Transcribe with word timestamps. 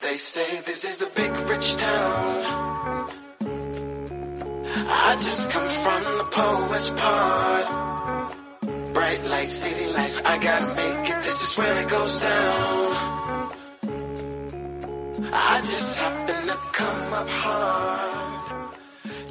They 0.00 0.14
say 0.14 0.60
this 0.62 0.84
is 0.84 1.02
a 1.02 1.10
big 1.10 1.30
rich 1.50 1.76
town. 1.76 3.10
I 4.88 5.12
just 5.12 5.50
come 5.50 5.68
from 5.68 6.02
the 6.18 6.26
poorest 6.30 6.96
part. 6.96 8.94
Bright 8.94 9.24
light, 9.26 9.46
city 9.46 9.92
life, 9.92 10.22
I 10.24 10.38
gotta 10.42 10.74
make 10.74 11.10
it. 11.10 11.22
This 11.22 11.42
is 11.42 11.58
where 11.58 11.82
it 11.82 11.88
goes 11.90 12.18
down. 12.18 12.96
I 15.32 15.56
just 15.58 15.98
happen 15.98 16.46
to 16.46 16.58
come 16.72 17.12
up 17.12 17.28
hard. 17.28 18.74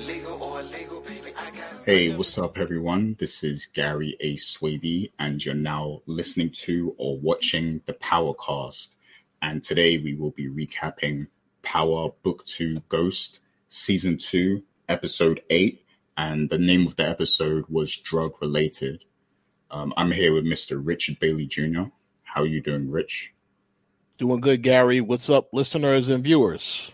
Legal 0.06 0.44
or 0.44 0.60
illegal, 0.60 1.02
baby, 1.02 1.34
I 1.36 1.50
gotta. 1.50 1.84
Hey, 1.84 2.16
what's 2.16 2.38
up, 2.38 2.60
everyone? 2.60 3.16
This 3.20 3.44
is 3.44 3.66
Gary 3.66 4.16
A. 4.20 4.36
Swaby, 4.36 5.12
and 5.18 5.44
you're 5.44 5.56
now 5.56 6.04
listening 6.06 6.52
to 6.66 6.94
or 7.00 7.18
watching 7.18 7.82
the 7.88 7.94
Powercast. 7.94 8.96
And 9.42 9.64
today 9.64 9.98
we 9.98 10.16
will 10.16 10.32
be 10.32 10.48
recapping 10.48 11.28
Power 11.62 12.12
Book 12.24 12.46
2 12.46 12.84
Ghost, 12.90 13.40
Season 13.68 14.18
2, 14.18 14.64
Episode 14.88 15.42
8. 15.50 15.84
And 16.18 16.50
the 16.50 16.58
name 16.58 16.86
of 16.86 16.96
the 16.96 17.08
episode 17.08 17.66
was 17.70 17.96
Drug 17.96 18.34
Related. 18.42 19.06
Um, 19.72 19.94
I'm 19.96 20.12
here 20.12 20.34
with 20.34 20.46
Mr. 20.46 20.82
Richard 20.84 21.20
Bailey 21.20 21.46
Jr. 21.46 21.84
How 22.24 22.42
are 22.42 22.48
you 22.48 22.62
doing, 22.62 22.92
Rich? 22.92 23.34
Doing 24.18 24.42
good, 24.42 24.62
Gary. 24.62 25.00
What's 25.00 25.30
up, 25.30 25.54
listeners 25.54 26.10
and 26.10 26.24
viewers? 26.24 26.92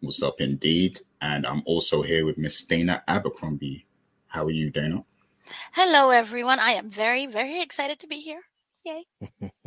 What's 0.00 0.22
up, 0.22 0.40
indeed? 0.40 1.00
And 1.20 1.46
I'm 1.46 1.62
also 1.64 2.02
here 2.02 2.26
with 2.26 2.36
Miss 2.36 2.62
Dana 2.64 3.02
Abercrombie. 3.08 3.86
How 4.26 4.44
are 4.44 4.50
you, 4.50 4.70
Dana? 4.70 5.04
Hello, 5.72 6.10
everyone. 6.10 6.58
I 6.58 6.72
am 6.72 6.90
very, 6.90 7.26
very 7.26 7.62
excited 7.62 7.98
to 8.00 8.06
be 8.06 8.18
here. 8.18 8.42
Yay. 8.84 9.04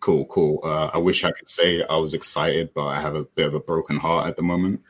Cool, 0.00 0.24
cool. 0.26 0.60
Uh, 0.64 0.90
I 0.94 0.98
wish 0.98 1.24
I 1.24 1.30
could 1.30 1.48
say 1.48 1.84
I 1.84 1.96
was 1.96 2.14
excited, 2.14 2.72
but 2.74 2.86
I 2.86 3.00
have 3.00 3.14
a 3.14 3.24
bit 3.24 3.46
of 3.46 3.54
a 3.54 3.60
broken 3.60 3.96
heart 3.96 4.28
at 4.28 4.36
the 4.36 4.42
moment 4.42 4.80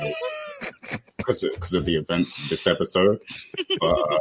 because 1.16 1.44
of, 1.44 1.52
because 1.52 1.74
of 1.74 1.84
the 1.84 1.94
events 1.94 2.36
of 2.42 2.48
this 2.50 2.66
episode. 2.66 3.20
But, 3.80 4.12
uh, 4.12 4.18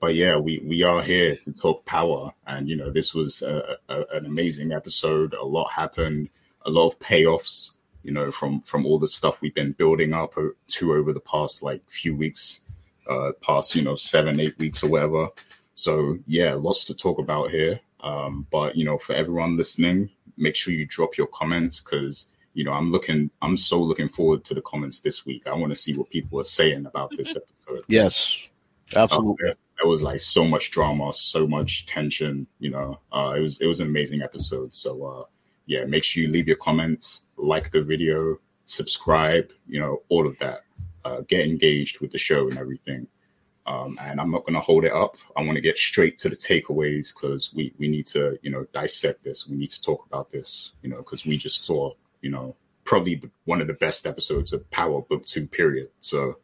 but 0.00 0.16
yeah, 0.16 0.36
we, 0.36 0.60
we 0.66 0.82
are 0.82 1.00
here 1.00 1.36
to 1.36 1.52
talk 1.52 1.84
power, 1.84 2.32
and 2.44 2.68
you 2.68 2.74
know 2.74 2.90
this 2.90 3.14
was 3.14 3.40
a, 3.42 3.76
a, 3.88 4.04
an 4.12 4.26
amazing 4.26 4.72
episode. 4.72 5.32
A 5.32 5.44
lot 5.44 5.70
happened, 5.70 6.28
a 6.66 6.70
lot 6.70 6.88
of 6.88 6.98
payoffs. 6.98 7.70
You 8.02 8.10
know, 8.10 8.32
from 8.32 8.62
from 8.62 8.84
all 8.84 8.98
the 8.98 9.06
stuff 9.06 9.40
we've 9.40 9.54
been 9.54 9.72
building 9.72 10.12
up 10.12 10.34
to 10.34 10.92
over 10.92 11.12
the 11.12 11.20
past 11.20 11.62
like 11.62 11.88
few 11.88 12.16
weeks, 12.16 12.58
uh, 13.08 13.30
past 13.40 13.76
you 13.76 13.82
know 13.82 13.94
seven 13.94 14.40
eight 14.40 14.58
weeks 14.58 14.82
or 14.82 14.88
whatever. 14.88 15.28
So 15.76 16.18
yeah, 16.26 16.54
lots 16.54 16.84
to 16.86 16.94
talk 16.96 17.20
about 17.20 17.52
here. 17.52 17.78
Um, 18.02 18.46
but 18.50 18.76
you 18.76 18.84
know, 18.84 18.98
for 18.98 19.14
everyone 19.14 19.56
listening, 19.56 20.10
make 20.36 20.56
sure 20.56 20.74
you 20.74 20.86
drop 20.86 21.16
your 21.16 21.28
comments 21.28 21.80
because 21.80 22.26
you 22.54 22.64
know 22.64 22.72
I'm 22.72 22.90
looking, 22.90 23.30
I'm 23.40 23.56
so 23.56 23.80
looking 23.80 24.08
forward 24.08 24.44
to 24.44 24.54
the 24.54 24.62
comments 24.62 25.00
this 25.00 25.24
week. 25.24 25.46
I 25.46 25.54
want 25.54 25.70
to 25.70 25.76
see 25.76 25.94
what 25.94 26.10
people 26.10 26.40
are 26.40 26.44
saying 26.44 26.86
about 26.86 27.12
this 27.16 27.30
episode. 27.36 27.84
Yes, 27.88 28.48
absolutely. 28.96 29.50
Uh, 29.50 29.54
there 29.78 29.88
was 29.88 30.02
like 30.02 30.20
so 30.20 30.44
much 30.44 30.70
drama, 30.70 31.12
so 31.12 31.46
much 31.46 31.86
tension. 31.86 32.46
You 32.58 32.70
know, 32.70 33.00
uh, 33.12 33.34
it 33.36 33.40
was 33.40 33.60
it 33.60 33.66
was 33.66 33.80
an 33.80 33.88
amazing 33.88 34.22
episode. 34.22 34.74
So 34.74 35.04
uh, 35.04 35.24
yeah, 35.66 35.84
make 35.84 36.04
sure 36.04 36.22
you 36.22 36.28
leave 36.28 36.48
your 36.48 36.56
comments, 36.56 37.22
like 37.36 37.70
the 37.70 37.82
video, 37.82 38.38
subscribe. 38.66 39.50
You 39.66 39.80
know, 39.80 40.02
all 40.08 40.26
of 40.26 40.38
that. 40.38 40.62
Uh, 41.04 41.20
get 41.22 41.40
engaged 41.40 41.98
with 41.98 42.12
the 42.12 42.18
show 42.18 42.48
and 42.48 42.56
everything. 42.56 43.08
Um, 43.64 43.96
and 44.00 44.20
I'm 44.20 44.30
not 44.30 44.44
going 44.44 44.54
to 44.54 44.60
hold 44.60 44.84
it 44.84 44.92
up. 44.92 45.16
I 45.36 45.42
want 45.42 45.54
to 45.54 45.60
get 45.60 45.78
straight 45.78 46.18
to 46.18 46.28
the 46.28 46.36
takeaways 46.36 47.14
because 47.14 47.52
we, 47.54 47.72
we 47.78 47.88
need 47.88 48.06
to, 48.08 48.38
you 48.42 48.50
know, 48.50 48.66
dissect 48.72 49.22
this. 49.22 49.46
We 49.46 49.56
need 49.56 49.70
to 49.70 49.80
talk 49.80 50.04
about 50.06 50.30
this, 50.30 50.72
you 50.82 50.90
know, 50.90 50.96
because 50.96 51.24
we 51.24 51.36
just 51.36 51.64
saw, 51.64 51.92
you 52.22 52.30
know, 52.30 52.56
probably 52.84 53.16
the, 53.16 53.30
one 53.44 53.60
of 53.60 53.68
the 53.68 53.74
best 53.74 54.06
episodes 54.06 54.52
of 54.52 54.68
Power 54.70 55.02
Book 55.02 55.24
2, 55.26 55.46
period. 55.46 55.90
So 56.00 56.38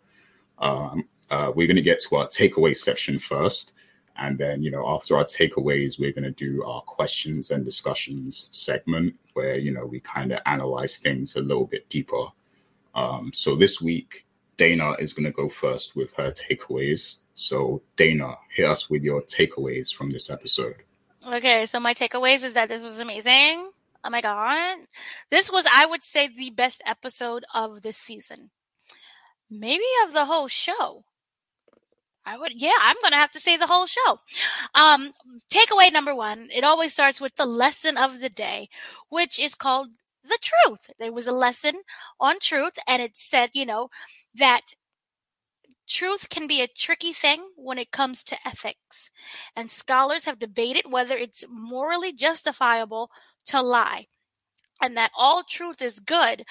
um, 0.59 1.09
uh, 1.31 1.53
we're 1.55 1.67
going 1.67 1.77
to 1.77 1.83
get 1.83 2.01
to 2.03 2.17
our 2.17 2.29
takeaway 2.29 2.77
section 2.77 3.19
first. 3.19 3.73
And 4.17 4.39
then, 4.39 4.63
you 4.63 4.71
know, 4.71 4.89
after 4.89 5.17
our 5.17 5.25
takeaways, 5.25 5.99
we're 5.99 6.13
going 6.13 6.25
to 6.25 6.31
do 6.31 6.65
our 6.65 6.83
questions 6.83 7.51
and 7.51 7.65
discussions 7.65 8.49
segment 8.53 9.15
where, 9.35 9.59
you 9.59 9.73
know, 9.73 9.87
we 9.87 10.01
kind 10.01 10.33
of 10.33 10.41
analyze 10.47 10.99
things 10.99 11.37
a 11.37 11.41
little 11.41 11.67
bit 11.67 11.89
deeper. 11.89 12.27
Um, 12.95 13.31
so 13.33 13.55
this 13.55 13.81
week, 13.81 14.27
Dana 14.59 14.93
is 14.99 15.15
going 15.15 15.25
to 15.25 15.33
go 15.33 15.49
first 15.49 15.97
with 15.97 16.13
her 16.15 16.33
takeaways. 16.33 17.17
So, 17.35 17.81
Dana, 17.97 18.37
hit 18.55 18.67
us 18.67 18.91
with 18.91 19.03
your 19.03 19.23
takeaways 19.23 19.95
from 19.95 20.11
this 20.11 20.29
episode. 20.29 20.83
Okay, 21.27 21.65
so 21.65 21.81
my 21.81 21.95
takeaways 21.95 22.43
is 22.43 22.53
that 22.53 22.69
this 22.69 22.85
was 22.85 22.99
amazing. 22.99 23.71
Oh 24.05 24.11
my 24.11 24.21
god. 24.21 24.79
This 25.31 25.51
was, 25.51 25.67
I 25.73 25.87
would 25.87 26.03
say, 26.03 26.29
the 26.29 26.51
best 26.51 26.83
episode 26.85 27.45
of 27.55 27.83
this 27.83 27.97
season. 27.97 28.51
Maybe 29.51 29.85
of 30.05 30.13
the 30.13 30.27
whole 30.27 30.49
show. 30.49 31.05
I 32.27 32.37
would, 32.37 32.53
yeah, 32.55 32.79
I'm 32.83 32.97
going 33.01 33.13
to 33.13 33.19
have 33.19 33.31
to 33.33 33.41
say 33.41 33.57
the 33.57 33.67
whole 33.67 33.87
show. 33.87 34.21
Um, 34.75 35.13
takeaway 35.51 35.91
number 35.91 36.15
one, 36.15 36.49
it 36.55 36.63
always 36.63 36.93
starts 36.93 37.21
with 37.21 37.37
the 37.37 37.47
lesson 37.47 37.97
of 37.97 38.21
the 38.21 38.29
day, 38.29 38.69
which 39.09 39.41
is 39.41 39.55
called 39.55 39.89
the 40.23 40.39
truth. 40.43 40.91
There 40.99 41.13
was 41.13 41.27
a 41.27 41.33
lesson 41.33 41.83
on 42.21 42.39
truth, 42.41 42.79
and 42.87 43.01
it 43.01 43.17
said, 43.17 43.51
you 43.55 43.65
know, 43.65 43.89
that 44.39 44.75
truth 45.89 46.29
can 46.29 46.47
be 46.47 46.61
a 46.61 46.69
tricky 46.69 47.13
thing 47.13 47.51
when 47.57 47.79
it 47.79 47.91
comes 47.91 48.23
to 48.25 48.37
ethics, 48.47 49.11
and 49.57 49.71
scholars 49.71 50.25
have 50.25 50.39
debated 50.39 50.85
whether 50.91 51.17
it's 51.17 51.45
morally 51.49 52.13
justifiable 52.13 53.11
to 53.47 53.61
lie, 53.63 54.07
and 54.83 54.97
that 54.97 55.13
all 55.17 55.43
truth 55.45 55.83
is 55.83 56.01
good, 56.01 56.45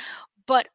but 0.48 0.68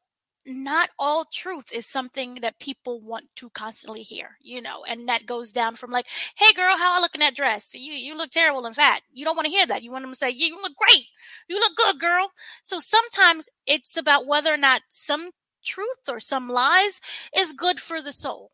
not 0.47 0.91
all 0.99 1.25
truth 1.33 1.73
is 1.73 1.87
something 1.87 2.37
that 2.37 2.59
people 2.61 3.01
want 3.03 3.27
to 3.37 3.51
constantly 3.51 4.03
hear, 4.03 4.39
you 4.43 4.61
know, 4.63 4.85
and 4.85 5.09
that 5.09 5.27
goes 5.27 5.53
down 5.53 5.77
from 5.77 5.91
like, 5.93 6.07
"Hey, 6.37 6.53
girl, 6.55 6.77
how 6.79 6.95
I 6.97 7.01
look 7.01 7.15
in 7.15 7.21
that 7.21 7.37
dress? 7.37 7.75
You 7.75 7.93
you 7.95 8.17
look 8.17 8.31
terrible 8.31 8.67
and 8.67 8.75
fat." 8.77 9.03
You 9.13 9.25
don't 9.25 9.37
want 9.37 9.47
to 9.47 9.53
hear 9.53 9.67
that. 9.67 9.83
You 9.85 9.93
want 9.93 10.05
them 10.05 10.13
to 10.13 10.17
say, 10.19 10.31
"Yeah, 10.31 10.49
you 10.49 10.63
look 10.63 10.77
great. 10.77 11.07
You 11.49 11.61
look 11.61 11.77
good, 11.77 12.01
girl." 12.01 12.33
So 12.65 12.79
sometimes 12.81 13.51
it's 13.67 13.97
about 13.97 14.27
whether 14.27 14.53
or 14.53 14.57
not 14.59 14.83
some 14.89 15.33
truth 15.65 16.09
or 16.09 16.21
some 16.21 16.49
lies 16.49 17.01
is 17.37 17.53
good 17.53 17.81
for 17.81 18.03
the 18.03 18.13
soul, 18.13 18.51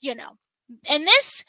you 0.00 0.14
know. 0.14 0.38
And 0.88 1.04
this, 1.06 1.44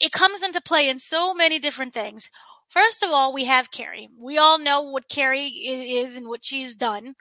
it 0.00 0.12
comes 0.12 0.42
into 0.42 0.60
play 0.60 0.88
in 0.88 0.98
so 0.98 1.34
many 1.34 1.58
different 1.58 1.94
things. 1.94 2.30
First 2.68 3.02
of 3.02 3.10
all, 3.10 3.32
we 3.32 3.46
have 3.46 3.70
Carrie. 3.70 4.08
We 4.22 4.36
all 4.36 4.58
know 4.58 4.82
what 4.82 5.08
Carrie 5.08 5.46
is 5.46 6.16
and 6.16 6.28
what 6.28 6.44
she's 6.44 6.74
done 6.74 7.14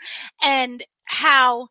and 0.44 0.84
how 1.06 1.70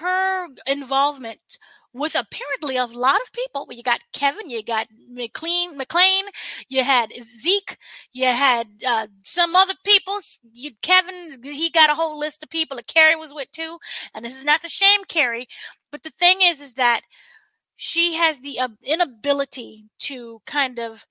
her 0.00 0.48
involvement 0.66 1.58
with 1.96 2.14
apparently 2.14 2.76
a 2.76 2.84
lot 2.84 3.20
of 3.22 3.32
people. 3.32 3.66
You 3.70 3.82
got 3.82 4.00
Kevin, 4.12 4.50
you 4.50 4.62
got 4.62 4.86
MacLean, 5.08 5.78
MacLean, 5.78 6.26
you 6.68 6.84
had 6.84 7.10
Zeke, 7.22 7.78
you 8.12 8.26
had 8.26 8.66
uh, 8.86 9.06
some 9.22 9.56
other 9.56 9.72
people. 9.82 10.18
You, 10.52 10.72
Kevin, 10.82 11.42
he 11.42 11.70
got 11.70 11.90
a 11.90 11.94
whole 11.94 12.18
list 12.18 12.42
of 12.42 12.50
people 12.50 12.76
that 12.76 12.86
Carrie 12.86 13.16
was 13.16 13.32
with 13.32 13.50
too. 13.50 13.78
And 14.14 14.24
this 14.24 14.36
is 14.36 14.44
not 14.44 14.60
to 14.62 14.68
shame 14.68 15.04
Carrie, 15.08 15.46
but 15.90 16.02
the 16.02 16.10
thing 16.10 16.38
is, 16.42 16.60
is 16.60 16.74
that 16.74 17.00
she 17.76 18.14
has 18.14 18.40
the 18.40 18.60
uh, 18.60 18.68
inability 18.84 19.86
to 20.00 20.40
kind 20.46 20.78
of 20.78 21.06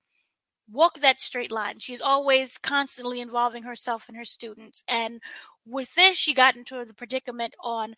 walk 0.72 1.00
that 1.00 1.20
straight 1.20 1.52
line. 1.52 1.80
She's 1.80 2.02
always 2.02 2.58
constantly 2.60 3.22
involving 3.22 3.64
herself 3.64 4.08
and 4.08 4.18
her 4.18 4.26
students. 4.26 4.84
And 4.88 5.20
with 5.66 5.96
this, 5.96 6.16
she 6.18 6.34
got 6.36 6.56
into 6.56 6.84
the 6.86 6.94
predicament 6.94 7.56
on 7.64 7.96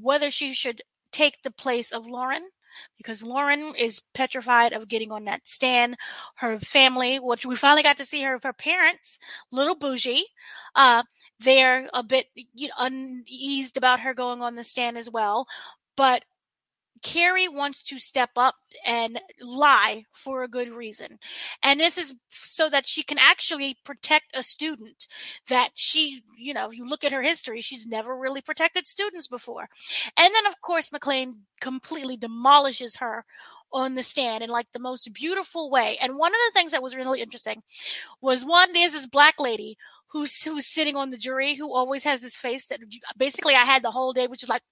whether 0.00 0.30
she 0.30 0.52
should 0.52 0.82
take 1.18 1.42
the 1.42 1.50
place 1.50 1.90
of 1.90 2.06
Lauren 2.06 2.50
because 2.96 3.24
Lauren 3.24 3.74
is 3.76 4.02
petrified 4.14 4.72
of 4.72 4.88
getting 4.88 5.10
on 5.10 5.24
that 5.24 5.46
stand. 5.46 5.96
Her 6.36 6.58
family, 6.58 7.18
which 7.18 7.44
we 7.44 7.56
finally 7.56 7.82
got 7.82 7.96
to 7.96 8.04
see 8.04 8.22
her, 8.22 8.38
her 8.42 8.52
parents, 8.52 9.18
little 9.50 9.74
bougie, 9.74 10.26
uh, 10.76 11.02
they're 11.40 11.88
a 11.92 12.02
bit 12.04 12.26
you 12.34 12.68
know, 12.68 12.74
uneased 12.78 13.76
about 13.76 14.00
her 14.00 14.14
going 14.14 14.42
on 14.42 14.54
the 14.54 14.64
stand 14.64 14.96
as 14.96 15.10
well. 15.10 15.46
But 15.96 16.24
Carrie 17.02 17.48
wants 17.48 17.82
to 17.82 17.98
step 17.98 18.30
up 18.36 18.56
and 18.86 19.20
lie 19.40 20.04
for 20.12 20.42
a 20.42 20.48
good 20.48 20.68
reason. 20.68 21.18
And 21.62 21.80
this 21.80 21.98
is 21.98 22.14
so 22.28 22.68
that 22.70 22.86
she 22.86 23.02
can 23.02 23.18
actually 23.18 23.76
protect 23.84 24.36
a 24.36 24.42
student 24.42 25.06
that 25.48 25.70
she, 25.74 26.22
you 26.36 26.54
know, 26.54 26.68
if 26.68 26.76
you 26.76 26.88
look 26.88 27.04
at 27.04 27.12
her 27.12 27.22
history, 27.22 27.60
she's 27.60 27.86
never 27.86 28.16
really 28.16 28.40
protected 28.40 28.86
students 28.86 29.28
before. 29.28 29.68
And 30.16 30.34
then, 30.34 30.46
of 30.46 30.60
course, 30.60 30.92
MacLean 30.92 31.42
completely 31.60 32.16
demolishes 32.16 32.96
her 32.96 33.24
on 33.72 33.94
the 33.94 34.02
stand 34.02 34.42
in 34.42 34.50
like 34.50 34.66
the 34.72 34.78
most 34.78 35.12
beautiful 35.12 35.70
way. 35.70 35.98
And 36.00 36.16
one 36.16 36.32
of 36.32 36.38
the 36.46 36.58
things 36.58 36.72
that 36.72 36.82
was 36.82 36.96
really 36.96 37.20
interesting 37.20 37.62
was 38.20 38.44
one, 38.44 38.72
there's 38.72 38.92
this 38.92 39.06
black 39.06 39.38
lady 39.38 39.76
who's 40.08 40.42
who's 40.44 40.66
sitting 40.66 40.96
on 40.96 41.10
the 41.10 41.18
jury 41.18 41.54
who 41.54 41.74
always 41.74 42.04
has 42.04 42.20
this 42.20 42.36
face 42.36 42.66
that 42.66 42.80
basically 43.16 43.54
I 43.54 43.64
had 43.64 43.82
the 43.82 43.90
whole 43.90 44.12
day, 44.12 44.26
which 44.26 44.42
is 44.42 44.48
like 44.48 44.62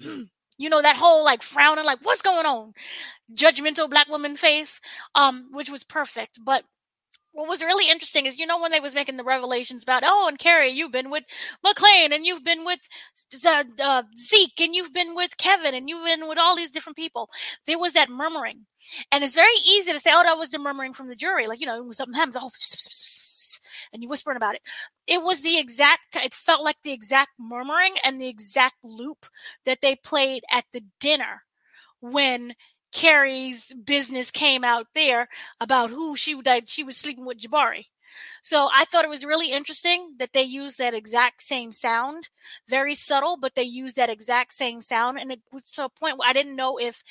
you 0.60 0.68
know 0.68 0.82
that 0.82 0.96
whole 0.96 1.24
like 1.24 1.42
frowning 1.42 1.84
like 1.84 1.98
what's 2.02 2.22
going 2.22 2.46
on? 2.46 2.72
judgmental 3.34 3.88
black 3.88 4.08
woman 4.08 4.36
face 4.36 4.80
um 5.14 5.46
which 5.52 5.70
was 5.70 5.84
perfect. 5.84 6.40
But 6.44 6.64
what 7.32 7.48
was 7.48 7.62
really 7.62 7.88
interesting 7.90 8.26
is 8.26 8.38
you 8.38 8.46
know 8.46 8.60
when 8.60 8.72
they 8.72 8.80
was 8.80 8.94
making 8.94 9.16
the 9.16 9.24
revelations 9.24 9.82
about 9.84 10.02
oh 10.04 10.26
and 10.28 10.38
Carrie 10.38 10.70
you've 10.70 10.92
been 10.92 11.10
with 11.10 11.24
MacLean 11.62 12.12
and 12.12 12.26
you've 12.26 12.44
been 12.44 12.64
with 12.64 12.80
uh, 13.46 14.02
Zeke 14.16 14.60
and 14.60 14.74
you've 14.74 14.92
been 14.92 15.14
with 15.14 15.36
Kevin 15.36 15.74
and 15.74 15.88
you've 15.88 16.04
been 16.04 16.28
with 16.28 16.38
all 16.38 16.56
these 16.56 16.72
different 16.72 16.96
people 16.96 17.30
there 17.66 17.78
was 17.78 17.92
that 17.94 18.10
murmuring. 18.10 18.66
And 19.12 19.22
it's 19.22 19.36
very 19.36 19.58
easy 19.64 19.92
to 19.92 20.00
say 20.00 20.10
oh 20.12 20.22
that 20.24 20.38
was 20.38 20.50
the 20.50 20.58
murmuring 20.58 20.92
from 20.92 21.08
the 21.08 21.16
jury. 21.16 21.46
Like 21.46 21.60
you 21.60 21.66
know 21.66 21.92
something 21.92 22.14
happens 22.14 22.36
oh 22.38 22.50
and 23.92 24.02
you 24.02 24.08
whispering 24.08 24.36
about 24.36 24.54
it 24.54 24.62
it 25.06 25.22
was 25.22 25.42
the 25.42 25.58
exact 25.58 26.16
it 26.16 26.34
felt 26.34 26.62
like 26.62 26.76
the 26.82 26.92
exact 26.92 27.30
murmuring 27.38 27.94
and 28.04 28.20
the 28.20 28.28
exact 28.28 28.76
loop 28.82 29.26
that 29.64 29.80
they 29.80 29.96
played 29.96 30.42
at 30.50 30.64
the 30.72 30.82
dinner 31.00 31.42
when 32.00 32.54
Carrie's 32.92 33.72
business 33.74 34.30
came 34.30 34.64
out 34.64 34.86
there 34.94 35.28
about 35.60 35.90
who 35.90 36.16
she 36.16 36.40
that 36.42 36.68
she 36.68 36.82
was 36.82 36.96
sleeping 36.96 37.24
with 37.24 37.38
Jabari. 37.38 37.84
So 38.42 38.68
I 38.74 38.84
thought 38.84 39.04
it 39.04 39.10
was 39.10 39.24
really 39.24 39.52
interesting 39.52 40.14
that 40.18 40.32
they 40.32 40.42
used 40.42 40.78
that 40.78 40.94
exact 40.94 41.42
same 41.42 41.70
sound, 41.70 42.28
very 42.68 42.96
subtle, 42.96 43.36
but 43.40 43.54
they 43.54 43.62
used 43.62 43.94
that 43.96 44.10
exact 44.10 44.52
same 44.52 44.80
sound, 44.80 45.18
and 45.18 45.30
it 45.30 45.40
was 45.52 45.70
to 45.72 45.84
a 45.84 45.88
point 45.88 46.18
where 46.18 46.28
I 46.28 46.32
didn't 46.32 46.56
know 46.56 46.76
if 46.78 47.04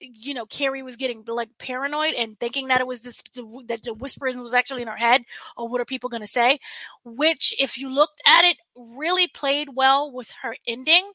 you 0.00 0.34
know 0.34 0.46
Carrie 0.46 0.82
was 0.82 0.96
getting 0.96 1.24
like 1.26 1.50
paranoid 1.58 2.14
and 2.14 2.38
thinking 2.38 2.68
that 2.68 2.80
it 2.80 2.86
was 2.86 3.02
this 3.02 3.22
that 3.66 3.82
the 3.84 3.94
whispering 3.94 4.40
was 4.40 4.54
actually 4.54 4.82
in 4.82 4.88
her 4.88 4.96
head 4.96 5.22
or 5.56 5.68
what 5.68 5.80
are 5.80 5.84
people 5.84 6.10
going 6.10 6.20
to 6.20 6.26
say 6.26 6.58
which 7.04 7.54
if 7.58 7.78
you 7.78 7.88
looked 7.88 8.20
at 8.26 8.44
it 8.44 8.56
really 8.76 9.26
played 9.26 9.68
well 9.74 10.10
with 10.12 10.30
her 10.42 10.56
ending 10.66 11.12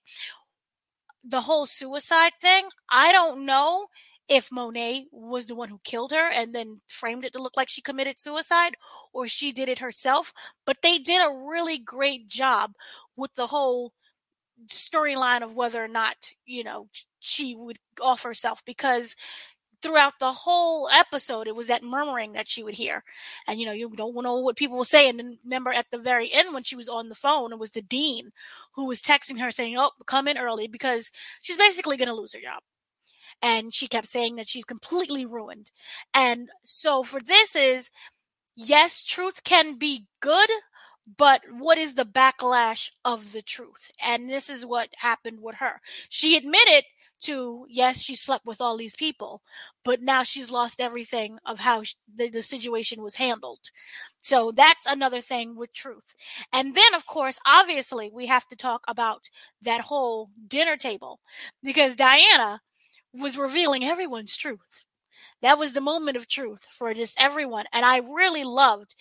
the 1.23 1.41
whole 1.41 1.65
suicide 1.65 2.33
thing, 2.41 2.69
I 2.89 3.11
don't 3.11 3.45
know 3.45 3.87
if 4.27 4.51
Monet 4.51 5.07
was 5.11 5.47
the 5.47 5.55
one 5.55 5.69
who 5.69 5.79
killed 5.83 6.11
her 6.11 6.29
and 6.29 6.53
then 6.53 6.79
framed 6.87 7.25
it 7.25 7.33
to 7.33 7.41
look 7.41 7.57
like 7.57 7.69
she 7.69 7.81
committed 7.81 8.19
suicide 8.19 8.75
or 9.11 9.27
she 9.27 9.51
did 9.51 9.69
it 9.69 9.79
herself. 9.79 10.33
But 10.65 10.77
they 10.83 10.99
did 10.99 11.19
a 11.19 11.33
really 11.33 11.79
great 11.79 12.27
job 12.27 12.73
with 13.15 13.33
the 13.33 13.47
whole 13.47 13.93
storyline 14.67 15.41
of 15.41 15.55
whether 15.55 15.83
or 15.83 15.87
not, 15.87 16.31
you 16.45 16.63
know, 16.63 16.87
she 17.19 17.55
would 17.55 17.77
off 18.01 18.23
herself 18.23 18.63
because 18.65 19.15
throughout 19.81 20.19
the 20.19 20.31
whole 20.31 20.89
episode, 20.89 21.47
it 21.47 21.55
was 21.55 21.67
that 21.67 21.83
murmuring 21.83 22.33
that 22.33 22.47
she 22.47 22.63
would 22.63 22.75
hear. 22.75 23.03
And, 23.47 23.59
you 23.59 23.65
know, 23.65 23.71
you 23.71 23.89
don't 23.89 24.15
know 24.15 24.39
what 24.39 24.57
people 24.57 24.77
will 24.77 24.83
say. 24.83 25.07
And 25.07 25.19
then 25.19 25.39
remember 25.43 25.71
at 25.71 25.87
the 25.91 25.97
very 25.97 26.31
end 26.33 26.53
when 26.53 26.63
she 26.63 26.75
was 26.75 26.89
on 26.89 27.09
the 27.09 27.15
phone, 27.15 27.53
it 27.53 27.59
was 27.59 27.71
the 27.71 27.81
dean 27.81 28.31
who 28.73 28.85
was 28.85 29.01
texting 29.01 29.39
her 29.39 29.51
saying, 29.51 29.77
Oh, 29.77 29.91
come 30.05 30.27
in 30.27 30.37
early 30.37 30.67
because 30.67 31.11
she's 31.41 31.57
basically 31.57 31.97
going 31.97 32.09
to 32.09 32.15
lose 32.15 32.33
her 32.33 32.41
job. 32.41 32.61
And 33.41 33.73
she 33.73 33.87
kept 33.87 34.07
saying 34.07 34.35
that 34.35 34.49
she's 34.49 34.65
completely 34.65 35.25
ruined. 35.25 35.71
And 36.13 36.49
so 36.63 37.03
for 37.03 37.21
this 37.21 37.55
is, 37.55 37.89
yes, 38.55 39.01
truth 39.01 39.45
can 39.45 39.77
be 39.77 40.07
good, 40.19 40.49
but 41.17 41.41
what 41.49 41.77
is 41.77 41.95
the 41.95 42.05
backlash 42.05 42.91
of 43.05 43.31
the 43.31 43.41
truth? 43.41 43.91
And 44.03 44.29
this 44.29 44.49
is 44.49 44.65
what 44.65 44.89
happened 44.97 45.39
with 45.41 45.55
her. 45.55 45.79
She 46.09 46.35
admitted 46.35 46.83
to 47.21 47.65
yes 47.69 48.01
she 48.01 48.15
slept 48.15 48.45
with 48.45 48.61
all 48.61 48.77
these 48.77 48.95
people 48.95 49.41
but 49.83 50.01
now 50.01 50.23
she's 50.23 50.51
lost 50.51 50.81
everything 50.81 51.39
of 51.45 51.59
how 51.59 51.83
she, 51.83 51.95
the, 52.13 52.29
the 52.29 52.41
situation 52.41 53.01
was 53.01 53.15
handled. 53.15 53.59
So 54.21 54.51
that's 54.51 54.85
another 54.85 55.21
thing 55.21 55.55
with 55.55 55.73
truth. 55.73 56.15
And 56.53 56.75
then 56.75 56.93
of 56.93 57.05
course 57.05 57.39
obviously 57.45 58.09
we 58.13 58.27
have 58.27 58.47
to 58.47 58.55
talk 58.55 58.83
about 58.87 59.29
that 59.61 59.81
whole 59.81 60.29
dinner 60.47 60.77
table 60.77 61.19
because 61.63 61.95
diana 61.95 62.61
was 63.13 63.37
revealing 63.37 63.83
everyone's 63.83 64.37
truth. 64.37 64.83
That 65.41 65.57
was 65.57 65.73
the 65.73 65.81
moment 65.81 66.17
of 66.17 66.27
truth 66.27 66.65
for 66.69 66.93
just 66.93 67.19
everyone 67.19 67.65
and 67.73 67.85
i 67.85 67.97
really 67.97 68.43
loved 68.43 68.95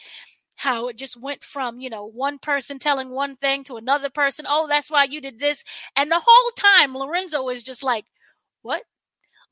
how 0.59 0.89
it 0.89 0.97
just 0.97 1.17
went 1.17 1.45
from, 1.45 1.79
you 1.79 1.89
know, 1.89 2.05
one 2.05 2.37
person 2.37 2.81
telling 2.81 3.11
one 3.11 3.37
thing 3.37 3.63
to 3.63 3.77
another 3.77 4.11
person. 4.11 4.45
Oh, 4.49 4.67
that's 4.67 4.91
why 4.91 5.05
you 5.05 5.21
did 5.21 5.39
this. 5.39 5.63
And 5.95 6.11
the 6.11 6.21
whole 6.25 6.51
time, 6.57 6.97
Lorenzo 6.97 7.49
is 7.49 7.63
just 7.63 7.85
like, 7.85 8.07
what? 8.63 8.83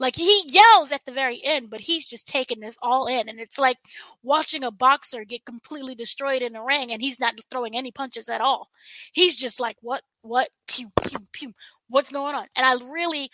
Like 0.01 0.17
he 0.17 0.43
yells 0.49 0.91
at 0.91 1.05
the 1.05 1.13
very 1.13 1.41
end, 1.45 1.71
but 1.71 1.83
he's 1.83 2.09
just 2.09 2.27
taking 2.27 2.59
this 2.59 2.77
all 2.83 3.07
in. 3.07 3.29
And 3.29 3.39
it's 3.39 3.57
like 3.57 3.77
watching 4.25 4.65
a 4.65 4.73
boxer 4.73 5.25
get 5.25 5.45
completely 5.47 5.95
destroyed 5.95 6.43
in 6.43 6.55
the 6.55 6.61
ring 6.61 6.91
and 6.91 7.01
he's 7.01 7.21
not 7.21 7.39
throwing 7.53 7.77
any 7.77 7.93
punches 7.93 8.29
at 8.29 8.41
all. 8.41 8.69
He's 9.13 9.37
just 9.37 9.61
like, 9.61 9.77
what, 9.83 10.03
what, 10.23 10.49
pew, 10.67 10.91
pew, 11.09 11.21
pew, 11.31 11.55
what's 11.89 12.11
going 12.11 12.35
on? 12.35 12.49
And 12.57 12.67
I 12.67 12.73
really 12.93 13.31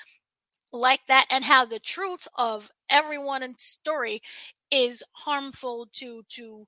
like 0.74 1.00
that 1.08 1.24
and 1.30 1.42
how 1.42 1.64
the 1.64 1.80
truth 1.80 2.28
of 2.36 2.70
everyone 2.90 3.42
in 3.42 3.56
story 3.58 4.20
is 4.70 5.02
harmful 5.12 5.88
to, 5.94 6.22
to, 6.28 6.66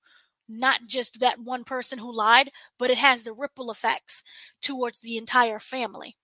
not 0.49 0.81
just 0.87 1.20
that 1.20 1.41
one 1.41 1.64
person 1.64 1.99
who 1.99 2.12
lied, 2.12 2.50
but 2.79 2.91
it 2.91 2.99
has 2.99 3.25
the 3.25 3.32
ripple 3.32 3.70
effects 3.70 4.23
towards 4.61 5.00
the 5.00 5.17
entire 5.17 5.58
family. 5.58 6.17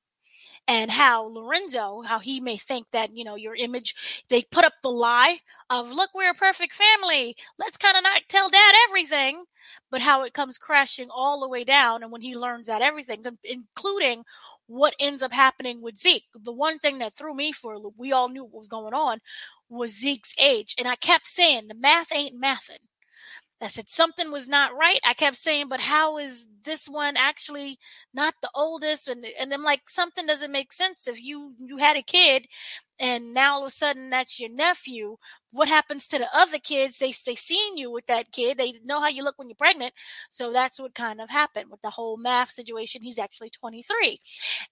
And 0.67 0.91
how 0.91 1.25
Lorenzo, 1.25 2.03
how 2.03 2.19
he 2.19 2.41
may 2.41 2.57
think 2.57 2.87
that, 2.93 3.17
you 3.17 3.25
know, 3.25 3.35
your 3.35 3.55
image, 3.55 3.95
they 4.29 4.43
put 4.43 4.65
up 4.65 4.75
the 4.83 4.89
lie 4.89 5.39
of, 5.69 5.91
look, 5.91 6.11
we're 6.15 6.31
a 6.31 6.35
perfect 6.35 6.75
family. 6.75 7.37
Let's 7.59 7.77
kind 7.77 7.97
of 7.97 8.03
not 8.03 8.23
tell 8.29 8.51
dad 8.51 8.75
everything, 8.89 9.45
but 9.91 10.01
how 10.01 10.23
it 10.23 10.33
comes 10.33 10.59
crashing 10.59 11.09
all 11.13 11.41
the 11.41 11.49
way 11.49 11.65
down. 11.65 12.03
And 12.03 12.13
when 12.13 12.21
he 12.23 12.37
learns 12.37 12.69
that 12.69 12.83
everything, 12.83 13.25
including 13.45 14.25
what 14.67 14.95
ends 15.01 15.23
up 15.23 15.33
happening 15.33 15.83
with 15.83 15.97
Zeke. 15.97 16.27
The 16.33 16.53
one 16.53 16.79
thing 16.79 16.99
that 16.99 17.13
threw 17.13 17.35
me 17.35 17.51
for 17.51 17.73
a 17.73 17.79
loop, 17.79 17.95
we 17.97 18.13
all 18.13 18.29
knew 18.29 18.45
what 18.45 18.59
was 18.59 18.69
going 18.69 18.95
on, 18.95 19.19
was 19.69 19.99
Zeke's 19.99 20.35
age. 20.39 20.77
And 20.79 20.87
I 20.87 20.95
kept 20.95 21.27
saying, 21.27 21.67
the 21.67 21.75
math 21.75 22.15
ain't 22.15 22.41
mathing. 22.41 22.79
I 23.63 23.67
said 23.67 23.89
something 23.89 24.31
was 24.31 24.49
not 24.49 24.75
right. 24.75 25.01
I 25.05 25.13
kept 25.15 25.37
saying, 25.37 25.69
but 25.69 25.81
how 25.81 26.17
is 26.19 26.47
this 26.65 26.89
one 26.89 27.17
actually 27.17 27.79
not 28.15 28.35
the 28.41 28.51
oldest? 28.55 29.07
And 29.07 29.27
and 29.39 29.53
I'm 29.53 29.63
like, 29.63 29.89
something 29.89 30.27
doesn't 30.27 30.53
make 30.53 30.73
sense. 30.73 31.07
If 31.07 31.23
you 31.23 31.55
you 31.59 31.77
had 31.77 31.97
a 31.97 32.03
kid, 32.03 32.47
and 32.99 33.35
now 33.35 33.55
all 33.55 33.63
of 33.65 33.69
a 33.69 33.71
sudden 33.71 34.09
that's 34.11 34.41
your 34.41 34.51
nephew, 34.51 35.17
what 35.53 35.69
happens 35.69 36.09
to 36.09 36.19
the 36.19 36.29
other 36.35 36.59
kids? 36.59 36.99
They 36.99 37.13
they 37.27 37.35
seen 37.35 37.77
you 37.77 37.91
with 37.91 38.07
that 38.07 38.33
kid. 38.33 38.57
They 38.57 38.75
know 38.85 39.01
how 39.01 39.09
you 39.09 39.23
look 39.25 39.39
when 39.39 39.49
you're 39.49 39.57
pregnant. 39.57 39.93
So 40.31 40.53
that's 40.53 40.81
what 40.81 40.95
kind 40.95 41.21
of 41.21 41.29
happened 41.31 41.71
with 41.71 41.83
the 41.83 41.91
whole 41.91 42.17
math 42.17 42.51
situation. 42.51 43.03
He's 43.03 43.19
actually 43.19 43.51
23, 43.51 44.19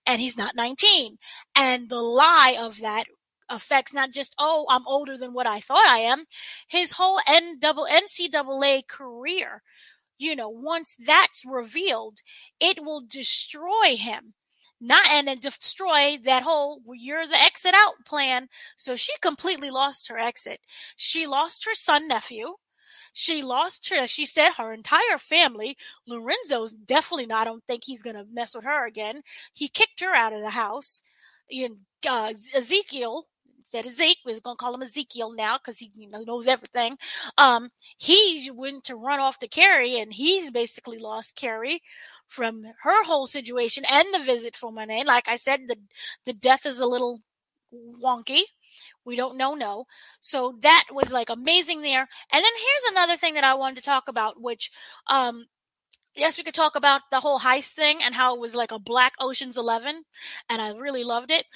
and 0.07 0.21
he's 0.21 0.39
not 0.39 0.57
19. 0.57 1.19
And 1.55 1.89
the 1.91 2.01
lie 2.01 2.57
of 2.59 2.81
that 2.81 3.05
affects 3.49 3.95
not 3.95 4.11
just 4.13 4.35
oh 4.39 4.67
I'm 4.71 4.87
older 4.87 5.17
than 5.17 5.33
what 5.33 5.47
I 5.47 5.61
thought 5.61 5.89
I 5.89 5.99
am, 5.99 6.25
his 6.69 6.93
whole 6.93 7.21
NCAA 7.29 8.87
career. 8.89 9.63
You 10.19 10.35
know, 10.35 10.49
once 10.49 10.97
that's 10.97 11.45
revealed, 11.47 12.19
it 12.61 12.85
will 12.85 13.03
destroy 13.07 13.97
him. 13.97 14.35
Not 14.81 15.09
and 15.09 15.27
then 15.27 15.39
destroy 15.41 16.19
that 16.25 16.43
whole 16.43 16.83
you're 16.93 17.27
the 17.27 17.41
exit 17.41 17.75
out 17.75 18.05
plan. 18.05 18.49
So 18.77 18.97
she 18.97 19.13
completely 19.21 19.71
lost 19.71 20.09
her 20.09 20.19
exit. 20.19 20.61
She 20.97 21.27
lost 21.27 21.65
her 21.67 21.75
son 21.75 22.09
nephew. 22.09 22.55
She 23.13 23.43
lost 23.43 23.89
her, 23.89 24.07
she 24.07 24.27
said, 24.27 24.53
her 24.53 24.73
entire 24.73 25.19
family. 25.19 25.77
Lorenzo's 26.07 26.73
definitely 26.73 27.27
not, 27.27 27.43
I 27.43 27.51
don't 27.51 27.65
think 27.67 27.83
he's 27.85 28.03
going 28.03 28.17
to 28.17 28.27
mess 28.31 28.55
with 28.55 28.65
her 28.65 28.87
again. 28.87 29.23
He 29.53 29.69
kicked 29.69 30.01
her 30.01 30.15
out 30.15 30.33
of 30.33 30.43
the 30.43 30.51
house. 30.51 31.03
And, 31.51 31.79
uh, 32.09 32.33
Ezekiel, 32.55 33.27
instead 33.69 33.85
of 33.85 33.97
Zeke, 33.97 34.19
we're 34.25 34.41
going 34.41 34.57
to 34.57 34.61
call 34.61 34.75
him 34.75 34.83
Ezekiel 34.83 35.33
now 35.33 35.59
because 35.59 35.79
he 35.79 35.91
you 35.95 36.09
know, 36.09 36.23
knows 36.23 36.47
everything. 36.47 36.97
Um, 37.37 37.69
he 37.99 38.51
went 38.55 38.85
to 38.85 38.97
run 38.97 39.21
off 39.21 39.39
to 39.41 39.49
Carrie, 39.49 40.01
and 40.01 40.15
he's 40.15 40.51
basically 40.51 40.99
lost 40.99 41.37
Carrie 41.37 41.83
from 42.27 42.65
her 42.83 43.05
whole 43.05 43.27
situation 43.27 43.85
and 43.91 44.07
the 44.13 44.21
visit 44.21 44.57
from 44.57 44.77
Monet. 44.77 45.05
Like 45.05 45.29
I 45.29 45.37
said, 45.37 45.61
the 45.69 45.77
the 46.25 46.33
death 46.33 46.65
is 46.65 46.81
a 46.81 46.87
little 46.87 47.21
wonky. 47.75 48.41
We 49.05 49.17
don't 49.17 49.37
know, 49.37 49.55
no. 49.55 49.85
So 50.21 50.57
that 50.61 50.85
was 50.91 51.13
like 51.13 51.29
amazing 51.29 51.83
there. 51.83 52.09
And 52.33 52.45
then 52.45 52.53
here's 52.57 52.93
another 52.93 53.17
thing 53.17 53.35
that 53.35 53.45
I 53.45 53.55
wanted 53.55 53.77
to 53.77 53.83
talk 53.83 54.09
about, 54.09 54.41
which 54.41 54.71
um, 55.09 55.47
yes, 56.17 56.39
we 56.39 56.45
could 56.45 56.55
talk 56.55 56.75
about 56.77 57.03
the 57.11 57.21
whole 57.21 57.41
heist 57.41 57.73
thing 57.73 57.99
and 58.03 58.15
how 58.15 58.35
it 58.35 58.41
was 58.41 58.55
like 58.55 58.73
a 58.73 58.79
black 58.79 59.15
Ocean's 59.21 59.59
11 59.59 60.05
and 60.49 60.63
I 60.63 60.71
really 60.71 61.05
loved 61.05 61.31
it. 61.31 61.47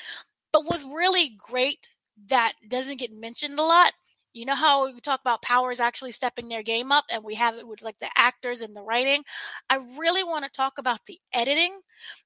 But 0.53 0.65
was 0.65 0.85
really 0.85 1.31
great 1.39 1.89
that 2.29 2.55
doesn't 2.69 2.99
get 2.99 3.13
mentioned 3.13 3.59
a 3.59 3.63
lot. 3.63 3.93
You 4.33 4.47
know 4.47 4.55
how 4.55 4.87
we 4.91 5.01
talk 5.01 5.21
about 5.21 5.43
powers 5.43 5.79
actually 5.79 6.13
stepping 6.13 6.49
their 6.49 6.63
game 6.63 6.91
up 6.91 7.05
and 7.11 7.23
we 7.23 7.35
have 7.35 7.57
it 7.57 7.69
with 7.69 7.83
like 7.83 7.99
the 7.99 8.09
actors 8.17 8.63
and 8.63 8.75
the 8.75 8.83
writing? 8.83 9.25
I 9.69 9.77
really 9.99 10.25
want 10.25 10.45
to 10.45 10.51
talk 10.51 10.75
about 10.79 11.01
the 11.07 11.19
editing 11.35 11.81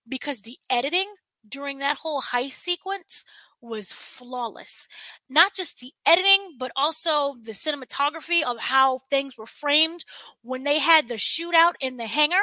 because 0.09 0.43
the 0.43 0.57
editing 0.71 1.07
during 1.49 1.79
that 1.79 1.99
whole 1.99 2.23
heist 2.23 2.53
sequence 2.53 3.25
was 3.61 3.93
flawless. 3.93 4.89
Not 5.29 5.55
just 5.55 5.81
the 5.81 5.93
editing, 6.05 6.57
but 6.59 6.71
also 6.77 7.37
the 7.43 7.53
cinematography 7.53 8.43
of 8.43 8.59
how 8.59 8.99
things 9.11 9.37
were 9.37 9.47
framed 9.47 10.05
when 10.43 10.63
they 10.65 10.79
had 10.79 11.09
the 11.09 11.15
shootout 11.15 11.73
in 11.81 11.97
the 11.97 12.07
hangar 12.07 12.37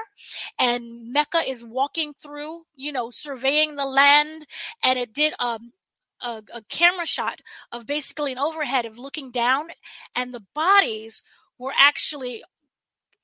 and 0.59 1.13
Mecca 1.13 1.41
is 1.47 1.63
walking 1.63 2.13
through, 2.13 2.63
you 2.75 2.91
know, 2.91 3.09
surveying 3.09 3.75
the 3.75 3.85
land 3.85 4.45
and 4.83 4.99
it 4.99 5.13
did 5.13 5.33
um 5.39 5.71
a, 6.23 6.41
a 6.53 6.61
camera 6.69 7.05
shot 7.05 7.41
of 7.71 7.85
basically 7.85 8.31
an 8.31 8.39
overhead 8.39 8.85
of 8.85 8.97
looking 8.97 9.31
down 9.31 9.67
and 10.15 10.33
the 10.33 10.43
bodies 10.55 11.23
were 11.57 11.73
actually 11.77 12.43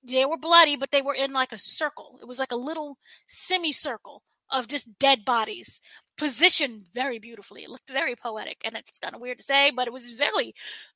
they 0.04 0.26
were 0.26 0.38
bloody, 0.38 0.76
but 0.76 0.92
they 0.92 1.02
were 1.02 1.14
in 1.14 1.34
like 1.34 1.52
a 1.52 1.58
circle. 1.58 2.20
It 2.22 2.28
was 2.28 2.40
like 2.40 2.52
a 2.52 2.58
little 2.58 2.98
semicircle 3.26 4.24
of 4.50 4.68
just 4.68 4.98
dead 4.98 5.26
bodies 5.26 5.82
positioned 6.18 6.86
very 6.94 7.20
beautifully. 7.20 7.64
It 7.64 7.70
looked 7.70 7.90
very 7.90 8.16
poetic, 8.16 8.62
and 8.66 8.76
it's 8.76 9.00
kind 9.00 9.16
of 9.16 9.22
weird 9.22 9.38
to 9.40 9.44
say, 9.44 9.72
but 9.72 9.88
it 9.88 9.94
was 9.94 10.20
really 10.20 10.54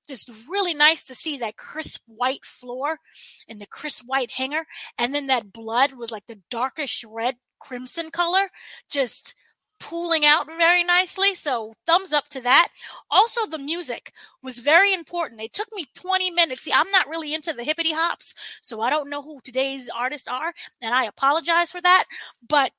just 0.08 0.30
really 0.50 0.74
nice 0.74 1.06
to 1.06 1.16
see 1.16 1.38
that 1.38 1.58
crisp 1.58 2.02
white 2.08 2.44
floor 2.44 3.00
and 3.48 3.62
the 3.62 3.66
crisp 3.66 4.04
white 4.06 4.32
hanger, 4.32 4.66
and 4.98 5.14
then 5.14 5.28
that 5.28 5.54
blood 5.54 5.94
with 5.94 6.12
like 6.12 6.28
the 6.28 6.40
darkish 6.50 7.06
red 7.08 7.36
crimson 7.60 8.10
color, 8.10 8.50
just 8.90 9.36
pooling 9.84 10.26
out 10.26 10.48
very 10.48 10.84
nicely. 10.84 11.34
So 11.34 11.74
thumbs 11.86 12.14
up 12.14 12.30
to 12.30 12.42
that. 12.42 12.70
Also, 13.12 13.46
the 13.46 13.58
music 13.58 14.14
was 14.42 14.60
very 14.60 14.94
important. 14.94 15.42
It 15.42 15.54
took 15.54 15.68
me 15.74 15.88
20 15.94 16.32
minutes. 16.32 16.62
See, 16.62 16.72
I'm 16.74 16.90
not 16.90 17.08
really 17.10 17.34
into 17.34 17.52
the 17.52 17.66
hippity 17.66 17.92
hops, 17.92 18.34
so 18.62 18.80
I 18.80 18.90
don't 18.90 19.10
know 19.10 19.22
who 19.22 19.40
today's 19.44 19.90
artists 19.94 20.28
are, 20.28 20.54
and 20.82 20.96
I 20.96 21.04
apologize 21.04 21.70
for 21.70 21.82
that. 21.82 22.06
But 22.48 22.72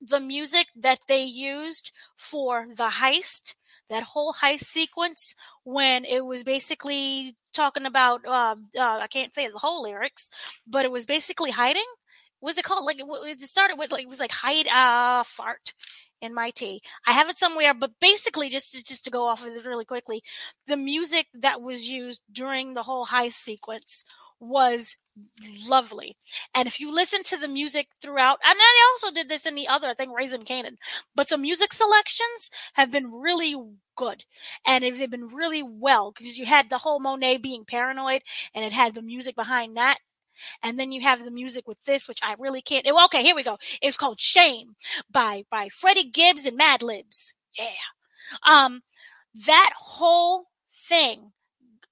the 0.00 0.20
music 0.20 0.66
that 0.76 0.98
they 1.06 1.22
used 1.22 1.92
for 2.16 2.66
the 2.68 2.88
heist, 2.88 3.54
that 3.88 4.02
whole 4.02 4.32
heist 4.32 4.64
sequence, 4.64 5.36
when 5.62 6.04
it 6.04 6.26
was 6.26 6.42
basically 6.42 7.36
talking 7.52 7.86
about, 7.86 8.26
uh, 8.26 8.56
uh, 8.76 8.98
I 9.02 9.06
can't 9.06 9.32
say 9.34 9.48
the 9.48 9.58
whole 9.58 9.82
lyrics, 9.84 10.30
but 10.66 10.84
it 10.84 10.90
was 10.90 11.06
basically 11.06 11.52
hiding. 11.52 11.86
Was 12.40 12.58
it 12.58 12.64
called 12.64 12.84
like 12.84 12.98
it 13.00 13.40
started 13.40 13.78
with 13.78 13.92
like 13.92 14.02
it 14.02 14.08
was 14.08 14.20
like 14.20 14.32
hide 14.32 14.68
uh 14.68 15.22
fart 15.22 15.72
in 16.24 16.34
my 16.34 16.50
tea. 16.50 16.80
I 17.06 17.12
have 17.12 17.28
it 17.28 17.38
somewhere, 17.38 17.74
but 17.74 17.92
basically 18.00 18.48
just 18.50 18.72
to, 18.72 18.82
just 18.82 19.04
to 19.04 19.10
go 19.10 19.26
off 19.26 19.46
of 19.46 19.54
it 19.54 19.66
really 19.66 19.84
quickly, 19.84 20.22
the 20.66 20.76
music 20.76 21.26
that 21.34 21.60
was 21.60 21.88
used 21.88 22.22
during 22.32 22.74
the 22.74 22.82
whole 22.82 23.06
heist 23.06 23.34
sequence 23.34 24.04
was 24.40 24.96
lovely. 25.68 26.16
And 26.54 26.66
if 26.66 26.80
you 26.80 26.92
listen 26.92 27.22
to 27.24 27.36
the 27.36 27.48
music 27.48 27.88
throughout, 28.00 28.38
and 28.44 28.58
I 28.58 28.90
also 28.92 29.14
did 29.14 29.28
this 29.28 29.46
in 29.46 29.54
the 29.54 29.68
other, 29.68 29.88
I 29.88 29.94
think 29.94 30.16
Raising 30.16 30.42
Kanan, 30.42 30.76
but 31.14 31.28
the 31.28 31.38
music 31.38 31.72
selections 31.72 32.50
have 32.74 32.90
been 32.90 33.12
really 33.12 33.54
good 33.96 34.24
and 34.66 34.82
they've 34.82 35.10
been 35.10 35.28
really 35.28 35.62
well 35.62 36.12
because 36.12 36.36
you 36.36 36.46
had 36.46 36.68
the 36.68 36.78
whole 36.78 37.00
Monet 37.00 37.38
being 37.38 37.64
paranoid 37.64 38.22
and 38.54 38.64
it 38.64 38.72
had 38.72 38.94
the 38.94 39.02
music 39.02 39.36
behind 39.36 39.76
that. 39.76 39.98
And 40.62 40.78
then 40.78 40.92
you 40.92 41.00
have 41.02 41.24
the 41.24 41.30
music 41.30 41.66
with 41.66 41.82
this, 41.84 42.08
which 42.08 42.20
I 42.22 42.34
really 42.38 42.62
can't. 42.62 42.86
Okay, 42.86 43.22
here 43.22 43.34
we 43.34 43.42
go. 43.42 43.58
It's 43.82 43.96
called 43.96 44.20
Shame 44.20 44.76
by, 45.10 45.44
by 45.50 45.68
Freddie 45.68 46.10
Gibbs 46.10 46.46
and 46.46 46.58
Madlibs. 46.58 47.34
Yeah. 47.58 47.66
Um, 48.46 48.82
that 49.46 49.72
whole 49.76 50.46
thing 50.70 51.32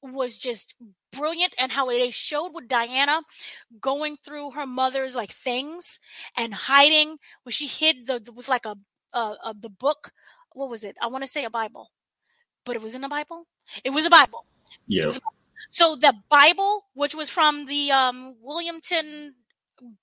was 0.03 0.37
just 0.37 0.77
brilliant 1.13 1.55
and 1.59 1.73
how 1.73 1.87
they 1.87 2.11
showed 2.11 2.51
with 2.53 2.69
Diana 2.69 3.23
going 3.81 4.17
through 4.17 4.53
her 4.53 4.67
mother's 4.67 5.15
like 5.15 5.31
things 5.31 6.01
and 6.37 6.55
hiding 6.55 7.19
when 7.45 7.53
she 7.53 7.67
hid 7.67 8.07
the, 8.07 8.19
the 8.19 8.33
with 8.33 8.49
like 8.49 8.67
a, 8.67 8.77
uh, 9.13 9.35
uh, 9.45 9.55
the 9.59 9.71
book. 9.71 10.13
What 10.55 10.69
was 10.69 10.85
it? 10.85 10.97
I 11.01 11.07
want 11.07 11.23
to 11.25 11.31
say 11.31 11.45
a 11.45 11.51
Bible, 11.51 11.91
but 12.65 12.77
it 12.77 12.83
wasn't 12.83 13.05
a 13.05 13.09
Bible. 13.09 13.47
It 13.85 13.91
was 13.91 14.07
a 14.07 14.11
Bible. 14.11 14.45
Yeah. 14.87 15.11
So 15.71 15.97
the 15.97 16.15
Bible, 16.29 16.87
which 16.95 17.15
was 17.15 17.29
from 17.31 17.67
the 17.67 17.91
um, 17.91 18.37
Williamton 18.43 19.35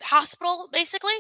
hospital 0.02 0.68
basically 0.74 1.14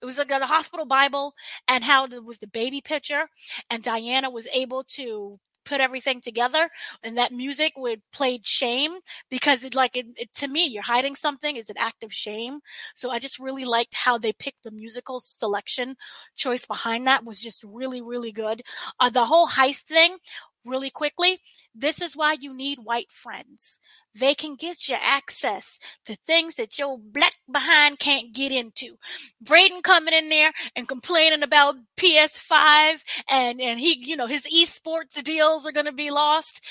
it 0.00 0.06
was 0.06 0.16
like 0.16 0.30
a 0.30 0.46
hospital 0.46 0.86
bible 0.86 1.34
and 1.66 1.84
how 1.84 2.06
it 2.06 2.24
was 2.24 2.38
the 2.38 2.46
baby 2.46 2.80
picture 2.80 3.28
and 3.68 3.82
diana 3.82 4.30
was 4.30 4.46
able 4.54 4.82
to 4.82 5.38
put 5.68 5.80
everything 5.82 6.20
together 6.20 6.70
and 7.02 7.18
that 7.18 7.30
music 7.30 7.74
would 7.76 8.00
played 8.10 8.46
shame 8.46 8.92
because 9.28 9.62
it 9.62 9.74
like 9.74 9.96
it, 9.96 10.06
it, 10.16 10.32
to 10.32 10.48
me 10.48 10.64
you're 10.66 10.82
hiding 10.82 11.14
something 11.14 11.56
it's 11.56 11.68
an 11.68 11.76
act 11.78 12.02
of 12.02 12.12
shame. 12.12 12.60
So 12.94 13.10
i 13.10 13.18
just 13.18 13.38
really 13.38 13.66
liked 13.66 13.94
how 13.94 14.16
they 14.16 14.32
picked 14.32 14.62
the 14.64 14.70
musical 14.70 15.20
selection 15.20 15.96
choice 16.34 16.64
behind 16.64 17.06
that 17.06 17.24
was 17.24 17.40
just 17.42 17.64
really 17.64 18.00
really 18.00 18.32
good. 18.32 18.62
Uh, 18.98 19.10
the 19.10 19.26
whole 19.26 19.46
heist 19.46 19.82
thing 19.82 20.16
really 20.64 20.90
quickly 20.90 21.38
this 21.74 22.02
is 22.02 22.16
why 22.16 22.36
you 22.38 22.54
need 22.54 22.78
white 22.82 23.10
friends 23.10 23.80
they 24.18 24.34
can 24.34 24.56
get 24.56 24.88
you 24.88 24.96
access 25.00 25.78
to 26.04 26.16
things 26.16 26.56
that 26.56 26.78
your 26.78 26.98
black 26.98 27.34
behind 27.50 27.98
can't 27.98 28.32
get 28.34 28.52
into. 28.52 28.96
Brayden 29.44 29.82
coming 29.82 30.14
in 30.14 30.28
there 30.28 30.52
and 30.74 30.88
complaining 30.88 31.42
about 31.42 31.76
PS5 31.96 33.02
and, 33.30 33.60
and 33.60 33.78
he, 33.78 33.98
you 34.04 34.16
know, 34.16 34.26
his 34.26 34.46
esports 34.46 35.22
deals 35.22 35.66
are 35.66 35.72
going 35.72 35.86
to 35.86 35.92
be 35.92 36.10
lost 36.10 36.66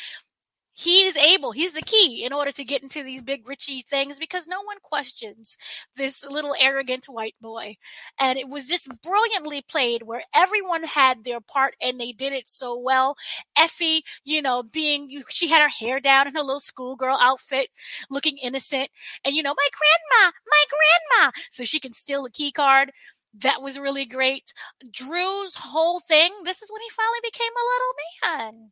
he 0.77 1.01
is 1.05 1.17
able, 1.17 1.53
he's 1.53 1.73
the 1.73 1.81
key 1.81 2.23
in 2.23 2.31
order 2.31 2.51
to 2.51 2.63
get 2.63 2.83
into 2.83 3.03
these 3.03 3.23
big 3.23 3.47
Richie 3.47 3.81
things 3.81 4.19
because 4.19 4.47
no 4.47 4.61
one 4.61 4.77
questions 4.83 5.57
this 5.95 6.23
little 6.23 6.53
arrogant 6.59 7.05
white 7.07 7.33
boy. 7.41 7.77
And 8.19 8.37
it 8.37 8.47
was 8.47 8.67
just 8.67 8.87
brilliantly 9.01 9.63
played 9.63 10.03
where 10.03 10.21
everyone 10.35 10.83
had 10.83 11.23
their 11.23 11.41
part 11.41 11.73
and 11.81 11.99
they 11.99 12.11
did 12.11 12.31
it 12.31 12.47
so 12.47 12.77
well. 12.77 13.15
Effie, 13.57 14.03
you 14.23 14.39
know, 14.39 14.61
being, 14.61 15.23
she 15.29 15.47
had 15.47 15.63
her 15.63 15.67
hair 15.67 15.99
down 15.99 16.27
in 16.27 16.35
her 16.35 16.43
little 16.43 16.59
schoolgirl 16.59 17.17
outfit, 17.19 17.69
looking 18.11 18.37
innocent. 18.37 18.89
And, 19.25 19.35
you 19.35 19.41
know, 19.41 19.55
my 19.57 19.67
grandma, 19.73 20.31
my 20.47 20.63
grandma. 20.69 21.31
So 21.49 21.63
she 21.63 21.79
can 21.79 21.91
steal 21.91 22.23
a 22.23 22.29
key 22.29 22.51
card. 22.51 22.91
That 23.33 23.63
was 23.63 23.79
really 23.79 24.05
great. 24.05 24.53
Dru's 24.91 25.55
whole 25.55 26.01
thing, 26.01 26.31
this 26.43 26.61
is 26.61 26.71
when 26.71 26.81
he 26.81 26.89
finally 26.91 27.19
became 27.23 27.51
a 27.51 28.29
little 28.29 28.51
man 28.53 28.69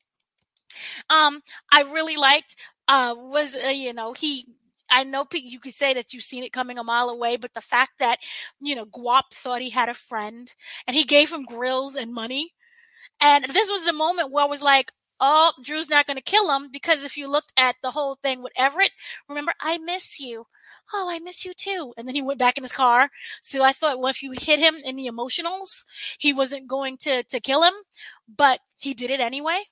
um, 1.09 1.41
I 1.71 1.81
really 1.81 2.17
liked 2.17 2.55
uh, 2.87 3.15
was 3.17 3.55
uh, 3.55 3.69
you 3.69 3.93
know 3.93 4.13
he 4.13 4.45
I 4.89 5.03
know 5.03 5.25
you 5.33 5.59
could 5.59 5.73
say 5.73 5.93
that 5.93 6.13
you've 6.13 6.23
seen 6.23 6.43
it 6.43 6.53
coming 6.53 6.77
a 6.77 6.83
mile 6.83 7.09
away, 7.09 7.37
but 7.37 7.53
the 7.53 7.61
fact 7.61 7.93
that, 7.99 8.19
you 8.59 8.75
know, 8.75 8.85
Guap 8.85 9.33
thought 9.33 9.61
he 9.61 9.71
had 9.71 9.89
a 9.89 9.93
friend 9.93 10.53
and 10.87 10.95
he 10.95 11.03
gave 11.03 11.31
him 11.31 11.43
grills 11.43 11.95
and 11.95 12.13
money. 12.13 12.53
And 13.21 13.45
this 13.45 13.69
was 13.69 13.85
the 13.85 13.93
moment 13.93 14.31
where 14.31 14.43
I 14.43 14.47
was 14.47 14.61
like, 14.61 14.91
oh, 15.19 15.53
Dru's 15.63 15.89
not 15.89 16.07
going 16.07 16.17
to 16.17 16.23
kill 16.23 16.51
him 16.51 16.69
because 16.71 17.03
if 17.03 17.17
you 17.17 17.29
looked 17.29 17.53
at 17.57 17.75
the 17.81 17.91
whole 17.91 18.15
thing 18.21 18.43
with 18.43 18.53
Everett, 18.57 18.91
remember, 19.27 19.53
I 19.59 19.77
miss 19.77 20.19
you. 20.19 20.47
Oh, 20.93 21.07
I 21.09 21.19
miss 21.19 21.45
you 21.45 21.53
too. 21.53 21.93
And 21.97 22.07
then 22.07 22.15
he 22.15 22.21
went 22.21 22.39
back 22.39 22.57
in 22.57 22.63
his 22.63 22.73
car. 22.73 23.09
So 23.41 23.63
I 23.63 23.71
thought, 23.71 23.99
well, 23.99 24.09
if 24.09 24.21
you 24.21 24.31
hit 24.31 24.59
him 24.59 24.75
in 24.83 24.95
the 24.95 25.07
emotionals, 25.07 25.85
he 26.19 26.33
wasn't 26.33 26.67
going 26.67 26.97
to, 27.01 27.23
to 27.23 27.39
kill 27.39 27.63
him, 27.63 27.73
but 28.27 28.59
he 28.79 28.93
did 28.93 29.09
it 29.09 29.19
anyway. 29.19 29.63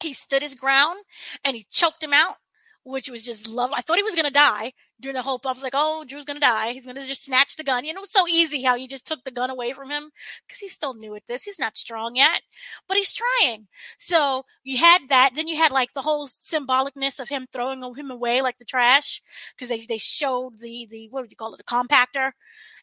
He 0.00 0.12
stood 0.12 0.42
his 0.42 0.54
ground 0.54 0.98
and 1.44 1.56
he 1.56 1.66
choked 1.70 2.02
him 2.02 2.12
out, 2.12 2.36
which 2.84 3.08
was 3.08 3.24
just 3.24 3.48
lovely. 3.48 3.76
I 3.78 3.80
thought 3.80 3.96
he 3.96 4.02
was 4.02 4.14
going 4.14 4.26
to 4.26 4.30
die 4.30 4.72
during 5.00 5.14
the 5.14 5.22
whole, 5.22 5.40
I 5.44 5.48
was 5.48 5.62
like, 5.62 5.74
oh, 5.74 6.04
Dru's 6.06 6.24
going 6.24 6.36
to 6.36 6.40
die. 6.40 6.72
He's 6.72 6.84
going 6.84 6.96
to 6.96 7.02
just 7.04 7.24
snatch 7.24 7.56
the 7.56 7.64
gun. 7.64 7.84
You 7.84 7.92
know, 7.92 7.98
it 7.98 8.02
was 8.02 8.12
so 8.12 8.28
easy 8.28 8.62
how 8.62 8.76
he 8.76 8.86
just 8.86 9.06
took 9.06 9.24
the 9.24 9.30
gun 9.30 9.50
away 9.50 9.72
from 9.72 9.90
him 9.90 10.10
because 10.46 10.60
he's 10.60 10.72
still 10.72 10.94
new 10.94 11.14
at 11.14 11.26
this. 11.26 11.44
He's 11.44 11.58
not 11.58 11.76
strong 11.76 12.16
yet, 12.16 12.42
but 12.88 12.96
he's 12.96 13.12
trying. 13.14 13.68
So 13.98 14.44
you 14.62 14.78
had 14.78 15.08
that. 15.08 15.30
Then 15.34 15.48
you 15.48 15.56
had 15.56 15.72
like 15.72 15.92
the 15.92 16.02
whole 16.02 16.26
symbolicness 16.26 17.18
of 17.18 17.28
him 17.28 17.46
throwing 17.52 17.82
him 17.96 18.10
away 18.10 18.40
like 18.40 18.58
the 18.58 18.64
trash 18.64 19.22
because 19.56 19.68
they, 19.68 19.84
they 19.84 19.98
showed 19.98 20.60
the, 20.60 20.86
the, 20.90 21.08
what 21.10 21.22
would 21.22 21.30
you 21.30 21.36
call 21.36 21.54
it? 21.54 21.58
The 21.58 21.64
compactor. 21.64 22.32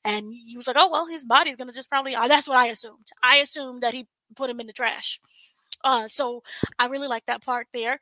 And 0.04 0.34
you 0.34 0.58
was 0.58 0.68
like, 0.68 0.78
oh, 0.80 0.90
well, 0.92 1.08
his 1.08 1.26
body's 1.26 1.56
going 1.56 1.68
to 1.68 1.74
just 1.74 1.90
probably, 1.90 2.16
uh, 2.16 2.28
that's 2.28 2.48
what 2.48 2.58
I 2.58 2.68
assumed. 2.68 3.08
I 3.24 3.38
assumed 3.38 3.84
that 3.84 3.94
he 3.94 4.08
put 4.36 4.50
him 4.50 4.60
in 4.60 4.68
the 4.68 4.74
trash. 4.74 5.20
Uh, 5.84 6.08
so 6.08 6.44
I 6.80 6.88
really 6.88 7.08
like 7.08 7.26
that 7.26 7.44
part 7.44 7.68
there. 7.74 8.00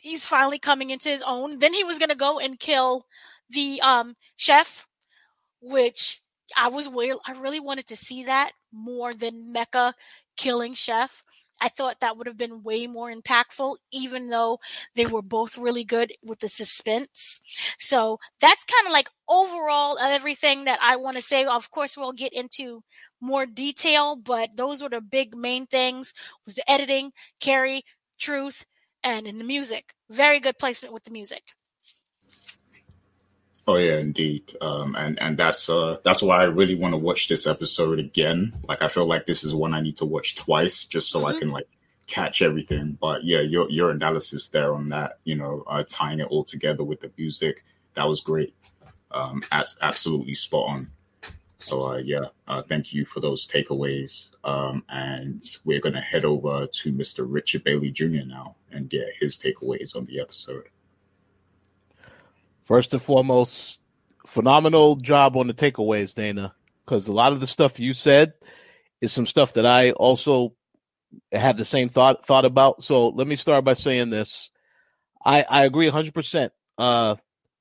He's 0.00 0.26
finally 0.26 0.58
coming 0.58 0.90
into 0.90 1.08
his 1.08 1.22
own. 1.26 1.58
Then 1.58 1.74
he 1.74 1.84
was 1.84 1.98
to 2.10 2.14
go 2.16 2.38
and 2.38 2.58
kill 2.58 3.06
the 3.50 3.80
um, 3.82 4.16
chef, 4.36 4.88
which 5.60 6.22
I 6.56 6.68
was 6.68 6.88
I 7.26 7.32
really 7.32 7.60
wanted 7.60 7.86
to 7.88 7.96
see 7.96 8.24
that 8.24 8.52
more 8.72 9.12
than 9.12 9.52
Mecca 9.52 9.94
killing 10.36 10.74
Chef. 10.74 11.22
I 11.60 11.68
thought 11.68 12.00
that 12.00 12.16
would 12.16 12.26
have 12.26 12.36
been 12.36 12.62
way 12.62 12.86
more 12.86 13.12
impactful, 13.12 13.76
even 13.92 14.30
though 14.30 14.58
they 14.94 15.06
were 15.06 15.22
both 15.22 15.58
really 15.58 15.84
good 15.84 16.12
with 16.22 16.40
the 16.40 16.48
suspense. 16.48 17.40
So 17.78 18.18
that's 18.40 18.64
kind 18.64 18.86
of 18.86 18.92
like 18.92 19.08
overall 19.28 19.98
everything 19.98 20.64
that 20.64 20.78
I 20.82 20.96
want 20.96 21.16
to 21.16 21.22
say. 21.22 21.44
Of 21.44 21.70
course, 21.70 21.96
we'll 21.96 22.12
get 22.12 22.32
into 22.32 22.82
more 23.20 23.46
detail, 23.46 24.16
but 24.16 24.56
those 24.56 24.82
were 24.82 24.88
the 24.88 25.00
big 25.00 25.36
main 25.36 25.66
things 25.66 26.14
was 26.46 26.54
the 26.56 26.70
editing, 26.70 27.12
Carrie, 27.40 27.84
truth, 28.18 28.64
and 29.02 29.26
in 29.26 29.38
the 29.38 29.44
music. 29.44 29.94
Very 30.10 30.40
good 30.40 30.58
placement 30.58 30.94
with 30.94 31.04
the 31.04 31.10
music. 31.10 31.52
Oh 33.70 33.76
yeah, 33.76 33.98
indeed. 33.98 34.52
Um, 34.60 34.96
and 34.96 35.16
and 35.22 35.38
that's 35.38 35.70
uh, 35.70 35.98
that's 36.02 36.22
why 36.22 36.38
I 36.38 36.46
really 36.46 36.74
want 36.74 36.92
to 36.92 36.98
watch 36.98 37.28
this 37.28 37.46
episode 37.46 38.00
again. 38.00 38.52
Like 38.66 38.82
I 38.82 38.88
feel 38.88 39.06
like 39.06 39.26
this 39.26 39.44
is 39.44 39.54
one 39.54 39.74
I 39.74 39.80
need 39.80 39.96
to 39.98 40.04
watch 40.04 40.34
twice 40.34 40.84
just 40.86 41.08
so 41.08 41.20
mm-hmm. 41.20 41.36
I 41.36 41.38
can 41.38 41.50
like 41.52 41.68
catch 42.08 42.42
everything. 42.42 42.98
But 43.00 43.22
yeah, 43.22 43.38
your 43.38 43.70
your 43.70 43.92
analysis 43.92 44.48
there 44.48 44.74
on 44.74 44.88
that, 44.88 45.18
you 45.22 45.36
know, 45.36 45.62
uh, 45.68 45.84
tying 45.88 46.18
it 46.18 46.26
all 46.26 46.42
together 46.42 46.82
with 46.82 47.00
the 47.00 47.12
music, 47.16 47.64
that 47.94 48.08
was 48.08 48.20
great. 48.20 48.56
Um, 49.12 49.40
as, 49.52 49.76
absolutely 49.80 50.34
spot 50.34 50.68
on. 50.68 50.90
So 51.58 51.92
uh, 51.92 51.98
yeah, 51.98 52.24
uh, 52.48 52.62
thank 52.68 52.92
you 52.92 53.04
for 53.04 53.20
those 53.20 53.46
takeaways. 53.46 54.30
Um, 54.42 54.82
and 54.88 55.44
we're 55.64 55.80
gonna 55.80 56.00
head 56.00 56.24
over 56.24 56.66
to 56.66 56.92
Mr. 56.92 57.24
Richard 57.24 57.62
Bailey 57.62 57.92
Jr. 57.92 58.26
now 58.26 58.56
and 58.72 58.90
get 58.90 59.10
his 59.20 59.38
takeaways 59.38 59.94
on 59.94 60.06
the 60.06 60.18
episode. 60.18 60.64
First 62.70 62.92
and 62.92 63.02
foremost, 63.02 63.80
phenomenal 64.28 64.94
job 64.94 65.36
on 65.36 65.48
the 65.48 65.54
takeaways, 65.54 66.14
Dana, 66.14 66.54
because 66.84 67.08
a 67.08 67.12
lot 67.12 67.32
of 67.32 67.40
the 67.40 67.48
stuff 67.48 67.80
you 67.80 67.92
said 67.92 68.32
is 69.00 69.10
some 69.10 69.26
stuff 69.26 69.54
that 69.54 69.66
I 69.66 69.90
also 69.90 70.54
have 71.32 71.56
the 71.56 71.64
same 71.64 71.88
thought 71.88 72.24
thought 72.24 72.44
about. 72.44 72.84
So 72.84 73.08
let 73.08 73.26
me 73.26 73.34
start 73.34 73.64
by 73.64 73.74
saying 73.74 74.10
this. 74.10 74.52
I, 75.24 75.42
I 75.50 75.64
agree 75.64 75.90
100%. 75.90 76.50
Uh, 76.78 77.16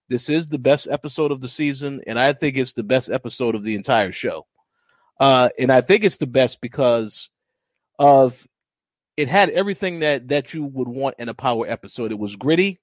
this 0.09 0.29
is 0.29 0.47
the 0.47 0.59
best 0.59 0.87
episode 0.87 1.31
of 1.31 1.41
the 1.41 1.49
season, 1.49 2.01
and 2.05 2.19
I 2.19 2.33
think 2.33 2.55
it's 2.55 2.73
the 2.73 2.83
best 2.83 3.09
episode 3.09 3.55
of 3.55 3.63
the 3.63 3.73
entire 3.73 4.11
show. 4.11 4.45
Uh, 5.19 5.49
and 5.57 5.71
I 5.71 5.81
think 5.81 6.03
it's 6.03 6.17
the 6.17 6.27
best 6.27 6.61
because 6.61 7.31
of 7.97 8.47
it 9.17 9.27
had 9.27 9.49
everything 9.49 10.01
that 10.01 10.27
that 10.27 10.53
you 10.53 10.65
would 10.65 10.87
want 10.87 11.15
in 11.17 11.29
a 11.29 11.33
power 11.33 11.65
episode. 11.67 12.11
It 12.11 12.19
was 12.19 12.35
gritty. 12.35 12.79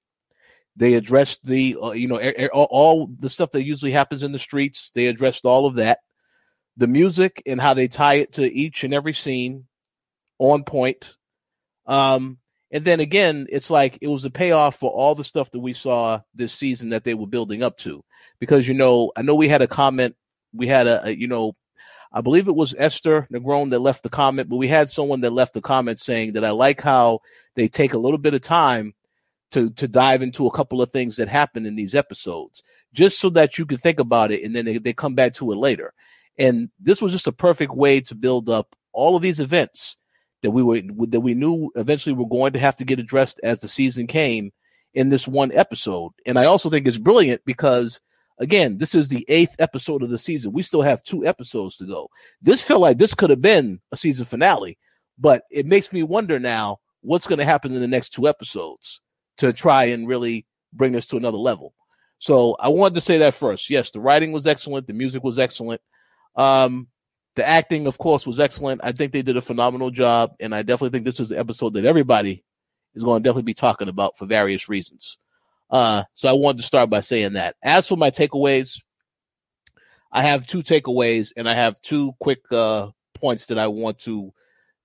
They 0.76 0.94
addressed 0.94 1.44
the 1.44 1.76
uh, 1.82 1.90
you 1.92 2.08
know 2.08 2.20
all, 2.52 2.68
all 2.70 3.06
the 3.06 3.30
stuff 3.30 3.50
that 3.52 3.64
usually 3.64 3.92
happens 3.92 4.22
in 4.22 4.32
the 4.32 4.38
streets. 4.38 4.90
They 4.94 5.06
addressed 5.06 5.46
all 5.46 5.66
of 5.66 5.76
that. 5.76 6.00
The 6.76 6.86
music 6.86 7.42
and 7.46 7.60
how 7.60 7.74
they 7.74 7.88
tie 7.88 8.14
it 8.16 8.32
to 8.32 8.42
each 8.42 8.84
and 8.84 8.92
every 8.92 9.14
scene 9.14 9.66
on 10.38 10.64
point. 10.64 11.14
Um, 11.86 12.38
and 12.70 12.84
then 12.84 13.00
again, 13.00 13.46
it's 13.48 13.70
like 13.70 13.98
it 14.00 14.08
was 14.08 14.24
a 14.24 14.30
payoff 14.30 14.76
for 14.76 14.90
all 14.90 15.14
the 15.14 15.24
stuff 15.24 15.50
that 15.52 15.60
we 15.60 15.72
saw 15.72 16.20
this 16.34 16.52
season 16.52 16.90
that 16.90 17.04
they 17.04 17.14
were 17.14 17.26
building 17.26 17.62
up 17.62 17.78
to. 17.78 18.04
Because 18.38 18.68
you 18.68 18.74
know, 18.74 19.12
I 19.16 19.22
know 19.22 19.34
we 19.34 19.48
had 19.48 19.62
a 19.62 19.68
comment, 19.68 20.16
we 20.52 20.66
had 20.66 20.86
a, 20.86 21.06
a 21.06 21.10
you 21.10 21.28
know, 21.28 21.54
I 22.12 22.20
believe 22.20 22.48
it 22.48 22.54
was 22.54 22.74
Esther 22.76 23.26
Negron 23.32 23.70
that 23.70 23.78
left 23.78 24.02
the 24.02 24.10
comment, 24.10 24.48
but 24.48 24.56
we 24.56 24.68
had 24.68 24.90
someone 24.90 25.20
that 25.20 25.32
left 25.32 25.54
the 25.54 25.60
comment 25.62 26.00
saying 26.00 26.32
that 26.32 26.44
I 26.44 26.50
like 26.50 26.80
how 26.80 27.20
they 27.54 27.68
take 27.68 27.94
a 27.94 27.98
little 27.98 28.18
bit 28.18 28.34
of 28.34 28.40
time 28.40 28.94
to 29.52 29.70
to 29.70 29.88
dive 29.88 30.22
into 30.22 30.46
a 30.46 30.52
couple 30.52 30.82
of 30.82 30.90
things 30.90 31.16
that 31.16 31.28
happen 31.28 31.66
in 31.66 31.76
these 31.76 31.94
episodes, 31.94 32.62
just 32.92 33.18
so 33.18 33.30
that 33.30 33.58
you 33.58 33.66
can 33.66 33.78
think 33.78 34.00
about 34.00 34.32
it 34.32 34.42
and 34.44 34.54
then 34.54 34.64
they, 34.64 34.78
they 34.78 34.92
come 34.92 35.14
back 35.14 35.34
to 35.34 35.52
it 35.52 35.56
later. 35.56 35.92
And 36.38 36.70
this 36.80 37.00
was 37.00 37.12
just 37.12 37.26
a 37.26 37.32
perfect 37.32 37.72
way 37.72 38.00
to 38.02 38.14
build 38.14 38.48
up 38.48 38.74
all 38.92 39.16
of 39.16 39.22
these 39.22 39.40
events 39.40 39.96
that 40.42 40.50
we 40.50 40.62
were 40.62 40.80
that 41.08 41.20
we 41.20 41.34
knew 41.34 41.70
eventually 41.76 42.14
were 42.14 42.28
going 42.28 42.52
to 42.52 42.58
have 42.58 42.76
to 42.76 42.84
get 42.84 42.98
addressed 42.98 43.40
as 43.42 43.60
the 43.60 43.68
season 43.68 44.06
came 44.06 44.52
in 44.94 45.08
this 45.08 45.28
one 45.28 45.52
episode. 45.52 46.12
And 46.24 46.38
I 46.38 46.46
also 46.46 46.70
think 46.70 46.86
it's 46.86 46.98
brilliant 46.98 47.42
because 47.44 48.00
again, 48.38 48.78
this 48.78 48.94
is 48.94 49.08
the 49.08 49.24
eighth 49.28 49.56
episode 49.58 50.02
of 50.02 50.10
the 50.10 50.18
season. 50.18 50.52
We 50.52 50.62
still 50.62 50.82
have 50.82 51.02
two 51.02 51.24
episodes 51.26 51.76
to 51.76 51.86
go. 51.86 52.08
This 52.42 52.62
felt 52.62 52.80
like 52.80 52.98
this 52.98 53.14
could 53.14 53.30
have 53.30 53.42
been 53.42 53.80
a 53.92 53.96
season 53.96 54.26
finale, 54.26 54.78
but 55.18 55.42
it 55.50 55.66
makes 55.66 55.92
me 55.92 56.02
wonder 56.02 56.38
now 56.38 56.80
what's 57.00 57.26
going 57.26 57.38
to 57.38 57.44
happen 57.44 57.72
in 57.72 57.80
the 57.80 57.86
next 57.86 58.10
two 58.10 58.28
episodes 58.28 59.00
to 59.38 59.52
try 59.52 59.84
and 59.84 60.08
really 60.08 60.46
bring 60.72 60.92
this 60.92 61.06
to 61.06 61.16
another 61.16 61.38
level. 61.38 61.74
So 62.18 62.56
I 62.58 62.68
wanted 62.68 62.94
to 62.94 63.00
say 63.00 63.18
that 63.18 63.34
first. 63.34 63.68
Yes, 63.68 63.90
the 63.90 64.00
writing 64.00 64.32
was 64.32 64.46
excellent, 64.46 64.86
the 64.86 64.92
music 64.92 65.22
was 65.22 65.38
excellent. 65.38 65.80
Um, 66.34 66.88
the 67.34 67.46
acting, 67.46 67.86
of 67.86 67.98
course, 67.98 68.26
was 68.26 68.40
excellent. 68.40 68.80
I 68.82 68.92
think 68.92 69.12
they 69.12 69.22
did 69.22 69.36
a 69.36 69.42
phenomenal 69.42 69.90
job, 69.90 70.34
and 70.40 70.54
I 70.54 70.62
definitely 70.62 70.90
think 70.90 71.04
this 71.04 71.20
is 71.20 71.28
the 71.28 71.38
episode 71.38 71.74
that 71.74 71.84
everybody 71.84 72.42
is 72.94 73.04
going 73.04 73.22
to 73.22 73.28
definitely 73.28 73.42
be 73.42 73.54
talking 73.54 73.88
about 73.88 74.16
for 74.16 74.24
various 74.24 74.68
reasons. 74.68 75.18
Uh, 75.70 76.04
so 76.14 76.28
I 76.28 76.32
wanted 76.32 76.58
to 76.58 76.66
start 76.66 76.88
by 76.88 77.00
saying 77.00 77.34
that. 77.34 77.56
As 77.62 77.86
for 77.86 77.96
my 77.96 78.10
takeaways, 78.10 78.82
I 80.10 80.22
have 80.22 80.46
two 80.46 80.62
takeaways, 80.62 81.32
and 81.36 81.48
I 81.48 81.54
have 81.54 81.80
two 81.82 82.12
quick 82.20 82.40
uh, 82.50 82.88
points 83.14 83.46
that 83.46 83.58
I 83.58 83.66
want 83.66 83.98
to 84.00 84.32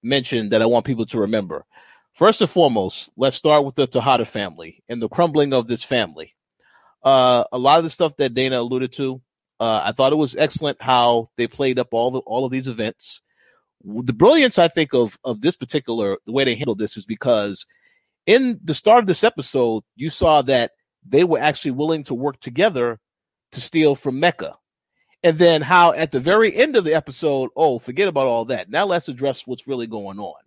mention 0.03 0.50
that 0.50 0.62
I 0.62 0.65
want 0.65 0.86
people 0.86 1.05
to 1.05 1.22
remember. 1.22 1.65
First 2.13 2.41
and 2.41 2.49
foremost, 2.49 3.11
let's 3.15 3.37
start 3.37 3.65
with 3.65 3.75
the 3.75 3.87
Tejada 3.87 4.25
family 4.25 4.83
and 4.89 5.01
the 5.01 5.09
crumbling 5.09 5.53
of 5.53 5.67
this 5.67 5.83
family. 5.83 6.35
Uh, 7.03 7.45
a 7.51 7.57
lot 7.57 7.77
of 7.77 7.83
the 7.83 7.89
stuff 7.89 8.15
that 8.17 8.33
Dana 8.33 8.59
alluded 8.59 8.91
to, 8.93 9.21
uh, 9.59 9.81
I 9.85 9.91
thought 9.91 10.13
it 10.13 10.17
was 10.17 10.35
excellent 10.35 10.81
how 10.81 11.29
they 11.37 11.47
played 11.47 11.79
up 11.79 11.89
all 11.91 12.11
the 12.11 12.19
all 12.19 12.45
of 12.45 12.51
these 12.51 12.67
events. 12.67 13.21
The 13.83 14.13
brilliance, 14.13 14.59
I 14.59 14.67
think, 14.67 14.93
of 14.93 15.17
of 15.24 15.41
this 15.41 15.55
particular 15.55 16.17
the 16.25 16.31
way 16.31 16.43
they 16.43 16.55
handled 16.55 16.79
this 16.79 16.97
is 16.97 17.05
because 17.05 17.65
in 18.25 18.59
the 18.63 18.74
start 18.74 19.00
of 19.00 19.07
this 19.07 19.24
episode, 19.24 19.83
you 19.95 20.09
saw 20.09 20.41
that 20.43 20.71
they 21.07 21.24
were 21.24 21.39
actually 21.39 21.71
willing 21.71 22.03
to 22.05 22.13
work 22.13 22.39
together 22.39 23.00
to 23.51 23.61
steal 23.61 23.95
from 23.95 24.19
Mecca. 24.19 24.57
And 25.24 25.37
then 25.37 25.61
how 25.61 25.93
at 25.93 26.11
the 26.11 26.19
very 26.19 26.55
end 26.55 26.75
of 26.75 26.83
the 26.83 26.93
episode, 26.95 27.50
oh, 27.55 27.79
forget 27.79 28.07
about 28.07 28.27
all 28.27 28.45
that. 28.45 28.69
Now 28.69 28.85
let's 28.85 29.07
address 29.07 29.45
what's 29.45 29.67
really 29.67 29.87
going 29.87 30.19
on. 30.19 30.40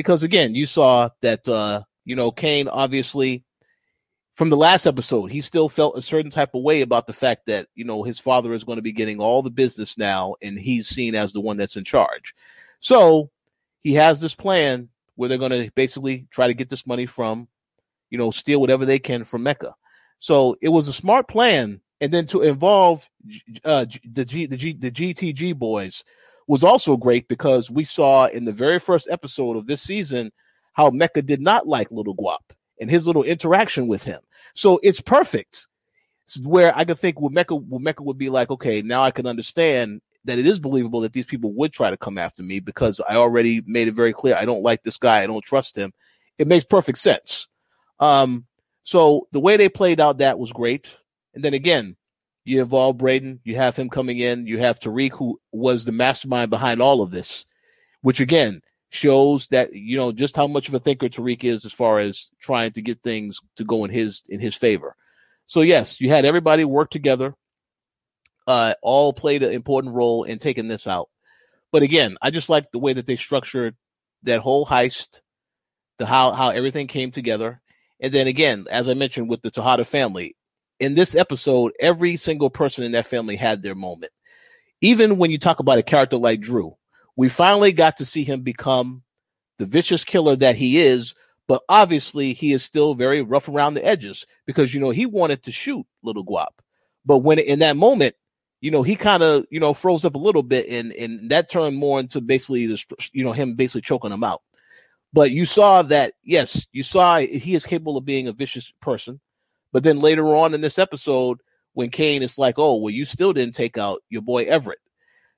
Because 0.00 0.22
again, 0.22 0.54
you 0.54 0.64
saw 0.64 1.10
that 1.20 1.46
uh, 1.46 1.82
you 2.06 2.16
know, 2.16 2.30
Cane 2.30 2.68
obviously 2.68 3.44
from 4.32 4.48
the 4.48 4.56
last 4.56 4.86
episode, 4.86 5.26
he 5.26 5.42
still 5.42 5.68
felt 5.68 5.98
a 5.98 6.00
certain 6.00 6.30
type 6.30 6.54
of 6.54 6.62
way 6.62 6.80
about 6.80 7.06
the 7.06 7.12
fact 7.12 7.44
that, 7.44 7.68
you 7.74 7.84
know, 7.84 8.02
his 8.02 8.18
father 8.18 8.54
is 8.54 8.64
going 8.64 8.76
to 8.76 8.82
be 8.82 8.92
getting 8.92 9.20
all 9.20 9.42
the 9.42 9.50
business 9.50 9.98
now 9.98 10.36
and 10.40 10.58
he's 10.58 10.88
seen 10.88 11.14
as 11.14 11.34
the 11.34 11.40
one 11.42 11.58
that's 11.58 11.76
in 11.76 11.84
charge. 11.84 12.34
So 12.80 13.28
he 13.82 13.92
has 13.92 14.22
this 14.22 14.34
plan 14.34 14.88
where 15.16 15.28
they're 15.28 15.36
going 15.36 15.50
to 15.50 15.70
basically 15.74 16.26
try 16.30 16.46
to 16.46 16.54
get 16.54 16.70
this 16.70 16.86
money 16.86 17.04
from, 17.04 17.46
you 18.08 18.16
know, 18.16 18.30
steal 18.30 18.62
whatever 18.62 18.86
they 18.86 18.98
can 18.98 19.24
from 19.24 19.42
Mecca. 19.42 19.74
So 20.18 20.56
it 20.62 20.70
was 20.70 20.88
a 20.88 20.94
smart 20.94 21.28
plan. 21.28 21.82
And 22.00 22.10
then 22.10 22.24
to 22.28 22.40
involve 22.40 23.06
uh, 23.62 23.84
the 24.10 24.24
G, 24.24 24.46
the 24.46 24.56
G, 24.56 24.72
the 24.72 24.90
GTG 24.90 25.54
boys 25.58 26.02
was 26.50 26.64
also 26.64 26.96
great 26.96 27.28
because 27.28 27.70
we 27.70 27.84
saw 27.84 28.26
in 28.26 28.44
the 28.44 28.52
very 28.52 28.80
first 28.80 29.08
episode 29.08 29.56
of 29.56 29.68
this 29.68 29.80
season 29.80 30.32
how 30.72 30.90
Mecca 30.90 31.22
did 31.22 31.40
not 31.40 31.68
like 31.68 31.92
Little 31.92 32.16
Guap 32.16 32.40
and 32.80 32.90
his 32.90 33.06
little 33.06 33.22
interaction 33.22 33.86
with 33.86 34.02
him. 34.02 34.20
So 34.54 34.80
it's 34.82 35.00
perfect. 35.00 35.68
It's 36.26 36.44
where 36.44 36.76
I 36.76 36.84
could 36.84 36.98
think 36.98 37.20
where 37.20 37.30
Mecca, 37.30 37.54
where 37.54 37.78
Mecca 37.78 38.02
would 38.02 38.18
be 38.18 38.30
like, 38.30 38.50
okay, 38.50 38.82
now 38.82 39.04
I 39.04 39.12
can 39.12 39.28
understand 39.28 40.00
that 40.24 40.40
it 40.40 40.46
is 40.46 40.58
believable 40.58 41.02
that 41.02 41.12
these 41.12 41.24
people 41.24 41.52
would 41.52 41.72
try 41.72 41.88
to 41.88 41.96
come 41.96 42.18
after 42.18 42.42
me 42.42 42.58
because 42.58 43.00
I 43.08 43.14
already 43.14 43.62
made 43.64 43.86
it 43.86 43.94
very 43.94 44.12
clear 44.12 44.34
I 44.34 44.44
don't 44.44 44.64
like 44.64 44.82
this 44.82 44.96
guy, 44.96 45.22
I 45.22 45.28
don't 45.28 45.44
trust 45.44 45.78
him. 45.78 45.92
It 46.36 46.48
makes 46.48 46.64
perfect 46.64 46.98
sense. 46.98 47.46
Um, 48.00 48.44
so 48.82 49.28
the 49.30 49.38
way 49.38 49.56
they 49.56 49.68
played 49.68 50.00
out 50.00 50.18
that 50.18 50.36
was 50.36 50.50
great. 50.52 50.96
And 51.32 51.44
then 51.44 51.54
again, 51.54 51.94
you 52.44 52.60
involve 52.60 52.96
Brayden, 52.96 53.40
you 53.44 53.56
have 53.56 53.76
him 53.76 53.88
coming 53.88 54.18
in, 54.18 54.46
you 54.46 54.58
have 54.58 54.80
Tariq, 54.80 55.12
who 55.12 55.40
was 55.52 55.84
the 55.84 55.92
mastermind 55.92 56.50
behind 56.50 56.80
all 56.80 57.02
of 57.02 57.10
this, 57.10 57.44
which 58.02 58.20
again 58.20 58.62
shows 58.90 59.46
that 59.48 59.72
you 59.72 59.96
know 59.96 60.12
just 60.12 60.36
how 60.36 60.46
much 60.46 60.68
of 60.68 60.74
a 60.74 60.78
thinker 60.78 61.08
Tariq 61.08 61.44
is 61.44 61.64
as 61.64 61.72
far 61.72 62.00
as 62.00 62.30
trying 62.40 62.72
to 62.72 62.82
get 62.82 63.02
things 63.02 63.40
to 63.56 63.64
go 63.64 63.84
in 63.84 63.90
his 63.90 64.22
in 64.28 64.40
his 64.40 64.54
favor. 64.54 64.96
So 65.46 65.60
yes, 65.62 66.00
you 66.00 66.08
had 66.08 66.24
everybody 66.24 66.64
work 66.64 66.90
together, 66.90 67.34
uh, 68.46 68.74
all 68.82 69.12
played 69.12 69.42
an 69.42 69.52
important 69.52 69.94
role 69.94 70.24
in 70.24 70.38
taking 70.38 70.68
this 70.68 70.86
out. 70.86 71.08
But 71.72 71.82
again, 71.82 72.16
I 72.20 72.30
just 72.30 72.48
like 72.48 72.70
the 72.72 72.78
way 72.78 72.92
that 72.92 73.06
they 73.06 73.16
structured 73.16 73.76
that 74.24 74.40
whole 74.40 74.66
heist, 74.66 75.20
the 75.98 76.06
how 76.06 76.32
how 76.32 76.50
everything 76.50 76.86
came 76.86 77.10
together, 77.10 77.60
and 78.00 78.12
then 78.12 78.26
again, 78.26 78.66
as 78.70 78.88
I 78.88 78.94
mentioned 78.94 79.28
with 79.28 79.42
the 79.42 79.50
Tejada 79.50 79.84
family, 79.84 80.36
in 80.80 80.94
this 80.94 81.14
episode, 81.14 81.72
every 81.78 82.16
single 82.16 82.50
person 82.50 82.82
in 82.84 82.92
that 82.92 83.06
family 83.06 83.36
had 83.36 83.62
their 83.62 83.74
moment. 83.74 84.12
Even 84.80 85.18
when 85.18 85.30
you 85.30 85.38
talk 85.38 85.60
about 85.60 85.78
a 85.78 85.82
character 85.82 86.16
like 86.16 86.40
Dru, 86.40 86.74
we 87.16 87.28
finally 87.28 87.72
got 87.72 87.98
to 87.98 88.04
see 88.06 88.24
him 88.24 88.40
become 88.40 89.02
the 89.58 89.66
vicious 89.66 90.04
killer 90.04 90.36
that 90.36 90.56
he 90.56 90.78
is, 90.78 91.14
but 91.46 91.62
obviously 91.68 92.32
he 92.32 92.54
is 92.54 92.64
still 92.64 92.94
very 92.94 93.20
rough 93.20 93.48
around 93.48 93.74
the 93.74 93.84
edges 93.84 94.26
because 94.46 94.72
you 94.72 94.80
know 94.80 94.90
he 94.90 95.04
wanted 95.04 95.42
to 95.42 95.52
shoot 95.52 95.86
little 96.02 96.24
guap. 96.24 96.60
But 97.04 97.18
when 97.18 97.38
in 97.38 97.58
that 97.58 97.76
moment, 97.76 98.14
you 98.62 98.70
know, 98.70 98.82
he 98.82 98.96
kind 98.96 99.22
of, 99.22 99.44
you 99.50 99.60
know, 99.60 99.74
froze 99.74 100.04
up 100.04 100.14
a 100.14 100.18
little 100.18 100.42
bit 100.42 100.68
and 100.68 100.92
and 100.92 101.30
that 101.30 101.50
turned 101.50 101.76
more 101.76 102.00
into 102.00 102.22
basically 102.22 102.66
the 102.66 102.82
you 103.12 103.22
know, 103.22 103.32
him 103.32 103.54
basically 103.54 103.82
choking 103.82 104.12
him 104.12 104.24
out. 104.24 104.40
But 105.12 105.30
you 105.30 105.44
saw 105.44 105.82
that 105.82 106.14
yes, 106.22 106.66
you 106.72 106.82
saw 106.82 107.18
he 107.18 107.54
is 107.54 107.66
capable 107.66 107.98
of 107.98 108.06
being 108.06 108.28
a 108.28 108.32
vicious 108.32 108.72
person. 108.80 109.20
But 109.72 109.82
then 109.82 110.00
later 110.00 110.26
on 110.26 110.54
in 110.54 110.60
this 110.60 110.78
episode, 110.78 111.38
when 111.74 111.90
Cane 111.90 112.22
is 112.22 112.38
like, 112.38 112.58
"Oh, 112.58 112.76
well, 112.76 112.92
you 112.92 113.04
still 113.04 113.32
didn't 113.32 113.54
take 113.54 113.78
out 113.78 114.02
your 114.08 114.22
boy 114.22 114.44
Everett," 114.44 114.80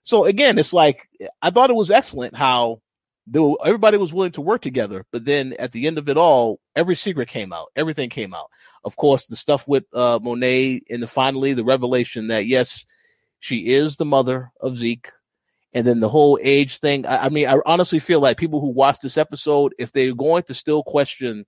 So 0.03 0.25
again, 0.25 0.59
it's 0.59 0.73
like 0.73 1.09
I 1.41 1.51
thought 1.51 1.71
it 1.71 1.77
was 1.77 1.91
excellent 1.91 2.35
how 2.35 2.81
were, 3.33 3.57
everybody 3.65 3.97
was 3.97 4.13
willing 4.13 4.33
to 4.33 4.41
work 4.41 4.63
together, 4.63 5.07
but 5.13 5.25
then 5.25 5.55
at 5.59 5.73
the 5.73 5.87
end 5.87 5.99
of 5.99 6.09
it 6.09 6.17
all, 6.17 6.59
every 6.75 6.97
secret 6.97 7.29
came 7.29 7.53
out, 7.53 7.69
everything 7.77 8.11
came 8.11 8.35
out. 8.35 8.51
Of 8.85 8.97
course, 8.97 9.27
the 9.27 9.37
stuff 9.37 9.67
with 9.69 9.85
uh, 9.93 10.19
Monet, 10.21 10.83
and 10.91 11.03
the 11.03 11.07
finally 11.07 11.53
the 11.53 11.65
revelation 11.65 12.29
that 12.29 12.47
yes, 12.47 12.85
she 13.39 13.71
is 13.71 13.97
the 13.97 14.05
mother 14.05 14.51
of 14.61 14.77
Zeke, 14.77 15.09
and 15.73 15.87
then 15.87 16.01
the 16.01 16.09
whole 16.09 16.39
age 16.43 16.79
thing. 16.79 17.07
I, 17.07 17.27
I 17.27 17.29
mean, 17.29 17.47
I 17.47 17.59
honestly 17.65 18.01
feel 18.01 18.19
like 18.19 18.39
people 18.39 18.61
who 18.61 18.71
watch 18.71 18.99
this 18.99 19.17
episode, 19.17 19.73
if 19.79 19.93
they're 19.93 20.15
going 20.15 20.43
to 20.45 20.55
still 20.55 20.83
question 20.83 21.47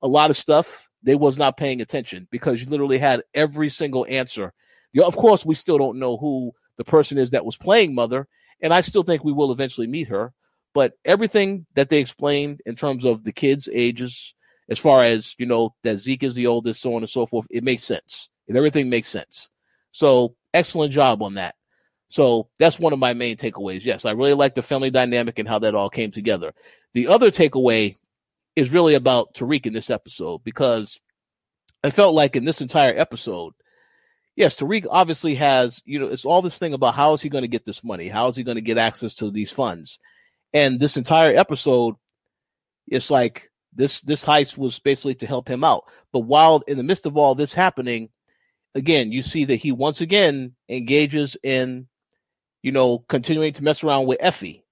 a 0.00 0.08
lot 0.08 0.30
of 0.30 0.38
stuff, 0.38 0.88
they 1.02 1.14
was 1.14 1.38
not 1.38 1.56
paying 1.56 1.80
attention 1.80 2.28
because 2.30 2.62
you 2.62 2.68
literally 2.68 2.98
had 2.98 3.22
every 3.34 3.68
single 3.68 4.06
answer. 4.08 4.52
You 4.92 5.04
of 5.04 5.16
course, 5.16 5.44
we 5.44 5.54
still 5.54 5.78
don't 5.78 5.98
know 5.98 6.16
who 6.16 6.52
the 6.76 6.84
person 6.84 7.18
is 7.18 7.30
that 7.30 7.44
was 7.44 7.56
playing 7.56 7.94
Mother. 7.94 8.28
And 8.60 8.72
I 8.72 8.80
still 8.80 9.02
think 9.02 9.24
we 9.24 9.32
will 9.32 9.52
eventually 9.52 9.86
meet 9.86 10.08
her. 10.08 10.32
But 10.74 10.94
everything 11.04 11.66
that 11.74 11.90
they 11.90 11.98
explained 11.98 12.62
in 12.64 12.76
terms 12.76 13.04
of 13.04 13.24
the 13.24 13.32
kids' 13.32 13.68
ages, 13.72 14.34
as 14.70 14.78
far 14.78 15.04
as, 15.04 15.34
you 15.38 15.46
know, 15.46 15.74
that 15.82 15.98
Zeke 15.98 16.22
is 16.22 16.34
the 16.34 16.46
oldest, 16.46 16.80
so 16.80 16.94
on 16.94 17.02
and 17.02 17.10
so 17.10 17.26
forth, 17.26 17.46
it 17.50 17.64
makes 17.64 17.84
sense. 17.84 18.28
and 18.48 18.56
everything 18.56 18.88
makes 18.88 19.08
sense. 19.08 19.50
So 19.92 20.34
excellent 20.54 20.92
job 20.92 21.22
on 21.22 21.34
that. 21.34 21.54
So 22.08 22.48
that's 22.58 22.78
one 22.78 22.92
of 22.92 22.98
my 22.98 23.14
main 23.14 23.36
takeaways. 23.36 23.84
Yes, 23.84 24.04
I 24.04 24.10
really 24.10 24.34
like 24.34 24.54
the 24.54 24.62
family 24.62 24.90
dynamic 24.90 25.38
and 25.38 25.48
how 25.48 25.58
that 25.60 25.74
all 25.74 25.88
came 25.88 26.10
together. 26.10 26.52
The 26.94 27.06
other 27.08 27.30
takeaway 27.30 27.96
is 28.56 28.72
really 28.72 28.94
about 28.94 29.34
Tariq 29.34 29.66
in 29.66 29.72
this 29.72 29.90
episode 29.90 30.44
because 30.44 31.00
I 31.82 31.90
felt 31.90 32.14
like 32.14 32.36
in 32.36 32.44
this 32.44 32.60
entire 32.60 32.96
episode, 32.96 33.54
yes, 34.36 34.56
Tariq 34.56 34.86
obviously 34.90 35.34
has, 35.36 35.82
you 35.84 35.98
know, 35.98 36.08
it's 36.08 36.24
all 36.24 36.42
this 36.42 36.58
thing 36.58 36.74
about 36.74 36.94
how 36.94 37.14
is 37.14 37.22
he 37.22 37.28
going 37.28 37.42
to 37.42 37.48
get 37.48 37.66
this 37.66 37.82
money? 37.82 38.08
How 38.08 38.28
is 38.28 38.36
he 38.36 38.42
going 38.42 38.56
to 38.56 38.62
get 38.62 38.78
access 38.78 39.14
to 39.16 39.30
these 39.30 39.50
funds? 39.50 39.98
And 40.52 40.78
this 40.78 40.96
entire 40.96 41.34
episode, 41.34 41.96
it's 42.86 43.10
like 43.10 43.50
this 43.72 44.02
this 44.02 44.24
heist 44.24 44.58
was 44.58 44.78
basically 44.80 45.14
to 45.16 45.26
help 45.26 45.48
him 45.48 45.64
out. 45.64 45.84
But 46.12 46.20
while 46.20 46.62
in 46.66 46.76
the 46.76 46.82
midst 46.82 47.06
of 47.06 47.16
all 47.16 47.34
this 47.34 47.54
happening, 47.54 48.10
again, 48.74 49.12
you 49.12 49.22
see 49.22 49.46
that 49.46 49.56
he 49.56 49.72
once 49.72 50.00
again 50.00 50.54
engages 50.68 51.36
in 51.42 51.88
you 52.62 52.72
know, 52.72 53.00
continuing 53.08 53.52
to 53.54 53.64
mess 53.64 53.82
around 53.82 54.06
with 54.06 54.18
Effie. 54.20 54.64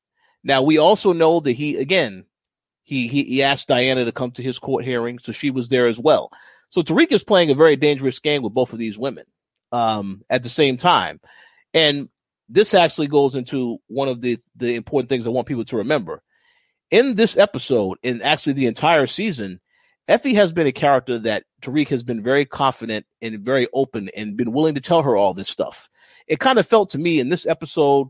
Now 0.42 0.62
we 0.62 0.78
also 0.78 1.12
know 1.12 1.40
that 1.40 1.52
he 1.52 1.76
again 1.76 2.24
he 2.90 3.08
he, 3.08 3.24
he 3.24 3.42
asked 3.42 3.68
Diana 3.68 4.04
to 4.04 4.12
come 4.12 4.30
to 4.32 4.42
his 4.42 4.58
court 4.58 4.84
hearing, 4.84 5.18
so 5.18 5.32
she 5.32 5.50
was 5.50 5.68
there 5.68 5.88
as 5.88 5.98
well. 5.98 6.30
So 6.68 6.82
Tariq 6.82 7.12
is 7.12 7.24
playing 7.24 7.50
a 7.50 7.54
very 7.54 7.76
dangerous 7.76 8.18
game 8.18 8.42
with 8.42 8.54
both 8.54 8.72
of 8.72 8.78
these 8.78 8.98
women 8.98 9.24
um, 9.72 10.22
at 10.28 10.42
the 10.42 10.48
same 10.48 10.76
time, 10.76 11.20
and 11.74 12.08
this 12.48 12.74
actually 12.74 13.06
goes 13.06 13.34
into 13.34 13.78
one 13.88 14.08
of 14.08 14.20
the 14.20 14.38
the 14.56 14.74
important 14.74 15.08
things 15.08 15.26
I 15.26 15.30
want 15.30 15.48
people 15.48 15.64
to 15.64 15.76
remember. 15.78 16.22
In 16.90 17.14
this 17.14 17.36
episode, 17.36 17.98
and 18.02 18.22
actually 18.22 18.54
the 18.54 18.66
entire 18.66 19.06
season, 19.06 19.60
Effie 20.08 20.34
has 20.34 20.52
been 20.52 20.66
a 20.66 20.72
character 20.72 21.18
that 21.20 21.44
Tariq 21.62 21.88
has 21.88 22.02
been 22.02 22.22
very 22.22 22.44
confident 22.44 23.06
and 23.22 23.40
very 23.40 23.68
open 23.72 24.10
and 24.16 24.36
been 24.36 24.52
willing 24.52 24.74
to 24.74 24.80
tell 24.80 25.02
her 25.02 25.16
all 25.16 25.32
this 25.32 25.48
stuff 25.48 25.88
it 26.30 26.38
kind 26.38 26.60
of 26.60 26.66
felt 26.66 26.90
to 26.90 26.98
me 26.98 27.18
in 27.18 27.28
this 27.28 27.44
episode 27.44 28.08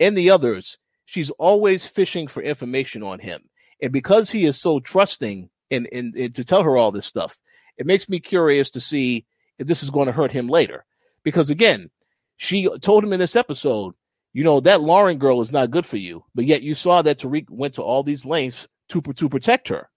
and 0.00 0.16
the 0.16 0.30
others, 0.30 0.76
she's 1.04 1.30
always 1.30 1.86
fishing 1.86 2.26
for 2.26 2.42
information 2.42 3.04
on 3.04 3.20
him. 3.20 3.48
And 3.80 3.92
because 3.92 4.30
he 4.30 4.46
is 4.46 4.60
so 4.60 4.80
trusting 4.80 5.48
and, 5.70 5.86
to 6.34 6.44
tell 6.44 6.62
her 6.62 6.76
all 6.76 6.90
this 6.90 7.06
stuff, 7.06 7.38
it 7.76 7.86
makes 7.86 8.08
me 8.08 8.18
curious 8.18 8.70
to 8.70 8.80
see 8.80 9.24
if 9.58 9.66
this 9.66 9.82
is 9.82 9.90
going 9.90 10.06
to 10.06 10.12
hurt 10.12 10.32
him 10.32 10.48
later. 10.48 10.84
Because 11.22 11.50
again, 11.50 11.90
she 12.36 12.68
told 12.80 13.04
him 13.04 13.12
in 13.12 13.20
this 13.20 13.36
episode, 13.36 13.94
you 14.32 14.44
know, 14.44 14.60
that 14.60 14.80
Lauren 14.80 15.18
girl 15.18 15.40
is 15.40 15.52
not 15.52 15.70
good 15.70 15.86
for 15.86 15.96
you. 15.96 16.24
But 16.34 16.44
yet 16.44 16.62
you 16.62 16.74
saw 16.74 17.02
that 17.02 17.18
Tariq 17.18 17.50
went 17.50 17.74
to 17.74 17.82
all 17.82 18.02
these 18.02 18.24
lengths 18.24 18.68
to, 18.90 19.00
to 19.00 19.28
protect 19.28 19.68
her, 19.68 19.88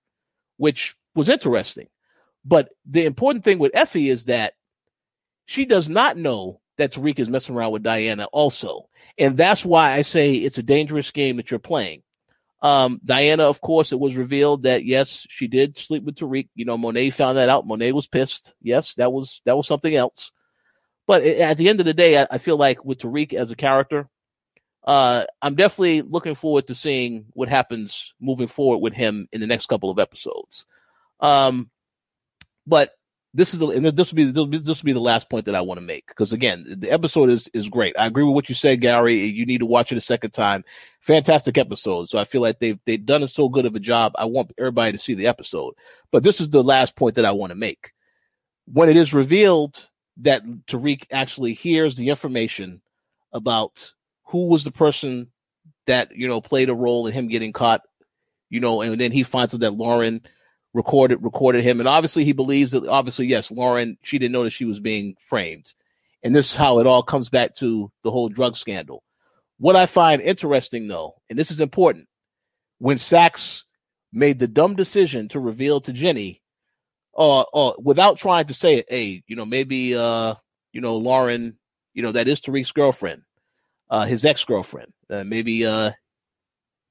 which 0.57 0.95
was 1.15 1.29
interesting. 1.29 1.87
But 2.43 2.69
the 2.85 3.05
important 3.05 3.43
thing 3.43 3.59
with 3.59 3.71
Effie 3.75 4.09
is 4.09 4.25
that 4.25 4.53
she 5.45 5.65
does 5.65 5.89
not 5.89 6.17
know 6.17 6.59
that 6.77 6.93
Tariq 6.93 7.19
is 7.19 7.29
messing 7.29 7.55
around 7.55 7.71
with 7.71 7.83
Diana 7.83 8.25
also. 8.31 8.87
And 9.17 9.37
that's 9.37 9.65
why 9.65 9.91
I 9.91 10.01
say 10.01 10.33
it's 10.33 10.57
a 10.57 10.63
dangerous 10.63 11.11
game 11.11 11.37
that 11.37 11.51
you're 11.51 11.59
playing. 11.59 12.01
Um, 12.61 13.01
Diana, 13.03 13.43
of 13.43 13.59
course, 13.59 13.91
it 13.91 13.99
was 13.99 14.17
revealed 14.17 14.63
that 14.63 14.85
yes, 14.85 15.25
she 15.29 15.47
did 15.47 15.77
sleep 15.77 16.03
with 16.03 16.15
Tariq. 16.15 16.49
You 16.55 16.65
know, 16.65 16.77
Monet 16.77 17.09
found 17.11 17.37
that 17.37 17.49
out. 17.49 17.65
Monet 17.65 17.91
was 17.93 18.07
pissed. 18.07 18.53
Yes, 18.61 18.95
that 18.95 19.11
was 19.11 19.41
that 19.45 19.57
was 19.57 19.67
something 19.67 19.95
else. 19.95 20.31
But 21.07 21.23
at 21.23 21.57
the 21.57 21.69
end 21.69 21.79
of 21.79 21.85
the 21.85 21.93
day, 21.93 22.21
I, 22.21 22.27
I 22.31 22.37
feel 22.37 22.57
like 22.57 22.85
with 22.85 22.99
Tariq 22.99 23.33
as 23.33 23.49
a 23.51 23.55
character, 23.55 24.07
uh, 24.83 25.25
I'm 25.41 25.55
definitely 25.55 26.03
looking 26.03 26.35
forward 26.35 26.67
to 26.67 26.75
seeing 26.75 27.25
what 27.33 27.49
happens 27.49 28.13
moving 28.19 28.47
forward 28.47 28.77
with 28.77 28.93
him 28.93 29.27
in 29.31 29.41
the 29.41 29.47
next 29.47 29.67
couple 29.67 29.89
of 29.89 29.99
episodes. 29.99 30.65
Um, 31.19 31.69
but 32.65 32.91
this 33.33 33.53
is 33.53 33.59
the 33.59 33.67
and 33.69 33.85
this 33.85 34.11
will 34.11 34.17
be 34.17 34.57
this 34.57 34.81
will 34.81 34.85
be 34.85 34.91
the 34.93 34.99
last 34.99 35.29
point 35.29 35.45
that 35.45 35.55
I 35.55 35.61
want 35.61 35.79
to 35.79 35.85
make 35.85 36.07
because 36.07 36.33
again 36.33 36.65
the 36.67 36.91
episode 36.91 37.29
is 37.29 37.49
is 37.53 37.69
great. 37.69 37.97
I 37.97 38.05
agree 38.07 38.23
with 38.23 38.35
what 38.35 38.49
you 38.49 38.55
said, 38.55 38.81
Gary. 38.81 39.23
You 39.23 39.45
need 39.45 39.59
to 39.59 39.65
watch 39.65 39.91
it 39.91 39.97
a 39.97 40.01
second 40.01 40.31
time. 40.31 40.65
Fantastic 40.99 41.57
episode. 41.57 42.09
So 42.09 42.19
I 42.19 42.25
feel 42.25 42.41
like 42.41 42.59
they've 42.59 42.79
they've 42.85 43.05
done 43.05 43.25
so 43.27 43.47
good 43.47 43.65
of 43.65 43.75
a 43.75 43.79
job. 43.79 44.13
I 44.15 44.25
want 44.25 44.51
everybody 44.57 44.91
to 44.91 44.97
see 44.97 45.13
the 45.13 45.27
episode. 45.27 45.75
But 46.11 46.23
this 46.23 46.41
is 46.41 46.49
the 46.49 46.63
last 46.63 46.95
point 46.95 47.15
that 47.15 47.25
I 47.25 47.31
want 47.31 47.51
to 47.51 47.57
make. 47.57 47.93
When 48.65 48.89
it 48.89 48.97
is 48.97 49.13
revealed 49.13 49.89
that 50.17 50.43
Tariq 50.67 51.05
actually 51.11 51.53
hears 51.53 51.95
the 51.95 52.09
information 52.09 52.81
about 53.31 53.93
who 54.25 54.47
was 54.47 54.65
the 54.65 54.71
person 54.71 55.31
that 55.87 56.15
you 56.15 56.27
know 56.27 56.41
played 56.41 56.69
a 56.69 56.75
role 56.75 57.07
in 57.07 57.13
him 57.13 57.29
getting 57.29 57.53
caught, 57.53 57.81
you 58.49 58.59
know, 58.59 58.81
and 58.81 58.99
then 58.99 59.13
he 59.13 59.23
finds 59.23 59.53
out 59.53 59.61
that 59.61 59.73
Lauren 59.73 60.21
recorded 60.73 61.23
recorded 61.23 61.63
him, 61.63 61.79
and 61.79 61.89
obviously 61.89 62.23
he 62.23 62.33
believes 62.33 62.71
that 62.71 62.87
obviously 62.87 63.25
yes, 63.27 63.51
Lauren 63.51 63.97
she 64.03 64.19
didn't 64.19 64.33
know 64.33 64.43
that 64.43 64.51
she 64.51 64.65
was 64.65 64.79
being 64.79 65.15
framed, 65.27 65.73
and 66.23 66.35
this 66.35 66.51
is 66.51 66.55
how 66.55 66.79
it 66.79 66.87
all 66.87 67.03
comes 67.03 67.29
back 67.29 67.55
to 67.55 67.91
the 68.03 68.11
whole 68.11 68.29
drug 68.29 68.55
scandal. 68.55 69.03
What 69.57 69.75
I 69.75 69.85
find 69.85 70.21
interesting 70.21 70.87
though, 70.87 71.15
and 71.29 71.37
this 71.37 71.51
is 71.51 71.59
important, 71.59 72.07
when 72.79 72.97
Saxe 72.97 73.65
made 74.11 74.39
the 74.39 74.47
dumb 74.47 74.75
decision 74.75 75.27
to 75.29 75.39
reveal 75.39 75.81
to 75.81 75.93
Jenny, 75.93 76.41
uh, 77.17 77.41
uh 77.41 77.73
without 77.77 78.17
trying 78.17 78.47
to 78.47 78.53
say, 78.53 78.77
it, 78.77 78.85
hey, 78.89 79.23
you 79.27 79.35
know, 79.35 79.45
maybe 79.45 79.95
uh, 79.95 80.35
you 80.71 80.81
know, 80.81 80.97
Lauren, 80.97 81.57
you 81.93 82.01
know, 82.01 82.11
that 82.11 82.27
is 82.27 82.41
Tariq's 82.41 82.71
girlfriend, 82.71 83.23
uh, 83.89 84.05
his 84.05 84.25
ex 84.25 84.43
girlfriend. 84.45 84.93
Uh, 85.09 85.23
maybe 85.25 85.65
uh, 85.65 85.91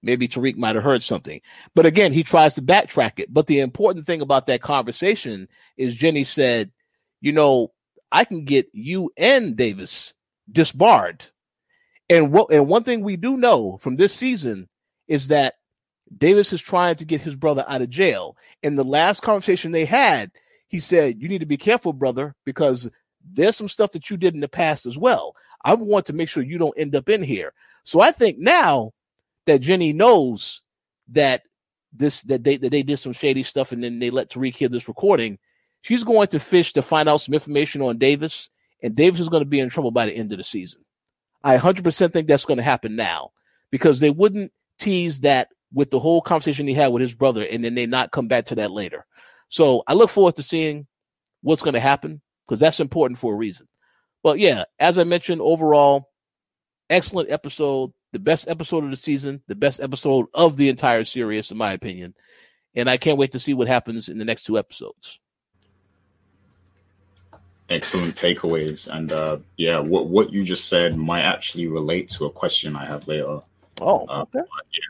Maybe 0.03 0.29
Tariq 0.29 0.57
might 0.57 0.77
have 0.77 0.85
heard 0.85 1.03
something. 1.03 1.41
But 1.75 1.87
again, 1.87 2.13
he 2.13 2.23
tries 2.23 2.55
to 2.55 2.63
backtrack 2.63 3.19
it. 3.19 3.33
But 3.33 3.47
the 3.47 3.61
important 3.61 4.07
thing 4.07 4.21
about 4.21 4.47
that 4.47 4.63
conversation 4.63 5.49
is 5.77 5.97
Jenny 5.97 6.25
said, 6.25 6.71
you 7.21 7.33
know, 7.33 7.73
I 8.11 8.25
can 8.25 8.45
get 8.45 8.69
you 8.73 9.13
and 9.17 9.57
Davis 9.57 10.15
disbarred. 10.51 11.27
And 12.09 12.33
what 12.33 12.53
and 12.53 12.69
one 12.69 12.83
thing 12.83 13.05
we 13.05 13.17
do 13.17 13.37
know 13.37 13.79
from 13.79 13.97
this 13.97 14.15
season 14.15 14.69
is 15.07 15.29
that 15.29 15.55
Davis 16.17 16.53
is 16.53 16.61
trying 16.61 16.97
to 16.97 17.05
get 17.05 17.21
his 17.21 17.37
brother 17.37 17.65
out 17.69 17.83
of 17.83 17.91
jail. 17.91 18.37
In 18.63 18.75
the 18.75 18.85
last 18.85 19.23
conversation 19.23 19.71
they 19.71 19.85
had, 19.85 20.33
he 20.69 20.81
said, 20.81 21.21
You 21.21 21.29
need 21.29 21.39
to 21.39 21.47
be 21.47 21.57
careful, 21.57 21.93
brother, 21.93 22.35
because 22.45 22.91
there's 23.33 23.57
some 23.57 23.69
stuff 23.69 23.93
that 23.93 24.11
you 24.11 24.17
did 24.17 24.35
in 24.35 24.41
the 24.41 24.49
past 24.49 24.87
as 24.87 24.99
well. 24.99 25.37
I 25.65 25.75
want 25.75 26.07
to 26.07 26.13
make 26.13 26.29
sure 26.29 26.43
you 26.43 26.59
don't 26.59 26.79
end 26.79 26.97
up 26.97 27.09
in 27.09 27.23
here. 27.23 27.53
So 27.85 28.01
I 28.01 28.11
think 28.13 28.39
now 28.39 28.93
that 29.51 29.61
Jenny 29.61 29.93
knows 29.93 30.63
that 31.09 31.43
this 31.93 32.23
that 32.23 32.45
they 32.45 32.57
that 32.57 32.71
they 32.71 32.83
did 32.83 32.99
some 32.99 33.13
shady 33.13 33.43
stuff 33.43 33.73
and 33.73 33.83
then 33.83 33.99
they 33.99 34.11
let 34.11 34.31
Tariq 34.31 34.55
hear 34.55 34.69
this 34.69 34.89
recording, 34.89 35.39
she's 35.83 36.05
going 36.05 36.29
to 36.29 36.39
fish 36.39 36.73
to 36.75 36.83
find 36.83 37.09
out 37.09 37.21
some 37.21 37.35
information 37.35 37.83
on 37.83 37.99
Davis, 37.99 38.49
and 38.83 38.95
Davis 38.95 39.21
is 39.21 39.29
going 39.29 39.43
to 39.43 39.49
be 39.49 39.61
in 39.61 39.69
trouble 39.69 39.91
by 39.91 40.07
the 40.07 40.13
end 40.13 40.31
of 40.31 40.39
the 40.39 40.45
season. 40.45 40.83
I 41.43 41.57
100% 41.57 42.13
think 42.13 42.29
that's 42.29 42.45
going 42.45 42.59
to 42.59 42.63
happen 42.63 42.97
now 42.97 43.31
because 43.71 43.99
they 43.99 44.11
wouldn't 44.11 44.53
tease 44.79 45.21
that 45.21 45.49
with 45.73 45.91
the 45.91 45.99
whole 45.99 46.21
conversation 46.21 46.67
he 46.67 46.75
had 46.75 46.89
with 46.89 47.03
his 47.03 47.15
brother 47.15 47.45
and 47.45 47.65
then 47.65 47.75
they 47.75 47.87
not 47.87 48.11
come 48.13 48.29
back 48.29 48.45
to 48.47 48.55
that 48.57 48.71
later. 48.71 49.07
So 49.49 49.83
I 49.87 49.95
look 49.95 50.11
forward 50.11 50.37
to 50.37 50.43
seeing 50.43 50.87
what's 51.41 51.63
going 51.63 51.75
to 51.75 51.81
happen 51.81 52.21
because 52.47 52.61
that's 52.61 52.81
important 52.81 53.19
for 53.19 53.33
a 53.33 53.37
reason. 53.37 53.67
But 54.23 54.39
yeah, 54.39 54.65
as 54.79 54.99
I 54.99 55.05
mentioned, 55.05 55.41
overall, 55.41 56.11
excellent 56.91 57.31
episode 57.31 57.93
the 58.13 58.19
best 58.19 58.49
episode 58.49 58.85
of 58.85 58.91
the 58.91 58.97
season, 58.97 59.43
the 59.47 59.55
best 59.55 59.81
episode 59.81 60.27
of 60.35 60.57
the 60.57 60.69
entire 60.69 61.05
series, 61.05 61.51
in 61.51 61.57
my 61.57 61.73
opinion. 61.73 62.15
And 62.75 62.89
I 62.89 62.97
can't 62.97 63.19
wait 63.19 63.33
to 63.33 63.41
see 63.41 63.55
what 63.55 63.69
happens 63.69 64.09
in 64.09 64.19
the 64.19 64.25
next 64.25 64.45
two 64.45 64.59
episodes. 64.59 65.19
Excellent 67.69 68.17
takeaways, 68.17 68.89
and 68.89 69.13
uh, 69.13 69.39
yeah, 69.57 69.79
what 69.79 70.09
what 70.09 70.33
you 70.33 70.43
just 70.43 70.69
said 70.69 70.97
might 70.97 71.23
actually 71.23 71.69
relate 71.69 72.09
to 72.11 72.27
a 72.27 72.31
question 72.31 72.75
I 72.75 72.85
have 72.85 73.07
later. 73.07 73.43
Oh, 73.81 74.07
uh, 74.07 74.25
yeah, 74.35 74.43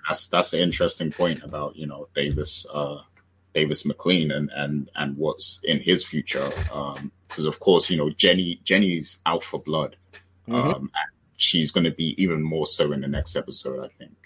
that's 0.09 0.29
that's 0.29 0.55
an 0.55 0.61
interesting 0.61 1.13
point 1.13 1.43
about 1.43 1.77
you 1.77 1.87
know 1.87 2.09
Davis 2.15 2.65
uh, 2.73 3.03
Davis 3.55 3.85
MacLean 3.85 4.31
and 4.31 4.51
and 4.55 4.91
and 4.95 5.15
what's 5.19 5.61
in 5.63 5.79
his 5.79 6.05
future. 6.07 6.49
Because 6.49 7.47
um, 7.47 7.47
of 7.47 7.61
course, 7.61 7.91
you 7.91 7.99
know 7.99 8.09
Jenny 8.09 8.61
Jenny's 8.65 9.19
out 9.27 9.45
for 9.45 9.61
blood, 9.61 9.97
mm-hmm. 10.49 10.69
um, 10.69 10.91
she's 11.41 11.71
going 11.71 11.85
to 11.85 11.91
be 11.91 12.15
even 12.23 12.43
more 12.43 12.67
so 12.67 12.93
in 12.93 13.01
the 13.01 13.09
next 13.09 13.35
episode, 13.35 13.83
I 13.83 13.89
think. 13.89 14.17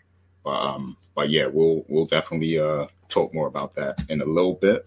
But 0.42 0.66
um, 0.66 0.96
but 1.14 1.30
yeah, 1.30 1.46
we'll 1.46 1.84
we'll 1.88 2.06
definitely 2.06 2.58
uh 2.58 2.86
talk 3.08 3.32
more 3.32 3.46
about 3.46 3.74
that 3.76 3.98
in 4.08 4.20
a 4.20 4.26
little 4.26 4.54
bit. 4.54 4.86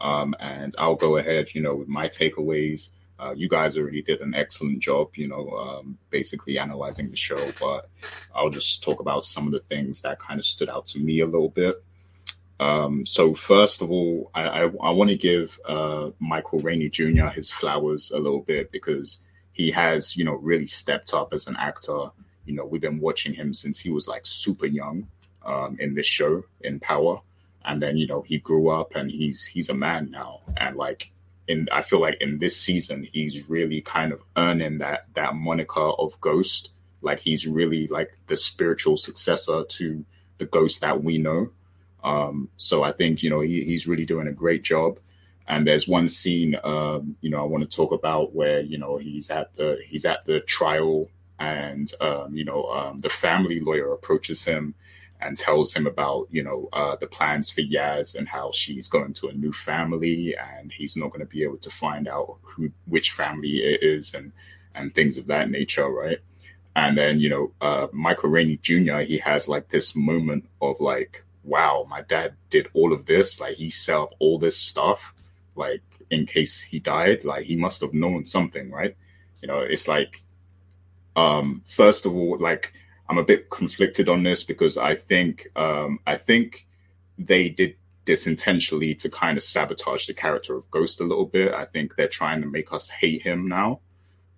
Um, 0.00 0.34
and 0.40 0.74
I'll 0.78 0.96
go 0.96 1.18
ahead, 1.18 1.54
you 1.54 1.60
know, 1.60 1.74
with 1.76 1.88
my 1.88 2.08
takeaways. 2.08 2.90
Uh, 3.18 3.34
you 3.36 3.48
guys 3.48 3.76
already 3.76 4.00
did 4.00 4.20
an 4.20 4.32
excellent 4.32 4.78
job, 4.78 5.10
you 5.14 5.26
know, 5.26 5.50
um, 5.50 5.98
basically 6.08 6.58
analyzing 6.58 7.10
the 7.10 7.16
show. 7.16 7.50
But 7.60 7.88
I'll 8.34 8.50
just 8.50 8.82
talk 8.82 9.00
about 9.00 9.24
some 9.24 9.46
of 9.46 9.52
the 9.52 9.58
things 9.58 10.02
that 10.02 10.20
kind 10.20 10.38
of 10.38 10.46
stood 10.46 10.68
out 10.68 10.86
to 10.88 11.00
me 11.00 11.20
a 11.20 11.26
little 11.26 11.50
bit. 11.50 11.82
Um, 12.60 13.04
so 13.06 13.34
first 13.34 13.82
of 13.82 13.90
all, 13.90 14.30
I, 14.34 14.42
I, 14.42 14.62
I 14.62 14.90
want 14.90 15.10
to 15.10 15.16
give 15.16 15.60
uh, 15.68 16.10
Michael 16.18 16.60
Rainey 16.60 16.88
Jr. 16.88 17.26
his 17.26 17.50
flowers 17.50 18.10
a 18.10 18.18
little 18.18 18.40
bit 18.40 18.72
because 18.72 19.18
he 19.58 19.72
has, 19.72 20.16
you 20.16 20.24
know, 20.24 20.34
really 20.34 20.68
stepped 20.68 21.12
up 21.12 21.34
as 21.34 21.48
an 21.48 21.56
actor. 21.56 22.10
You 22.46 22.54
know, 22.54 22.64
we've 22.64 22.80
been 22.80 23.00
watching 23.00 23.34
him 23.34 23.52
since 23.52 23.80
he 23.80 23.90
was 23.90 24.08
like 24.08 24.24
super 24.24 24.66
young 24.66 25.08
um, 25.44 25.76
in 25.80 25.94
this 25.94 26.06
show 26.06 26.44
in 26.60 26.80
Power, 26.80 27.20
and 27.64 27.82
then 27.82 27.98
you 27.98 28.06
know 28.06 28.22
he 28.22 28.38
grew 28.38 28.68
up 28.68 28.94
and 28.94 29.10
he's 29.10 29.44
he's 29.44 29.68
a 29.68 29.74
man 29.74 30.10
now, 30.10 30.40
and 30.56 30.76
like 30.76 31.10
in 31.48 31.68
I 31.72 31.82
feel 31.82 32.00
like 32.00 32.20
in 32.20 32.38
this 32.38 32.56
season 32.56 33.08
he's 33.12 33.48
really 33.48 33.80
kind 33.80 34.12
of 34.12 34.22
earning 34.36 34.78
that 34.78 35.06
that 35.14 35.34
moniker 35.34 35.90
of 35.98 36.18
Ghost. 36.20 36.70
Like 37.02 37.18
he's 37.18 37.46
really 37.46 37.88
like 37.88 38.16
the 38.28 38.36
spiritual 38.36 38.96
successor 38.96 39.64
to 39.64 40.04
the 40.38 40.46
Ghost 40.46 40.80
that 40.80 41.02
we 41.02 41.18
know. 41.18 41.50
Um, 42.04 42.48
so 42.56 42.84
I 42.84 42.92
think 42.92 43.24
you 43.24 43.30
know 43.30 43.40
he, 43.40 43.64
he's 43.64 43.88
really 43.88 44.06
doing 44.06 44.28
a 44.28 44.32
great 44.32 44.62
job. 44.62 45.00
And 45.48 45.66
there's 45.66 45.88
one 45.88 46.08
scene, 46.08 46.56
um, 46.62 47.16
you 47.22 47.30
know, 47.30 47.40
I 47.40 47.46
want 47.46 47.68
to 47.68 47.76
talk 47.76 47.90
about 47.90 48.34
where 48.34 48.60
you 48.60 48.76
know 48.76 48.98
he's 48.98 49.30
at 49.30 49.54
the 49.54 49.80
he's 49.84 50.04
at 50.04 50.26
the 50.26 50.40
trial, 50.40 51.08
and 51.38 51.90
um, 52.02 52.36
you 52.36 52.44
know 52.44 52.66
um, 52.66 52.98
the 52.98 53.08
family 53.08 53.58
lawyer 53.58 53.92
approaches 53.92 54.44
him 54.44 54.74
and 55.20 55.36
tells 55.36 55.74
him 55.74 55.86
about 55.86 56.28
you 56.30 56.42
know 56.42 56.68
uh, 56.74 56.96
the 56.96 57.06
plans 57.06 57.50
for 57.50 57.62
Yaz 57.62 58.14
and 58.14 58.28
how 58.28 58.52
she's 58.52 58.88
going 58.88 59.14
to 59.14 59.28
a 59.28 59.32
new 59.32 59.52
family 59.52 60.36
and 60.36 60.70
he's 60.70 60.96
not 60.96 61.08
going 61.08 61.20
to 61.20 61.26
be 61.26 61.42
able 61.42 61.56
to 61.56 61.70
find 61.70 62.06
out 62.06 62.36
who 62.42 62.70
which 62.86 63.12
family 63.12 63.62
it 63.62 63.82
is 63.82 64.12
and 64.12 64.32
and 64.74 64.94
things 64.94 65.16
of 65.18 65.26
that 65.26 65.50
nature, 65.50 65.88
right? 65.88 66.18
And 66.76 66.96
then 66.96 67.20
you 67.20 67.30
know 67.30 67.52
uh, 67.62 67.86
Michael 67.92 68.28
Rainey 68.28 68.58
Jr. 68.62 68.98
He 68.98 69.16
has 69.18 69.48
like 69.48 69.70
this 69.70 69.96
moment 69.96 70.46
of 70.60 70.78
like, 70.78 71.24
wow, 71.42 71.86
my 71.88 72.02
dad 72.02 72.34
did 72.50 72.68
all 72.74 72.92
of 72.92 73.06
this, 73.06 73.40
like 73.40 73.56
he 73.56 73.70
set 73.70 73.96
up 73.96 74.14
all 74.18 74.38
this 74.38 74.58
stuff, 74.58 75.14
like 75.58 75.82
in 76.10 76.26
case 76.26 76.60
he 76.60 76.78
died, 76.78 77.24
like 77.24 77.44
he 77.44 77.56
must 77.56 77.80
have 77.80 77.92
known 77.92 78.24
something, 78.24 78.70
right? 78.70 78.96
You 79.42 79.48
know, 79.48 79.58
it's 79.58 79.88
like, 79.88 80.22
um, 81.16 81.62
first 81.66 82.06
of 82.06 82.14
all, 82.14 82.38
like 82.38 82.72
I'm 83.08 83.18
a 83.18 83.24
bit 83.24 83.50
conflicted 83.50 84.08
on 84.08 84.22
this 84.22 84.42
because 84.42 84.76
I 84.76 84.94
think 84.94 85.48
um, 85.56 85.98
I 86.06 86.16
think 86.16 86.66
they 87.18 87.48
did 87.48 87.76
this 88.04 88.26
intentionally 88.26 88.94
to 88.94 89.10
kind 89.10 89.36
of 89.36 89.44
sabotage 89.44 90.06
the 90.06 90.14
character 90.14 90.56
of 90.56 90.70
Ghost 90.70 91.00
a 91.00 91.04
little 91.04 91.26
bit. 91.26 91.52
I 91.52 91.64
think 91.64 91.94
they're 91.94 92.08
trying 92.08 92.40
to 92.42 92.48
make 92.48 92.72
us 92.72 92.88
hate 92.88 93.22
him 93.22 93.48
now, 93.48 93.80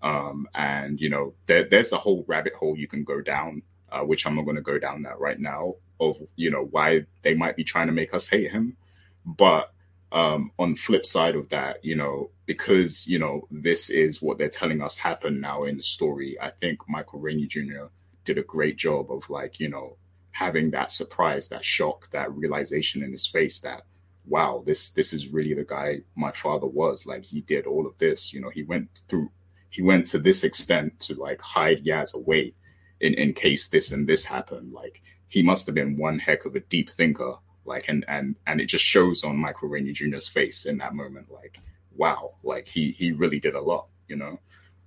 um, 0.03 0.49
and 0.55 1.01
you 1.01 1.09
know 1.09 1.35
there, 1.47 1.69
there's 1.69 1.93
a 1.93 1.99
whole 1.99 2.25
rabbit 2.27 2.55
hole 2.55 2.77
you 2.77 2.89
can 2.89 3.05
go 3.05 3.21
down, 3.21 3.63
uh, 3.91 4.01
which 4.01 4.27
I'm 4.27 4.37
not 4.37 4.45
going 4.45 4.57
to 4.57 4.63
go 4.63 4.79
down 4.79 5.03
that 5.03 5.21
right 5.21 5.39
now 5.39 5.75
of 5.99 6.17
you 6.37 6.51
know 6.51 6.67
why 6.71 7.07
they 7.23 7.35
might 7.35 7.57
be 7.57 7.65
trying 7.65 7.89
to 7.89 7.93
make 7.93 8.15
us 8.15 8.29
hate 8.29 8.51
him, 8.51 8.77
but 9.25 9.73
um, 10.13 10.51
on 10.59 10.75
flip 10.75 11.07
side 11.07 11.37
of 11.37 11.49
that, 11.51 11.85
you 11.85 11.97
know, 11.97 12.31
because 12.47 13.07
you 13.07 13.19
know 13.19 13.47
this 13.51 13.91
is 13.91 14.21
what 14.21 14.39
they're 14.39 14.49
telling 14.49 14.83
us 14.83 14.97
happened 14.99 15.41
now 15.41 15.65
in 15.65 15.77
the 15.77 15.83
story. 15.83 16.37
I 16.41 16.51
think 16.51 16.81
Michael 16.89 17.21
Rainey 17.21 17.47
Jr 17.47 17.87
did 18.25 18.39
a 18.39 18.43
great 18.43 18.77
job 18.77 19.11
of 19.11 19.29
like 19.31 19.59
you 19.59 19.69
know 19.69 19.97
having 20.33 20.71
that 20.71 20.93
surprise 20.93 21.49
that 21.49 21.65
shock 21.65 22.09
that 22.11 22.33
realization 22.33 23.03
in 23.03 23.13
his 23.13 23.27
face 23.27 23.61
that 23.61 23.83
wow 24.27 24.63
this 24.67 24.91
this 24.91 25.13
is 25.13 25.29
really 25.29 25.55
the 25.55 25.65
guy 25.65 25.99
my 26.15 26.31
father 26.33 26.67
was 26.67 27.07
like 27.07 27.25
he 27.25 27.41
did 27.41 27.67
all 27.67 27.87
of 27.87 27.97
this 27.99 28.33
you 28.33 28.41
know 28.41 28.51
he 28.51 28.63
went 28.63 28.89
through 29.09 29.31
he 29.71 29.83
went 29.83 30.07
to 30.07 30.19
this 30.19 30.45
extent 30.45 30.99
to 31.01 31.15
like 31.15 31.41
hide 31.41 31.85
Yaz 31.85 32.15
away 32.15 32.55
in 33.01 33.15
in 33.15 33.33
case 33.33 33.69
this 33.69 33.93
and 33.93 34.07
this 34.07 34.25
happened 34.25 34.73
like 34.73 35.03
he 35.27 35.43
must 35.43 35.67
have 35.67 35.75
been 35.75 35.97
one 35.97 36.19
heck 36.19 36.45
of 36.45 36.55
a 36.55 36.61
deep 36.61 36.91
thinker 36.91 37.35
like 37.65 37.89
and 37.89 38.05
and 38.09 38.37
and 38.47 38.61
it 38.61 38.67
just 38.67 38.85
shows 38.85 39.25
on 39.25 39.37
Michael 39.37 39.69
Rainey 39.69 39.93
Jr.'s 39.93 40.29
face 40.29 40.67
in 40.67 40.79
that 40.79 40.95
moment 40.95 41.31
like 41.31 41.59
wow 41.97 42.33
like 42.43 42.69
he 42.69 42.93
he 42.93 43.13
really 43.13 43.41
did 43.41 43.55
a 43.55 43.61
lot 43.61 43.89
you 44.09 44.17
know 44.17 44.39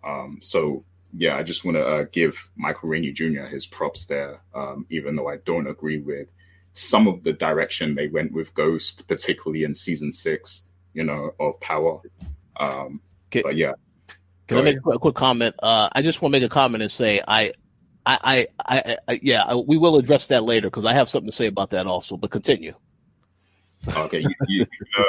um 0.04 0.40
so 0.42 0.84
yeah, 1.16 1.38
I 1.38 1.44
just 1.44 1.64
want 1.64 1.78
to 1.78 1.86
uh, 1.86 2.06
give 2.12 2.50
Michael 2.56 2.90
Rainey 2.90 3.12
Jr. 3.12 3.44
his 3.44 3.66
props 3.66 4.06
there, 4.06 4.42
um, 4.56 4.86
even 4.90 5.16
though 5.16 5.30
I 5.30 5.38
don't 5.38 5.68
agree 5.68 6.00
with 6.00 6.28
some 6.74 7.08
of 7.08 7.24
the 7.24 7.34
direction 7.34 7.94
they 7.94 8.08
went 8.08 8.32
with 8.34 8.54
Ghost, 8.56 9.08
particularly 9.08 9.64
in 9.64 9.76
season 9.76 10.12
six, 10.12 10.64
you 10.94 11.04
know, 11.04 11.32
of 11.40 11.60
Power. 11.60 12.02
Um, 12.58 13.00
can, 13.30 13.44
but 13.44 13.56
yeah. 13.56 13.74
Can 14.48 14.58
I 14.58 14.62
make 14.64 14.78
a 14.78 15.00
quick 15.00 15.16
comment? 15.16 15.56
Uh, 15.62 15.90
I 15.94 16.02
just 16.02 16.22
want 16.22 16.34
to 16.34 16.40
make 16.40 16.46
a 16.46 16.52
comment 16.52 16.82
and 16.82 16.92
say 16.92 17.22
I, 17.28 17.54
I, 18.06 18.48
I, 18.66 18.78
I, 18.78 18.98
I 19.08 19.20
yeah, 19.22 19.56
we 19.56 19.78
will 19.78 19.98
address 19.98 20.28
that 20.28 20.44
later 20.44 20.68
because 20.68 20.86
I 20.86 20.94
have 20.94 21.10
something 21.10 21.30
to 21.30 21.36
say 21.36 21.48
about 21.48 21.70
that 21.72 21.88
also. 21.88 22.18
But 22.18 22.32
continue. 22.32 22.74
Okay, 23.98 24.20
you, 24.20 24.30
you, 24.48 24.66
uh, 24.98 25.04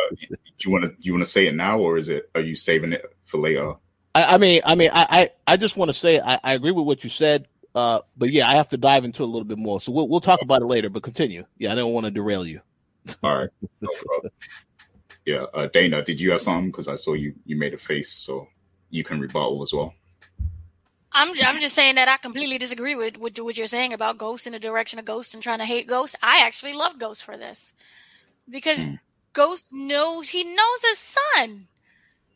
you 0.59 0.71
want 0.71 0.85
to 0.85 0.95
you 0.99 1.13
want 1.13 1.25
to 1.25 1.31
say 1.31 1.47
it 1.47 1.55
now, 1.55 1.79
or 1.79 1.97
is 1.97 2.09
it 2.09 2.31
are 2.35 2.41
you 2.41 2.57
saving 2.57 2.93
it 2.93 3.05
for 3.25 3.39
later? 3.39 3.75
I, 4.15 4.35
I 4.35 4.39
mean, 4.39 4.63
I 4.65 4.75
mean, 4.75 4.91
I, 4.93 5.07
I, 5.11 5.31
I 5.53 5.57
just 5.57 5.77
want 5.77 5.91
to 5.91 5.93
say 5.93 6.21
I, 6.21 6.41
I 6.43 6.55
agree 6.55 6.73
with 6.73 6.87
what 6.87 7.05
you 7.05 7.11
said, 7.11 7.47
uh, 7.75 8.01
but 8.17 8.31
yeah, 8.31 8.49
I 8.49 8.55
have 8.55 8.69
to 8.71 8.77
dive 8.77 9.05
into 9.05 9.23
it 9.23 9.27
a 9.27 9.31
little 9.31 9.45
bit 9.45 9.59
more. 9.59 9.81
So 9.81 9.93
we'll 9.93 10.09
we'll 10.09 10.21
talk 10.21 10.43
about 10.43 10.63
it 10.63 10.67
later. 10.67 10.91
But 10.91 11.03
continue. 11.03 11.45
Yeah, 11.59 11.73
I 11.73 11.75
don't 11.75 11.93
want 11.93 12.07
to 12.07 12.11
derail 12.11 12.47
you. 12.47 12.61
All 13.23 13.37
right. 13.37 13.51
No 13.81 13.91
yeah, 15.25 15.45
uh, 15.55 15.67
Dana, 15.67 16.03
did 16.03 16.21
you 16.21 16.33
have 16.33 16.43
something? 16.43 16.71
Because 16.71 16.89
I 16.89 16.97
saw 16.97 17.15
you 17.15 17.35
you 17.45 17.57
made 17.57 17.75
a 17.75 17.79
face, 17.79 18.13
so 18.13 18.49
you 18.91 19.05
can 19.05 19.21
rebuttal 19.21 19.63
as 19.63 19.73
well. 19.73 19.95
I'm 21.15 21.31
I'm 21.45 21.61
just 21.61 21.75
saying 21.75 21.95
that 21.95 22.09
I 22.09 22.17
completely 22.17 22.59
disagree 22.59 22.97
with, 22.97 23.17
with 23.19 23.39
what 23.39 23.57
you're 23.57 23.69
saying 23.69 23.93
about 23.93 24.19
ghosts 24.19 24.47
in 24.47 24.53
the 24.53 24.59
direction 24.59 24.99
of 24.99 25.05
ghosts 25.05 25.33
and 25.33 25.43
trying 25.43 25.61
to 25.61 25.65
hate 25.65 25.87
ghosts. 25.87 26.17
I 26.23 26.45
actually 26.45 26.73
love 26.73 26.99
ghosts 26.99 27.23
for 27.23 27.37
this 27.37 27.73
because 28.49 28.85
mm. 28.85 28.99
Ghost 29.35 29.71
knows 29.73 30.31
he 30.31 30.45
knows 30.45 30.83
his 30.83 30.99
son. 30.99 31.67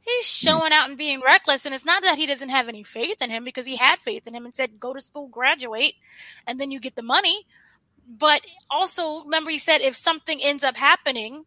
He's 0.01 0.27
showing 0.27 0.73
out 0.73 0.89
and 0.89 0.99
being 0.99 1.21
reckless. 1.21 1.65
And 1.65 1.75
it's 1.75 1.87
not 1.87 2.03
that 2.03 2.19
he 2.19 2.27
doesn't 2.27 2.49
have 2.49 2.69
any 2.69 2.83
faith 2.83 3.23
in 3.23 3.31
him 3.31 3.45
because 3.45 3.67
he 3.67 3.77
had 3.77 3.99
faith 3.99 4.27
in 4.27 4.35
him 4.35 4.45
and 4.45 4.55
said, 4.55 4.81
go 4.81 4.93
to 4.93 5.01
school, 5.01 5.29
graduate, 5.29 5.95
and 6.47 6.59
then 6.59 6.71
you 6.71 6.81
get 6.81 6.97
the 6.97 7.03
money. 7.03 7.47
But 8.07 8.41
also, 8.71 9.23
remember, 9.23 9.51
he 9.51 9.59
said 9.59 9.81
if 9.81 9.95
something 9.95 10.41
ends 10.43 10.65
up 10.65 10.77
happening, 10.77 11.45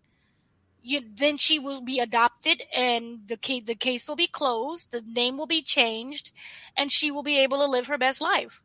you, 0.82 1.02
then 1.16 1.38
she 1.38 1.60
will 1.60 1.82
be 1.82 2.00
adopted 2.00 2.62
and 2.76 3.20
the 3.28 3.38
case, 3.38 3.64
the 3.64 3.76
case 3.76 4.08
will 4.08 4.16
be 4.16 4.28
closed, 4.28 4.92
the 4.92 5.02
name 5.02 5.38
will 5.38 5.48
be 5.48 5.62
changed, 5.62 6.32
and 6.76 6.92
she 6.92 7.12
will 7.12 7.24
be 7.24 7.40
able 7.40 7.60
to 7.60 7.68
live 7.68 7.88
her 7.88 7.98
best 7.98 8.22
life. 8.22 8.64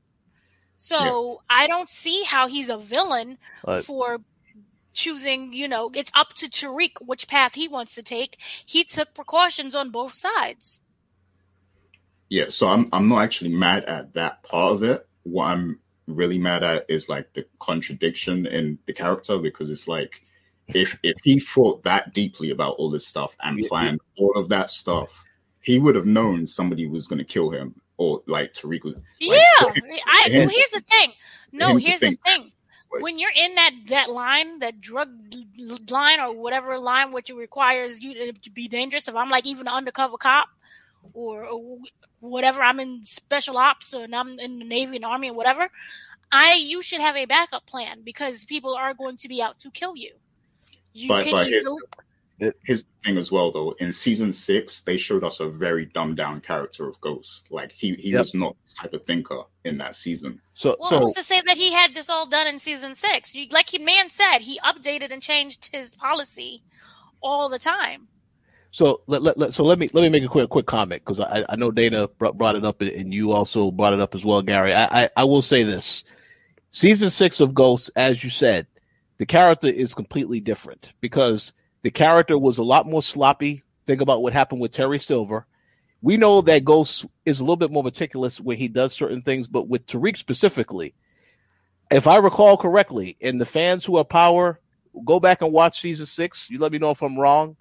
So 0.76 1.40
yeah. 1.50 1.64
I 1.64 1.66
don't 1.66 1.88
see 1.88 2.24
how 2.24 2.48
he's 2.48 2.68
a 2.68 2.78
villain 2.78 3.38
for 3.82 4.18
choosing, 4.92 5.52
you 5.52 5.68
know, 5.68 5.90
it's 5.94 6.10
up 6.14 6.34
to 6.34 6.48
Tariq 6.48 6.92
which 7.00 7.28
path 7.28 7.54
he 7.54 7.68
wants 7.68 7.94
to 7.94 8.02
take. 8.02 8.38
He 8.66 8.84
took 8.84 9.14
precautions 9.14 9.74
on 9.74 9.90
both 9.90 10.14
sides. 10.14 10.80
Yeah, 12.28 12.46
so 12.48 12.68
I'm 12.68 12.86
I'm 12.92 13.08
not 13.08 13.22
actually 13.22 13.54
mad 13.54 13.84
at 13.84 14.14
that 14.14 14.42
part 14.42 14.72
of 14.72 14.82
it. 14.82 15.06
What 15.22 15.46
I'm 15.46 15.80
really 16.08 16.38
mad 16.38 16.64
at 16.64 16.86
is 16.88 17.08
like 17.08 17.32
the 17.34 17.46
contradiction 17.60 18.46
in 18.46 18.78
the 18.86 18.92
character 18.92 19.38
because 19.38 19.70
it's 19.70 19.86
like 19.86 20.22
if 20.68 20.98
if 21.02 21.16
he 21.22 21.38
thought 21.38 21.82
that 21.84 22.12
deeply 22.12 22.50
about 22.50 22.76
all 22.76 22.90
this 22.90 23.06
stuff 23.06 23.36
and 23.42 23.58
planned 23.66 24.00
yeah. 24.16 24.24
all 24.24 24.32
of 24.36 24.48
that 24.48 24.70
stuff, 24.70 25.10
he 25.62 25.78
would 25.78 25.94
have 25.94 26.06
known 26.06 26.46
somebody 26.46 26.86
was 26.86 27.06
going 27.06 27.18
to 27.18 27.24
kill 27.24 27.50
him 27.50 27.80
or 27.96 28.22
like 28.26 28.52
Tariq 28.52 28.84
was. 28.84 28.94
Like, 28.94 29.04
yeah, 29.20 29.38
I. 29.60 30.28
Well, 30.32 30.48
here's 30.48 30.70
the 30.70 30.80
thing. 30.80 31.12
No, 31.52 31.76
here's 31.76 32.00
the 32.00 32.16
thing 32.24 32.52
when 33.00 33.18
you're 33.18 33.30
in 33.34 33.54
that 33.54 33.72
that 33.88 34.10
line, 34.10 34.58
that 34.60 34.80
drug 34.80 35.08
line 35.90 36.20
or 36.20 36.34
whatever 36.34 36.78
line, 36.78 37.12
which 37.12 37.30
requires 37.30 38.00
you 38.02 38.32
to 38.32 38.50
be 38.50 38.68
dangerous. 38.68 39.08
If 39.08 39.16
I'm 39.16 39.30
like 39.30 39.46
even 39.46 39.66
an 39.66 39.74
undercover 39.74 40.16
cop 40.16 40.48
or, 41.12 41.44
or 41.44 41.78
whatever, 42.20 42.62
I'm 42.62 42.80
in 42.80 43.02
special 43.02 43.56
ops 43.56 43.94
or 43.94 44.06
I'm 44.12 44.38
in 44.38 44.58
the 44.58 44.64
Navy 44.64 44.96
and 44.96 45.04
Army 45.04 45.28
and 45.28 45.36
whatever. 45.36 45.68
I 46.32 46.54
you 46.54 46.82
should 46.82 47.00
have 47.00 47.16
a 47.16 47.26
backup 47.26 47.66
plan 47.66 48.02
because 48.04 48.44
people 48.44 48.74
are 48.74 48.94
going 48.94 49.16
to 49.18 49.28
be 49.28 49.40
out 49.42 49.58
to 49.60 49.70
kill 49.70 49.96
you. 49.96 50.12
You 50.96 51.08
but, 51.08 51.24
can 51.24 51.32
but 51.32 51.48
easily. 51.48 51.82
His 52.64 52.84
thing 53.02 53.16
as 53.16 53.32
well, 53.32 53.50
though, 53.50 53.70
in 53.80 53.92
season 53.92 54.30
six, 54.30 54.82
they 54.82 54.98
showed 54.98 55.24
us 55.24 55.40
a 55.40 55.48
very 55.48 55.86
dumbed 55.86 56.18
down 56.18 56.42
character 56.42 56.86
of 56.86 57.00
Ghost. 57.00 57.46
Like 57.50 57.72
he 57.72 57.94
he 57.94 58.10
yep. 58.10 58.20
was 58.20 58.34
not 58.34 58.56
the 58.66 58.74
type 58.74 58.92
of 58.92 59.06
thinker 59.06 59.42
in 59.64 59.78
that 59.78 59.94
season. 59.94 60.40
So, 60.52 60.76
well, 60.78 60.90
so 60.90 60.98
who's 61.00 61.14
to 61.14 61.22
say 61.22 61.40
that 61.40 61.56
he 61.56 61.72
had 61.72 61.94
this 61.94 62.10
all 62.10 62.26
done 62.26 62.46
in 62.46 62.58
season 62.58 62.94
six? 62.94 63.34
You, 63.34 63.46
like 63.52 63.70
he 63.70 63.78
man 63.78 64.10
said, 64.10 64.40
he 64.40 64.60
updated 64.60 65.12
and 65.12 65.22
changed 65.22 65.70
his 65.72 65.96
policy 65.96 66.62
all 67.22 67.48
the 67.48 67.58
time. 67.58 68.08
So 68.70 69.00
let, 69.06 69.22
let, 69.22 69.38
let 69.38 69.54
so 69.54 69.64
let 69.64 69.78
me 69.78 69.88
let 69.94 70.02
me 70.02 70.10
make 70.10 70.22
a 70.22 70.28
quick 70.28 70.50
quick 70.50 70.66
comment 70.66 71.02
because 71.02 71.20
I, 71.20 71.46
I 71.48 71.56
know 71.56 71.70
Dana 71.70 72.08
brought 72.08 72.56
it 72.56 72.64
up 72.66 72.82
and 72.82 73.14
you 73.14 73.32
also 73.32 73.70
brought 73.70 73.94
it 73.94 74.00
up 74.00 74.14
as 74.14 74.26
well, 74.26 74.42
Gary. 74.42 74.74
I, 74.74 75.04
I, 75.04 75.10
I 75.16 75.24
will 75.24 75.40
say 75.40 75.62
this: 75.62 76.04
season 76.70 77.08
six 77.08 77.40
of 77.40 77.54
Ghost, 77.54 77.90
as 77.96 78.22
you 78.22 78.28
said, 78.28 78.66
the 79.18 79.26
character 79.26 79.68
is 79.68 79.94
completely 79.94 80.40
different 80.40 80.92
because 81.00 81.52
the 81.82 81.90
character 81.90 82.38
was 82.38 82.58
a 82.58 82.62
lot 82.62 82.86
more 82.86 83.02
sloppy. 83.02 83.62
Think 83.86 84.00
about 84.00 84.22
what 84.22 84.32
happened 84.32 84.60
with 84.60 84.72
Terry 84.72 84.98
Silver. 84.98 85.46
We 86.02 86.16
know 86.16 86.40
that 86.42 86.64
Ghost 86.64 87.06
is 87.24 87.40
a 87.40 87.42
little 87.42 87.56
bit 87.56 87.70
more 87.70 87.82
meticulous 87.82 88.40
when 88.40 88.58
he 88.58 88.68
does 88.68 88.92
certain 88.92 89.22
things, 89.22 89.48
but 89.48 89.68
with 89.68 89.86
Tariq 89.86 90.16
specifically, 90.16 90.94
if 91.90 92.06
I 92.06 92.16
recall 92.16 92.56
correctly, 92.56 93.16
and 93.20 93.40
the 93.40 93.46
fans 93.46 93.84
who 93.84 93.96
are 93.96 94.04
power, 94.04 94.60
go 95.04 95.20
back 95.20 95.42
and 95.42 95.52
watch 95.52 95.80
season 95.80 96.06
six. 96.06 96.50
You 96.50 96.58
let 96.58 96.72
me 96.72 96.78
know 96.78 96.90
if 96.90 97.02
I'm 97.02 97.18
wrong. 97.18 97.56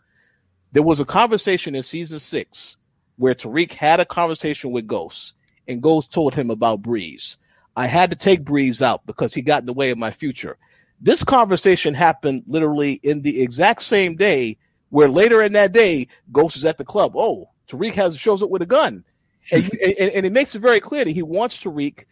There 0.71 0.83
was 0.83 0.99
a 0.99 1.05
conversation 1.05 1.75
in 1.75 1.83
season 1.83 2.19
six 2.19 2.75
where 3.17 3.35
Tariq 3.35 3.71
had 3.71 3.99
a 3.99 4.05
conversation 4.05 4.71
with 4.71 4.87
Ghost, 4.87 5.33
and 5.67 5.81
Ghost 5.81 6.11
told 6.11 6.35
him 6.35 6.49
about 6.49 6.81
Breeze. 6.81 7.37
I 7.75 7.87
had 7.87 8.09
to 8.09 8.15
take 8.15 8.43
Breeze 8.43 8.81
out 8.81 9.05
because 9.05 9.33
he 9.33 9.41
got 9.41 9.61
in 9.61 9.65
the 9.67 9.73
way 9.73 9.91
of 9.91 9.97
my 9.97 10.11
future. 10.11 10.57
This 11.05 11.23
conversation 11.23 11.93
happened 11.93 12.41
literally 12.47 12.93
in 13.03 13.21
the 13.21 13.43
exact 13.43 13.83
same 13.83 14.15
day 14.15 14.57
Where 14.89 15.07
later 15.07 15.43
in 15.43 15.53
that 15.53 15.71
day, 15.71 16.07
Ghost 16.31 16.55
is 16.55 16.65
at 16.65 16.79
the 16.79 16.83
club. 16.83 17.13
Oh, 17.15 17.49
Tariq 17.67 17.93
has 17.93 18.17
shows 18.17 18.41
up 18.41 18.49
with 18.49 18.63
a 18.63 18.65
gun, 18.65 19.03
and, 19.51 19.65
and, 19.83 20.11
and 20.11 20.25
it 20.25 20.31
makes 20.31 20.55
it 20.55 20.61
very 20.61 20.79
clear 20.79 21.05
that 21.05 21.11
he 21.11 21.21
wants 21.21 21.59
Tariq 21.59 22.05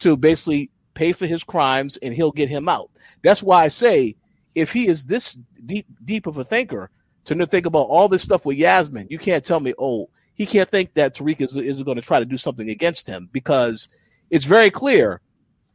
to 0.00 0.16
basically 0.16 0.70
pay 0.94 1.12
for 1.12 1.26
his 1.26 1.44
crimes, 1.44 1.98
and 1.98 2.12
he'll 2.12 2.32
get 2.32 2.48
him 2.48 2.68
out. 2.68 2.90
That's 3.22 3.44
why 3.44 3.62
I 3.62 3.68
say, 3.68 4.16
if 4.56 4.72
he 4.72 4.88
is 4.88 5.04
this 5.04 5.36
deep 5.66 5.86
deep 6.04 6.26
of 6.26 6.38
a 6.38 6.44
thinker 6.44 6.90
to 7.26 7.46
think 7.46 7.66
about 7.66 7.88
all 7.88 8.08
this 8.08 8.22
stuff 8.22 8.44
with 8.44 8.56
Yasmin, 8.56 9.06
you 9.08 9.18
can't 9.18 9.44
tell 9.44 9.60
me, 9.60 9.74
oh, 9.78 10.10
he 10.34 10.46
can't 10.46 10.68
think 10.68 10.94
that 10.94 11.14
Tariq 11.14 11.40
is, 11.40 11.54
is 11.54 11.82
going 11.84 11.96
to 11.96 12.02
try 12.02 12.18
to 12.18 12.26
do 12.26 12.38
something 12.38 12.70
against 12.70 13.06
him 13.06 13.28
because 13.32 13.86
it's 14.30 14.46
very 14.46 14.70
clear 14.70 15.20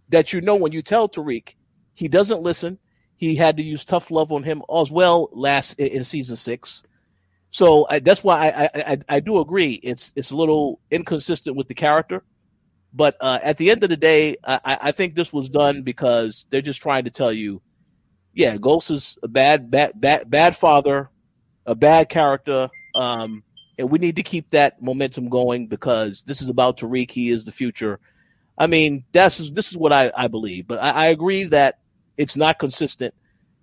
that 0.10 0.34
you 0.34 0.42
know 0.42 0.56
when 0.56 0.74
you 0.74 0.82
tell 0.82 1.08
Tariq 1.08 1.54
he 1.98 2.08
doesn't 2.08 2.42
listen. 2.42 2.78
He 3.16 3.36
had 3.36 3.58
to 3.58 3.64
use 3.64 3.84
tough 3.84 4.12
love 4.12 4.32
on 4.32 4.44
him 4.44 4.62
as 4.74 4.92
well 4.92 5.30
last 5.32 5.74
in, 5.80 6.04
season 6.04 6.36
six. 6.36 6.84
So 7.50 7.88
I, 7.90 7.98
that's 7.98 8.24
why 8.24 8.50
I, 8.50 8.70
I, 8.76 8.98
I 9.10 9.20
do 9.20 9.40
agree. 9.40 9.80
It's 9.82 10.14
it's 10.16 10.30
a 10.30 10.36
little 10.36 10.80
inconsistent 10.92 11.58
with 11.58 11.68
the 11.68 11.74
character, 11.74 12.24
but 12.94 13.16
uh, 13.20 13.40
at 13.42 13.58
the 13.58 13.72
end 13.72 13.84
of 13.84 13.90
the 13.90 13.98
day, 13.98 14.38
I, 14.44 14.78
I 14.80 14.92
think 14.92 15.16
this 15.16 15.34
was 15.34 15.50
done 15.50 15.82
because 15.82 16.46
they're 16.52 16.62
just 16.62 16.82
trying 16.84 17.06
to 17.06 17.10
tell 17.10 17.34
you, 17.34 17.64
yeah, 18.36 18.58
Ghost 18.58 18.92
is 18.92 19.18
a 19.24 19.28
bad 19.28 19.72
bad 19.72 20.00
bad 20.00 20.30
bad 20.30 20.56
father, 20.56 21.10
a 21.66 21.74
bad 21.74 22.10
character, 22.10 22.70
um, 22.94 23.44
and 23.80 23.90
we 23.90 23.98
need 23.98 24.18
to 24.18 24.24
keep 24.24 24.52
that 24.52 24.84
momentum 24.84 25.30
going 25.30 25.66
because 25.66 26.22
this 26.28 26.44
is 26.44 26.50
about 26.50 26.78
Tariq. 26.78 27.10
He 27.10 27.32
is 27.32 27.44
the 27.44 27.52
future. 27.52 28.00
I 28.56 28.68
mean, 28.68 29.04
that's 29.14 29.50
this 29.50 29.72
is 29.72 29.78
what 29.78 29.92
I, 29.92 30.12
I 30.16 30.28
believe, 30.28 30.68
but 30.68 30.80
I, 30.80 30.92
I 30.92 31.06
agree 31.08 31.46
that 31.46 31.80
it's 32.18 32.36
not 32.36 32.60
consistent. 32.60 33.14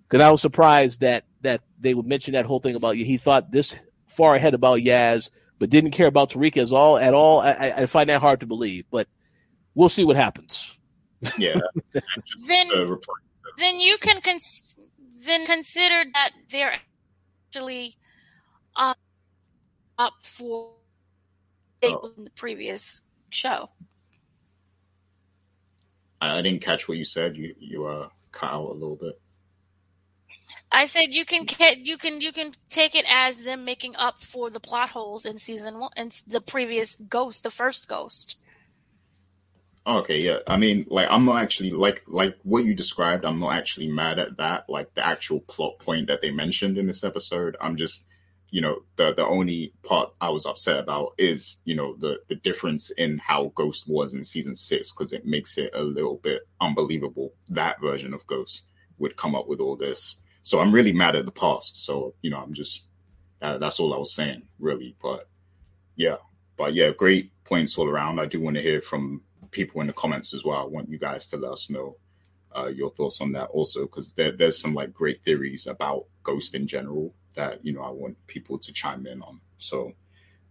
Because 0.07 0.23
I 0.23 0.31
was 0.31 0.41
surprised 0.41 1.01
that 1.01 1.25
that 1.41 1.61
they 1.79 1.93
would 1.93 2.05
mention 2.05 2.33
that 2.33 2.45
whole 2.45 2.59
thing 2.59 2.75
about 2.75 2.97
you. 2.97 3.05
He 3.05 3.17
thought 3.17 3.51
this 3.51 3.75
far 4.07 4.35
ahead 4.35 4.53
about 4.53 4.79
Yaz, 4.79 5.29
but 5.59 5.69
didn't 5.69 5.91
care 5.91 6.07
about 6.07 6.31
Tariq 6.31 6.57
as 6.57 6.71
all 6.71 6.97
at 6.97 7.13
all. 7.13 7.39
I, 7.39 7.73
I 7.77 7.85
find 7.85 8.09
that 8.09 8.21
hard 8.21 8.39
to 8.41 8.45
believe, 8.45 8.85
but 8.91 9.07
we'll 9.73 9.89
see 9.89 10.03
what 10.03 10.15
happens. 10.15 10.77
Yeah. 11.37 11.59
then, 12.47 12.67
then 13.57 13.79
you 13.79 13.97
can 13.97 14.21
cons- 14.21 14.79
then 15.25 15.45
consider 15.45 16.09
that 16.13 16.31
they're 16.49 16.73
actually 17.55 17.97
uh, 18.75 18.93
up 19.97 20.13
for 20.23 20.71
oh. 21.83 22.11
the 22.17 22.29
previous 22.31 23.03
show. 23.29 23.69
I, 26.25 26.39
I 26.39 26.41
didn't 26.41 26.61
catch 26.61 26.87
what 26.87 26.97
you 26.97 27.05
said. 27.05 27.37
You 27.37 27.55
you 27.59 27.85
uh 27.85 28.09
cut 28.31 28.51
out 28.51 28.69
a 28.69 28.73
little 28.73 28.95
bit. 28.95 29.19
I 30.71 30.85
said 30.85 31.13
you 31.13 31.25
can 31.25 31.45
you 31.83 31.97
can 31.97 32.21
you 32.21 32.31
can 32.31 32.51
take 32.69 32.95
it 32.95 33.05
as 33.09 33.43
them 33.43 33.65
making 33.65 33.95
up 33.95 34.19
for 34.19 34.49
the 34.49 34.59
plot 34.59 34.89
holes 34.89 35.25
in 35.25 35.37
season 35.37 35.79
one 35.79 35.91
and 35.95 36.11
the 36.27 36.41
previous 36.41 36.95
Ghost, 36.95 37.43
the 37.43 37.51
first 37.51 37.87
Ghost. 37.87 38.39
Okay, 39.87 40.19
yeah. 40.19 40.39
I 40.47 40.57
mean, 40.57 40.85
like 40.89 41.07
I'm 41.11 41.25
not 41.25 41.41
actually 41.41 41.71
like 41.71 42.03
like 42.07 42.35
what 42.43 42.65
you 42.65 42.73
described. 42.73 43.23
I'm 43.23 43.39
not 43.39 43.53
actually 43.53 43.87
mad 43.87 44.17
at 44.19 44.37
that. 44.37 44.67
Like 44.67 44.93
the 44.95 45.05
actual 45.05 45.41
plot 45.41 45.77
point 45.79 46.07
that 46.07 46.21
they 46.21 46.31
mentioned 46.31 46.77
in 46.77 46.87
this 46.87 47.03
episode. 47.03 47.55
I'm 47.61 47.75
just 47.75 48.05
you 48.55 48.61
know 48.61 48.83
the 48.95 49.13
the 49.13 49.27
only 49.27 49.73
part 49.83 50.13
I 50.21 50.29
was 50.29 50.45
upset 50.45 50.79
about 50.79 51.11
is 51.17 51.57
you 51.65 51.75
know 51.75 51.97
the 51.97 52.21
the 52.29 52.35
difference 52.35 52.89
in 52.91 53.17
how 53.17 53.51
Ghost 53.53 53.83
was 53.85 54.13
in 54.13 54.23
season 54.23 54.55
six 54.55 54.93
because 54.93 55.11
it 55.11 55.25
makes 55.25 55.57
it 55.57 55.71
a 55.73 55.83
little 55.83 56.21
bit 56.23 56.47
unbelievable 56.61 57.33
that 57.49 57.81
version 57.81 58.13
of 58.13 58.25
Ghost 58.27 58.69
would 58.97 59.17
come 59.17 59.35
up 59.35 59.49
with 59.49 59.59
all 59.59 59.75
this. 59.75 60.21
So 60.43 60.61
I'm 60.61 60.71
really 60.71 60.93
mad 60.93 61.17
at 61.17 61.25
the 61.25 61.33
past. 61.33 61.83
So 61.83 62.15
you 62.21 62.31
know 62.31 62.37
I'm 62.37 62.53
just 62.53 62.87
uh, 63.41 63.57
that's 63.57 63.77
all 63.81 63.93
I 63.93 63.97
was 63.97 64.13
saying 64.13 64.43
really. 64.57 64.95
But 65.01 65.27
yeah, 65.97 66.15
but 66.55 66.73
yeah, 66.73 66.91
great 66.91 67.33
points 67.43 67.77
all 67.77 67.89
around. 67.89 68.21
I 68.21 68.25
do 68.25 68.39
want 68.39 68.55
to 68.55 68.61
hear 68.61 68.81
from 68.81 69.21
people 69.51 69.81
in 69.81 69.87
the 69.87 69.93
comments 70.01 70.33
as 70.33 70.45
well. 70.45 70.61
I 70.61 70.65
want 70.65 70.87
you 70.87 70.97
guys 70.97 71.27
to 71.31 71.35
let 71.35 71.51
us 71.51 71.69
know 71.69 71.97
uh, 72.55 72.67
your 72.67 72.89
thoughts 72.91 73.19
on 73.19 73.33
that 73.33 73.49
also 73.49 73.81
because 73.81 74.13
there, 74.13 74.31
there's 74.31 74.57
some 74.57 74.73
like 74.73 74.93
great 74.93 75.25
theories 75.25 75.67
about 75.67 76.05
Ghost 76.23 76.55
in 76.55 76.67
general 76.67 77.13
that 77.35 77.65
you 77.65 77.73
know 77.73 77.81
I 77.81 77.89
want 77.89 78.17
people 78.27 78.57
to 78.59 78.73
chime 78.73 79.05
in 79.07 79.21
on. 79.21 79.39
So 79.57 79.91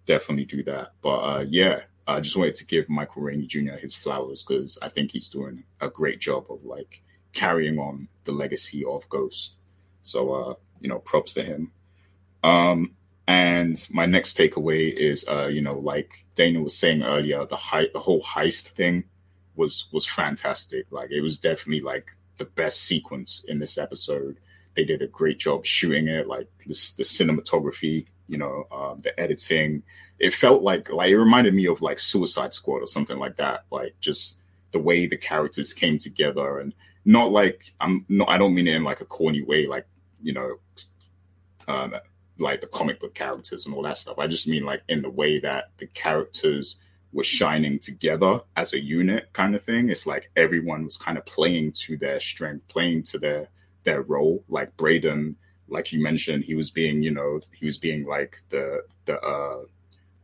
definitely 0.07 0.44
do 0.44 0.62
that. 0.64 0.92
But 1.03 1.18
uh, 1.18 1.44
yeah, 1.49 1.81
I 2.07 2.20
just 2.20 2.37
wanted 2.37 2.55
to 2.57 2.66
give 2.66 2.88
Michael 2.88 3.23
Rainey 3.23 3.47
Jr. 3.47 3.75
his 3.75 3.94
flowers 3.94 4.42
because 4.42 4.79
I 4.81 4.88
think 4.88 5.12
he's 5.12 5.29
doing 5.29 5.64
a 5.81 5.88
great 5.88 6.20
job 6.20 6.47
of 6.51 6.64
like 6.64 7.03
carrying 7.33 7.79
on 7.79 8.09
the 8.25 8.33
legacy 8.33 8.85
of 8.85 9.09
Ghost. 9.09 9.55
So 10.03 10.33
uh, 10.33 10.55
you 10.81 10.88
know, 10.88 10.99
props 10.99 11.35
to 11.35 11.42
him. 11.42 11.73
Um, 12.42 12.94
and 13.27 13.87
my 13.90 14.05
next 14.05 14.37
takeaway 14.37 14.92
is, 14.92 15.25
uh, 15.27 15.47
you 15.47 15.62
know, 15.62 15.79
like 15.79 16.11
Dana 16.35 16.61
was 16.61 16.77
saying 16.77 17.03
earlier, 17.03 17.40
the 17.47 17.59
the 17.92 18.01
whole 18.01 18.23
heist 18.23 18.68
thing 18.70 19.05
was 19.57 19.88
was 19.92 20.07
fantastic. 20.07 20.87
Like 20.90 21.11
it 21.11 21.23
was 21.23 21.40
definitely 21.40 21.81
like 21.81 22.09
the 22.37 22.44
best 22.44 22.83
sequence 22.83 23.44
in 23.47 23.59
this 23.59 23.79
episode 23.79 24.38
they 24.74 24.84
did 24.84 25.02
a 25.02 25.06
great 25.06 25.38
job 25.38 25.64
shooting 25.64 26.08
it, 26.08 26.26
like 26.26 26.48
the, 26.58 26.68
the 26.96 27.02
cinematography, 27.02 28.06
you 28.28 28.38
know, 28.38 28.66
uh, 28.70 28.94
the 28.94 29.18
editing. 29.18 29.82
It 30.18 30.34
felt 30.34 30.62
like 30.62 30.90
like 30.90 31.10
it 31.10 31.18
reminded 31.18 31.54
me 31.54 31.66
of 31.66 31.80
like 31.80 31.98
Suicide 31.98 32.54
Squad 32.54 32.78
or 32.78 32.87
something 32.87 33.18
like 33.18 33.37
that. 33.37 33.64
Like 33.70 33.94
just 34.00 34.38
the 34.72 34.78
way 34.78 35.06
the 35.06 35.16
characters 35.16 35.72
came 35.72 35.98
together, 35.98 36.58
and 36.58 36.74
not 37.04 37.30
like 37.30 37.72
I'm 37.80 38.04
not. 38.08 38.28
I 38.28 38.38
don't 38.38 38.54
mean 38.54 38.68
it 38.68 38.76
in 38.76 38.84
like 38.84 39.00
a 39.00 39.06
corny 39.06 39.42
way, 39.42 39.66
like 39.66 39.87
you 40.22 40.32
know, 40.32 40.56
um, 41.68 41.94
like 42.38 42.60
the 42.60 42.66
comic 42.66 43.00
book 43.00 43.14
characters 43.14 43.66
and 43.66 43.74
all 43.74 43.82
that 43.82 43.98
stuff. 43.98 44.18
I 44.18 44.26
just 44.26 44.48
mean 44.48 44.64
like 44.64 44.82
in 44.88 45.02
the 45.02 45.10
way 45.10 45.40
that 45.40 45.70
the 45.78 45.87
characters 45.88 46.76
were 47.12 47.24
shining 47.24 47.78
together 47.78 48.40
as 48.56 48.72
a 48.72 48.80
unit 48.82 49.28
kind 49.32 49.54
of 49.54 49.62
thing. 49.62 49.88
It's 49.88 50.06
like 50.06 50.30
everyone 50.37 50.84
was 50.84 50.96
kind 50.96 51.16
of 51.16 51.24
playing 51.24 51.72
to 51.72 51.96
their 51.96 52.18
strength, 52.18 52.66
playing 52.68 53.04
to 53.04 53.18
their 53.18 53.48
their 53.85 54.03
role. 54.03 54.44
Like 54.49 54.77
Brayden, 54.77 55.37
like 55.68 55.92
you 55.92 56.03
mentioned, 56.03 56.44
he 56.44 56.55
was 56.55 56.70
being, 56.70 57.03
you 57.03 57.11
know, 57.11 57.40
he 57.53 57.66
was 57.66 57.79
being 57.79 58.07
like 58.07 58.42
the 58.51 58.83
the 59.05 59.20
uh 59.20 59.64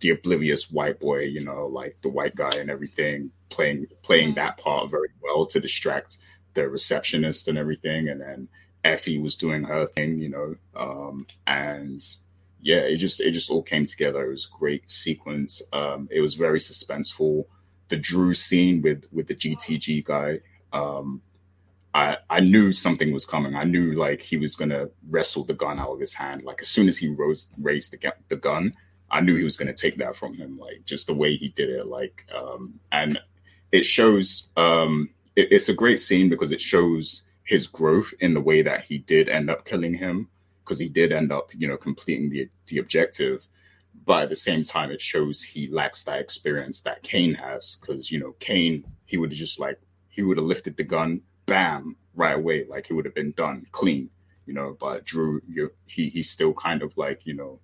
the 0.00 0.10
oblivious 0.10 0.70
white 0.70 0.98
boy, 0.98 1.20
you 1.20 1.44
know, 1.44 1.66
like 1.66 1.96
the 2.02 2.08
white 2.08 2.34
guy 2.34 2.52
and 2.56 2.70
everything, 2.70 3.30
playing 3.50 3.86
playing 4.02 4.34
that 4.34 4.58
part 4.58 4.90
very 4.90 5.10
well 5.22 5.46
to 5.46 5.60
distract 5.60 6.18
the 6.54 6.68
receptionist 6.68 7.48
and 7.48 7.58
everything. 7.58 8.08
And 8.08 8.20
then 8.20 8.48
Effie 8.82 9.18
was 9.18 9.36
doing 9.36 9.64
her 9.64 9.86
thing, 9.86 10.18
you 10.18 10.30
know, 10.30 10.56
um, 10.74 11.26
and 11.46 12.02
yeah, 12.62 12.78
it 12.78 12.96
just 12.96 13.20
it 13.20 13.32
just 13.32 13.50
all 13.50 13.62
came 13.62 13.86
together. 13.86 14.24
It 14.24 14.30
was 14.30 14.48
a 14.52 14.58
great 14.58 14.90
sequence. 14.90 15.62
Um, 15.72 16.08
it 16.10 16.20
was 16.20 16.34
very 16.34 16.58
suspenseful. 16.58 17.44
The 17.88 17.96
Dru 17.96 18.34
scene 18.34 18.82
with 18.82 19.04
with 19.12 19.26
the 19.26 19.34
GTG 19.34 20.04
guy, 20.04 20.40
um, 20.72 21.22
I, 21.92 22.18
I 22.28 22.40
knew 22.40 22.72
something 22.72 23.12
was 23.12 23.26
coming. 23.26 23.56
I 23.56 23.64
knew 23.64 23.92
like 23.92 24.20
he 24.20 24.36
was 24.36 24.54
gonna 24.54 24.88
wrestle 25.08 25.44
the 25.44 25.54
gun 25.54 25.78
out 25.78 25.90
of 25.90 26.00
his 26.00 26.14
hand. 26.14 26.44
Like 26.44 26.62
as 26.62 26.68
soon 26.68 26.88
as 26.88 26.98
he 26.98 27.08
rose, 27.08 27.48
raised 27.58 27.92
the, 27.92 28.14
the 28.28 28.36
gun, 28.36 28.74
I 29.10 29.20
knew 29.20 29.36
he 29.36 29.44
was 29.44 29.56
gonna 29.56 29.74
take 29.74 29.96
that 29.98 30.14
from 30.14 30.34
him. 30.34 30.58
Like 30.58 30.84
just 30.84 31.06
the 31.08 31.14
way 31.14 31.34
he 31.34 31.48
did 31.48 31.70
it. 31.70 31.86
Like 31.86 32.26
um, 32.34 32.78
and 32.92 33.18
it 33.72 33.84
shows. 33.84 34.48
Um, 34.56 35.10
it, 35.36 35.48
it's 35.52 35.68
a 35.68 35.74
great 35.74 35.98
scene 35.98 36.28
because 36.28 36.52
it 36.52 36.60
shows 36.60 37.24
his 37.44 37.66
growth 37.66 38.12
in 38.20 38.34
the 38.34 38.40
way 38.40 38.62
that 38.62 38.84
he 38.84 38.98
did 38.98 39.28
end 39.28 39.50
up 39.50 39.64
killing 39.64 39.94
him 39.94 40.28
because 40.62 40.78
he 40.78 40.88
did 40.88 41.10
end 41.10 41.32
up, 41.32 41.50
you 41.52 41.66
know, 41.66 41.76
completing 41.76 42.30
the 42.30 42.48
the 42.66 42.78
objective. 42.78 43.46
But 44.06 44.24
at 44.24 44.28
the 44.30 44.36
same 44.36 44.62
time, 44.62 44.92
it 44.92 45.00
shows 45.00 45.42
he 45.42 45.66
lacks 45.66 46.04
that 46.04 46.20
experience 46.20 46.82
that 46.82 47.02
Cane 47.02 47.34
has 47.34 47.78
because 47.80 48.12
you 48.12 48.20
know 48.20 48.36
Cane 48.38 48.84
he 49.06 49.16
would 49.16 49.30
have 49.30 49.38
just 49.38 49.58
like 49.58 49.80
he 50.08 50.22
would 50.22 50.36
have 50.36 50.46
lifted 50.46 50.76
the 50.76 50.84
gun 50.84 51.22
bam, 51.50 51.96
right 52.14 52.36
away, 52.36 52.64
like 52.64 52.88
it 52.88 52.94
would 52.94 53.04
have 53.04 53.14
been 53.14 53.32
done 53.32 53.66
clean, 53.72 54.08
you 54.46 54.54
know. 54.54 54.76
But 54.78 55.04
Dru, 55.04 55.42
you 55.48 55.72
he 55.86 56.08
he's 56.08 56.30
still 56.30 56.54
kind 56.54 56.80
of 56.80 56.96
like, 56.96 57.20
you 57.24 57.34
know, 57.34 57.58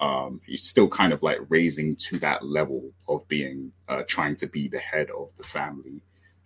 um, 0.00 0.40
he's 0.46 0.62
still 0.62 0.86
kind 0.86 1.14
of 1.14 1.22
like 1.22 1.38
raising 1.48 1.96
to 1.96 2.18
that 2.18 2.44
level 2.44 2.92
of 3.08 3.26
being 3.28 3.72
uh, 3.88 4.02
trying 4.06 4.36
to 4.36 4.46
be 4.46 4.68
the 4.68 4.78
head 4.78 5.08
of 5.10 5.30
the 5.38 5.44
family, 5.44 6.02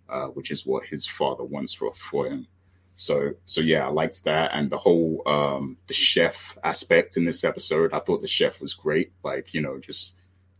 uh, 0.07 0.27
which 0.27 0.49
is 0.49 0.65
what 0.65 0.85
his 0.85 1.05
father 1.05 1.43
wants 1.43 1.73
for 1.73 1.93
for 1.93 2.25
him. 2.25 2.47
So 2.95 3.33
so 3.45 3.59
yeah, 3.59 3.85
I 3.85 3.89
liked 3.89 4.23
that 4.23 4.51
and 4.53 4.69
the 4.69 4.77
whole 4.77 5.21
um, 5.27 5.77
the 5.87 5.93
chef 5.93 6.57
aspect 6.63 7.17
in 7.17 7.25
this 7.25 7.43
episode. 7.43 7.93
I 7.93 7.99
thought 7.99 8.21
the 8.21 8.27
chef 8.39 8.61
was 8.61 8.73
great. 8.73 9.11
Like 9.23 9.53
you 9.53 9.59
know, 9.59 9.77
just 9.77 10.15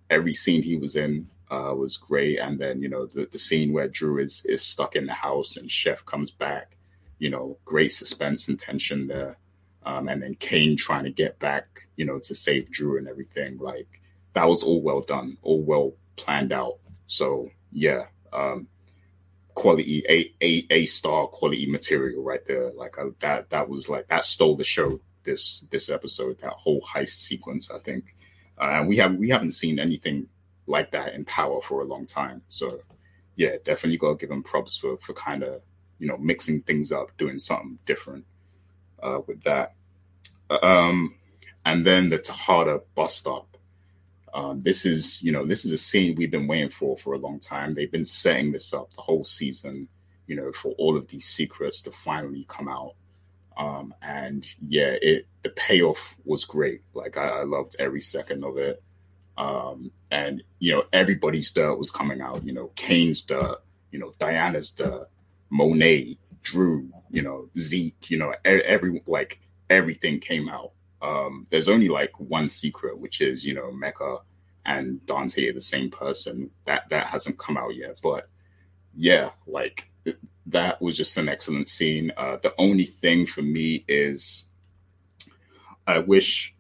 every 0.09 0.33
scene 0.33 0.61
he 0.61 0.75
was 0.75 0.97
in, 0.97 1.29
uh, 1.49 1.73
was 1.75 1.97
great. 1.97 2.39
And 2.39 2.59
then 2.59 2.81
you 2.81 2.89
know 2.89 3.05
the 3.05 3.27
the 3.31 3.37
scene 3.37 3.73
where 3.73 3.87
Dru 3.87 4.19
is 4.19 4.45
is 4.45 4.61
stuck 4.61 4.95
in 4.95 5.05
the 5.05 5.13
house 5.13 5.57
and 5.57 5.71
Chef 5.71 6.05
comes 6.05 6.31
back, 6.31 6.77
you 7.19 7.29
know, 7.29 7.57
great 7.65 7.91
suspense 7.91 8.47
and 8.47 8.59
tension 8.59 9.07
there. 9.07 9.37
Um, 9.85 10.09
and 10.09 10.21
then 10.21 10.35
Cane 10.35 10.75
trying 10.75 11.05
to 11.05 11.11
get 11.11 11.39
back, 11.39 11.87
you 11.95 12.05
know, 12.05 12.19
to 12.19 12.35
save 12.35 12.69
Dru 12.71 12.97
and 12.97 13.07
everything. 13.07 13.57
Like 13.57 14.01
that 14.33 14.47
was 14.47 14.63
all 14.63 14.81
well 14.81 15.01
done, 15.01 15.37
all 15.41 15.61
well 15.61 15.93
planned 16.17 16.51
out. 16.51 16.79
So 17.07 17.49
yeah, 17.71 18.07
um, 18.33 18.67
quality 19.53 20.03
a 20.09 20.33
a 20.43 20.67
a 20.69 20.85
star 20.85 21.27
quality 21.27 21.65
material 21.69 22.23
right 22.23 22.45
there. 22.45 22.71
Like 22.73 22.97
uh, 22.97 23.11
that 23.21 23.49
that 23.49 23.69
was 23.69 23.87
like 23.89 24.07
that 24.09 24.25
stole 24.25 24.55
the 24.55 24.63
show 24.63 24.99
this 25.23 25.65
this 25.71 25.89
episode, 25.89 26.39
that 26.41 26.53
whole 26.53 26.81
heist 26.81 27.09
sequence. 27.09 27.71
I 27.71 27.79
think, 27.79 28.15
uh, 28.59 28.79
and 28.79 28.87
we 28.87 28.97
haven't 28.97 29.19
we 29.19 29.29
haven't 29.29 29.53
seen 29.53 29.79
anything 29.79 30.27
like 30.67 30.91
that 30.91 31.13
in 31.13 31.25
Power 31.25 31.61
for 31.61 31.81
a 31.81 31.85
long 31.85 32.05
time. 32.05 32.41
So, 32.49 32.81
yeah, 33.35 33.55
definitely 33.63 33.97
got 33.97 34.11
to 34.11 34.15
give 34.17 34.29
them 34.29 34.43
props 34.43 34.77
for 34.77 34.97
for 34.97 35.13
kind 35.13 35.43
of 35.43 35.61
you 35.99 36.07
know 36.07 36.17
mixing 36.17 36.61
things 36.61 36.91
up, 36.91 37.09
doing 37.17 37.39
something 37.39 37.79
different 37.85 38.25
uh, 39.01 39.21
with 39.25 39.41
that. 39.43 39.73
Um, 40.49 41.15
and 41.65 41.85
then 41.85 42.09
the 42.09 42.17
Tejada 42.17 42.81
bus 42.95 43.15
stop. 43.15 43.57
Um, 44.33 44.61
this 44.61 44.85
is, 44.85 45.21
you 45.21 45.31
know, 45.31 45.45
this 45.45 45.65
is 45.65 45.71
a 45.71 45.77
scene 45.77 46.15
we've 46.15 46.31
been 46.31 46.47
waiting 46.47 46.69
for 46.69 46.97
for 46.97 47.13
a 47.13 47.17
long 47.17 47.39
time. 47.39 47.73
They've 47.73 47.91
been 47.91 48.05
setting 48.05 48.51
this 48.51 48.73
up 48.73 48.93
the 48.93 49.01
whole 49.01 49.23
season, 49.23 49.87
you 50.27 50.35
know, 50.35 50.51
for 50.51 50.73
all 50.73 50.95
of 50.95 51.07
these 51.07 51.25
secrets 51.25 51.81
to 51.83 51.91
finally 51.91 52.45
come 52.47 52.67
out. 52.67 52.93
Um, 53.57 53.93
and 54.01 54.45
yeah, 54.59 54.95
it 55.01 55.27
the 55.41 55.49
payoff 55.49 56.15
was 56.23 56.45
great. 56.45 56.81
Like 56.93 57.17
I, 57.17 57.27
I 57.27 57.43
loved 57.43 57.75
every 57.79 58.01
second 58.01 58.43
of 58.43 58.57
it. 58.57 58.81
Um, 59.37 59.91
and 60.11 60.43
you 60.59 60.73
know, 60.73 60.83
everybody's 60.91 61.51
dirt 61.51 61.75
was 61.75 61.91
coming 61.91 62.21
out. 62.21 62.43
You 62.45 62.53
know, 62.53 62.71
Cane's 62.75 63.21
dirt. 63.21 63.57
You 63.91 63.99
know, 63.99 64.13
Diana's 64.17 64.71
dirt. 64.71 65.07
Monet, 65.49 66.17
Dru. 66.43 66.89
You 67.09 67.21
know, 67.21 67.49
Zeke. 67.57 68.09
You 68.09 68.17
know, 68.17 68.33
every 68.43 69.01
like 69.05 69.39
everything 69.69 70.19
came 70.19 70.49
out. 70.49 70.71
Um, 71.01 71.45
there's 71.51 71.69
only 71.69 71.89
like 71.89 72.19
one 72.19 72.49
secret, 72.49 72.97
which 72.97 73.21
is 73.21 73.45
you 73.45 73.53
know 73.53 73.71
Mecca 73.71 74.17
and 74.65 75.03
Dante 75.05 75.49
are 75.49 75.53
the 75.53 75.61
same 75.61 75.89
person. 75.89 76.51
That 76.65 76.89
that 76.89 77.07
hasn't 77.07 77.37
come 77.37 77.57
out 77.57 77.75
yet, 77.75 77.99
but 78.01 78.29
yeah, 78.95 79.31
like 79.45 79.89
that 80.47 80.81
was 80.81 80.97
just 80.97 81.17
an 81.17 81.29
excellent 81.29 81.69
scene. 81.69 82.11
Uh, 82.17 82.37
the 82.41 82.53
only 82.57 82.85
thing 82.85 83.27
for 83.27 83.41
me 83.41 83.83
is, 83.87 84.45
I 85.85 85.99
wish, 85.99 86.55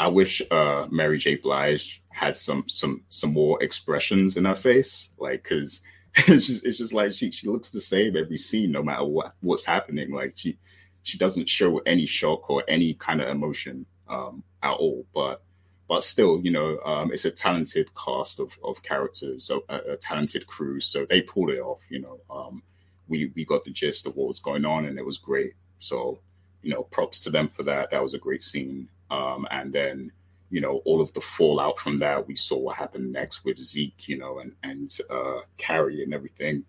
I 0.00 0.08
wish 0.08 0.40
uh, 0.50 0.86
Mary 0.90 1.18
J. 1.18 1.36
Blige 1.36 2.02
had 2.08 2.34
some 2.34 2.64
some 2.68 3.02
some 3.10 3.34
more 3.34 3.62
expressions 3.62 4.38
in 4.38 4.46
her 4.46 4.54
face, 4.54 5.10
like 5.18 5.42
because 5.42 5.82
it's 6.14 6.46
just 6.46 6.64
it's 6.64 6.78
just 6.78 6.94
like 6.94 7.12
she 7.12 7.30
she 7.30 7.48
looks 7.48 7.68
the 7.68 7.82
same 7.82 8.16
every 8.16 8.38
scene, 8.38 8.72
no 8.72 8.82
matter 8.82 9.04
what 9.04 9.34
what's 9.40 9.66
happening. 9.66 10.10
Like 10.10 10.32
she 10.36 10.56
she 11.02 11.18
doesn't 11.18 11.50
show 11.50 11.80
any 11.80 12.06
shock 12.06 12.48
or 12.48 12.64
any 12.66 12.94
kind 12.94 13.20
of 13.20 13.28
emotion 13.28 13.84
um, 14.08 14.42
at 14.62 14.72
all. 14.72 15.04
But 15.14 15.42
but 15.86 16.02
still, 16.02 16.40
you 16.42 16.50
know, 16.50 16.78
um, 16.82 17.12
it's 17.12 17.26
a 17.26 17.30
talented 17.30 17.90
cast 17.94 18.40
of, 18.40 18.58
of 18.64 18.82
characters, 18.82 19.50
a, 19.50 19.74
a, 19.74 19.96
talented 19.98 20.46
crew, 20.46 20.80
so 20.80 21.04
they 21.04 21.20
pulled 21.20 21.50
it 21.50 21.58
off. 21.58 21.80
You 21.90 22.00
know, 22.00 22.20
um, 22.30 22.62
we 23.06 23.32
we 23.36 23.44
got 23.44 23.64
the 23.64 23.70
gist 23.70 24.06
of 24.06 24.16
what 24.16 24.28
was 24.28 24.40
going 24.40 24.64
on, 24.64 24.86
and 24.86 24.98
it 24.98 25.04
was 25.04 25.18
great. 25.18 25.52
So, 25.78 26.20
you 26.62 26.72
know, 26.72 26.84
props 26.84 27.20
to 27.24 27.30
them 27.30 27.48
for 27.48 27.64
that. 27.64 27.90
That 27.90 28.02
was 28.02 28.14
a 28.14 28.18
great 28.18 28.42
scene. 28.42 28.88
Um, 29.10 29.46
and 29.50 29.72
then, 29.72 30.12
you 30.50 30.60
know, 30.60 30.82
all 30.84 31.00
of 31.00 31.12
the 31.12 31.20
fallout 31.20 31.78
from 31.78 31.98
that, 31.98 32.26
we 32.26 32.34
saw 32.34 32.58
what 32.58 32.76
happened 32.76 33.12
next 33.12 33.44
with 33.44 33.58
Zeke, 33.58 34.08
you 34.08 34.18
know, 34.18 34.38
and 34.38 34.54
and 34.62 34.96
uh, 35.10 35.40
Carrie 35.58 36.02
and 36.02 36.14
everything. 36.14 36.64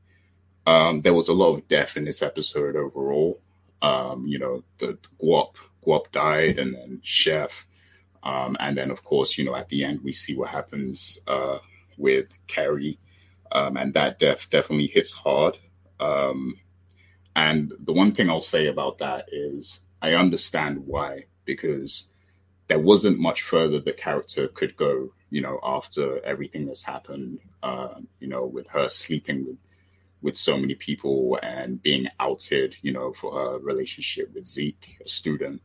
Um, 0.66 1.02
there 1.02 1.14
was 1.14 1.28
a 1.28 1.34
lot 1.34 1.56
of 1.56 1.68
death 1.68 1.98
in 1.98 2.06
this 2.06 2.22
episode 2.22 2.76
overall. 2.76 3.40
Um, 3.82 4.28
you 4.28 4.38
know, 4.38 4.64
the, 4.78 4.88
the 4.88 5.26
Guap 5.26 5.56
Guap 5.84 6.12
died, 6.12 6.60
and 6.60 6.76
then 6.76 7.00
Chef, 7.04 7.66
um, 8.24 8.56
and 8.60 8.78
then 8.78 8.92
of 8.92 9.04
course, 9.04 9.38
you 9.38 9.46
know, 9.46 9.56
at 9.56 9.70
the 9.70 9.84
end 9.84 10.02
we 10.04 10.12
see 10.12 10.36
what 10.36 10.50
happens 10.50 11.18
uh, 11.28 11.58
with 11.98 12.28
Carrie, 12.48 13.00
um, 13.52 13.78
and 13.78 13.94
that 13.96 14.20
death 14.20 14.48
definitely 14.50 14.88
hits 14.88 15.14
hard. 15.14 15.58
Um, 16.00 16.60
and 17.36 17.74
the 17.80 17.94
one 17.94 18.12
thing 18.12 18.30
I'll 18.30 18.40
say 18.40 18.68
about 18.68 19.00
that 19.00 19.30
is 19.32 19.82
I 20.02 20.14
understand 20.14 20.86
why, 20.86 21.26
because 21.46 22.08
there 22.72 22.80
wasn't 22.80 23.20
much 23.20 23.42
further 23.42 23.82
the 23.82 23.92
character 23.92 24.48
could 24.48 24.78
go, 24.78 25.12
you 25.30 25.42
know, 25.42 25.60
after 25.62 26.24
everything 26.24 26.66
that's 26.66 26.84
happened, 26.84 27.38
uh, 27.62 27.96
you 28.22 28.30
know, 28.30 28.46
with 28.46 28.70
her 28.70 28.88
sleeping 28.88 29.46
with 29.46 29.58
with 30.22 30.38
so 30.38 30.58
many 30.58 30.76
people 30.76 31.38
and 31.44 31.84
being 31.84 32.08
outed, 32.18 32.78
you 32.82 32.94
know, 32.94 33.12
for 33.12 33.34
her 33.34 33.60
relationship 33.60 34.34
with 34.34 34.48
Zeke, 34.48 35.00
a 35.04 35.08
student. 35.10 35.62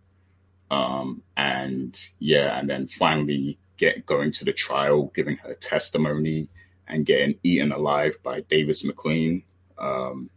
Um, 0.69 1.23
and 1.37 1.97
yeah, 2.19 2.59
and 2.59 2.69
then 2.69 2.89
finally 2.89 3.57
get 3.77 4.05
going 4.05 4.33
to 4.33 4.45
the 4.45 4.53
trial, 4.53 5.13
giving 5.15 5.37
her 5.37 5.55
testimony 5.55 6.49
and 6.89 7.07
getting 7.07 7.39
eaten 7.45 7.71
alive 7.71 8.17
by 8.25 8.41
Davis 8.41 8.85
MacLean. 8.85 9.45
Um, 9.79 10.29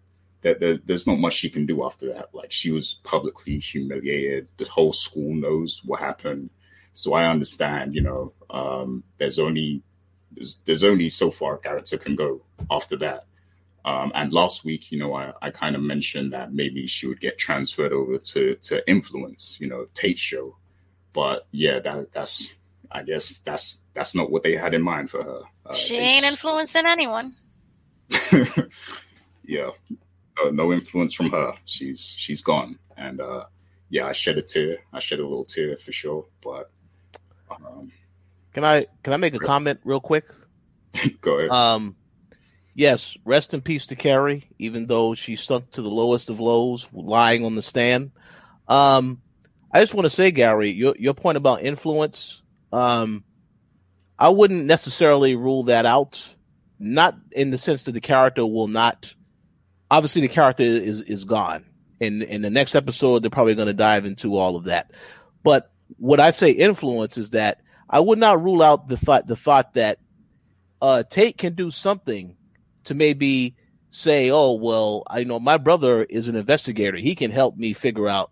that 0.42 0.60
there, 0.60 0.78
there's 0.86 1.08
not 1.08 1.20
much 1.20 1.34
she 1.34 1.50
can 1.50 1.66
do 1.66 1.84
after 1.84 2.14
that. 2.14 2.30
Like 2.32 2.52
she 2.52 2.70
was 2.70 3.00
publicly 3.04 3.58
humiliated. 3.58 4.50
The 4.58 4.66
whole 4.66 4.94
school 4.94 5.34
knows 5.34 5.82
what 5.84 6.00
happened. 6.00 6.52
So 6.94 7.14
I 7.14 7.30
understand, 7.30 7.96
you 7.96 8.02
know, 8.02 8.34
um, 8.50 9.04
there's 9.18 9.40
only 9.40 9.84
there's, 10.32 10.62
there's 10.66 10.84
only 10.84 11.10
so 11.10 11.32
far 11.32 11.56
a 11.56 11.60
character 11.60 11.98
can 11.98 12.16
go 12.16 12.42
after 12.70 12.96
that. 12.98 13.26
Um, 13.86 14.12
and 14.14 14.34
last 14.34 14.66
week, 14.66 14.92
you 14.92 15.00
know, 15.00 15.14
I, 15.14 15.34
I 15.42 15.52
kind 15.52 15.76
of 15.76 15.82
mentioned 15.82 16.34
that 16.34 16.54
maybe 16.54 16.86
she 16.88 17.08
would 17.08 17.22
get 17.22 17.38
transferred 17.38 17.94
over 17.94 18.18
to 18.18 18.56
to 18.56 18.90
influence, 18.90 19.58
you 19.60 19.68
know, 19.68 19.88
Tate 19.94 20.20
show. 20.20 20.58
But 21.14 21.48
yeah, 21.52 21.80
that 21.80 22.12
that's 22.14 22.54
I 22.92 23.04
guess 23.04 23.40
that's 23.40 23.80
that's 23.94 24.16
not 24.16 24.32
what 24.32 24.44
they 24.44 24.56
had 24.56 24.74
in 24.74 24.82
mind 24.82 25.10
for 25.10 25.24
her. 25.24 25.42
Uh, 25.66 25.74
she 25.74 25.98
ain't 25.98 26.24
just... 26.24 26.34
influencing 26.34 26.86
anyone. 26.86 27.34
yeah, 29.44 29.70
uh, 30.44 30.50
no 30.52 30.74
influence 30.74 31.14
from 31.14 31.30
her. 31.30 31.54
She's 31.66 32.14
she's 32.18 32.42
gone, 32.42 32.80
and 32.98 33.22
uh, 33.22 33.46
yeah, 33.90 34.08
I 34.08 34.12
shed 34.12 34.38
a 34.38 34.42
tear. 34.42 34.80
I 34.92 35.00
shed 35.00 35.20
a 35.20 35.28
little 35.28 35.46
tear 35.46 35.78
for 35.78 35.92
sure. 35.92 36.26
But 36.44 36.72
um, 37.52 37.92
can 38.54 38.64
I 38.64 38.88
can 39.04 39.14
I 39.14 39.18
make 39.18 39.36
a 39.36 39.40
comment 39.40 39.80
real 39.84 40.00
quick? 40.00 40.26
Go 41.22 41.38
ahead. 41.38 41.50
Um, 41.52 41.96
yes, 42.74 43.18
rest 43.26 43.54
in 43.54 43.62
peace 43.62 43.88
to 43.88 43.96
Carrie, 43.96 44.48
even 44.58 44.88
though 44.88 45.14
she 45.14 45.36
sunk 45.36 45.72
to 45.72 45.82
the 45.82 45.90
lowest 45.90 46.30
of 46.30 46.40
lows, 46.40 46.88
lying 46.92 47.46
on 47.46 47.56
the 47.56 47.62
stand. 47.62 48.12
Um, 48.68 49.22
I 49.72 49.82
just 49.82 49.94
want 49.94 50.06
to 50.06 50.10
say, 50.10 50.32
Gary, 50.32 50.70
your 50.70 50.96
your 50.98 51.14
point 51.14 51.38
about 51.38 51.62
influence, 51.64 52.42
um, 52.72 53.24
I 54.18 54.30
wouldn't 54.30 54.66
necessarily 54.66 55.36
rule 55.36 55.64
that 55.64 55.86
out. 55.86 56.36
Not 56.82 57.18
in 57.32 57.52
the 57.52 57.58
sense 57.58 57.84
that 57.84 57.92
the 57.92 58.02
character 58.02 58.46
will 58.46 58.68
not. 58.68 59.14
Obviously, 59.92 60.22
the 60.22 60.28
character 60.28 60.64
is 60.64 61.02
is 61.02 61.26
gone. 61.26 61.66
In 62.00 62.22
in 62.22 62.42
the 62.42 62.50
next 62.50 62.74
episode, 62.74 63.22
they're 63.22 63.30
probably 63.30 63.56
going 63.56 63.68
to 63.68 63.74
dive 63.74 64.06
into 64.06 64.38
all 64.38 64.56
of 64.56 64.66
that. 64.66 64.92
But 65.44 65.72
what 65.98 66.20
I 66.20 66.32
say 66.32 66.52
influence 66.52 67.18
is 67.18 67.32
that 67.32 67.62
I 67.90 68.00
would 68.00 68.20
not 68.20 68.44
rule 68.44 68.62
out 68.62 68.88
the 68.88 68.98
thought 68.98 69.28
the 69.28 69.36
thought 69.36 69.74
that 69.74 70.00
uh, 70.82 71.04
Tate 71.04 71.38
can 71.38 71.54
do 71.54 71.72
something 71.72 72.36
to 72.86 72.94
maybe 72.94 73.56
say, 73.90 74.30
oh, 74.30 74.54
well, 74.54 75.04
I 75.08 75.24
know 75.24 75.40
my 75.40 75.58
brother 75.58 76.04
is 76.04 76.28
an 76.28 76.36
investigator. 76.36 76.98
He 76.98 77.16
can 77.16 77.32
help 77.32 77.58
me 77.58 77.74
figure 77.74 78.08
out 78.08 78.32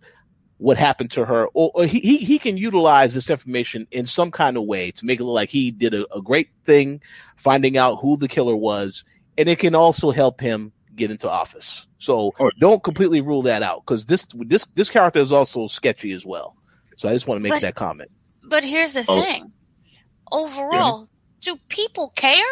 what 0.57 0.77
happened 0.77 1.11
to 1.11 1.25
her, 1.25 1.47
or, 1.53 1.71
or 1.75 1.85
he, 1.85 1.99
he, 1.99 2.17
he 2.17 2.39
can 2.39 2.57
utilize 2.57 3.13
this 3.13 3.29
information 3.29 3.87
in 3.91 4.07
some 4.07 4.31
kind 4.31 4.57
of 4.57 4.63
way 4.63 4.89
to 4.91 5.05
make 5.05 5.19
it 5.19 5.23
look 5.23 5.35
like 5.35 5.49
he 5.49 5.69
did 5.69 5.93
a, 5.93 6.11
a 6.15 6.21
great 6.21 6.49
thing, 6.65 6.99
finding 7.35 7.77
out 7.77 7.99
who 8.01 8.17
the 8.17 8.27
killer 8.27 8.55
was, 8.55 9.03
and 9.37 9.47
it 9.47 9.59
can 9.59 9.75
also 9.75 10.09
help 10.09 10.41
him 10.41 10.71
get 10.95 11.11
into 11.11 11.29
office. 11.29 11.85
So 11.99 12.33
oh. 12.39 12.51
don't 12.59 12.83
completely 12.83 13.21
rule 13.21 13.43
that 13.43 13.61
out 13.61 13.85
because 13.85 14.05
this 14.05 14.25
this 14.33 14.65
this 14.73 14.89
character 14.89 15.19
is 15.19 15.31
also 15.31 15.67
sketchy 15.67 16.11
as 16.11 16.25
well. 16.25 16.56
So 16.97 17.07
I 17.07 17.13
just 17.13 17.27
want 17.27 17.39
to 17.39 17.43
make 17.43 17.53
but, 17.53 17.61
that 17.61 17.75
comment. 17.75 18.11
But 18.43 18.63
here's 18.63 18.93
the 18.93 19.05
oh. 19.07 19.21
thing: 19.21 19.53
overall, 20.29 21.01
yeah. 21.01 21.53
do 21.53 21.59
people 21.69 22.11
care? 22.15 22.43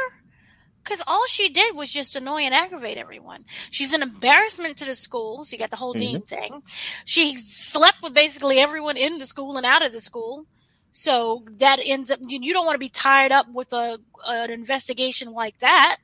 Because 0.83 1.01
all 1.07 1.25
she 1.25 1.49
did 1.49 1.75
was 1.75 1.91
just 1.91 2.15
annoy 2.15 2.41
and 2.41 2.53
aggravate 2.53 2.99
everyone. 2.99 3.43
She's 3.71 3.93
an 3.93 4.03
embarrassment 4.03 4.77
to 4.77 4.85
the 4.85 4.93
school. 4.93 5.43
So 5.43 5.55
you 5.55 5.59
got 5.59 5.71
the 5.71 5.77
whole 5.77 5.95
mm-hmm. 5.95 6.19
dean 6.19 6.21
thing. 6.21 6.61
She 7.05 7.37
slept 7.37 8.03
with 8.03 8.13
basically 8.13 8.59
everyone 8.59 8.95
in 8.95 9.17
the 9.17 9.25
school 9.25 9.57
and 9.57 9.65
out 9.65 9.83
of 9.83 9.93
the 9.93 9.99
school. 9.99 10.45
So 10.91 11.43
that 11.57 11.79
ends 11.83 12.09
up, 12.09 12.19
you, 12.25 12.53
don't 12.53 12.65
want 12.65 12.75
to 12.75 12.79
be 12.79 12.87
tied 12.87 13.33
up 13.33 13.47
with 13.51 13.73
a, 13.73 13.99
an 14.25 14.49
investigation 14.49 15.33
like 15.33 15.59
that. 15.59 15.97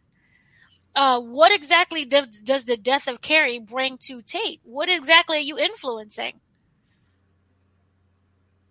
Uh, 0.93 1.21
what 1.21 1.53
exactly 1.53 2.03
does, 2.03 2.41
does 2.41 2.65
the 2.65 2.75
death 2.75 3.07
of 3.07 3.21
Carrie 3.21 3.59
bring 3.59 3.97
to 3.99 4.21
Tate? 4.21 4.59
What 4.63 4.89
exactly 4.89 5.37
are 5.37 5.41
you 5.41 5.57
influencing? 5.57 6.41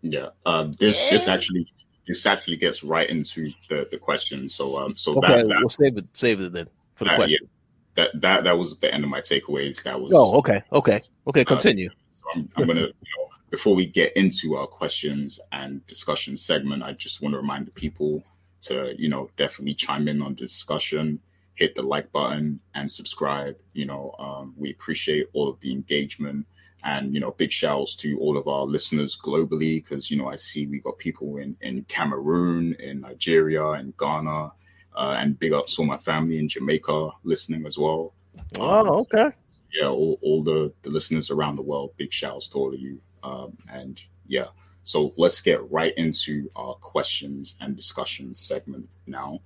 Yeah, 0.03 0.29
um, 0.47 0.73
this 0.73 1.05
this 1.11 1.29
actually 1.29 1.67
this 2.07 2.27
actually 2.27 2.57
gets 2.57 2.83
right 2.83 3.09
into 3.09 3.53
the, 3.69 3.87
the 3.91 3.99
question. 3.99 4.49
So 4.49 4.79
um 4.79 4.97
so 4.97 5.17
okay, 5.19 5.37
that, 5.37 5.49
that, 5.49 5.57
we'll 5.61 5.69
save 5.69 5.97
it 5.97 6.07
save 6.13 6.41
it 6.41 6.53
then 6.53 6.69
for 6.95 7.05
the 7.05 7.11
that, 7.11 7.17
question. 7.17 7.39
Yeah, 7.43 7.49
that 7.95 8.21
that 8.21 8.45
that 8.45 8.59
was 8.59 8.79
the 8.79 8.93
end 8.93 9.05
of 9.05 9.11
my 9.11 9.21
takeaways. 9.21 9.83
That 9.83 10.01
was 10.01 10.13
oh 10.15 10.39
okay 10.39 10.63
okay 10.73 11.03
okay 11.27 11.43
uh, 11.43 11.45
continue. 11.45 11.89
Uh, 11.89 12.15
so 12.15 12.23
I'm, 12.35 12.49
I'm 12.57 12.67
gonna 12.67 12.81
you 12.81 12.87
know 12.87 13.29
before 13.51 13.75
we 13.75 13.87
get 13.87 14.17
into 14.17 14.57
our 14.57 14.67
questions 14.67 15.39
and 15.53 15.87
discussion 15.87 16.37
segment, 16.37 16.83
I 16.83 16.93
just 16.93 17.21
want 17.21 17.35
to 17.35 17.39
remind 17.39 17.67
the 17.67 17.73
people 17.73 18.23
to 18.63 18.95
you 18.99 19.09
know 19.09 19.31
definitely 19.37 19.75
chime 19.75 20.09
in 20.09 20.23
on 20.23 20.35
the 20.35 20.41
discussion, 20.41 21.21
hit 21.55 21.75
the 21.75 21.83
like 21.83 22.11
button 22.11 22.61
and 22.75 22.91
subscribe. 22.91 23.57
You 23.75 23.87
know 23.87 24.15
um, 24.19 24.55
we 24.57 24.71
appreciate 24.71 25.29
all 25.35 25.49
of 25.49 25.61
the 25.61 25.73
engagement 25.73 26.47
and 26.85 27.15
you 27.15 27.21
know, 27.21 27.33
big 27.33 27.53
shouts 27.53 27.97
to 27.97 28.19
all 28.19 28.37
of 28.39 28.49
our 28.49 28.65
listeners 28.65 29.17
globally 29.17 29.83
because 29.85 30.11
you 30.11 30.17
know 30.17 30.29
I 30.29 30.37
see 30.37 30.67
we 30.67 30.81
got 30.81 30.99
people 30.99 31.37
in 31.37 31.57
in 31.61 31.85
Cameroon, 31.85 32.75
in 32.79 33.01
Nigeria, 33.01 33.73
in 33.73 33.93
Ghana, 33.99 34.53
uh, 34.97 35.17
and 35.19 35.39
big 35.39 35.53
ups 35.53 35.79
all 35.79 35.87
my 35.87 35.99
family 35.99 36.39
in 36.39 36.49
Jamaica 36.49 37.11
listening 37.25 37.67
as 37.67 37.77
well. 37.79 38.15
Um, 38.59 38.63
Oh, 38.63 39.01
okay. 39.01 39.31
yeah, 39.73 39.87
all, 39.89 40.19
all 40.23 40.43
the, 40.43 40.73
the 40.83 40.91
listeners 40.91 41.31
around 41.31 41.57
the 41.57 41.63
world, 41.63 41.93
big 41.97 42.13
shouts 42.13 42.49
to 42.51 42.59
all 42.59 42.73
of 42.75 42.81
you. 42.81 43.01
Um, 43.23 43.57
and 43.71 44.01
yeah, 44.27 44.47
so 44.85 45.13
let's 45.17 45.41
get 45.41 45.71
right 45.71 45.93
into 45.97 46.49
our 46.57 46.75
questions 46.75 47.57
and 47.61 47.77
discussion 47.77 48.35
segment 48.35 48.89
now. 49.07 49.41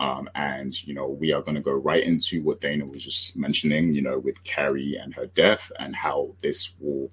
Um, 0.00 0.28
and, 0.34 0.72
you 0.86 0.94
know, 0.94 1.06
we 1.06 1.32
are 1.32 1.42
going 1.42 1.54
to 1.54 1.60
go 1.60 1.72
right 1.72 2.02
into 2.02 2.42
what 2.42 2.60
Dana 2.60 2.86
was 2.86 3.04
just 3.04 3.36
mentioning, 3.36 3.94
you 3.94 4.02
know, 4.02 4.18
with 4.18 4.42
Carrie 4.42 4.96
and 4.96 5.14
her 5.14 5.26
death 5.26 5.70
and 5.78 5.94
how 5.94 6.34
this 6.40 6.72
will 6.80 7.10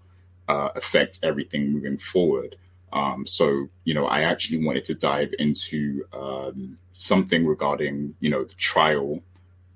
uh, 0.47 0.69
affect 0.75 1.19
everything 1.21 1.71
moving 1.71 1.97
forward. 1.97 2.55
Um, 2.93 3.27
so, 3.27 3.67
you 3.83 3.93
know, 3.93 4.05
I 4.07 4.21
actually 4.21 4.65
wanted 4.65 4.85
to 4.85 4.95
dive 4.95 5.33
into 5.37 6.05
um, 6.13 6.79
something 6.93 7.45
regarding, 7.45 8.15
you 8.21 8.29
know, 8.29 8.45
the 8.45 8.55
trial 8.55 9.21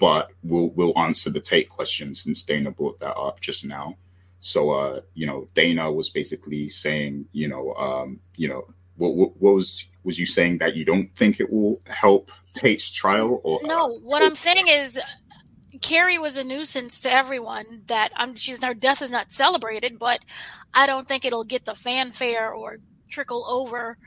but 0.02 0.32
we'll 0.42 0.70
we'll 0.70 0.98
answer 0.98 1.30
the 1.30 1.40
take 1.40 1.70
question 1.70 2.16
since 2.16 2.42
Dana 2.42 2.72
brought 2.72 2.98
that 3.00 3.16
up 3.16 3.40
just 3.40 3.64
now. 3.64 3.96
So 4.40 4.72
uh, 4.72 5.02
you 5.14 5.28
know, 5.28 5.48
Dana 5.54 5.92
was 5.92 6.10
basically 6.10 6.70
saying, 6.70 7.28
you 7.34 7.48
know, 7.48 7.76
um, 7.76 8.20
you 8.36 8.48
know, 8.50 8.66
what, 8.98 9.16
what, 9.16 9.32
what 9.38 9.54
was 9.54 9.88
was 10.04 10.20
you 10.20 10.26
saying 10.26 10.58
that 10.60 10.76
you 10.76 10.84
don't 10.84 11.08
think 11.16 11.40
it 11.40 11.52
will 11.52 11.80
help 11.86 12.32
Tate's 12.54 12.92
trial 12.92 13.40
or 13.44 13.60
No, 13.64 14.00
what 14.00 14.24
I'm 14.24 14.36
saying 14.36 14.68
is 14.68 15.00
Carrie 15.82 16.18
was 16.18 16.38
a 16.38 16.44
nuisance 16.44 17.02
to 17.02 17.12
everyone 17.12 17.84
that 17.88 18.12
I'm 18.16 18.36
she's 18.36 18.64
her 18.64 18.74
death 18.74 19.02
is 19.02 19.12
not 19.12 19.32
celebrated, 19.32 20.00
but 20.00 20.20
I 20.74 20.86
don't 20.88 21.08
think 21.08 21.26
it'll 21.26 21.44
get 21.44 21.66
the 21.66 21.76
fanfare 21.76 22.52
or 22.52 22.78
trickle 23.10 23.46
over 23.48 23.98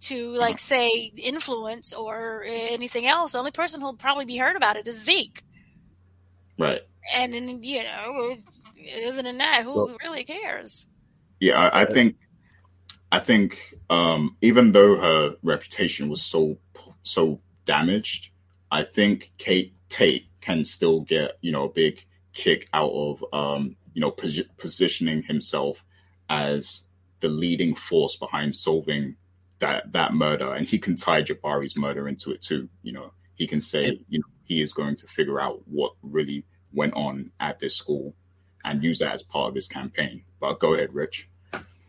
to 0.00 0.30
uh-huh. 0.30 0.40
like 0.40 0.58
say 0.58 1.12
influence 1.16 1.92
or 1.92 2.44
anything 2.46 3.06
else. 3.06 3.32
The 3.32 3.38
only 3.38 3.50
person 3.50 3.80
who'll 3.80 3.94
probably 3.94 4.24
be 4.24 4.36
heard 4.36 4.56
about 4.56 4.76
it 4.76 4.88
is 4.88 5.04
Zeke. 5.04 5.42
right? 6.58 6.82
And 7.14 7.32
then 7.32 7.62
you 7.62 7.82
know, 7.84 8.36
other 9.08 9.22
than 9.22 9.38
that, 9.38 9.62
who 9.64 9.74
Well- 9.74 9.96
really 10.02 10.24
cares? 10.24 10.86
Yeah, 11.40 11.68
I, 11.68 11.82
I 11.82 11.84
think 11.84 12.16
I 13.10 13.20
think 13.20 13.74
um, 13.88 14.36
even 14.42 14.72
though 14.72 14.96
her 14.98 15.36
reputation 15.42 16.08
was 16.08 16.22
so 16.22 16.58
so 17.02 17.40
damaged, 17.64 18.30
I 18.70 18.82
think 18.82 19.32
Kate 19.38 19.74
Tate 19.88 20.26
can 20.40 20.64
still 20.64 21.00
get 21.00 21.38
you 21.40 21.52
know 21.52 21.64
a 21.64 21.72
big 21.72 22.04
kick 22.32 22.68
out 22.72 22.90
of 22.90 23.24
um, 23.32 23.76
you 23.94 24.00
know 24.00 24.10
posi- 24.10 24.48
positioning 24.58 25.22
himself 25.22 25.84
as 26.28 26.84
the 27.20 27.28
leading 27.28 27.74
force 27.74 28.16
behind 28.16 28.54
solving 28.54 29.16
that 29.58 29.92
that 29.92 30.12
murder, 30.12 30.52
and 30.52 30.66
he 30.66 30.78
can 30.78 30.96
tie 30.96 31.22
Jabari's 31.22 31.76
murder 31.76 32.08
into 32.08 32.30
it 32.30 32.42
too. 32.42 32.68
You 32.82 32.92
know, 32.92 33.12
he 33.34 33.46
can 33.46 33.60
say 33.60 34.00
you 34.08 34.18
know 34.18 34.28
he 34.44 34.60
is 34.60 34.72
going 34.72 34.96
to 34.96 35.06
figure 35.06 35.40
out 35.40 35.62
what 35.66 35.92
really 36.02 36.44
went 36.72 36.94
on 36.94 37.32
at 37.40 37.58
this 37.58 37.74
school 37.74 38.14
and 38.64 38.82
use 38.84 38.98
that 38.98 39.14
as 39.14 39.22
part 39.22 39.48
of 39.48 39.54
his 39.54 39.66
campaign. 39.66 40.24
But 40.40 40.60
go 40.60 40.74
ahead, 40.74 40.94
Rich. 40.94 41.28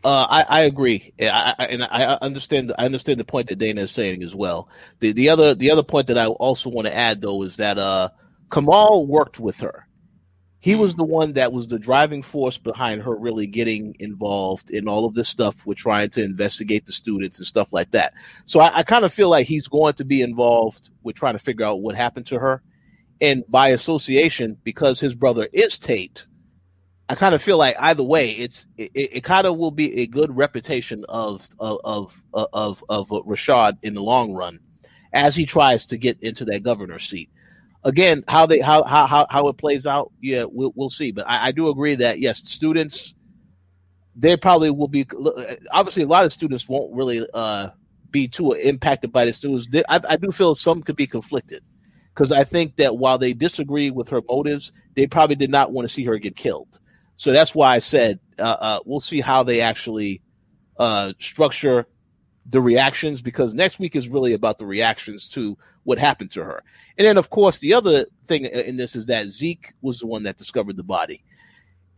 Uh, 0.02 0.26
I, 0.30 0.46
I 0.48 0.60
agree, 0.62 1.12
I, 1.20 1.54
I, 1.58 1.64
and 1.66 1.84
I 1.84 2.18
understand. 2.22 2.72
I 2.78 2.86
understand 2.86 3.20
the 3.20 3.24
point 3.24 3.48
that 3.48 3.58
Dana 3.58 3.82
is 3.82 3.92
saying 3.92 4.22
as 4.22 4.34
well. 4.34 4.68
The 5.00 5.12
the 5.12 5.28
other 5.28 5.54
the 5.54 5.70
other 5.70 5.82
point 5.82 6.06
that 6.06 6.16
I 6.16 6.26
also 6.26 6.70
want 6.70 6.86
to 6.86 6.96
add 6.96 7.20
though 7.20 7.42
is 7.42 7.56
that 7.58 7.76
uh, 7.76 8.08
Kamal 8.50 9.06
worked 9.06 9.38
with 9.38 9.60
her. 9.60 9.86
He 10.58 10.74
was 10.74 10.94
the 10.94 11.04
one 11.04 11.34
that 11.34 11.52
was 11.52 11.68
the 11.68 11.78
driving 11.78 12.22
force 12.22 12.56
behind 12.56 13.02
her 13.02 13.14
really 13.14 13.46
getting 13.46 13.94
involved 13.98 14.70
in 14.70 14.88
all 14.88 15.04
of 15.04 15.14
this 15.14 15.28
stuff. 15.28 15.66
We're 15.66 15.74
trying 15.74 16.10
to 16.10 16.22
investigate 16.22 16.86
the 16.86 16.92
students 16.92 17.38
and 17.38 17.46
stuff 17.46 17.68
like 17.70 17.90
that. 17.90 18.14
So 18.46 18.60
I, 18.60 18.78
I 18.78 18.82
kind 18.82 19.04
of 19.04 19.12
feel 19.12 19.28
like 19.28 19.46
he's 19.46 19.68
going 19.68 19.94
to 19.94 20.04
be 20.04 20.22
involved 20.22 20.88
with 21.02 21.16
trying 21.16 21.34
to 21.34 21.38
figure 21.38 21.66
out 21.66 21.82
what 21.82 21.94
happened 21.94 22.26
to 22.28 22.38
her, 22.38 22.62
and 23.20 23.44
by 23.48 23.68
association, 23.68 24.56
because 24.64 24.98
his 24.98 25.14
brother 25.14 25.46
is 25.52 25.78
Tate. 25.78 26.26
I 27.10 27.16
kind 27.16 27.34
of 27.34 27.42
feel 27.42 27.58
like 27.58 27.74
either 27.80 28.04
way, 28.04 28.30
it's 28.30 28.66
it, 28.78 28.92
it 28.94 29.24
kind 29.24 29.44
of 29.44 29.58
will 29.58 29.72
be 29.72 29.98
a 29.98 30.06
good 30.06 30.36
reputation 30.36 31.04
of 31.08 31.48
of 31.58 31.80
of 31.82 32.24
of, 32.52 32.84
of 32.88 33.08
Rashad 33.08 33.78
in 33.82 33.94
the 33.94 34.00
long 34.00 34.32
run, 34.32 34.60
as 35.12 35.34
he 35.34 35.44
tries 35.44 35.86
to 35.86 35.96
get 35.96 36.22
into 36.22 36.44
that 36.44 36.62
governor 36.62 37.00
seat. 37.00 37.28
Again, 37.82 38.22
how 38.28 38.46
they 38.46 38.60
how 38.60 38.84
how 38.84 39.26
how, 39.28 39.48
it 39.48 39.58
plays 39.58 39.86
out, 39.86 40.12
yeah, 40.20 40.44
we'll 40.48 40.72
we'll 40.76 40.88
see. 40.88 41.10
But 41.10 41.28
I, 41.28 41.48
I 41.48 41.50
do 41.50 41.68
agree 41.68 41.96
that 41.96 42.20
yes, 42.20 42.48
students, 42.48 43.12
they 44.14 44.36
probably 44.36 44.70
will 44.70 44.86
be 44.86 45.04
obviously 45.72 46.04
a 46.04 46.06
lot 46.06 46.26
of 46.26 46.32
students 46.32 46.68
won't 46.68 46.94
really 46.94 47.26
uh, 47.34 47.70
be 48.12 48.28
too 48.28 48.52
impacted 48.52 49.10
by 49.10 49.24
this 49.24 49.42
news. 49.42 49.66
I, 49.88 50.00
I 50.08 50.16
do 50.16 50.30
feel 50.30 50.54
some 50.54 50.80
could 50.80 50.94
be 50.94 51.08
conflicted 51.08 51.64
because 52.14 52.30
I 52.30 52.44
think 52.44 52.76
that 52.76 52.98
while 52.98 53.18
they 53.18 53.32
disagree 53.32 53.90
with 53.90 54.10
her 54.10 54.22
motives, 54.28 54.70
they 54.94 55.08
probably 55.08 55.34
did 55.34 55.50
not 55.50 55.72
want 55.72 55.88
to 55.88 55.92
see 55.92 56.04
her 56.04 56.16
get 56.18 56.36
killed. 56.36 56.79
So 57.20 57.32
that's 57.32 57.54
why 57.54 57.74
I 57.74 57.80
said 57.80 58.18
uh, 58.38 58.56
uh, 58.58 58.80
we'll 58.86 58.98
see 58.98 59.20
how 59.20 59.42
they 59.42 59.60
actually 59.60 60.22
uh, 60.78 61.12
structure 61.18 61.86
the 62.46 62.62
reactions 62.62 63.20
because 63.20 63.52
next 63.52 63.78
week 63.78 63.94
is 63.94 64.08
really 64.08 64.32
about 64.32 64.56
the 64.56 64.64
reactions 64.64 65.28
to 65.32 65.58
what 65.82 65.98
happened 65.98 66.30
to 66.30 66.42
her. 66.42 66.62
And 66.96 67.06
then, 67.06 67.18
of 67.18 67.28
course, 67.28 67.58
the 67.58 67.74
other 67.74 68.06
thing 68.24 68.46
in 68.46 68.78
this 68.78 68.96
is 68.96 69.04
that 69.04 69.26
Zeke 69.26 69.74
was 69.82 69.98
the 69.98 70.06
one 70.06 70.22
that 70.22 70.38
discovered 70.38 70.78
the 70.78 70.82
body. 70.82 71.22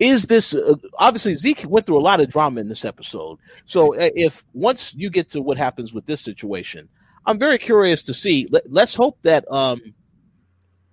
Is 0.01 0.25
this 0.25 0.55
uh, 0.55 0.75
obviously 0.95 1.37
Zeke 1.37 1.67
went 1.69 1.87
through 1.87 1.99
a 1.99 2.09
lot 2.11 2.21
of 2.21 2.29
drama 2.29 2.61
in 2.61 2.69
this 2.69 2.85
episode? 2.85 3.39
So 3.65 3.95
uh, 3.95 4.11
if 4.17 4.45
once 4.55 4.93
you 4.93 5.09
get 5.09 5.31
to 5.31 5.41
what 5.41 5.57
happens 5.57 5.95
with 5.95 6.05
this 6.07 6.21
situation, 6.21 6.89
I'm 7.27 7.39
very 7.39 7.59
curious 7.59 8.03
to 8.05 8.15
see. 8.15 8.49
Let, 8.51 8.69
let's 8.73 8.97
hope 8.97 9.23
that 9.23 9.49
um, 9.53 9.95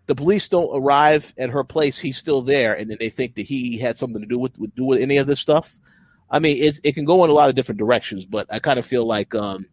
the 0.10 0.16
police 0.16 0.50
don't 0.50 0.76
arrive 0.76 1.32
at 1.38 1.52
her 1.52 1.64
place. 1.64 2.00
He's 2.00 2.18
still 2.18 2.42
there, 2.42 2.74
and 2.74 2.90
then 2.90 2.98
they 3.00 3.12
think 3.12 3.36
that 3.36 3.46
he 3.46 3.78
had 3.78 3.96
something 3.96 4.20
to 4.20 4.28
do 4.28 4.40
with, 4.40 4.58
with 4.58 4.74
do 4.74 4.84
with 4.84 5.00
any 5.00 5.18
of 5.18 5.28
this 5.28 5.40
stuff. 5.40 5.72
I 6.32 6.40
mean, 6.40 6.62
it's, 6.64 6.82
it 6.84 6.94
can 6.94 7.06
go 7.06 7.24
in 7.24 7.30
a 7.30 7.34
lot 7.34 7.48
of 7.48 7.54
different 7.54 7.78
directions, 7.78 8.26
but 8.26 8.48
I 8.50 8.58
kind 8.58 8.80
of 8.80 8.88
feel 8.88 9.06
like 9.06 9.36
um, 9.36 9.68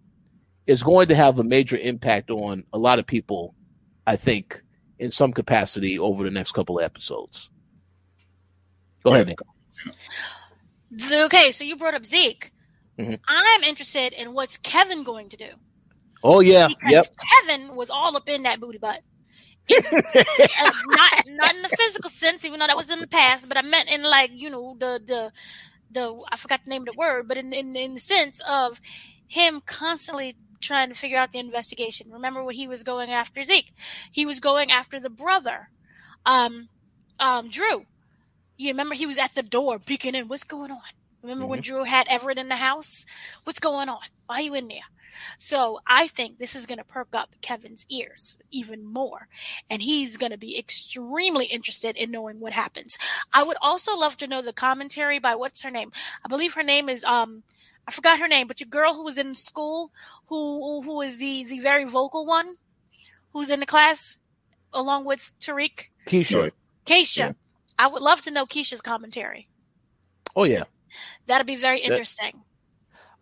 it's 0.67 0.83
going 0.83 1.09
to 1.09 1.15
have 1.15 1.39
a 1.39 1.45
major 1.45 1.79
impact 1.79 2.31
on 2.31 2.65
a 2.75 2.79
lot 2.79 2.99
of 2.99 3.07
people. 3.07 3.55
I 4.07 4.17
think 4.17 4.63
in 4.99 5.11
some 5.11 5.33
capacity 5.33 5.99
over 5.99 6.23
the 6.23 6.31
next 6.31 6.53
couple 6.53 6.79
of 6.79 6.85
episodes. 6.85 7.49
Go 9.05 9.15
ahead, 9.15 9.27
Nick. 9.27 9.39
Okay, 11.11 11.51
so 11.51 11.65
you 11.65 11.77
brought 11.77 11.95
up 11.95 12.05
Zeke. 12.05 12.53
Mhm. 12.99 13.19
I'm 13.27 13.63
interested 13.63 14.13
in 14.13 14.35
what's 14.35 14.59
Kevin 14.59 15.03
going 15.03 15.31
to 15.31 15.37
do 15.37 15.49
Oh 16.23 16.41
yeah, 16.41 16.69
because 16.69 16.91
yep. 16.91 17.07
Kevin 17.47 17.75
was 17.75 17.91
all 17.91 18.17
up 18.17 18.29
in 18.29 18.43
that 18.43 18.61
booty 18.61 18.79
butt. 18.79 19.01
Uh, 20.59 20.71
not 20.87 21.13
not 21.27 21.55
in 21.55 21.63
the 21.63 21.69
physical 21.69 22.11
sense, 22.11 22.45
even 22.45 22.61
though 22.61 22.67
that 22.67 22.77
was 22.77 22.91
in 22.91 23.01
the 23.01 23.07
past, 23.07 23.49
but 23.49 23.59
I 23.59 23.63
meant 23.63 23.91
in 23.91 24.03
like 24.03 24.31
you 24.35 24.51
know 24.51 24.77
the 24.79 25.01
the 25.05 25.33
the 25.91 26.23
I 26.31 26.37
forgot 26.37 26.61
the 26.65 26.71
name 26.71 26.83
of 26.83 26.87
the 26.87 26.99
word, 26.99 27.29
but 27.29 27.39
in 27.39 27.53
in, 27.53 27.75
in 27.77 27.95
the 27.95 28.01
sense 28.01 28.41
of 28.49 28.81
him 29.29 29.63
constantly 29.65 30.37
trying 30.61 30.89
to 30.89 30.95
figure 30.95 31.19
out 31.19 31.33
the 31.33 31.39
investigation. 31.39 32.11
Remember 32.11 32.43
when 32.43 32.55
he 32.55 32.69
was 32.69 32.83
going 32.83 33.11
after 33.11 33.43
Zeke? 33.43 33.73
He 34.11 34.25
was 34.27 34.41
going 34.41 34.71
after 34.71 34.99
the 34.99 35.11
brother, 35.11 35.71
um, 36.25 36.69
um, 37.21 37.49
Dru. 37.49 37.87
You 38.57 38.69
remember 38.69 38.95
he 38.95 39.07
was 39.07 39.19
at 39.19 39.35
the 39.35 39.43
door 39.43 39.79
peeking 39.79 40.15
in. 40.15 40.29
What's 40.29 40.45
going 40.45 40.71
on? 40.71 40.81
Remember 41.23 41.47
when 41.47 41.61
Dru 41.61 41.85
had 41.85 42.07
Everett 42.09 42.39
in 42.39 42.49
the 42.49 42.57
house? 42.57 43.05
What's 43.45 43.59
going 43.59 43.89
on? 43.89 43.99
Why 44.27 44.37
are 44.37 44.43
you 44.43 44.55
in 44.55 44.69
there? 44.69 44.79
So 45.39 45.81
I 45.87 46.07
think 46.09 46.39
this 46.39 46.55
is 46.55 46.67
going 46.67 46.79
to 46.79 46.85
perk 46.85 47.09
up 47.15 47.37
Kevin's 47.41 47.87
ears 47.89 48.39
even 48.51 48.85
more. 48.85 49.29
And 49.71 49.83
he's 49.83 50.17
going 50.17 50.33
to 50.33 50.39
be 50.39 50.59
extremely 50.59 51.47
interested 51.47 51.97
in 51.97 52.11
knowing 52.11 52.41
what 52.41 52.53
happens. 52.53 52.99
I 53.33 53.43
would 53.43 53.57
also 53.61 53.97
love 53.97 54.17
to 54.19 54.27
know 54.27 54.43
the 54.43 54.53
commentary 54.53 55.19
by 55.19 55.35
what's 55.35 55.63
her 55.63 55.71
name? 55.71 55.93
I 56.25 56.29
believe 56.29 56.55
her 56.55 56.63
name 56.63 56.89
is, 56.89 57.05
um, 57.05 57.43
I 57.87 57.93
forgot 57.93 58.19
her 58.19 58.29
name, 58.29 58.47
but 58.47 58.61
your 58.61 58.69
girl 58.69 58.95
who 58.95 59.05
was 59.05 59.19
in 59.19 59.35
school, 59.35 59.93
who, 60.27 60.83
who 60.83 61.01
is 61.03 61.19
the, 61.19 61.45
the 61.49 61.61
very 61.61 61.85
vocal 61.85 62.27
one, 62.27 62.57
who's 63.33 63.51
in 63.51 63.61
the 63.61 63.67
class 63.67 64.19
along 64.73 65.05
with 65.05 65.33
Tariq, 65.41 65.89
Keisha. 66.07 66.43
Right. 66.43 66.53
Keisha. 66.85 67.19
Yeah. 67.19 67.33
I 67.79 67.87
would 67.89 68.03
love 68.03 68.23
to 68.23 68.31
know 68.31 68.47
Keisha's 68.47 68.81
commentary. 68.81 69.49
Oh 70.35 70.45
yeah. 70.45 70.65
That'd 71.27 71.47
be 71.47 71.57
very 71.57 71.81
That- 71.81 71.91
interesting. 71.93 72.43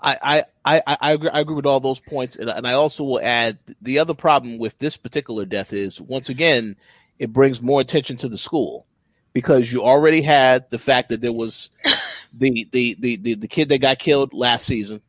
I, 0.04 0.44
I, 0.64 0.82
I, 0.86 0.96
I 1.00 1.12
agree. 1.12 1.30
I 1.30 1.40
agree 1.40 1.54
with 1.54 1.64
all 1.64 1.80
those 1.80 1.98
points, 1.98 2.36
and, 2.36 2.50
and 2.50 2.66
I 2.66 2.74
also 2.74 3.04
will 3.04 3.20
add 3.22 3.58
the 3.80 4.00
other 4.00 4.12
problem 4.12 4.58
with 4.58 4.76
this 4.78 4.98
particular 4.98 5.46
death 5.46 5.72
is 5.72 5.98
once 5.98 6.28
again 6.28 6.76
it 7.18 7.32
brings 7.32 7.62
more 7.62 7.80
attention 7.80 8.18
to 8.18 8.28
the 8.28 8.36
school 8.36 8.86
because 9.32 9.72
you 9.72 9.82
already 9.82 10.20
had 10.20 10.68
the 10.70 10.78
fact 10.78 11.08
that 11.08 11.22
there 11.22 11.32
was 11.32 11.70
the 12.34 12.68
the 12.70 12.96
the 13.00 13.16
the, 13.16 13.34
the 13.34 13.48
kid 13.48 13.70
that 13.70 13.80
got 13.80 13.98
killed 13.98 14.34
last 14.34 14.66
season. 14.66 15.00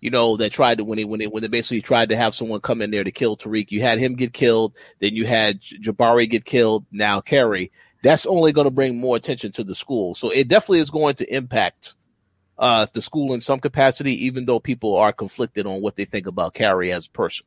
You 0.00 0.10
know 0.10 0.36
that 0.36 0.52
tried 0.52 0.78
to 0.78 0.84
when 0.84 0.98
he 0.98 1.06
when 1.06 1.20
they 1.20 1.26
when 1.26 1.42
they 1.42 1.48
basically 1.48 1.80
tried 1.80 2.10
to 2.10 2.16
have 2.16 2.34
someone 2.34 2.60
come 2.60 2.82
in 2.82 2.90
there 2.90 3.04
to 3.04 3.10
kill 3.10 3.38
Tariq. 3.38 3.70
You 3.70 3.80
had 3.80 3.98
him 3.98 4.16
get 4.16 4.34
killed, 4.34 4.74
then 5.00 5.14
you 5.14 5.26
had 5.26 5.62
Jabari 5.62 6.28
get 6.28 6.44
killed. 6.44 6.84
Now 6.92 7.22
Carrie. 7.22 7.72
that's 8.02 8.26
only 8.26 8.52
going 8.52 8.66
to 8.66 8.70
bring 8.70 9.00
more 9.00 9.16
attention 9.16 9.52
to 9.52 9.64
the 9.64 9.74
school. 9.74 10.14
So 10.14 10.28
it 10.28 10.48
definitely 10.48 10.80
is 10.80 10.90
going 10.90 11.14
to 11.16 11.34
impact 11.34 11.94
uh, 12.58 12.86
the 12.92 13.02
school 13.02 13.34
in 13.34 13.40
some 13.40 13.60
capacity, 13.60 14.26
even 14.26 14.44
though 14.44 14.60
people 14.60 14.96
are 14.96 15.12
conflicted 15.12 15.66
on 15.66 15.80
what 15.82 15.96
they 15.96 16.04
think 16.04 16.26
about 16.26 16.54
Carrie 16.54 16.92
as 16.92 17.06
a 17.06 17.10
person. 17.10 17.46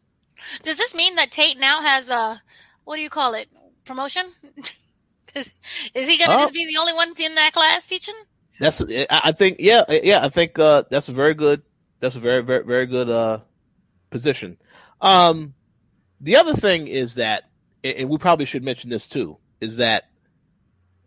Does 0.63 0.77
this 0.77 0.93
mean 0.93 1.15
that 1.15 1.31
Tate 1.31 1.59
now 1.59 1.81
has 1.81 2.09
a 2.09 2.41
what 2.83 2.95
do 2.95 3.01
you 3.01 3.09
call 3.09 3.33
it 3.33 3.47
promotion? 3.85 4.23
is, 5.35 5.53
is 5.93 6.07
he 6.07 6.17
going 6.17 6.29
to 6.29 6.35
Oh. 6.35 6.39
just 6.39 6.53
be 6.53 6.65
the 6.65 6.79
only 6.79 6.93
one 6.93 7.13
in 7.19 7.35
that 7.35 7.53
class 7.53 7.87
teaching? 7.87 8.15
That's 8.59 8.81
I 9.09 9.31
think 9.33 9.57
yeah 9.59 9.83
yeah 9.89 10.23
I 10.25 10.29
think 10.29 10.57
uh, 10.57 10.83
that's 10.89 11.09
a 11.09 11.13
very 11.13 11.33
good 11.35 11.61
that's 11.99 12.15
a 12.15 12.19
very 12.19 12.41
very 12.43 12.63
very 12.63 12.85
good 12.87 13.09
uh, 13.09 13.39
position. 14.09 14.57
Um, 14.99 15.53
the 16.21 16.37
other 16.37 16.53
thing 16.55 16.87
is 16.87 17.15
that 17.15 17.43
and 17.83 18.09
we 18.09 18.17
probably 18.17 18.45
should 18.45 18.63
mention 18.63 18.89
this 18.89 19.05
too 19.07 19.37
is 19.61 19.77
that 19.77 20.05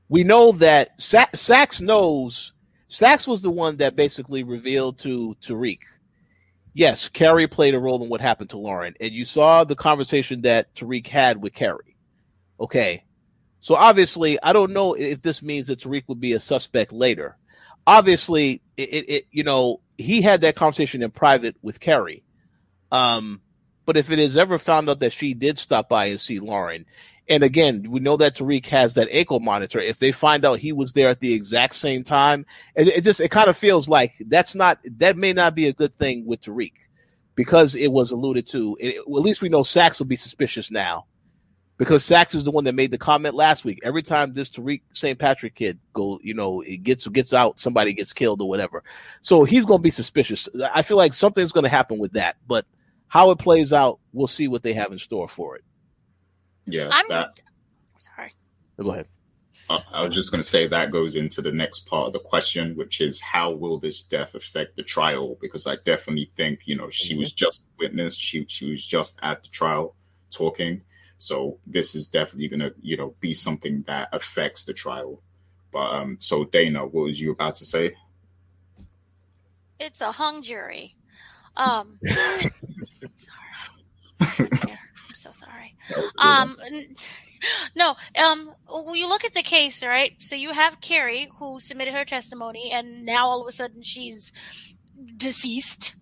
we 0.09 0.23
know 0.23 0.53
that 0.53 1.01
Sa- 1.01 1.27
Saxe 1.35 1.81
knows 1.81 2.53
Saxe 2.91 3.29
was 3.29 3.41
the 3.41 3.53
one 3.53 3.77
that 3.77 3.95
basically 3.95 4.43
revealed 4.43 4.99
to 4.99 5.37
Tariq. 5.41 5.79
Yes, 6.75 7.09
Carrie 7.09 7.47
played 7.47 7.77
a 7.77 7.79
role 7.79 8.03
in 8.03 8.09
what 8.09 8.21
happened 8.21 8.51
to 8.51 8.59
Lauren, 8.59 8.95
and 9.01 9.13
you 9.13 9.25
saw 9.25 9.63
the 9.63 9.77
conversation 9.77 10.43
that 10.43 10.75
Tariq 10.75 11.07
had 11.07 11.41
with 11.41 11.55
Carrie. 11.55 11.97
Okay, 12.59 13.05
so 13.61 13.77
obviously, 13.77 14.43
I 14.43 14.53
don't 14.53 14.73
know 14.73 14.95
if 14.95 15.23
this 15.23 15.41
means 15.41 15.69
that 15.69 15.79
Tariq 15.79 16.03
would 16.09 16.19
be 16.19 16.33
a 16.33 16.41
suspect 16.41 16.93
later. 16.93 17.37
Obviously, 17.87 18.61
it, 18.77 18.89
it, 18.89 19.09
it 19.09 19.27
you 19.31 19.45
know 19.45 19.81
he 19.97 20.21
had 20.21 20.41
that 20.41 20.57
conversation 20.57 21.05
in 21.05 21.13
private 21.13 21.55
with 21.63 21.79
Carrie. 21.79 22.25
Um, 22.91 23.41
but 23.87 23.99
if 23.99 24.11
it 24.11 24.19
is 24.19 24.37
ever 24.37 24.59
found 24.59 24.91
out 24.91 24.99
that 24.99 25.13
she 25.13 25.33
did 25.35 25.61
stop 25.61 25.89
by 25.89 26.07
and 26.07 26.21
see 26.21 26.41
Lauren, 26.41 26.87
and 27.31 27.45
again, 27.45 27.87
we 27.89 28.01
know 28.01 28.17
that 28.17 28.35
Tariq 28.35 28.67
has 28.67 28.95
that 28.95 29.09
ankle 29.13 29.39
monitor. 29.39 29.79
If 29.79 30.01
they 30.01 30.11
find 30.11 30.45
out 30.45 30.59
he 30.59 30.73
was 30.73 30.93
there 30.93 31.09
at 31.09 31.21
the 31.21 31.33
exact 31.33 31.77
same 31.77 32.03
time, 32.03 32.45
it, 32.75 32.89
it 32.89 33.05
just 33.05 33.21
it 33.21 33.31
kind 33.31 33.49
of 33.49 33.57
feels 33.57 33.89
like 33.89 34.15
that's 34.27 34.57
not 34.57 34.81
that 34.99 35.17
may 35.17 35.33
not 35.33 35.55
be 35.55 35.69
a 35.69 35.73
good 35.73 35.95
thing 35.95 36.27
with 36.27 36.41
Tariq 36.41 36.73
because 37.37 37.77
it 37.77 37.93
was 37.93 38.11
alluded 38.11 38.49
to. 38.49 38.77
It, 38.81 38.97
at 38.97 39.07
least 39.09 39.43
we 39.43 39.49
know 39.49 39.63
Saxe 39.63 40.01
will 40.01 40.07
be 40.07 40.17
suspicious 40.17 40.73
now 40.73 41.07
because 41.79 42.05
Saxe 42.05 42.35
is 42.35 42.43
the 42.43 42.51
one 42.51 42.65
that 42.65 42.75
made 42.75 42.91
the 42.91 42.99
comment 42.99 43.37
last 43.37 43.65
week. 43.65 43.79
Every 43.85 44.03
time 44.03 44.35
this 44.35 44.51
Tariq 44.51 44.83
St. 44.93 45.17
Patrick 45.17 45.55
kid 45.55 45.79
go, 45.93 46.19
you 46.25 46.35
know, 46.35 46.63
it 46.63 46.83
gets 46.83 47.07
gets 47.07 47.33
out, 47.33 47.61
somebody 47.61 47.93
gets 47.93 48.13
killed 48.13 48.43
or 48.43 48.49
whatever. 48.49 48.83
So 49.23 49.45
he's 49.45 49.65
going 49.65 49.79
to 49.79 49.85
be 49.85 49.91
suspicious. 49.91 50.49
I 50.75 50.83
feel 50.83 50.97
like 50.97 51.13
something's 51.13 51.53
going 51.53 51.63
to 51.63 51.71
happen 51.71 52.01
with 52.01 52.15
that, 52.15 52.39
but 52.49 52.67
how 53.07 53.31
it 53.31 53.39
plays 53.39 53.73
out, 53.73 54.01
we'll 54.13 54.27
see 54.27 54.49
what 54.49 54.65
they 54.65 54.73
have 54.73 54.91
in 54.91 54.99
store 54.99 55.29
for 55.29 55.55
it. 55.55 55.63
Yeah, 56.71 56.89
I'm 56.91 57.09
that 57.09 57.41
sorry. 58.01 58.33
Go 58.79 58.91
ahead. 58.91 59.09
Uh, 59.69 59.81
I 59.93 60.05
was 60.05 60.15
just 60.15 60.31
going 60.31 60.43
to 60.43 60.49
say 60.49 60.67
that 60.67 60.91
goes 60.91 61.15
into 61.15 61.43
the 61.43 61.53
next 61.53 61.87
part 61.87 62.09
of 62.09 62.13
the 62.13 62.19
question, 62.19 62.75
which 62.77 63.01
is 63.01 63.21
how 63.21 63.53
will 63.53 63.79
this 63.79 64.03
death 64.03 64.35
affect 64.35 64.77
the 64.77 64.83
trial? 64.83 65.37
Because 65.41 65.67
I 65.67 65.77
definitely 65.85 66.33
think 66.37 66.61
you 66.65 66.77
know 66.77 66.91
she 66.91 67.17
was 67.17 67.33
just 67.33 67.61
a 67.61 67.65
witness, 67.79 68.15
she 68.15 68.47
she 68.49 68.71
was 68.71 68.85
just 68.85 69.19
at 69.23 69.43
the 69.43 69.49
trial 69.51 69.95
talking, 70.31 70.83
so 71.19 71.59
this 71.67 71.95
is 71.95 72.09
definitely 72.09 72.49
going 72.49 72.61
to 72.61 72.75
you 72.81 72.97
know 72.97 73.15
be 73.21 73.33
something 73.33 73.85
that 73.87 74.09
affects 74.13 74.65
the 74.65 74.73
trial. 74.73 75.23
But 75.73 75.93
um, 75.93 76.17
so 76.21 76.45
Dana, 76.45 76.85
what 76.85 77.05
was 77.05 77.21
you 77.21 77.31
about 77.31 77.55
to 77.57 77.67
say? 77.67 77.95
It's 79.79 80.01
a 80.01 80.13
hung 80.13 80.43
jury. 80.43 80.97
Um, 81.57 81.99
sorry. 84.19 84.51
So 85.21 85.31
sorry. 85.33 85.77
Um, 86.19 86.57
no. 87.77 87.95
Um, 88.19 88.53
when 88.69 88.95
you 88.97 89.09
look 89.09 89.25
at 89.25 89.35
the 89.35 89.43
case, 89.43 89.85
right? 89.85 90.13
So 90.19 90.37
you 90.37 90.53
have 90.53 90.81
Carrie 90.81 91.29
who 91.39 91.61
submitted 91.61 91.95
her 91.95 92.05
testimony, 92.05 92.71
and 92.73 93.05
now 93.05 93.27
all 93.27 93.43
of 93.43 93.49
a 93.49 93.53
sudden 93.53 93.83
she's 93.83 94.33
deceased. 95.17 95.95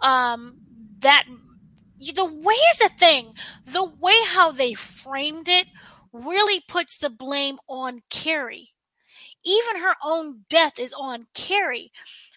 Um, 0.00 0.58
that 1.00 1.24
the 1.98 2.24
way 2.24 2.54
is 2.54 2.80
a 2.80 2.88
thing. 2.88 3.34
The 3.64 3.84
way 3.84 4.16
how 4.26 4.50
they 4.52 4.74
framed 4.74 5.48
it 5.48 5.66
really 6.12 6.60
puts 6.66 6.98
the 6.98 7.10
blame 7.10 7.58
on 7.68 8.00
Carrie. 8.10 8.70
Even 9.44 9.80
her 9.82 9.94
own 10.04 10.40
death 10.48 10.78
is 10.78 10.94
on 10.98 11.26
Carrie, 11.34 11.90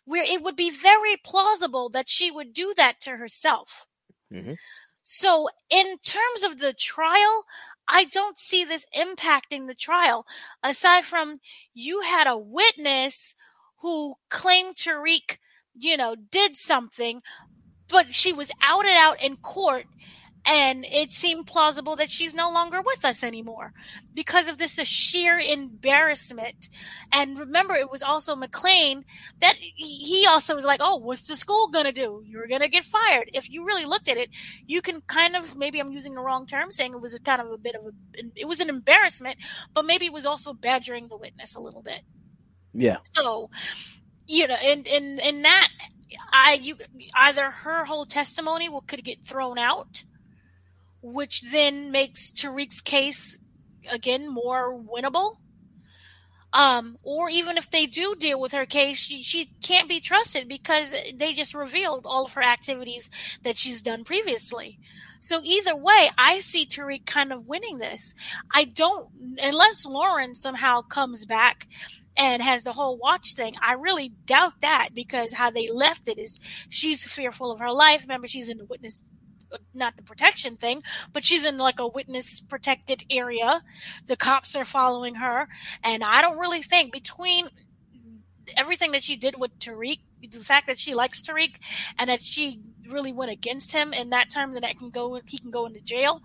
where 0.06 0.24
it 0.24 0.42
would 0.42 0.56
be 0.56 0.70
very 0.70 1.16
plausible 1.24 1.90
that 1.90 2.08
she 2.08 2.30
would 2.30 2.54
do 2.54 2.74
that 2.78 3.00
to 3.02 3.12
herself. 3.18 3.88
Mhm. 4.32 4.58
So, 5.04 5.50
in 5.70 5.98
terms 5.98 6.44
of 6.44 6.60
the 6.60 6.74
trial, 6.74 7.44
I 7.88 8.06
don't 8.06 8.38
see 8.38 8.64
this 8.64 8.86
impacting 8.96 9.68
the 9.68 9.76
trial. 9.76 10.26
Aside 10.64 11.04
from 11.04 11.36
you 11.74 12.02
had 12.02 12.26
a 12.28 12.38
witness 12.38 13.36
who 13.82 14.16
claimed 14.30 14.76
Tariq, 14.78 15.38
you 15.76 15.98
know, 15.98 16.16
did 16.16 16.56
something, 16.56 17.22
but 17.90 18.14
she 18.14 18.32
was 18.32 18.52
outed 18.62 18.94
out 18.94 19.22
in 19.22 19.36
court 19.36 19.86
and 20.46 20.86
it 20.86 21.14
seemed 21.14 21.48
plausible 21.48 21.96
that 21.96 22.12
she's 22.12 22.36
no 22.36 22.50
longer 22.50 22.82
with 22.86 23.06
us 23.06 23.24
anymore 23.24 23.74
because 24.14 24.48
of 24.48 24.58
this 24.58 24.74
sheer 24.88 25.40
embarrassment. 25.40 26.70
And 27.12 27.38
remember 27.38 27.76
it 27.76 27.90
was 27.90 28.04
also 28.04 28.36
MacLean 28.36 29.06
that 29.40 29.56
he 29.58 30.26
also 30.30 30.56
was 30.56 30.66
like 30.66 30.82
oh 30.82 30.98
what's 30.98 31.28
the 31.28 31.36
school 31.36 31.68
gonna 31.68 31.92
do? 31.92 32.22
You're 32.26 32.48
gonna 32.48 32.68
get 32.68 32.84
fired. 32.84 33.30
If 33.34 33.50
you 33.50 33.66
really 33.66 33.86
looked 33.86 34.10
at 34.10 34.18
it 34.18 34.30
you 34.66 34.82
can 34.82 35.02
kind 35.02 35.36
of 35.36 35.58
maybe 35.58 35.80
i'm 35.80 35.92
using 35.92 36.16
the 36.16 36.22
wrong 36.22 36.46
term 36.46 36.72
saying 36.72 36.94
it 36.94 37.02
was 37.02 37.14
a 37.14 37.20
kind 37.20 37.42
of 37.42 37.52
a 37.52 37.58
bit 37.58 37.76
of 37.76 37.86
a 37.86 37.92
it 38.36 38.48
was 38.48 38.60
an 38.60 38.70
embarrassment 38.70 39.38
but 39.74 39.86
maybe 39.86 40.06
it 40.06 40.14
was 40.14 40.26
also 40.26 40.54
badgering 40.54 41.08
the 41.08 41.18
witness 41.18 41.56
a 41.56 41.62
little 41.62 41.82
bit. 41.82 42.02
Yeah. 42.74 42.98
so, 43.04 43.50
you 44.28 44.48
know, 44.48 44.58
in 44.64 44.84
in 44.84 45.20
in 45.20 45.42
that, 45.44 45.70
I 46.32 46.60
you 46.62 46.78
either 47.16 47.52
her 47.52 47.86
whole 47.86 48.06
testimony 48.06 48.70
will 48.70 48.82
could 48.82 49.04
get 49.04 49.24
thrown 49.24 49.58
out, 49.58 50.04
which 51.04 51.42
then 51.52 51.92
makes 51.92 52.32
Tariq's 52.32 52.82
case 52.82 53.38
again 53.92 54.28
more 54.34 54.74
winnable. 54.74 55.38
Um, 56.54 56.98
or 57.02 57.30
even 57.30 57.58
if 57.58 57.70
they 57.72 57.88
do 57.88 58.16
deal 58.18 58.40
with 58.40 58.52
her 58.52 58.68
case, 58.68 59.00
she, 59.00 59.24
she 59.24 59.52
can't 59.64 59.90
be 59.90 60.00
trusted 60.00 60.48
because 60.48 60.96
they 61.16 61.34
just 61.34 61.56
revealed 61.56 62.06
all 62.06 62.26
of 62.26 62.34
her 62.34 62.44
activities 62.44 63.10
that 63.42 63.58
she's 63.58 63.82
done 63.82 64.04
previously. 64.04 64.80
So 65.20 65.42
either 65.44 65.76
way, 65.76 66.12
I 66.18 66.40
see 66.40 66.66
Tariq 66.66 67.06
kind 67.06 67.34
of 67.34 67.48
winning 67.48 67.80
this. 67.80 68.14
I 68.54 68.66
don't, 68.66 69.10
unless 69.42 69.86
Lauren 69.86 70.36
somehow 70.36 70.82
comes 70.82 71.26
back 71.26 71.68
and 72.16 72.44
has 72.44 72.64
the 72.64 72.74
whole 72.74 72.98
watch 72.98 73.34
thing. 73.34 73.56
I 73.62 73.74
really 73.74 74.10
doubt 74.26 74.62
that 74.62 74.90
because 74.94 75.34
how 75.34 75.50
they 75.50 75.70
left 75.70 76.08
it 76.08 76.20
is 76.20 76.40
she's 76.70 77.04
fearful 77.04 77.52
of 77.52 77.60
her 77.60 77.72
life. 77.72 78.04
Remember, 78.04 78.28
she's 78.28 78.50
in 78.50 78.58
the 78.58 78.66
witness, 78.66 79.04
not 79.74 79.98
the 79.98 80.04
protection 80.04 80.58
thing, 80.58 80.84
but 81.12 81.24
she's 81.24 81.46
in 81.46 81.58
like 81.58 81.80
a 81.80 81.88
witness 81.88 82.42
protected 82.42 83.04
area. 83.10 83.62
The 84.08 84.18
cops 84.18 84.56
are 84.56 84.66
following 84.66 85.16
her. 85.16 85.48
And 85.84 86.04
I 86.04 86.22
don't 86.22 86.38
really 86.38 86.62
think 86.62 86.94
between 86.94 87.50
everything 88.58 88.92
that 88.92 89.04
she 89.04 89.16
did 89.16 89.40
with 89.40 89.58
Tariq, 89.60 90.00
the 90.32 90.40
fact 90.40 90.68
that 90.68 90.80
she 90.80 90.94
likes 90.94 91.22
Tariq 91.22 91.56
and 91.98 92.10
that 92.10 92.22
she 92.22 92.62
really 92.90 93.14
went 93.14 93.32
against 93.32 93.72
him 93.72 93.94
in 93.94 94.10
that 94.10 94.30
terms 94.30 94.56
and 94.56 94.64
that 94.64 94.78
can 94.78 94.90
go 94.90 95.20
he 95.26 95.38
can 95.38 95.52
go 95.52 95.66
into 95.66 95.82
jail. 95.82 96.22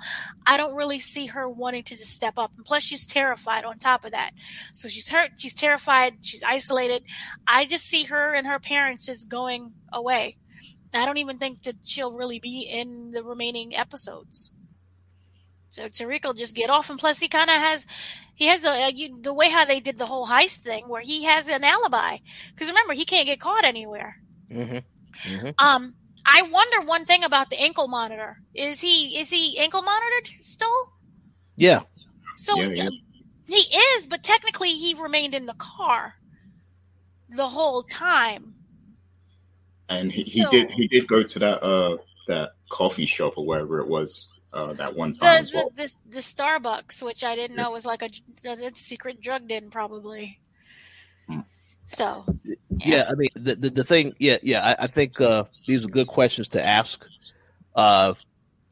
I 0.47 0.57
don't 0.57 0.75
really 0.75 0.99
see 0.99 1.27
her 1.27 1.49
wanting 1.49 1.85
to 1.85 1.97
just 1.97 2.11
step 2.11 2.39
up. 2.39 2.53
And 2.57 2.65
plus 2.65 2.83
she's 2.83 3.07
terrified 3.07 3.65
on 3.65 3.79
top 3.79 4.05
of 4.05 4.13
that. 4.13 4.33
So 4.73 4.89
she's 4.89 5.09
hurt, 5.09 5.33
she's 5.37 5.55
terrified, 5.55 6.19
she's 6.23 6.43
isolated. 6.43 7.05
I 7.47 7.67
just 7.67 7.85
see 7.85 8.05
her 8.05 8.35
and 8.35 8.47
her 8.47 8.59
parents 8.59 9.07
just 9.07 9.29
going 9.29 9.73
away. 9.93 10.37
I 10.95 11.05
don't 11.05 11.19
even 11.19 11.39
think 11.39 11.63
that 11.63 11.77
she'll 11.85 12.13
really 12.13 12.39
be 12.39 12.63
in 12.63 13.11
the 13.11 13.23
remaining 13.23 13.77
episodes. 13.77 14.53
So 15.71 15.89
Tariq 15.89 16.25
will 16.25 16.33
just 16.33 16.57
get 16.57 16.71
off, 16.71 16.89
and 16.89 16.99
plus 16.99 17.21
he 17.21 17.29
kind 17.29 17.51
of 17.51 17.57
has, 17.57 17.87
he 18.35 18.47
has 18.47 18.63
the 18.63 18.71
uh, 18.71 18.91
you, 18.95 19.21
the 19.21 19.35
way 19.35 19.51
how 19.51 19.65
they 19.65 19.81
did 19.81 19.99
the 19.99 20.07
whole 20.07 20.27
heist 20.27 20.61
thing, 20.61 20.89
where 20.89 21.03
he 21.03 21.25
has 21.25 21.49
an 21.49 21.63
alibi. 21.63 22.19
Because 22.55 22.69
remember, 22.69 22.95
he 22.95 23.05
can't 23.05 23.27
get 23.27 23.41
caught 23.41 23.65
anywhere. 23.65 24.17
Mm-hmm. 24.51 25.49
Um, 25.59 25.95
I 26.27 26.43
wonder 26.43 26.87
one 26.87 27.05
thing 27.05 27.23
about 27.23 27.51
the 27.51 27.61
ankle 27.61 27.89
monitor. 27.89 28.39
Is 28.55 28.81
he 28.81 29.19
is 29.19 29.31
he 29.31 29.59
ankle 29.59 29.83
monitored 29.83 30.31
still? 30.41 30.93
Yeah. 31.57 31.83
So 32.37 32.59
Yeah, 32.61 32.85
yeah. 32.85 32.89
he 33.47 33.57
is, 33.57 34.07
but 34.07 34.23
technically 34.23 34.71
he 34.71 34.95
remained 34.95 35.35
in 35.35 35.47
the 35.47 35.55
car 35.55 36.15
the 37.29 37.49
whole 37.49 37.83
time. 37.83 38.55
And 39.89 40.13
he, 40.13 40.23
he 40.23 40.43
So- 40.43 40.51
did 40.51 40.71
he 40.71 40.89
did 40.89 41.07
go 41.07 41.23
to 41.23 41.39
that 41.39 41.63
uh 41.63 41.97
that 42.27 42.51
coffee 42.69 43.07
shop 43.07 43.35
or 43.37 43.47
wherever 43.47 43.81
it 43.81 43.89
was 43.89 44.29
uh 44.53 44.73
that 44.75 44.95
one 44.95 45.13
time 45.13 45.37
The 45.37 45.41
as 45.41 45.51
the, 45.51 45.57
well. 45.59 45.71
the, 45.75 45.95
the 46.11 46.19
Starbucks, 46.19 47.03
which 47.03 47.25
I 47.25 47.35
didn't 47.35 47.57
know 47.57 47.71
was 47.71 47.87
like 47.87 48.03
a, 48.03 48.11
a 48.49 48.75
secret 48.75 49.21
drug 49.21 49.49
den, 49.49 49.71
probably. 49.71 50.39
Hmm. 51.29 51.41
So 51.87 52.25
Yeah, 52.85 53.07
I 53.09 53.15
mean 53.15 53.31
the, 53.35 53.55
the 53.55 53.71
the 53.71 53.85
thing. 53.85 54.15
Yeah, 54.19 54.37
yeah. 54.43 54.75
I, 54.79 54.85
I 54.85 54.87
think 54.89 55.21
uh, 55.21 55.45
these 55.67 55.85
are 55.87 55.89
good 55.89 56.07
questions 56.09 56.49
to 56.49 56.63
ask. 56.65 57.05
Uh, 57.75 58.15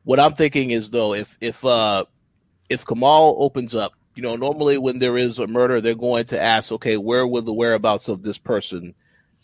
what 0.04 0.20
I'm 0.20 0.34
thinking 0.34 0.70
is 0.70 0.90
though, 0.90 1.14
if 1.14 1.36
if 1.40 1.64
uh, 1.64 2.04
if 2.68 2.84
Kamal 2.86 3.36
opens 3.38 3.74
up 3.74 3.92
you 4.16 4.22
know, 4.22 4.34
normally 4.34 4.78
when 4.78 4.98
there 4.98 5.18
is 5.18 5.38
a 5.38 5.46
murder, 5.46 5.78
they're 5.78 5.94
going 5.94 6.24
to 6.24 6.40
ask, 6.40 6.72
okay, 6.72 6.96
where 6.96 7.26
were 7.26 7.42
the 7.42 7.52
whereabouts 7.52 8.08
of 8.08 8.22
this 8.22 8.38
person, 8.38 8.94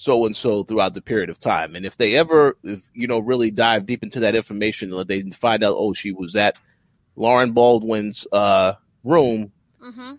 so 0.03 0.27
and 0.27 0.37
so, 0.37 0.65
throughout 0.65 0.95
the 0.95 1.03
period 1.03 1.31
of 1.31 1.39
time. 1.39 1.77
And 1.77 1.87
if 1.87 1.97
they 1.97 2.17
ever, 2.17 2.57
if, 2.65 2.89
you 2.95 3.07
know, 3.07 3.21
really 3.21 3.53
dive 3.53 3.87
deep 3.87 4.03
into 4.03 4.21
that 4.21 4.35
information, 4.35 4.91
they 5.07 5.23
find 5.31 5.63
out, 5.65 5.77
oh, 5.79 5.93
she 5.93 6.13
was 6.13 6.37
at 6.37 6.59
Lauren 7.17 7.53
Baldwin's 7.53 8.27
uh, 8.33 8.75
room, 9.05 9.53
hmm 9.81 10.15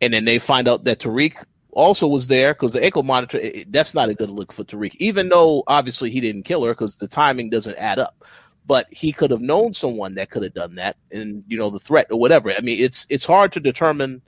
and 0.00 0.14
then 0.14 0.24
they 0.24 0.38
find 0.38 0.68
out 0.68 0.84
that 0.84 1.00
Tariq 1.00 1.44
also 1.72 2.06
was 2.06 2.28
there 2.28 2.54
because 2.54 2.72
the 2.74 2.84
ankle 2.84 3.02
monitor. 3.02 3.38
It, 3.38 3.56
it- 3.56 3.72
that's 3.72 3.94
not 3.94 4.10
a 4.10 4.14
good 4.14 4.30
look 4.30 4.52
for 4.52 4.64
Tariq, 4.64 4.96
even 4.98 5.28
though 5.30 5.64
obviously 5.66 6.10
he 6.10 6.20
didn't 6.20 6.44
kill 6.44 6.64
her 6.64 6.72
because 6.72 6.96
the 6.96 7.08
timing 7.08 7.50
doesn't 7.50 7.76
add 7.78 7.98
up. 7.98 8.24
But 8.66 8.86
he 8.90 9.12
could 9.12 9.30
have 9.30 9.40
known 9.42 9.72
someone 9.72 10.14
that 10.16 10.30
could 10.30 10.44
have 10.44 10.54
done 10.54 10.76
that, 10.76 10.96
and 11.12 11.44
you 11.48 11.58
know 11.58 11.70
the 11.70 11.80
threat 11.80 12.08
or 12.10 12.20
whatever. 12.20 12.52
I 12.52 12.60
mean, 12.62 12.80
it's 12.80 13.06
it's 13.10 13.26
hard 13.26 13.52
to 13.52 13.60
determine 13.60 14.22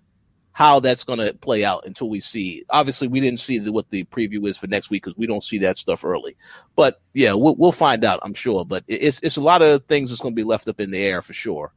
how 0.59 0.81
that's 0.81 1.05
going 1.05 1.21
to 1.21 1.33
play 1.35 1.65
out 1.65 1.87
until 1.87 2.11
we 2.11 2.19
see. 2.19 2.65
Obviously, 2.71 3.07
we 3.07 3.21
didn't 3.21 3.39
see 3.39 3.59
the, 3.59 3.71
what 3.71 3.89
the 3.91 4.03
preview 4.07 4.45
is 4.49 4.59
for 4.59 4.67
next 4.67 4.91
week 4.91 5.05
because 5.05 5.17
we 5.17 5.25
don't 5.25 5.45
see 5.45 5.57
that 5.59 5.79
stuff 5.79 6.05
early. 6.05 6.37
But 6.75 7.01
yeah, 7.15 7.33
we'll 7.33 7.55
we'll 7.55 7.71
find 7.71 8.05
out, 8.05 8.19
I'm 8.25 8.35
sure. 8.35 8.65
But 8.65 8.83
it's 8.89 9.21
it's 9.21 9.37
a 9.37 9.41
lot 9.41 9.63
of 9.63 9.85
things 9.85 10.11
that's 10.11 10.21
going 10.21 10.35
to 10.35 10.37
be 10.37 10.43
left 10.43 10.67
up 10.67 10.81
in 10.81 10.91
the 10.91 10.99
air 10.99 11.23
for 11.23 11.33
sure. 11.33 11.73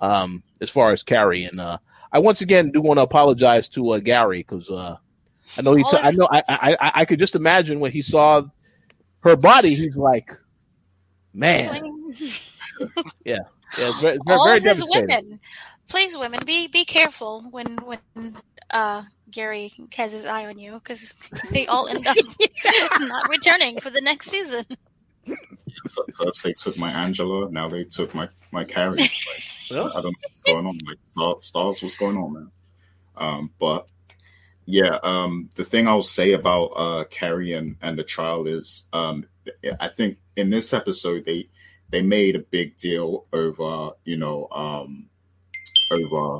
Um, 0.00 0.42
as 0.60 0.68
far 0.68 0.92
as 0.92 1.02
Carrie 1.02 1.44
and 1.44 1.58
uh, 1.58 1.78
I 2.12 2.18
once 2.18 2.42
again 2.42 2.70
do 2.70 2.82
want 2.82 2.98
to 2.98 3.02
apologize 3.02 3.66
to 3.70 3.92
uh, 3.92 3.98
Gary 3.98 4.40
because 4.40 4.68
uh, 4.68 4.96
I 5.56 5.62
know 5.62 5.72
he. 5.72 5.82
T- 5.84 5.96
I 5.98 6.10
know. 6.10 6.28
I, 6.30 6.42
I 6.46 6.76
I 6.80 6.92
I 6.96 7.04
could 7.06 7.18
just 7.18 7.34
imagine 7.34 7.80
when 7.80 7.92
he 7.92 8.02
saw 8.02 8.42
her 9.20 9.36
body, 9.36 9.74
he's 9.74 9.96
like, 9.96 10.38
man, 11.32 11.82
yeah, 13.24 13.38
it's 13.78 14.00
very, 14.00 14.18
very, 14.26 14.38
all 14.38 14.50
of 14.50 14.62
his 14.62 14.84
women. 14.86 15.40
Please, 15.88 16.16
women, 16.16 16.40
be 16.46 16.68
be 16.68 16.84
careful 16.84 17.42
when 17.50 17.76
when 17.76 18.34
uh, 18.70 19.02
Gary 19.30 19.72
has 19.96 20.12
his 20.12 20.26
eye 20.26 20.46
on 20.46 20.58
you 20.58 20.74
because 20.74 21.14
they 21.50 21.66
all 21.66 21.88
end 21.88 22.06
up 22.06 22.16
not 23.00 23.28
returning 23.28 23.80
for 23.80 23.90
the 23.90 24.00
next 24.00 24.30
season. 24.30 24.64
First 26.14 26.42
they 26.42 26.52
took 26.52 26.76
my 26.78 26.90
Angela, 26.90 27.50
now 27.50 27.68
they 27.68 27.84
took 27.84 28.14
my 28.14 28.28
my 28.52 28.64
Carrie. 28.64 28.98
Like, 28.98 29.10
Well, 29.70 29.88
I 29.88 30.00
don't 30.00 30.04
know 30.04 30.18
what's 30.22 30.42
going 30.42 30.66
on. 30.66 30.78
Like 30.86 30.98
Star, 31.08 31.36
stars, 31.40 31.82
what's 31.82 31.96
going 31.98 32.16
on, 32.16 32.32
man? 32.32 32.50
Um, 33.18 33.50
but 33.58 33.90
yeah, 34.64 34.98
um, 35.02 35.50
the 35.56 35.64
thing 35.64 35.88
I'll 35.88 36.02
say 36.02 36.32
about 36.32 36.66
uh, 36.68 37.04
Carrie 37.10 37.52
and, 37.52 37.76
and 37.82 37.98
the 37.98 38.04
trial 38.04 38.46
is, 38.46 38.86
um, 38.92 39.26
I 39.80 39.88
think 39.88 40.18
in 40.36 40.50
this 40.50 40.72
episode 40.72 41.24
they 41.24 41.48
they 41.90 42.02
made 42.02 42.36
a 42.36 42.40
big 42.40 42.76
deal 42.76 43.26
over 43.32 43.90
you 44.04 44.16
know 44.16 44.48
um, 44.52 45.08
over 45.90 46.38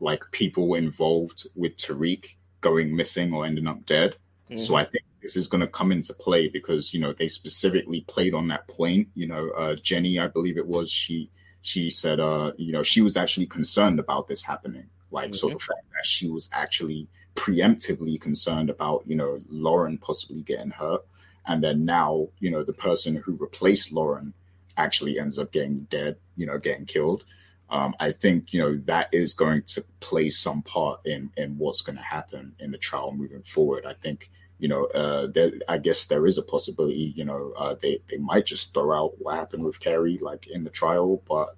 like 0.00 0.22
people 0.32 0.74
involved 0.74 1.46
with 1.54 1.76
Tariq 1.76 2.34
going 2.60 2.94
missing 2.94 3.32
or 3.32 3.44
ending 3.46 3.66
up 3.66 3.84
dead. 3.86 4.16
So 4.56 4.74
I 4.76 4.84
think 4.84 5.04
this 5.22 5.36
is 5.36 5.48
going 5.48 5.62
to 5.62 5.66
come 5.66 5.90
into 5.90 6.12
play 6.12 6.48
because 6.48 6.94
you 6.94 7.00
know 7.00 7.12
they 7.12 7.28
specifically 7.28 8.02
played 8.02 8.34
on 8.34 8.46
that 8.48 8.68
point. 8.68 9.08
You 9.14 9.26
know, 9.26 9.50
uh, 9.50 9.74
Jenny, 9.76 10.18
I 10.18 10.28
believe 10.28 10.58
it 10.58 10.66
was, 10.66 10.90
she 10.90 11.30
she 11.62 11.90
said, 11.90 12.20
uh, 12.20 12.52
you 12.56 12.72
know, 12.72 12.82
she 12.82 13.00
was 13.00 13.16
actually 13.16 13.46
concerned 13.46 13.98
about 13.98 14.28
this 14.28 14.44
happening. 14.44 14.86
Like, 15.10 15.34
so 15.34 15.48
the 15.48 15.58
fact 15.58 15.86
that 15.94 16.04
she 16.04 16.28
was 16.28 16.50
actually 16.52 17.08
preemptively 17.34 18.20
concerned 18.20 18.68
about, 18.68 19.04
you 19.06 19.16
know, 19.16 19.38
Lauren 19.48 19.96
possibly 19.96 20.42
getting 20.42 20.70
hurt, 20.70 21.02
and 21.46 21.64
then 21.64 21.84
now, 21.84 22.28
you 22.38 22.50
know, 22.50 22.62
the 22.62 22.72
person 22.74 23.16
who 23.16 23.36
replaced 23.36 23.92
Lauren 23.92 24.34
actually 24.76 25.18
ends 25.18 25.38
up 25.38 25.52
getting 25.52 25.86
dead, 25.90 26.16
you 26.36 26.46
know, 26.46 26.58
getting 26.58 26.84
killed. 26.84 27.24
Um, 27.70 27.94
I 27.98 28.12
think 28.12 28.52
you 28.52 28.60
know 28.60 28.76
that 28.84 29.08
is 29.12 29.34
going 29.34 29.62
to 29.74 29.84
play 30.00 30.30
some 30.30 30.62
part 30.62 31.00
in 31.04 31.30
in 31.36 31.58
what's 31.58 31.82
going 31.82 31.96
to 31.96 32.02
happen 32.02 32.54
in 32.58 32.70
the 32.70 32.78
trial 32.78 33.12
moving 33.12 33.42
forward. 33.42 33.84
I 33.86 33.94
think 33.94 34.30
you 34.58 34.68
know, 34.68 34.84
uh, 34.86 35.26
there, 35.26 35.50
I 35.68 35.78
guess 35.78 36.06
there 36.06 36.26
is 36.26 36.38
a 36.38 36.42
possibility, 36.42 37.12
you 37.16 37.24
know, 37.24 37.52
uh, 37.58 37.74
they, 37.82 37.98
they 38.08 38.18
might 38.18 38.46
just 38.46 38.72
throw 38.72 38.96
out 38.96 39.14
what 39.18 39.34
happened 39.34 39.64
with 39.64 39.80
Carrie, 39.80 40.16
like 40.22 40.46
in 40.46 40.62
the 40.62 40.70
trial, 40.70 41.22
but 41.28 41.56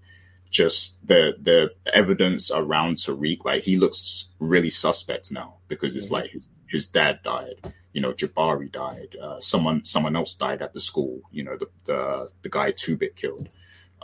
just 0.51 0.97
the 1.07 1.37
the 1.41 1.73
evidence 1.93 2.51
around 2.51 2.97
Tariq, 2.97 3.45
like 3.45 3.65
he 3.65 3.77
looks 3.77 4.29
really 4.39 4.71
suspect 4.71 5.31
now 5.31 5.57
because 5.69 5.95
it's 5.95 6.09
Mhm. 6.09 6.13
like 6.13 6.31
his, 6.31 6.49
his 6.69 6.87
dad 6.87 7.21
died, 7.23 7.73
you 7.93 8.01
know, 8.01 8.13
Jabari 8.15 8.73
died, 8.73 9.15
uh, 9.23 9.41
someone 9.41 9.85
someone 9.85 10.17
else 10.17 10.35
died 10.35 10.63
at 10.63 10.73
the 10.73 10.81
school, 10.81 11.21
you 11.31 11.45
know, 11.45 11.57
the 11.59 11.69
the, 11.85 12.31
the 12.43 12.49
guy 12.49 12.71
Two 12.71 12.97
Bit 12.97 13.15
killed, 13.15 13.51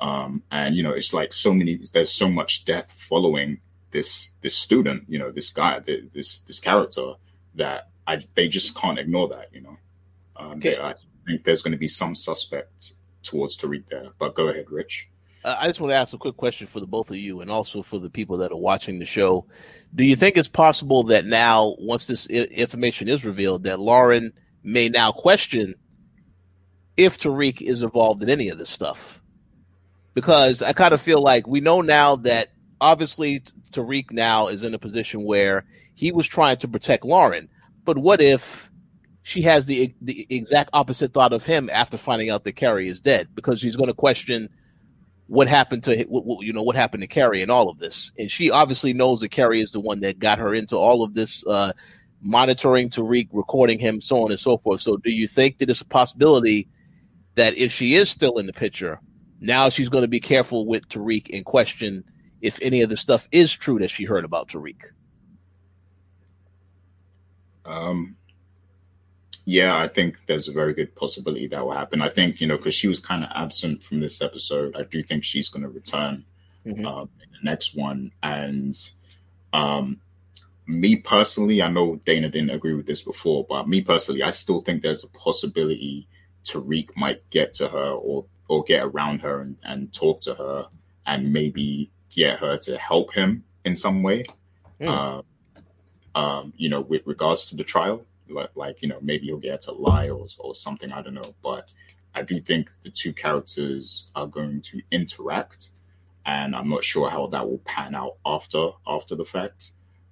um, 0.03 0.42
and 0.50 0.74
you 0.74 0.82
know, 0.82 0.90
it's 0.92 1.12
like 1.12 1.32
so 1.32 1.55
many, 1.55 1.78
there's 1.92 2.11
so 2.12 2.28
much 2.28 2.64
death 2.64 2.92
following 3.09 3.61
this 3.92 4.30
this 4.40 4.57
student, 4.57 5.05
you 5.09 5.18
know, 5.18 5.30
this 5.30 5.50
guy, 5.50 5.78
this 6.12 6.40
this 6.40 6.59
character 6.59 7.12
that 7.55 7.88
I 8.07 8.26
they 8.34 8.48
just 8.48 8.74
can't 8.74 8.98
ignore 8.98 9.28
that, 9.28 9.48
you 9.53 9.61
know. 9.62 9.76
Um, 10.36 10.53
Okay. 10.59 10.76
I 10.76 10.94
think 11.26 11.44
there's 11.44 11.62
going 11.62 11.72
to 11.72 11.78
be 11.78 11.86
some 11.88 12.14
suspect 12.16 12.94
towards 13.22 13.57
Tariq 13.57 13.84
there, 13.90 14.09
but 14.18 14.34
go 14.34 14.48
ahead, 14.48 14.66
Rich. 14.70 15.09
Uh, 15.44 15.57
I 15.59 15.68
just 15.68 15.80
want 15.80 15.92
to 15.92 15.96
ask 15.96 16.12
a 16.12 16.18
quick 16.18 16.36
question 16.36 16.66
for 16.66 16.80
the 16.80 16.86
both 16.86 17.11
of 17.11 17.16
you 17.16 17.40
and 17.40 17.50
also 17.50 17.82
for 17.82 18.00
the 18.00 18.11
people 18.11 18.38
that 18.38 18.50
are 18.50 18.57
watching 18.59 18.98
the 18.98 19.07
show. 19.07 19.46
Do 19.94 20.05
you 20.05 20.16
think 20.16 20.36
it's 20.36 20.48
possible 20.48 21.05
that 21.05 21.26
now, 21.26 21.76
once 21.78 22.09
this 22.09 22.26
I- 22.28 22.48
information 22.50 23.09
is 23.09 23.24
revealed, 23.24 23.62
that 23.64 23.78
Lauren 23.78 24.32
may 24.64 24.88
now 24.88 25.12
question 25.12 25.74
if 26.96 27.18
Tariq 27.18 27.61
is 27.61 27.82
involved 27.84 28.22
in 28.22 28.28
any 28.30 28.48
of 28.48 28.59
this 28.59 28.70
stuff? 28.70 29.22
Because 30.15 30.63
I 30.63 30.73
kind 30.73 30.93
of 30.93 31.01
feel 31.01 31.23
like 31.23 31.47
we 31.47 31.61
know 31.61 31.81
now 31.81 32.17
that 32.17 32.49
obviously 32.81 33.41
Tariq 33.73 34.11
now 34.11 34.49
is 34.49 34.63
in 34.63 34.75
a 34.75 34.79
position 34.79 35.25
where 35.25 35.65
he 35.95 36.13
was 36.13 36.27
trying 36.27 36.59
to 36.59 36.69
protect 36.69 37.05
Lauren, 37.05 37.49
but 37.85 37.99
what 37.99 38.21
if 38.21 38.71
she 39.23 39.43
has 39.43 39.67
the 39.67 39.95
the 40.03 40.27
exact 40.29 40.71
opposite 40.73 41.13
thought 41.13 41.33
of 41.33 41.47
him 41.47 41.71
after 41.73 41.97
finding 41.97 42.29
out 42.29 42.45
that 42.45 42.53
Carrie 42.53 42.89
is 42.89 43.01
dead? 43.01 43.29
Because 43.35 43.61
she's 43.61 43.77
going 43.77 43.89
to 43.89 43.95
question 43.95 44.49
what 45.29 45.49
happened 45.49 45.85
to 45.85 46.07
you 46.41 46.53
know 46.53 46.63
what 46.63 46.77
happened 46.77 47.03
to 47.03 47.07
Carrie 47.07 47.41
and 47.41 47.51
all 47.51 47.71
of 47.71 47.79
this, 47.79 48.13
and 48.19 48.31
she 48.31 48.51
obviously 48.51 48.93
knows 48.93 49.21
that 49.21 49.31
Carrie 49.31 49.61
is 49.63 49.73
the 49.73 49.81
one 49.81 50.01
that 50.01 50.19
got 50.19 50.39
her 50.39 50.55
into 50.55 50.77
all 50.77 51.03
of 51.03 51.15
this, 51.15 51.45
uh, 51.47 51.73
monitoring 52.21 52.91
Tariq, 52.91 53.29
recording 53.33 53.79
him, 53.79 54.01
so 54.01 54.25
on 54.25 54.31
and 54.31 54.41
so 54.41 54.59
forth. 54.59 54.81
So, 54.81 54.97
do 54.97 55.11
you 55.11 55.27
think 55.27 55.59
that 55.59 55.71
it's 55.71 55.81
a 55.81 55.87
possibility 55.87 56.69
that 57.35 57.57
if 57.57 57.73
she 57.73 57.95
is 57.95 58.11
still 58.11 58.39
in 58.39 58.47
the 58.47 58.53
picture, 58.53 59.01
now 59.43 59.68
she's 59.68 59.88
going 59.88 60.03
to 60.03 60.09
be 60.09 60.20
careful 60.20 60.66
with 60.66 60.88
Tariq 60.88 61.34
and 61.34 61.45
question 61.45 62.05
if 62.40 62.59
any 62.62 62.82
of 62.82 62.88
the 62.90 62.97
stuff 62.97 63.28
is 63.30 63.53
true 63.53 63.78
that 63.80 63.90
she 63.90 64.05
heard 64.05 64.24
about 64.24 64.49
Tariq? 64.49 64.82
Um, 67.64 68.16
yeah, 69.45 69.76
I 69.76 69.88
think 69.88 70.26
there's 70.26 70.49
a 70.49 70.53
very 70.53 70.74
good 70.74 70.95
possibility 70.95 71.47
that 71.49 71.64
will 71.64 71.72
happen. 71.72 72.01
I 72.01 72.09
think 72.09 72.40
you 72.40 72.47
know 72.47 72.57
because 72.57 72.74
she 72.74 72.88
was 72.88 73.01
kind 73.01 73.24
of 73.24 73.30
absent 73.34 73.82
from 73.82 74.01
this 74.01 74.20
episode. 74.22 74.76
I 74.76 74.82
do 74.84 75.03
think 75.03 75.24
she's 75.24 75.49
going 75.49 75.62
to 75.62 75.68
return 75.68 76.24
Mhm. 76.66 76.86
um, 76.86 77.11
in 77.22 77.28
the 77.32 77.51
next 77.51 77.74
one. 77.74 78.12
And 78.22 78.78
um, 79.53 80.01
me 80.66 80.97
personally, 80.97 81.61
I 81.62 81.68
know 81.68 81.97
Dana 82.05 82.28
didn't 82.28 82.51
agree 82.51 82.74
with 82.74 82.86
this 82.86 83.03
before, 83.03 83.45
but 83.49 83.68
me 83.68 83.80
personally, 83.82 84.22
I 84.22 84.30
still 84.30 84.61
think 84.61 84.82
there's 84.82 85.05
a 85.05 85.09
possibility 85.09 86.09
Tariq 86.45 86.90
might 86.97 87.28
get 87.30 87.53
to 87.55 87.68
her 87.68 87.90
or 87.90 88.26
or 88.53 88.62
get 88.62 88.84
around 88.84 89.22
her 89.22 89.40
and, 89.40 89.57
and 89.64 89.90
talk 89.94 90.20
to 90.20 90.34
her 90.34 90.66
and 91.07 91.32
maybe 91.32 91.90
get 92.14 92.38
her 92.38 92.59
to 92.59 92.76
help 92.76 93.14
him 93.14 93.42
in 93.64 93.74
some 93.74 94.03
way. 94.03 94.22
Hmm. 94.78 94.88
Uh, 94.88 95.22
um, 96.14 96.53
you 96.59 96.68
know, 96.68 96.82
with 96.82 97.00
regards 97.07 97.46
to 97.46 97.57
the 97.57 97.64
trial, 97.64 98.05
like, 98.28 98.50
like 98.55 98.82
you 98.82 98.88
know, 98.88 98.98
maybe 99.00 99.24
he'll 99.24 99.38
get 99.38 99.53
her 99.53 99.72
to 99.72 99.72
lie 99.72 100.11
or 100.11 100.26
or 100.38 100.55
something. 100.55 100.92
I 100.92 101.00
don't 101.00 101.14
know, 101.14 101.34
but 101.42 101.72
I 102.14 102.20
do 102.20 102.42
think 102.42 102.68
the 102.82 102.90
two 102.90 103.14
characters 103.14 104.09
are 104.14 104.26
going 104.26 104.61
to 104.70 104.82
interact, 104.90 105.70
and 106.26 106.55
I'm 106.55 106.68
not 106.68 106.84
sure 106.84 107.09
how 107.09 107.28
that 107.28 107.48
will 107.48 107.62
pan 107.64 107.94
out 107.94 108.16
after 108.26 108.72
after 108.86 109.14
the 109.16 109.24
fact. 109.24 109.70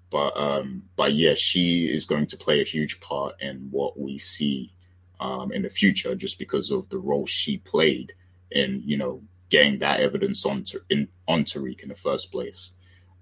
But 0.08 0.34
um, 0.34 0.84
but 0.96 1.12
yeah, 1.12 1.34
she 1.34 1.92
is 1.94 2.06
going 2.06 2.26
to 2.28 2.38
play 2.38 2.62
a 2.62 2.64
huge 2.64 3.00
part 3.00 3.34
in 3.38 3.68
what 3.70 4.00
we 4.00 4.16
see 4.16 4.72
um, 5.20 5.52
in 5.52 5.60
the 5.60 5.68
future, 5.68 6.14
just 6.14 6.38
because 6.38 6.70
of 6.70 6.88
the 6.88 6.98
role 6.98 7.26
she 7.26 7.58
played 7.58 8.14
in 8.50 8.82
you 8.84 8.96
know 8.96 9.22
getting 9.48 9.78
that 9.80 10.00
evidence 10.00 10.44
on 10.46 10.64
to, 10.64 10.80
in 10.90 11.08
on 11.26 11.44
Tariq 11.44 11.80
in 11.80 11.88
the 11.88 11.96
first 11.96 12.30
place. 12.32 12.72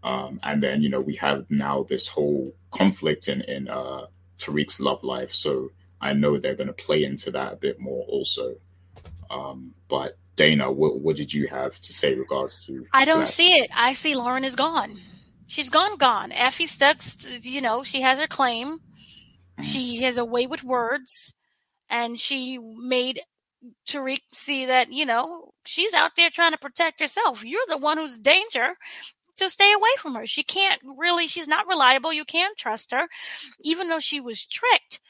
Um, 0.03 0.39
and 0.43 0.63
then 0.63 0.83
you 0.83 0.89
know 0.89 1.01
we 1.01 1.17
have 1.17 1.47
now 1.51 1.83
this 1.83 2.09
whole 2.09 2.55
conflict 2.71 3.29
in 3.29 3.43
in 3.43 3.69
uh, 3.69 4.07
Tariq's 4.39 4.81
love 4.81 5.03
life, 5.03 5.35
so 5.35 5.71
I 6.01 6.13
know 6.13 6.39
they're 6.39 6.55
going 6.55 6.69
to 6.69 6.73
play 6.73 7.05
into 7.05 7.31
that 7.33 7.53
a 7.53 7.57
bit 7.57 7.81
more 7.81 8.05
also. 8.07 8.55
Um, 9.31 9.75
but 9.89 10.17
Dana, 10.37 10.71
what, 10.71 11.01
what 11.01 11.17
did 11.17 11.35
you 11.35 11.49
have 11.49 11.79
to 11.81 11.93
say 11.93 12.15
regards 12.15 12.65
to? 12.67 12.87
I 12.93 13.05
don't 13.05 13.21
that? 13.21 13.29
see 13.29 13.55
it. 13.55 13.71
I 13.75 13.93
see 13.93 14.15
Lauren 14.15 14.45
is 14.45 14.57
gone. 14.57 15.01
She's 15.49 15.69
gone, 15.69 15.97
gone. 15.97 16.31
Effie 16.31 16.67
stuck, 16.67 16.99
you 17.43 17.61
know, 17.61 17.83
she 17.83 18.03
has 18.03 18.21
her 18.21 18.27
claim. 18.27 18.79
She 19.63 20.03
has 20.03 20.17
a 20.17 20.25
way 20.25 20.47
with 20.47 20.63
words. 20.63 21.35
And 21.91 22.21
she 22.21 22.59
made 22.59 23.21
Tariq 23.87 24.21
see 24.33 24.67
that, 24.67 24.93
you 24.93 25.05
know, 25.07 25.53
she's 25.65 25.95
out 25.95 26.13
there 26.17 26.31
trying 26.31 26.53
to 26.53 26.59
protect 26.59 27.01
herself. 27.01 27.45
You're 27.45 27.61
the 27.69 27.79
one 27.79 27.99
who's 27.99 28.19
danger 28.19 28.77
So 29.37 29.49
stay 29.49 29.73
away 29.73 29.91
from 29.99 30.15
her. 30.17 30.27
She 30.27 30.43
can't 30.43 30.81
really, 30.85 31.29
she's 31.29 31.49
not 31.49 31.69
reliable. 31.69 32.13
You 32.13 32.25
can't 32.25 32.57
trust 32.59 32.91
her, 32.93 33.09
even 33.63 33.89
though 33.89 34.01
she 34.01 34.21
was 34.21 34.47
tricked, 34.47 35.01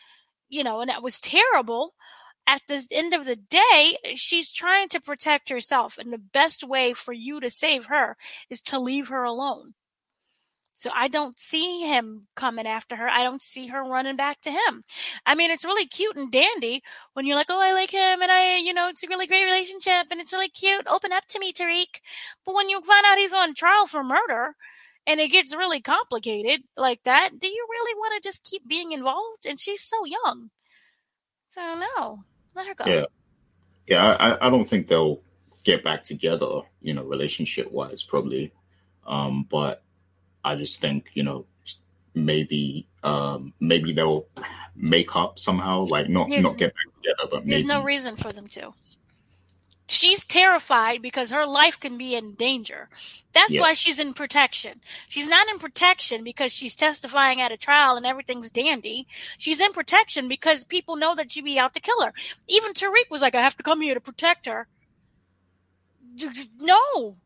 you 0.49 0.63
know, 0.65 0.81
and 0.81 0.91
that 0.91 1.03
was 1.03 1.21
terrible. 1.21 1.95
At 2.47 2.63
the 2.69 2.87
end 2.93 3.15
of 3.15 3.25
the 3.27 3.37
day, 3.37 3.97
she's 4.17 4.53
trying 4.53 4.89
to 4.91 5.01
protect 5.01 5.49
herself. 5.51 5.99
And 5.99 6.13
the 6.13 6.19
best 6.19 6.65
way 6.65 6.95
for 6.95 7.13
you 7.13 7.41
to 7.41 7.51
save 7.51 7.87
her 7.87 8.17
is 8.51 8.61
to 8.63 8.79
leave 8.79 9.09
her 9.09 9.25
alone. 9.25 9.75
So 10.79 10.91
I 10.95 11.09
don't 11.09 11.37
see 11.37 11.81
him 11.89 12.29
coming 12.37 12.65
after 12.65 12.95
her. 12.95 13.09
I 13.09 13.25
don't 13.25 13.43
see 13.43 13.67
her 13.67 13.83
running 13.83 14.15
back 14.15 14.41
to 14.43 14.53
him. 14.53 14.85
I 15.27 15.35
mean, 15.35 15.51
it's 15.51 15.65
really 15.65 15.89
cute 15.89 16.15
and 16.15 16.31
dandy 16.31 16.85
when 17.15 17.27
you're 17.27 17.35
like, 17.35 17.49
oh, 17.51 17.61
I 17.61 17.73
like 17.73 17.91
him 17.91 18.23
and 18.23 18.31
I, 18.31 18.59
you 18.59 18.73
know, 18.73 18.89
it's 18.89 19.03
a 19.03 19.09
really 19.09 19.27
great 19.27 19.45
relationship 19.45 20.07
and 20.09 20.21
it's 20.21 20.33
really 20.33 20.49
cute. 20.49 20.87
Open 20.89 21.11
up 21.13 21.27
to 21.31 21.41
me, 21.41 21.53
Tariq. 21.53 22.01
But 22.47 22.55
when 22.55 22.69
you 22.69 22.81
find 22.81 23.05
out 23.05 23.19
he's 23.19 23.33
on 23.33 23.57
trial 23.57 23.87
for 23.87 24.05
murder 24.05 24.55
and 25.05 25.19
it 25.19 25.33
gets 25.33 25.53
really 25.53 25.81
complicated 25.81 26.61
like 26.77 27.03
that, 27.03 27.31
do 27.41 27.49
you 27.49 27.67
really 27.69 27.99
want 27.99 28.23
to 28.23 28.29
just 28.29 28.45
keep 28.45 28.69
being 28.69 28.93
involved? 28.93 29.47
And 29.47 29.59
she's 29.59 29.81
so 29.81 30.05
young. 30.05 30.51
So 31.51 31.61
no, 31.99 32.23
let 32.55 32.69
her 32.69 32.75
go. 32.77 32.85
Yeah. 32.87 33.07
Yeah, 33.89 34.17
I, 34.21 34.47
I 34.47 34.51
don't 34.51 34.69
think 34.69 34.87
they'll 34.87 35.23
get 35.65 35.83
back 35.83 36.05
together, 36.05 36.61
you 36.81 36.95
know, 36.95 37.03
relationship 37.03 37.69
wise, 37.73 38.05
probably. 38.05 38.53
Um, 39.09 39.45
but 39.51 39.83
I 40.49 40.57
just 40.57 40.81
think 40.81 41.11
you 41.15 41.23
know 41.23 41.47
maybe 42.15 42.87
um, 43.03 43.53
maybe 43.61 43.93
they'll 43.93 44.27
make 44.75 45.15
up 45.17 45.39
somehow, 45.39 45.81
like 45.81 46.09
not 46.09 46.29
There's- 46.29 46.43
not 46.43 46.57
get 46.57 46.73
back 46.75 46.95
together, 46.95 47.29
but 47.31 47.47
There's 47.47 47.65
maybe 47.65 47.75
no 47.81 47.83
reason 47.83 48.17
for 48.17 48.33
them 48.33 48.47
to. 48.49 48.73
She's 49.91 50.25
terrified 50.25 51.01
because 51.01 51.31
her 51.31 51.47
life 51.47 51.81
can 51.81 51.97
be 51.97 52.15
in 52.15 52.35
danger. 52.35 52.91
That's 53.33 53.53
Yeah. 53.55 53.63
why 53.63 53.73
she's 53.73 53.99
in 53.99 54.13
protection. 54.13 54.81
She's 55.09 55.27
not 55.27 55.49
in 55.49 55.59
protection 55.59 56.23
because 56.25 56.53
she's 56.53 56.75
testifying 56.75 57.41
at 57.41 57.53
a 57.53 57.57
trial 57.57 57.97
and 57.97 58.05
everything's 58.05 58.51
dandy. 58.51 59.07
She's 59.39 59.61
in 59.63 59.73
protection 59.73 60.29
because 60.29 60.65
people 60.65 60.97
know 60.97 61.15
that 61.15 61.31
she'd 61.33 61.45
be 61.45 61.59
out 61.59 61.73
to 61.75 61.81
kill 61.81 62.03
her. 62.03 62.13
Even 62.47 62.73
Tariq 62.75 63.09
was 63.11 63.23
like, 63.23 63.35
I 63.35 63.41
have 63.41 63.57
to 63.57 63.63
come 63.63 63.81
here 63.81 63.95
to 63.95 64.01
protect 64.01 64.45
her. 64.47 64.69
No. 66.61 67.17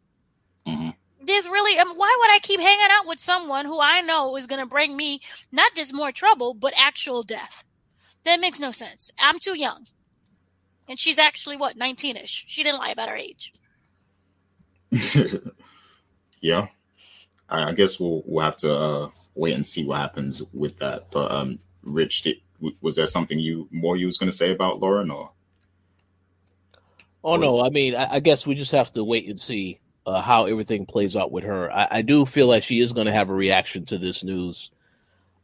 There's 1.24 1.46
really, 1.46 1.78
um, 1.78 1.94
why 1.96 2.16
would 2.20 2.30
I 2.30 2.38
keep 2.40 2.60
hanging 2.60 2.86
out 2.90 3.06
with 3.06 3.18
someone 3.18 3.64
who 3.64 3.80
I 3.80 4.00
know 4.00 4.36
is 4.36 4.46
going 4.46 4.60
to 4.60 4.66
bring 4.66 4.96
me 4.96 5.20
not 5.50 5.74
just 5.74 5.94
more 5.94 6.12
trouble, 6.12 6.54
but 6.54 6.74
actual 6.76 7.22
death? 7.22 7.64
That 8.24 8.40
makes 8.40 8.60
no 8.60 8.70
sense. 8.70 9.10
I'm 9.18 9.38
too 9.38 9.56
young. 9.56 9.86
And 10.88 10.98
she's 10.98 11.18
actually 11.18 11.56
what, 11.56 11.76
19 11.76 12.16
ish. 12.16 12.44
She 12.48 12.62
didn't 12.62 12.80
lie 12.80 12.90
about 12.90 13.08
her 13.08 13.16
age. 13.16 13.52
yeah. 16.40 16.68
I, 17.48 17.70
I 17.70 17.72
guess 17.72 18.00
we'll 18.00 18.22
we'll 18.26 18.44
have 18.44 18.56
to 18.58 18.74
uh, 18.74 19.10
wait 19.34 19.54
and 19.54 19.64
see 19.64 19.84
what 19.84 19.98
happens 19.98 20.42
with 20.52 20.78
that. 20.78 21.10
But 21.10 21.30
um, 21.30 21.58
Rich, 21.82 22.22
did, 22.22 22.36
w- 22.58 22.76
was 22.80 22.96
there 22.96 23.06
something 23.06 23.38
you 23.38 23.68
more 23.70 23.96
you 23.96 24.06
was 24.06 24.18
going 24.18 24.30
to 24.30 24.36
say 24.36 24.50
about 24.50 24.80
Lauren 24.80 25.10
or? 25.10 25.30
Oh 27.24 27.36
no, 27.36 27.64
I 27.64 27.70
mean, 27.70 27.94
I, 27.94 28.14
I 28.14 28.20
guess 28.20 28.46
we 28.46 28.56
just 28.56 28.72
have 28.72 28.92
to 28.92 29.04
wait 29.04 29.28
and 29.28 29.40
see 29.40 29.78
uh, 30.06 30.20
how 30.20 30.46
everything 30.46 30.86
plays 30.86 31.16
out 31.16 31.32
with 31.32 31.44
her. 31.44 31.70
I, 31.72 31.88
I 31.90 32.02
do 32.02 32.26
feel 32.26 32.46
like 32.46 32.62
she 32.62 32.80
is 32.80 32.92
going 32.92 33.06
to 33.06 33.12
have 33.12 33.30
a 33.30 33.34
reaction 33.34 33.84
to 33.86 33.98
this 33.98 34.24
news, 34.24 34.70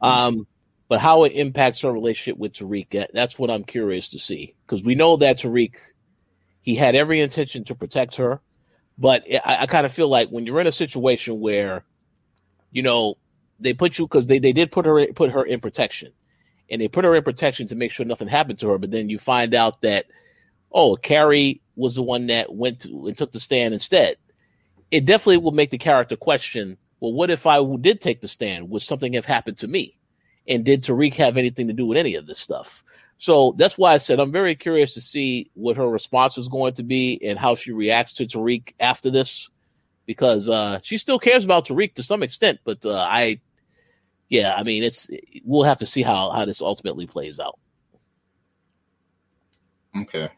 um, 0.01 0.47
but 0.87 0.99
how 0.99 1.23
it 1.23 1.33
impacts 1.33 1.81
her 1.81 1.91
relationship 1.91 2.37
with 2.37 2.53
Tariq, 2.53 2.89
that- 2.91 3.11
that's 3.13 3.39
what 3.39 3.49
I'm 3.51 3.63
curious 3.63 4.09
to 4.11 4.19
see. 4.19 4.55
Because 4.65 4.83
we 4.83 4.95
know 4.95 5.17
that 5.17 5.39
Tariq, 5.39 5.75
he 6.61 6.75
had 6.75 6.95
every 6.95 7.21
intention 7.21 7.63
to 7.65 7.75
protect 7.75 8.17
her, 8.17 8.41
but 8.97 9.23
I, 9.45 9.59
I 9.61 9.65
kind 9.67 9.85
of 9.85 9.93
feel 9.93 10.09
like 10.09 10.29
when 10.29 10.45
you're 10.45 10.59
in 10.61 10.67
a 10.67 10.71
situation 10.71 11.39
where, 11.39 11.85
you 12.71 12.83
know, 12.83 13.17
they 13.59 13.73
put 13.73 13.97
you 13.97 14.05
because 14.07 14.25
they, 14.27 14.39
they 14.39 14.53
did 14.53 14.71
put 14.71 14.85
her 14.85 15.07
put 15.13 15.31
her 15.31 15.43
in 15.43 15.59
protection, 15.59 16.11
and 16.69 16.81
they 16.81 16.87
put 16.87 17.05
her 17.05 17.15
in 17.15 17.23
protection 17.23 17.67
to 17.67 17.75
make 17.75 17.91
sure 17.91 18.05
nothing 18.05 18.27
happened 18.27 18.59
to 18.59 18.69
her. 18.69 18.77
But 18.77 18.91
then 18.91 19.09
you 19.09 19.19
find 19.19 19.53
out 19.53 19.81
that 19.81 20.05
oh, 20.71 20.95
Carrie 20.95 21.61
was 21.75 21.95
the 21.95 22.03
one 22.03 22.27
that 22.27 22.53
went 22.53 22.81
to 22.81 23.07
and 23.07 23.17
took 23.17 23.31
the 23.31 23.39
stand 23.39 23.73
instead. 23.73 24.17
It 24.91 25.05
definitely 25.05 25.37
will 25.37 25.51
make 25.51 25.69
the 25.69 25.77
character 25.77 26.15
question, 26.15 26.77
well, 26.99 27.13
what 27.13 27.29
if 27.29 27.45
I 27.45 27.63
did 27.77 28.01
take 28.01 28.21
the 28.21 28.27
stand? 28.27 28.69
Would 28.69 28.81
something 28.81 29.13
have 29.13 29.25
happened 29.25 29.57
to 29.59 29.67
me? 29.67 29.97
And 30.47 30.65
did 30.65 30.83
Tariq 30.83 31.13
have 31.15 31.37
anything 31.37 31.67
to 31.67 31.73
do 31.73 31.85
with 31.85 31.97
any 31.97 32.15
of 32.15 32.25
this 32.25 32.39
stuff? 32.39 32.83
So 33.17 33.53
that's 33.57 33.77
why 33.77 33.93
I 33.93 33.97
said 33.99 34.19
I'm 34.19 34.31
very 34.31 34.55
curious 34.55 34.93
to 34.93 35.01
see 35.01 35.51
what 35.53 35.77
her 35.77 35.87
response 35.87 36.37
is 36.37 36.47
going 36.47 36.73
to 36.75 36.83
be 36.83 37.19
and 37.23 37.37
how 37.37 37.55
she 37.55 37.71
reacts 37.71 38.13
to 38.15 38.25
Tariq 38.25 38.73
after 38.79 39.11
this, 39.11 39.49
because 40.05 40.47
uh, 40.49 40.79
she 40.81 40.97
still 40.97 41.19
cares 41.19 41.45
about 41.45 41.67
Tariq 41.67 41.95
to 41.95 42.03
some 42.03 42.23
extent. 42.23 42.59
But 42.63 42.85
uh, 42.85 42.97
I, 42.97 43.41
yeah, 44.29 44.55
I 44.55 44.63
mean, 44.63 44.83
it's 44.83 45.09
we'll 45.43 45.63
have 45.63 45.79
to 45.79 45.87
see 45.87 46.01
how 46.01 46.31
how 46.31 46.45
this 46.45 46.61
ultimately 46.61 47.07
plays 47.07 47.39
out. 47.39 47.59
Okay. 49.97 50.29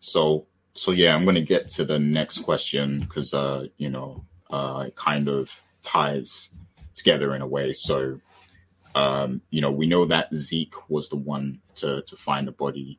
So 0.00 0.46
so 0.76 0.92
yeah, 0.92 1.14
I'm 1.14 1.24
gonna 1.24 1.40
get 1.40 1.70
to 1.70 1.84
the 1.84 1.98
next 1.98 2.38
question 2.40 3.00
because 3.00 3.34
uh, 3.34 3.66
you 3.76 3.90
know, 3.90 4.24
uh 4.50 4.84
it 4.86 4.96
kind 4.96 5.28
of 5.28 5.50
ties 5.82 6.50
together 6.94 7.34
in 7.34 7.42
a 7.42 7.46
way. 7.46 7.72
So 7.72 8.20
um, 8.96 9.42
you 9.50 9.60
know, 9.60 9.70
we 9.70 9.86
know 9.86 10.06
that 10.06 10.34
Zeke 10.34 10.88
was 10.88 11.10
the 11.10 11.16
one 11.16 11.60
to 11.76 12.02
to 12.02 12.16
find 12.16 12.48
the 12.48 12.52
body. 12.52 12.98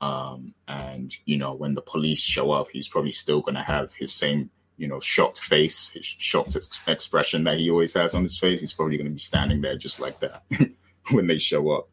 Um, 0.00 0.54
and 0.68 1.14
you 1.24 1.38
know, 1.38 1.54
when 1.54 1.74
the 1.74 1.82
police 1.82 2.20
show 2.20 2.50
up, 2.50 2.68
he's 2.72 2.88
probably 2.88 3.12
still 3.12 3.40
gonna 3.40 3.62
have 3.62 3.94
his 3.94 4.12
same, 4.12 4.50
you 4.76 4.88
know, 4.88 5.00
shocked 5.00 5.40
face, 5.40 5.90
his 5.90 6.04
shocked 6.04 6.56
ex- 6.56 6.80
expression 6.86 7.44
that 7.44 7.58
he 7.58 7.70
always 7.70 7.94
has 7.94 8.12
on 8.12 8.24
his 8.24 8.36
face. 8.36 8.60
He's 8.60 8.72
probably 8.72 8.98
gonna 8.98 9.10
be 9.10 9.18
standing 9.18 9.60
there 9.60 9.76
just 9.76 10.00
like 10.00 10.18
that 10.20 10.42
when 11.12 11.28
they 11.28 11.38
show 11.38 11.70
up. 11.70 11.88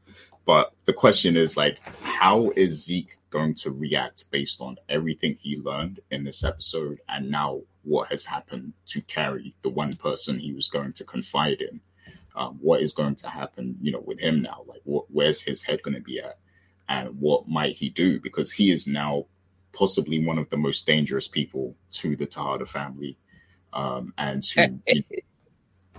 But 0.46 0.74
the 0.86 0.94
question 0.94 1.38
is 1.38 1.56
like, 1.56 1.80
how 2.02 2.52
is 2.56 2.84
Zeke 2.84 3.18
going 3.34 3.56
to 3.56 3.72
react 3.72 4.30
based 4.30 4.62
on 4.62 4.78
everything 4.88 5.36
he 5.42 5.58
learned 5.58 6.00
in 6.12 6.24
this 6.24 6.44
episode 6.44 7.00
and 7.10 7.32
now 7.32 7.62
what 7.84 8.10
has 8.10 8.26
happened 8.26 8.74
to 8.88 9.02
Carrie, 9.02 9.56
the 9.64 9.70
one 9.70 9.94
person 9.94 10.40
he 10.40 10.54
was 10.54 10.68
going 10.68 10.94
to 10.94 11.04
confide 11.04 11.62
in? 11.62 11.82
Um, 12.36 12.58
what 12.62 12.82
is 12.82 12.94
going 12.94 13.16
to 13.16 13.30
happen, 13.30 13.78
you 13.82 13.92
know, 13.92 14.04
with 14.04 14.20
him 14.20 14.42
now? 14.42 14.64
Like, 14.66 14.82
what, 14.86 15.06
where's 15.10 15.42
his 15.42 15.62
head 15.62 15.84
going 15.84 15.96
to 15.96 16.02
be 16.02 16.20
at, 16.20 16.40
and 16.90 17.20
what 17.20 17.48
might 17.48 17.76
he 17.76 17.90
do? 17.90 18.20
Because 18.20 18.52
he 18.52 18.72
is 18.72 18.88
now 18.88 19.26
possibly 19.72 20.26
one 20.26 20.40
of 20.40 20.50
the 20.50 20.58
most 20.58 20.86
dangerous 20.86 21.28
people 21.28 21.76
to 21.92 22.16
the 22.16 22.26
Tejada 22.26 22.66
family, 22.66 23.18
um, 23.74 24.14
and 24.18 24.44
to 24.44 24.62
you 24.88 25.04
know, 25.12 25.18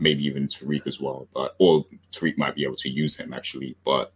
maybe 0.01 0.25
even 0.25 0.49
Tariq 0.49 0.89
as 0.89 1.01
well. 1.01 1.29
But 1.33 1.55
or 1.59 1.85
Tariq 2.11 2.37
might 2.37 2.57
be 2.57 2.65
able 2.65 2.77
to 2.77 2.89
use 2.89 3.17
him 3.17 3.33
actually. 3.33 3.77
But 3.85 4.13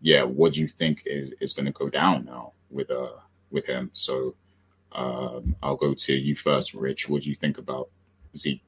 yeah, 0.00 0.24
what 0.24 0.54
do 0.54 0.60
you 0.60 0.68
think 0.68 1.02
is, 1.06 1.34
is 1.40 1.52
going 1.52 1.66
to 1.66 1.72
go 1.72 1.88
down 1.88 2.24
now 2.24 2.54
with 2.70 2.90
uh 2.90 3.10
with 3.50 3.66
him? 3.66 3.90
So 3.92 4.34
um, 4.92 5.56
I'll 5.62 5.76
go 5.76 5.94
to 5.94 6.14
you 6.14 6.34
first, 6.34 6.74
Rich. 6.74 7.08
What 7.08 7.22
do 7.22 7.28
you 7.28 7.34
think 7.34 7.58
about 7.58 7.88
Zeke? 8.36 8.62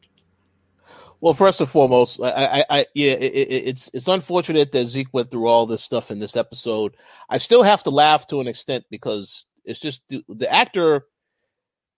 Well, 1.21 1.35
first 1.35 1.61
and 1.61 1.69
foremost, 1.69 2.21
I, 2.21 2.31
I, 2.31 2.65
I 2.69 2.87
yeah, 2.95 3.13
it, 3.13 3.33
it, 3.33 3.69
it's 3.69 3.91
it's 3.95 4.09
unfortunate 4.09 4.73
that 4.73 4.87
Zeke 4.87 5.13
went 5.13 5.31
through 5.31 5.47
all 5.47 5.67
this 5.67 5.83
stuff 5.83 6.11
in 6.11 6.19
this 6.19 6.37
episode. 6.37 6.97
I 7.29 7.39
still 7.39 7.63
have 7.63 7.85
to 7.85 7.91
laugh 7.91 8.27
to 8.29 8.41
an 8.41 8.49
extent 8.49 8.85
because 8.91 9.47
it's 9.65 9.79
just 9.79 10.03
the, 10.09 10.25
the 10.29 10.53
actor, 10.53 11.07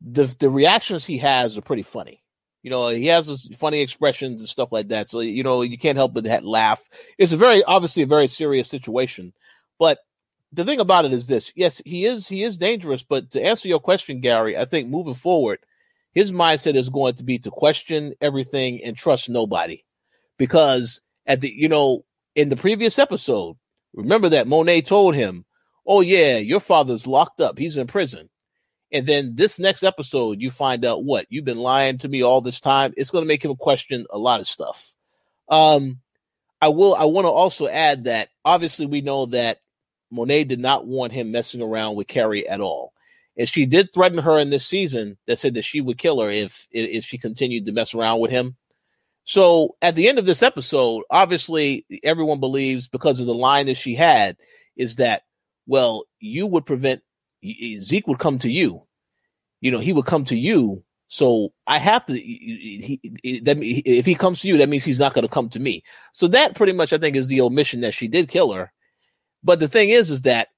the 0.02 0.24
the 0.38 0.50
reactions 0.50 1.06
he 1.06 1.18
has 1.18 1.56
are 1.56 1.62
pretty 1.62 1.82
funny. 1.82 2.22
You 2.62 2.70
know, 2.70 2.88
he 2.88 3.06
has 3.06 3.48
funny 3.56 3.80
expressions 3.80 4.42
and 4.42 4.48
stuff 4.48 4.72
like 4.72 4.88
that. 4.88 5.08
So 5.08 5.20
you 5.20 5.42
know, 5.42 5.62
you 5.62 5.78
can't 5.78 5.96
help 5.96 6.12
but 6.12 6.44
laugh. 6.44 6.86
It's 7.16 7.32
a 7.32 7.38
very 7.38 7.64
obviously 7.64 8.02
a 8.02 8.06
very 8.06 8.28
serious 8.28 8.68
situation, 8.68 9.32
but 9.78 10.00
the 10.54 10.64
thing 10.64 10.80
about 10.80 11.04
it 11.04 11.12
is 11.12 11.26
this: 11.26 11.52
yes, 11.54 11.82
he 11.84 12.04
is 12.04 12.28
he 12.28 12.42
is 12.42 12.58
dangerous. 12.58 13.02
But 13.02 13.30
to 13.30 13.42
answer 13.42 13.68
your 13.68 13.80
question, 13.80 14.20
Gary, 14.20 14.56
I 14.56 14.64
think 14.64 14.88
moving 14.88 15.14
forward 15.14 15.58
his 16.14 16.30
mindset 16.32 16.76
is 16.76 16.88
going 16.88 17.14
to 17.14 17.24
be 17.24 17.38
to 17.40 17.50
question 17.50 18.14
everything 18.20 18.82
and 18.82 18.96
trust 18.96 19.28
nobody. 19.28 19.84
Because 20.38 21.02
at 21.26 21.40
the 21.40 21.50
you 21.50 21.68
know 21.68 22.04
in 22.34 22.48
the 22.48 22.56
previous 22.56 22.98
episode 22.98 23.56
remember 23.92 24.28
that 24.28 24.48
monet 24.48 24.82
told 24.82 25.14
him 25.14 25.44
oh 25.86 26.00
yeah 26.00 26.36
your 26.36 26.60
father's 26.60 27.06
locked 27.06 27.40
up. 27.40 27.58
He's 27.58 27.76
in 27.76 27.86
prison. 27.86 28.30
And 28.92 29.06
then 29.06 29.34
this 29.34 29.58
next 29.58 29.82
episode 29.82 30.40
you 30.40 30.50
find 30.50 30.84
out 30.84 31.04
what? 31.04 31.26
You've 31.28 31.44
been 31.44 31.58
lying 31.58 31.98
to 31.98 32.08
me 32.08 32.22
all 32.22 32.40
this 32.40 32.60
time. 32.60 32.94
It's 32.96 33.10
going 33.10 33.24
to 33.24 33.28
make 33.28 33.44
him 33.44 33.56
question 33.56 34.06
a 34.10 34.18
lot 34.18 34.40
of 34.40 34.46
stuff. 34.46 34.94
Um 35.48 36.00
i 36.60 36.68
will 36.68 36.94
i 36.94 37.04
want 37.04 37.26
to 37.26 37.30
also 37.30 37.66
add 37.68 38.04
that 38.04 38.28
obviously 38.44 38.86
we 38.86 39.00
know 39.00 39.26
that 39.26 39.58
monet 40.14 40.44
did 40.44 40.60
not 40.60 40.86
want 40.86 41.12
him 41.12 41.32
messing 41.32 41.60
around 41.60 41.96
with 41.96 42.06
carrie 42.06 42.48
at 42.48 42.60
all 42.60 42.94
and 43.36 43.48
she 43.48 43.66
did 43.66 43.92
threaten 43.92 44.18
her 44.18 44.38
in 44.38 44.50
this 44.50 44.66
season 44.66 45.16
that 45.26 45.38
said 45.38 45.54
that 45.54 45.64
she 45.64 45.80
would 45.80 45.98
kill 45.98 46.20
her 46.20 46.30
if 46.30 46.68
if 46.70 47.04
she 47.04 47.18
continued 47.18 47.66
to 47.66 47.72
mess 47.72 47.94
around 47.94 48.20
with 48.20 48.30
him. 48.30 48.56
So 49.24 49.74
at 49.82 49.94
the 49.94 50.08
end 50.08 50.18
of 50.18 50.26
this 50.26 50.42
episode, 50.42 51.02
obviously 51.10 51.84
everyone 52.04 52.40
believes 52.40 52.88
because 52.88 53.20
of 53.20 53.26
the 53.26 53.34
line 53.34 53.66
that 53.66 53.76
she 53.76 53.94
had 53.94 54.36
is 54.76 54.96
that 54.96 55.22
well, 55.66 56.04
you 56.20 56.46
would 56.46 56.66
prevent 56.66 57.02
Zeke 57.80 58.06
would 58.06 58.18
come 58.18 58.38
to 58.38 58.50
you. 58.50 58.82
You 59.60 59.70
know, 59.70 59.78
he 59.78 59.92
would 59.92 60.06
come 60.06 60.24
to 60.26 60.36
you 60.36 60.84
So 61.08 61.52
I 61.66 61.78
have 61.78 62.06
to. 62.06 62.14
He, 62.14 63.00
he, 63.22 63.40
that 63.40 63.58
if 63.60 64.06
he 64.06 64.14
comes 64.14 64.40
to 64.40 64.48
you, 64.48 64.58
that 64.58 64.68
means 64.68 64.84
he's 64.84 64.98
not 64.98 65.14
going 65.14 65.26
to 65.26 65.32
come 65.32 65.48
to 65.50 65.60
me. 65.60 65.82
So 66.12 66.28
that 66.28 66.54
pretty 66.54 66.72
much, 66.72 66.92
I 66.92 66.98
think, 66.98 67.16
is 67.16 67.28
the 67.28 67.40
omission 67.40 67.80
that 67.82 67.94
she 67.94 68.08
did 68.08 68.28
kill 68.28 68.52
her. 68.52 68.72
But 69.44 69.60
the 69.60 69.68
thing 69.68 69.90
is, 69.90 70.10
is 70.10 70.22
that 70.22 70.48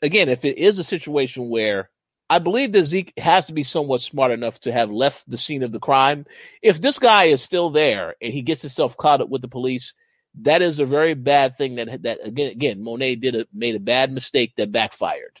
again, 0.00 0.28
if 0.28 0.44
it 0.44 0.56
is 0.56 0.78
a 0.78 0.84
situation 0.84 1.50
where 1.50 1.90
I 2.28 2.38
believe 2.38 2.72
that 2.72 2.86
Zeke 2.86 3.12
has 3.18 3.46
to 3.46 3.52
be 3.52 3.62
somewhat 3.62 4.00
smart 4.00 4.32
enough 4.32 4.60
to 4.60 4.72
have 4.72 4.90
left 4.90 5.28
the 5.30 5.38
scene 5.38 5.62
of 5.62 5.70
the 5.70 5.78
crime. 5.78 6.26
If 6.60 6.80
this 6.80 6.98
guy 6.98 7.24
is 7.24 7.40
still 7.40 7.70
there 7.70 8.16
and 8.20 8.32
he 8.32 8.42
gets 8.42 8.62
himself 8.62 8.96
caught 8.96 9.20
up 9.20 9.28
with 9.28 9.42
the 9.42 9.48
police, 9.48 9.94
that 10.42 10.60
is 10.60 10.80
a 10.80 10.86
very 10.86 11.14
bad 11.14 11.56
thing. 11.56 11.76
That 11.76 12.02
that 12.02 12.18
again, 12.24 12.50
again, 12.50 12.82
Monet 12.82 13.16
did 13.16 13.36
a 13.36 13.46
made 13.52 13.76
a 13.76 13.80
bad 13.80 14.12
mistake 14.12 14.54
that 14.56 14.72
backfired 14.72 15.40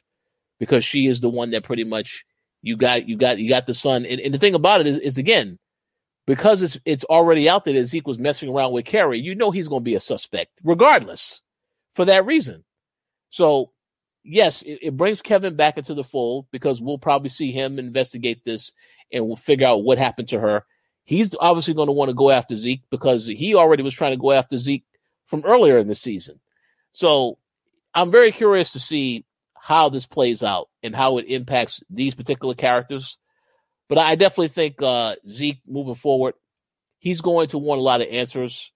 because 0.58 0.84
she 0.84 1.06
is 1.06 1.20
the 1.20 1.28
one 1.28 1.50
that 1.50 1.64
pretty 1.64 1.84
much 1.84 2.24
you 2.62 2.76
got 2.76 3.08
you 3.08 3.16
got 3.16 3.38
you 3.38 3.48
got 3.48 3.66
the 3.66 3.74
son. 3.74 4.06
And, 4.06 4.20
and 4.20 4.32
the 4.32 4.38
thing 4.38 4.54
about 4.54 4.80
it 4.80 4.86
is, 4.86 5.00
is 5.00 5.18
again 5.18 5.58
because 6.26 6.62
it's 6.62 6.78
it's 6.84 7.04
already 7.04 7.48
out 7.48 7.64
there 7.64 7.74
that 7.74 7.86
Zeke 7.86 8.06
was 8.06 8.18
messing 8.20 8.48
around 8.48 8.72
with 8.72 8.84
Carrie. 8.84 9.18
You 9.18 9.34
know 9.34 9.50
he's 9.50 9.68
going 9.68 9.80
to 9.82 9.84
be 9.84 9.96
a 9.96 10.00
suspect 10.00 10.52
regardless 10.62 11.42
for 11.94 12.04
that 12.04 12.26
reason. 12.26 12.64
So 13.30 13.72
yes, 14.24 14.62
it, 14.62 14.78
it, 14.82 14.96
brings 14.96 15.22
Kevin 15.22 15.56
back 15.56 15.78
into 15.78 15.94
the 15.94 16.04
fold 16.04 16.46
because 16.50 16.82
we'll 16.82 16.98
probably 16.98 17.28
see 17.28 17.52
him 17.52 17.78
investigate 17.78 18.44
this 18.44 18.72
and 19.12 19.26
we'll 19.26 19.36
figure 19.36 19.66
out 19.66 19.84
what 19.84 19.98
happened 19.98 20.28
to 20.30 20.40
her. 20.40 20.64
He's 21.04 21.36
obviously 21.38 21.74
going 21.74 21.86
to 21.86 21.92
want 21.92 22.08
to 22.08 22.14
go 22.14 22.30
after 22.30 22.56
Zeke 22.56 22.82
because 22.90 23.26
he 23.26 23.54
already 23.54 23.82
was 23.82 23.94
trying 23.94 24.12
to 24.12 24.20
go 24.20 24.32
after 24.32 24.58
Zeke 24.58 24.84
from 25.26 25.44
earlier 25.44 25.78
in 25.78 25.86
the 25.86 25.94
season. 25.94 26.40
So 26.90 27.38
I'm 27.94 28.10
very 28.10 28.32
curious 28.32 28.72
to 28.72 28.80
see 28.80 29.24
how 29.54 29.88
this 29.88 30.06
plays 30.06 30.42
out 30.42 30.68
and 30.82 30.94
how 30.94 31.18
it 31.18 31.26
impacts 31.28 31.82
these 31.88 32.14
particular 32.14 32.54
characters. 32.54 33.18
But 33.88 33.98
I 33.98 34.16
definitely 34.16 34.48
think 34.48 34.82
uh, 34.82 35.16
Zeke 35.28 35.60
moving 35.66 35.94
forward, 35.94 36.34
he's 36.98 37.20
going 37.20 37.48
to 37.48 37.58
want 37.58 37.78
a 37.78 37.84
lot 37.84 38.00
of 38.00 38.08
answers. 38.08 38.72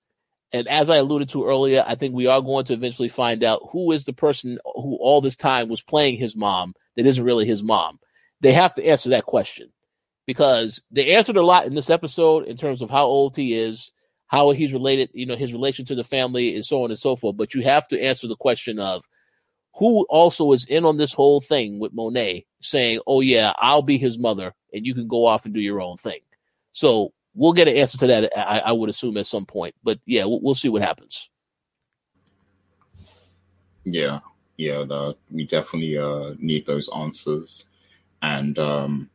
And 0.52 0.66
as 0.66 0.90
I 0.90 0.96
alluded 0.96 1.28
to 1.30 1.46
earlier, 1.46 1.84
I 1.86 1.94
think 1.94 2.14
we 2.14 2.26
are 2.26 2.40
going 2.40 2.64
to 2.66 2.72
eventually 2.72 3.08
find 3.08 3.44
out 3.44 3.68
who 3.70 3.92
is 3.92 4.04
the 4.04 4.12
person 4.12 4.58
who 4.64 4.98
all 5.00 5.20
this 5.20 5.36
time 5.36 5.68
was 5.68 5.82
playing 5.82 6.18
his 6.18 6.36
mom 6.36 6.74
that 6.96 7.06
isn't 7.06 7.24
really 7.24 7.46
his 7.46 7.62
mom. 7.62 8.00
They 8.40 8.52
have 8.52 8.74
to 8.74 8.84
answer 8.84 9.10
that 9.10 9.26
question 9.26 9.70
because 10.26 10.82
they 10.90 11.14
answered 11.14 11.36
a 11.36 11.44
lot 11.44 11.66
in 11.66 11.74
this 11.74 11.90
episode 11.90 12.46
in 12.46 12.56
terms 12.56 12.82
of 12.82 12.90
how 12.90 13.04
old 13.04 13.36
he 13.36 13.54
is, 13.54 13.92
how 14.26 14.50
he's 14.50 14.72
related, 14.72 15.10
you 15.12 15.26
know, 15.26 15.36
his 15.36 15.52
relation 15.52 15.84
to 15.86 15.94
the 15.94 16.04
family, 16.04 16.54
and 16.54 16.64
so 16.64 16.82
on 16.82 16.90
and 16.90 16.98
so 16.98 17.16
forth. 17.16 17.36
But 17.36 17.54
you 17.54 17.62
have 17.62 17.86
to 17.88 18.00
answer 18.00 18.26
the 18.26 18.36
question 18.36 18.78
of 18.78 19.04
who 19.74 20.04
also 20.08 20.52
is 20.52 20.64
in 20.64 20.84
on 20.84 20.96
this 20.96 21.12
whole 21.12 21.40
thing 21.40 21.78
with 21.78 21.92
Monet 21.92 22.46
saying, 22.60 23.00
Oh, 23.06 23.20
yeah, 23.20 23.52
I'll 23.56 23.82
be 23.82 23.98
his 23.98 24.18
mother 24.18 24.52
and 24.72 24.86
you 24.86 24.94
can 24.94 25.08
go 25.08 25.26
off 25.26 25.44
and 25.44 25.54
do 25.54 25.60
your 25.60 25.80
own 25.80 25.96
thing. 25.96 26.20
So 26.72 27.12
we'll 27.34 27.52
get 27.52 27.68
an 27.68 27.76
answer 27.76 27.98
to 27.98 28.06
that. 28.06 28.32
I, 28.36 28.60
I 28.60 28.72
would 28.72 28.90
assume 28.90 29.16
at 29.16 29.26
some 29.26 29.46
point, 29.46 29.74
but 29.82 29.98
yeah, 30.06 30.24
we'll, 30.24 30.40
we'll 30.40 30.54
see 30.54 30.68
what 30.68 30.82
happens. 30.82 31.28
Yeah, 33.84 34.20
yeah, 34.56 34.84
the, 34.86 35.16
we 35.30 35.44
definitely 35.44 35.96
uh, 35.96 36.34
need 36.38 36.66
those 36.66 36.88
answers, 36.94 37.64
and 38.20 38.58
um, 38.58 39.10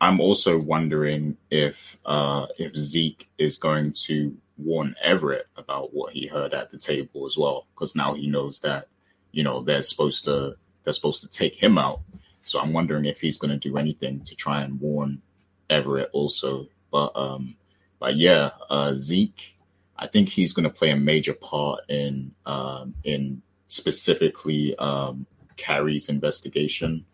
I'm 0.00 0.20
also 0.20 0.60
wondering 0.60 1.36
if 1.50 1.96
uh, 2.04 2.46
if 2.58 2.76
Zeke 2.76 3.28
is 3.38 3.56
going 3.58 3.92
to 4.06 4.36
warn 4.58 4.94
Everett 5.02 5.46
about 5.56 5.94
what 5.94 6.12
he 6.12 6.26
heard 6.26 6.52
at 6.52 6.70
the 6.70 6.78
table 6.78 7.26
as 7.26 7.36
well, 7.38 7.66
because 7.74 7.94
now 7.94 8.14
he 8.14 8.26
knows 8.26 8.60
that 8.60 8.88
you 9.32 9.42
know 9.42 9.62
they're 9.62 9.82
supposed 9.82 10.24
to 10.24 10.56
they're 10.84 10.92
supposed 10.92 11.22
to 11.22 11.28
take 11.28 11.54
him 11.54 11.78
out. 11.78 12.00
So 12.42 12.60
I'm 12.60 12.72
wondering 12.72 13.06
if 13.06 13.20
he's 13.20 13.38
going 13.38 13.58
to 13.58 13.68
do 13.68 13.76
anything 13.76 14.20
to 14.24 14.34
try 14.34 14.62
and 14.62 14.80
warn 14.80 15.22
Everett 15.68 16.10
also 16.12 16.68
but 16.90 17.12
um, 17.16 17.56
but 17.98 18.16
yeah, 18.16 18.50
uh, 18.70 18.94
Zeke, 18.94 19.56
I 19.96 20.06
think 20.06 20.28
he's 20.28 20.52
going 20.52 20.64
to 20.64 20.70
play 20.70 20.90
a 20.90 20.96
major 20.96 21.34
part 21.34 21.80
in 21.88 22.32
um, 22.44 22.94
in 23.04 23.42
specifically 23.68 24.76
um, 24.76 25.26
Carrie's 25.56 26.08
investigation 26.08 27.04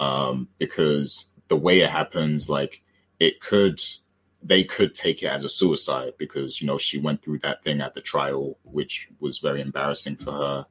um, 0.00 0.48
because 0.58 1.26
the 1.48 1.56
way 1.56 1.80
it 1.80 1.90
happens, 1.90 2.48
like 2.48 2.82
it 3.18 3.40
could 3.40 3.80
they 4.42 4.62
could 4.62 4.94
take 4.94 5.22
it 5.22 5.26
as 5.26 5.42
a 5.44 5.48
suicide 5.48 6.12
because 6.16 6.60
you 6.60 6.66
know 6.66 6.78
she 6.78 6.98
went 6.98 7.22
through 7.22 7.38
that 7.40 7.62
thing 7.64 7.80
at 7.80 7.94
the 7.94 8.00
trial, 8.00 8.58
which 8.62 9.08
was 9.20 9.38
very 9.38 9.60
embarrassing 9.60 10.16
for 10.16 10.32
her. 10.32 10.66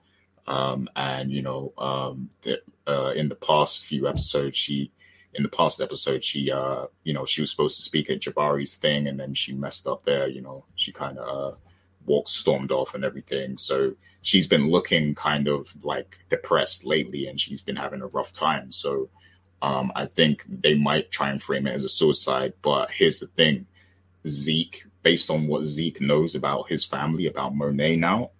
Um, 0.47 0.87
and 0.95 1.31
you 1.31 1.41
know, 1.41 1.73
um, 1.77 2.29
the, 2.43 2.61
uh, 2.87 3.11
in 3.15 3.27
the 3.27 3.35
past 3.35 3.85
few 3.85 4.07
episodes, 4.07 4.57
she 4.57 4.91
in 5.37 5.43
the 5.43 5.49
past 5.49 5.79
episode, 5.79 6.23
she, 6.23 6.51
uh, 6.51 6.87
you 7.03 7.13
know, 7.13 7.23
she 7.23 7.41
was 7.41 7.51
supposed 7.51 7.77
to 7.77 7.83
speak 7.83 8.09
at 8.09 8.21
Jabari's 8.21 8.75
thing, 8.75 9.07
and 9.07 9.19
then 9.19 9.35
she 9.35 9.53
messed 9.53 9.87
up 9.87 10.03
there. 10.03 10.27
You 10.27 10.41
know, 10.41 10.65
she 10.75 10.91
kind 10.91 11.19
of 11.19 11.53
uh, 11.53 11.55
walked, 12.07 12.29
stormed 12.29 12.71
off, 12.71 12.95
and 12.95 13.05
everything. 13.05 13.57
So 13.59 13.93
she's 14.23 14.47
been 14.47 14.69
looking 14.69 15.13
kind 15.13 15.47
of 15.47 15.67
like 15.83 16.17
depressed 16.29 16.85
lately, 16.85 17.27
and 17.27 17.39
she's 17.39 17.61
been 17.61 17.75
having 17.75 18.01
a 18.01 18.07
rough 18.07 18.33
time. 18.33 18.71
So 18.71 19.09
um, 19.61 19.91
I 19.95 20.07
think 20.07 20.43
they 20.49 20.75
might 20.75 21.11
try 21.11 21.29
and 21.29 21.41
frame 21.41 21.67
it 21.67 21.75
as 21.75 21.83
a 21.83 21.89
suicide. 21.89 22.53
But 22.63 22.89
here's 22.89 23.19
the 23.19 23.27
thing: 23.27 23.67
Zeke, 24.27 24.85
based 25.03 25.29
on 25.29 25.45
what 25.45 25.65
Zeke 25.65 26.01
knows 26.01 26.33
about 26.33 26.69
his 26.69 26.83
family, 26.83 27.27
about 27.27 27.55
Monet 27.55 27.97
now, 27.97 28.31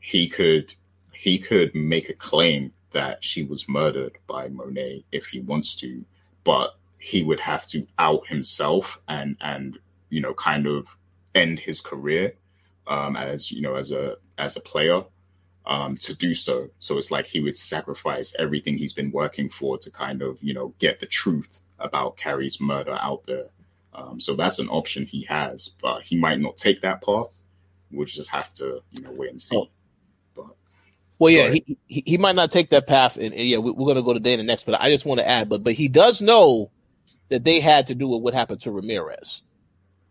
he 0.00 0.28
could 0.28 0.74
he 1.12 1.38
could 1.38 1.76
make 1.76 2.08
a 2.08 2.14
claim 2.14 2.72
that 2.90 3.22
she 3.22 3.44
was 3.44 3.68
murdered 3.68 4.18
by 4.26 4.48
Monet 4.48 5.04
if 5.12 5.26
he 5.26 5.38
wants 5.38 5.76
to 5.76 6.04
but 6.44 6.76
he 6.98 7.22
would 7.22 7.40
have 7.40 7.66
to 7.68 7.86
out 7.98 8.26
himself 8.26 9.00
and 9.08 9.36
and 9.40 9.78
you 10.10 10.20
know 10.20 10.34
kind 10.34 10.66
of 10.66 10.86
end 11.34 11.58
his 11.58 11.80
career 11.80 12.34
um, 12.86 13.16
as 13.16 13.50
you 13.50 13.62
know 13.62 13.76
as 13.76 13.90
a 13.90 14.16
as 14.38 14.56
a 14.56 14.60
player 14.60 15.02
um, 15.66 15.96
to 15.98 16.14
do 16.14 16.34
so. 16.34 16.70
So 16.78 16.98
it's 16.98 17.10
like 17.10 17.26
he 17.26 17.40
would 17.40 17.56
sacrifice 17.56 18.34
everything 18.38 18.76
he's 18.76 18.92
been 18.92 19.12
working 19.12 19.48
for 19.48 19.78
to 19.78 19.90
kind 19.90 20.22
of 20.22 20.42
you 20.42 20.52
know 20.52 20.74
get 20.78 21.00
the 21.00 21.06
truth 21.06 21.60
about 21.78 22.16
Carrie's 22.16 22.60
murder 22.60 22.98
out 23.00 23.24
there. 23.26 23.46
Um, 23.94 24.20
so 24.20 24.34
that's 24.34 24.58
an 24.58 24.68
option 24.68 25.06
he 25.06 25.22
has, 25.22 25.68
but 25.80 26.02
he 26.02 26.16
might 26.16 26.40
not 26.40 26.56
take 26.56 26.82
that 26.82 27.02
path. 27.02 27.44
We'll 27.90 28.06
just 28.06 28.30
have 28.30 28.52
to 28.54 28.82
you 28.92 29.02
know 29.02 29.12
wait 29.12 29.30
and 29.30 29.40
see. 29.40 29.70
Well, 31.20 31.30
yeah, 31.30 31.50
he, 31.50 31.76
he, 31.86 32.02
he 32.06 32.18
might 32.18 32.34
not 32.34 32.50
take 32.50 32.70
that 32.70 32.86
path, 32.86 33.18
and, 33.18 33.34
and 33.34 33.46
yeah, 33.46 33.58
we, 33.58 33.70
are 33.70 33.74
going 33.74 33.96
to 33.96 34.02
go 34.02 34.14
to 34.14 34.20
Dana 34.20 34.42
next. 34.42 34.64
But 34.64 34.80
I 34.80 34.90
just 34.90 35.04
want 35.04 35.20
to 35.20 35.28
add, 35.28 35.50
but 35.50 35.62
but 35.62 35.74
he 35.74 35.86
does 35.86 36.22
know 36.22 36.70
that 37.28 37.44
they 37.44 37.60
had 37.60 37.88
to 37.88 37.94
do 37.94 38.08
with 38.08 38.22
what 38.22 38.32
happened 38.32 38.62
to 38.62 38.72
Ramirez, 38.72 39.42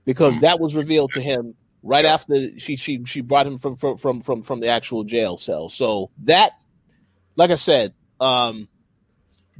because 0.05 0.36
mm-hmm. 0.36 0.41
that 0.41 0.60
was 0.60 0.76
revealed 0.76 1.14
to 1.14 1.22
him 1.22 1.55
right 1.82 2.05
yeah. 2.05 2.14
after 2.14 2.60
she 2.60 2.76
she 2.76 3.03
she 3.05 3.22
brought 3.22 3.47
him 3.47 3.57
from 3.57 3.76
from 3.76 3.97
from 3.97 4.22
from 4.22 4.43
from 4.43 4.60
the 4.60 4.68
actual 4.68 5.03
jail 5.03 5.39
cell. 5.39 5.68
So 5.68 6.12
that, 6.26 6.51
like 7.36 7.49
I 7.49 7.55
said, 7.55 7.95
um, 8.20 8.68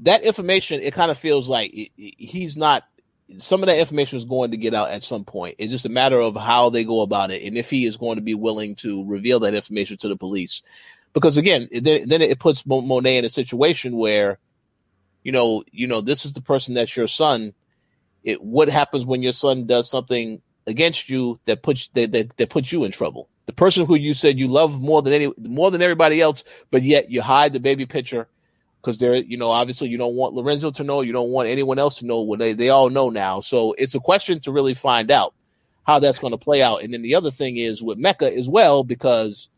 that 0.04 0.22
information 0.22 0.82
it 0.82 0.94
kind 0.94 1.10
of 1.10 1.18
feels 1.18 1.50
like 1.50 1.74
it, 1.74 1.90
it, 1.98 2.14
he's 2.20 2.58
not. 2.58 2.84
Some 3.38 3.62
of 3.64 3.68
that 3.68 3.80
information 3.80 4.18
is 4.18 4.26
going 4.26 4.52
to 4.52 4.58
get 4.58 4.76
out 4.76 4.92
at 4.92 5.02
some 5.02 5.24
point. 5.24 5.56
It's 5.58 5.72
just 5.72 5.86
a 5.86 5.90
matter 5.90 6.20
of 6.20 6.36
how 6.36 6.70
they 6.70 6.84
go 6.84 7.02
about 7.02 7.32
it, 7.32 7.42
and 7.42 7.58
if 7.58 7.72
he 7.72 7.88
is 7.88 7.98
going 7.98 8.18
to 8.18 8.22
be 8.22 8.36
willing 8.36 8.76
to 8.76 9.04
reveal 9.06 9.40
that 9.40 9.56
information 9.56 9.98
to 9.98 10.08
the 10.08 10.16
police 10.16 10.62
because 11.14 11.38
again, 11.38 11.68
then, 11.72 12.22
it 12.22 12.40
puts 12.40 12.66
Monet 12.66 13.18
in 13.18 13.26
a 13.26 13.30
situation 13.30 13.96
where, 13.96 14.38
you 15.24 15.32
know, 15.32 15.64
you 15.72 15.88
know, 15.88 16.02
this 16.02 16.26
is 16.26 16.34
the 16.34 16.42
person 16.42 16.74
that's 16.74 16.96
your 16.96 17.08
son. 17.08 17.54
It 18.24 18.42
what 18.44 18.70
happens 18.70 19.06
when 19.06 19.24
your 19.24 19.34
son 19.34 19.66
does 19.66 19.90
something 19.90 20.42
against 20.68 21.10
you 21.10 21.40
that 21.46 21.64
puts 21.64 21.88
that, 21.90 22.12
that, 22.12 22.38
that 22.38 22.50
puts 22.50 22.72
you 22.72 22.84
in 22.84 22.92
trouble. 22.92 23.30
The 23.46 23.54
person 23.54 23.86
who 23.86 23.96
you 23.96 24.14
said 24.14 24.38
you 24.38 24.48
love 24.48 24.80
more 24.80 25.02
than 25.02 25.14
any 25.14 25.34
more 25.40 25.72
than 25.72 25.82
everybody 25.82 26.22
else, 26.22 26.44
but 26.70 26.84
yet 26.84 27.10
you 27.10 27.22
hide 27.22 27.54
the 27.54 27.60
baby 27.60 27.86
picture 27.86 28.28
because 28.82 29.00
they're 29.00 29.16
you 29.16 29.38
know 29.38 29.50
obviously 29.50 29.88
you 29.88 29.98
don't 29.98 30.16
want 30.16 30.34
Lorenzo 30.34 30.70
to 30.72 30.84
know, 30.84 31.02
you 31.02 31.14
don't 31.14 31.32
want 31.32 31.50
anyone 31.50 31.80
else 31.80 32.00
to 32.00 32.06
know 32.06 32.22
when 32.22 32.40
they 32.40 32.54
they 32.54 32.70
all 32.70 32.90
know 32.90 33.10
now. 33.10 33.40
So 33.40 33.74
it's 33.78 33.96
a 33.96 34.00
question 34.00 34.42
to 34.42 34.52
really 34.52 34.74
find 34.74 35.10
out 35.10 35.34
how 35.84 35.98
that's 36.00 36.20
going 36.20 36.32
to 36.32 36.38
play 36.38 36.62
out. 36.62 36.84
And 36.84 36.94
then 36.94 37.02
the 37.02 37.16
other 37.16 37.32
thing 37.32 37.58
is 37.58 37.82
with 37.82 37.98
Mecca 37.98 38.32
as 38.32 38.48
well 38.48 38.84
because 38.84 39.50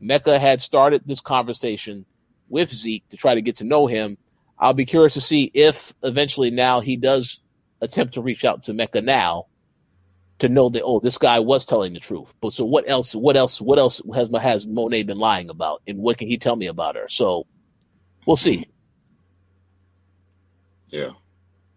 Mecca 0.00 0.38
had 0.38 0.60
started 0.60 1.02
this 1.04 1.20
conversation 1.20 2.06
with 2.48 2.72
Zeke 2.72 3.08
to 3.10 3.16
try 3.16 3.34
to 3.34 3.42
get 3.42 3.56
to 3.56 3.64
know 3.64 3.86
him. 3.86 4.18
I'll 4.58 4.74
be 4.74 4.84
curious 4.84 5.14
to 5.14 5.20
see 5.20 5.50
if 5.54 5.94
eventually 6.02 6.50
now 6.50 6.80
he 6.80 6.96
does 6.96 7.40
attempt 7.80 8.14
to 8.14 8.22
reach 8.22 8.44
out 8.44 8.64
to 8.64 8.74
Mecca 8.74 9.00
now 9.00 9.46
to 10.40 10.48
know 10.48 10.68
that 10.70 10.82
oh 10.82 11.00
this 11.00 11.18
guy 11.18 11.38
was 11.38 11.64
telling 11.64 11.92
the 11.92 12.00
truth. 12.00 12.32
But 12.40 12.52
so 12.52 12.64
what 12.64 12.88
else? 12.88 13.14
What 13.14 13.36
else? 13.36 13.60
What 13.60 13.78
else 13.78 14.02
has 14.12 14.30
has 14.40 14.66
Monet 14.66 15.04
been 15.04 15.18
lying 15.18 15.48
about, 15.50 15.82
and 15.86 15.98
what 15.98 16.18
can 16.18 16.28
he 16.28 16.38
tell 16.38 16.56
me 16.56 16.66
about 16.66 16.96
her? 16.96 17.08
So 17.08 17.46
we'll 18.26 18.36
see. 18.36 18.66
Yeah, 20.88 21.10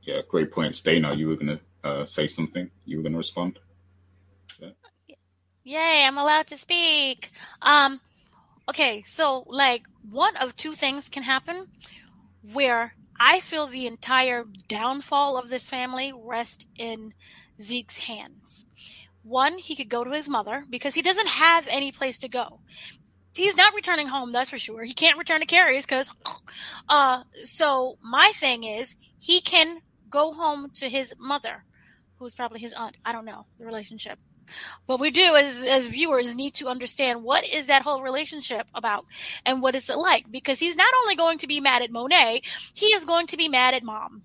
yeah, 0.02 0.22
great 0.28 0.52
point, 0.52 0.82
Dana. 0.84 1.14
You 1.14 1.28
were 1.28 1.36
gonna 1.36 1.60
uh, 1.84 2.06
say 2.06 2.26
something. 2.26 2.70
You 2.86 2.98
were 2.98 3.04
gonna 3.04 3.18
respond. 3.18 3.60
Yeah. 4.60 4.70
Yay! 5.64 6.04
I'm 6.06 6.18
allowed 6.18 6.48
to 6.48 6.58
speak. 6.58 7.32
Um, 7.62 8.00
okay, 8.70 9.04
so 9.04 9.44
like 9.48 9.88
one 10.10 10.36
of 10.38 10.56
two 10.56 10.74
things 10.74 11.10
can 11.10 11.24
happen 11.24 11.68
where 12.42 12.96
I 13.20 13.40
feel 13.40 13.68
the 13.68 13.88
entire 13.88 14.44
downfall 14.68 15.38
of 15.38 15.50
this 15.50 15.70
family 15.70 16.14
rests 16.16 16.68
in 16.76 17.14
Zeke's 17.60 18.00
hands. 18.00 18.66
One, 19.24 19.58
he 19.58 19.76
could 19.76 19.90
go 19.90 20.04
to 20.04 20.12
his 20.12 20.28
mother 20.28 20.66
because 20.70 20.96
he 20.96 21.02
doesn't 21.02 21.30
have 21.30 21.68
any 21.70 21.92
place 21.92 22.18
to 22.20 22.28
go. 22.28 22.60
He's 23.36 23.58
not 23.58 23.74
returning 23.74 24.08
home, 24.08 24.32
that's 24.32 24.50
for 24.50 24.58
sure. 24.58 24.84
He 24.84 24.94
can't 24.94 25.18
return 25.18 25.40
to 25.40 25.46
Carrie's 25.46 25.86
because, 25.86 26.12
uh, 26.90 27.24
so 27.44 27.98
my 28.02 28.32
thing 28.36 28.64
is 28.64 28.96
he 29.18 29.42
can 29.42 29.80
go 30.10 30.34
home 30.34 30.70
to 30.76 30.90
his 30.90 31.16
mother, 31.18 31.64
who's 32.20 32.36
probably 32.36 32.60
his 32.60 32.74
aunt. 32.74 32.98
I 33.06 33.12
don't 33.12 33.26
know 33.26 33.46
the 33.58 33.66
relationship. 33.66 34.20
But 34.88 35.00
we 35.00 35.12
do 35.12 35.36
as 35.36 35.64
as 35.64 35.88
viewers 35.88 36.36
need 36.36 36.54
to 36.56 36.68
understand 36.68 37.24
what 37.24 37.48
is 37.48 37.68
that 37.68 37.82
whole 37.82 38.02
relationship 38.02 38.68
about 38.74 39.06
and 39.46 39.62
what 39.62 39.76
is 39.76 39.90
it 39.90 39.98
like 39.98 40.32
because 40.32 40.60
he's 40.60 40.76
not 40.76 40.94
only 41.02 41.16
going 41.16 41.38
to 41.40 41.48
be 41.48 41.60
mad 41.60 41.82
at 41.82 41.92
Monet, 41.92 42.42
he 42.74 42.88
is 42.88 43.06
going 43.06 43.28
to 43.28 43.38
be 43.38 43.48
mad 43.48 43.74
at 43.74 43.84
mom. 43.84 44.24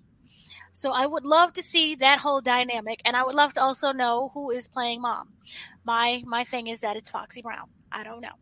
So 0.73 0.91
I 0.91 1.05
would 1.05 1.25
love 1.25 1.53
to 1.53 1.63
see 1.63 1.95
that 1.95 2.19
whole 2.19 2.41
dynamic 2.41 3.01
and 3.05 3.15
I 3.15 3.23
would 3.23 3.35
love 3.35 3.53
to 3.53 3.61
also 3.61 3.91
know 3.91 4.31
who 4.33 4.51
is 4.51 4.67
playing 4.67 5.01
mom. 5.01 5.33
My 5.83 6.23
my 6.25 6.43
thing 6.43 6.67
is 6.67 6.81
that 6.81 6.97
it's 6.97 7.09
Foxy 7.09 7.41
Brown. 7.41 7.69
I 7.91 8.03
don't 8.03 8.21
know. 8.21 8.37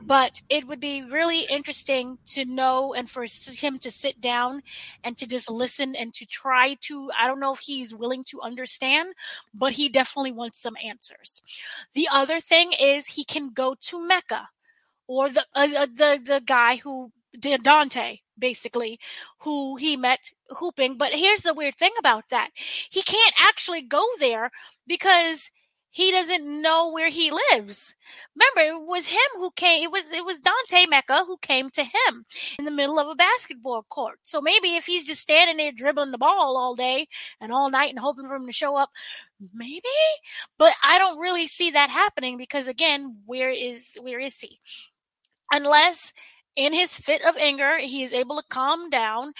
But 0.00 0.42
it 0.48 0.66
would 0.66 0.80
be 0.80 1.02
really 1.02 1.42
interesting 1.42 2.18
to 2.28 2.44
know 2.44 2.94
and 2.94 3.08
for 3.08 3.24
him 3.24 3.78
to 3.78 3.90
sit 3.90 4.20
down 4.20 4.62
and 5.04 5.16
to 5.18 5.26
just 5.26 5.50
listen 5.50 5.94
and 5.94 6.12
to 6.14 6.26
try 6.26 6.76
to, 6.82 7.10
I 7.18 7.26
don't 7.26 7.40
know 7.40 7.52
if 7.52 7.60
he's 7.60 7.94
willing 7.94 8.24
to 8.24 8.40
understand, 8.40 9.14
but 9.54 9.72
he 9.72 9.88
definitely 9.88 10.32
wants 10.32 10.60
some 10.60 10.76
answers. 10.84 11.42
The 11.92 12.08
other 12.12 12.40
thing 12.40 12.72
is 12.80 13.06
he 13.06 13.24
can 13.24 13.50
go 13.50 13.74
to 13.80 14.06
Mecca 14.06 14.48
or 15.06 15.28
the, 15.28 15.44
uh, 15.54 15.68
uh 15.76 15.86
the, 15.86 16.20
the 16.24 16.42
guy 16.44 16.76
who 16.76 17.12
did 17.38 17.62
Dante, 17.62 18.18
basically, 18.38 18.98
who 19.40 19.76
he 19.76 19.96
met 19.96 20.32
hooping. 20.50 20.96
But 20.96 21.12
here's 21.14 21.40
the 21.40 21.54
weird 21.54 21.74
thing 21.74 21.92
about 21.98 22.28
that. 22.30 22.50
He 22.90 23.02
can't 23.02 23.34
actually 23.38 23.82
go 23.82 24.04
there 24.18 24.50
because 24.86 25.50
he 25.92 26.10
doesn't 26.10 26.62
know 26.62 26.90
where 26.90 27.10
he 27.10 27.30
lives. 27.52 27.94
Remember, 28.34 28.76
it 28.82 28.86
was 28.86 29.06
him 29.06 29.18
who 29.36 29.50
came. 29.50 29.82
It 29.82 29.92
was 29.92 30.10
it 30.10 30.24
was 30.24 30.40
Dante 30.40 30.86
Mecca 30.88 31.24
who 31.26 31.36
came 31.36 31.68
to 31.70 31.84
him 31.84 32.24
in 32.58 32.64
the 32.64 32.70
middle 32.70 32.98
of 32.98 33.08
a 33.08 33.14
basketball 33.14 33.82
court. 33.90 34.18
So 34.22 34.40
maybe 34.40 34.74
if 34.74 34.86
he's 34.86 35.04
just 35.04 35.20
standing 35.20 35.58
there 35.58 35.70
dribbling 35.70 36.10
the 36.10 36.18
ball 36.18 36.56
all 36.56 36.74
day 36.74 37.08
and 37.42 37.52
all 37.52 37.70
night 37.70 37.90
and 37.90 37.98
hoping 37.98 38.26
for 38.26 38.36
him 38.36 38.46
to 38.46 38.52
show 38.52 38.74
up, 38.74 38.88
maybe. 39.52 39.82
But 40.58 40.72
I 40.82 40.98
don't 40.98 41.18
really 41.18 41.46
see 41.46 41.70
that 41.72 41.90
happening 41.90 42.38
because 42.38 42.68
again, 42.68 43.18
where 43.26 43.50
is 43.50 43.98
where 44.00 44.18
is 44.18 44.40
he? 44.40 44.60
Unless 45.52 46.14
in 46.56 46.72
his 46.72 46.96
fit 46.96 47.22
of 47.22 47.36
anger, 47.36 47.76
he 47.78 48.02
is 48.02 48.14
able 48.14 48.38
to 48.38 48.44
calm 48.48 48.88
down, 48.88 49.34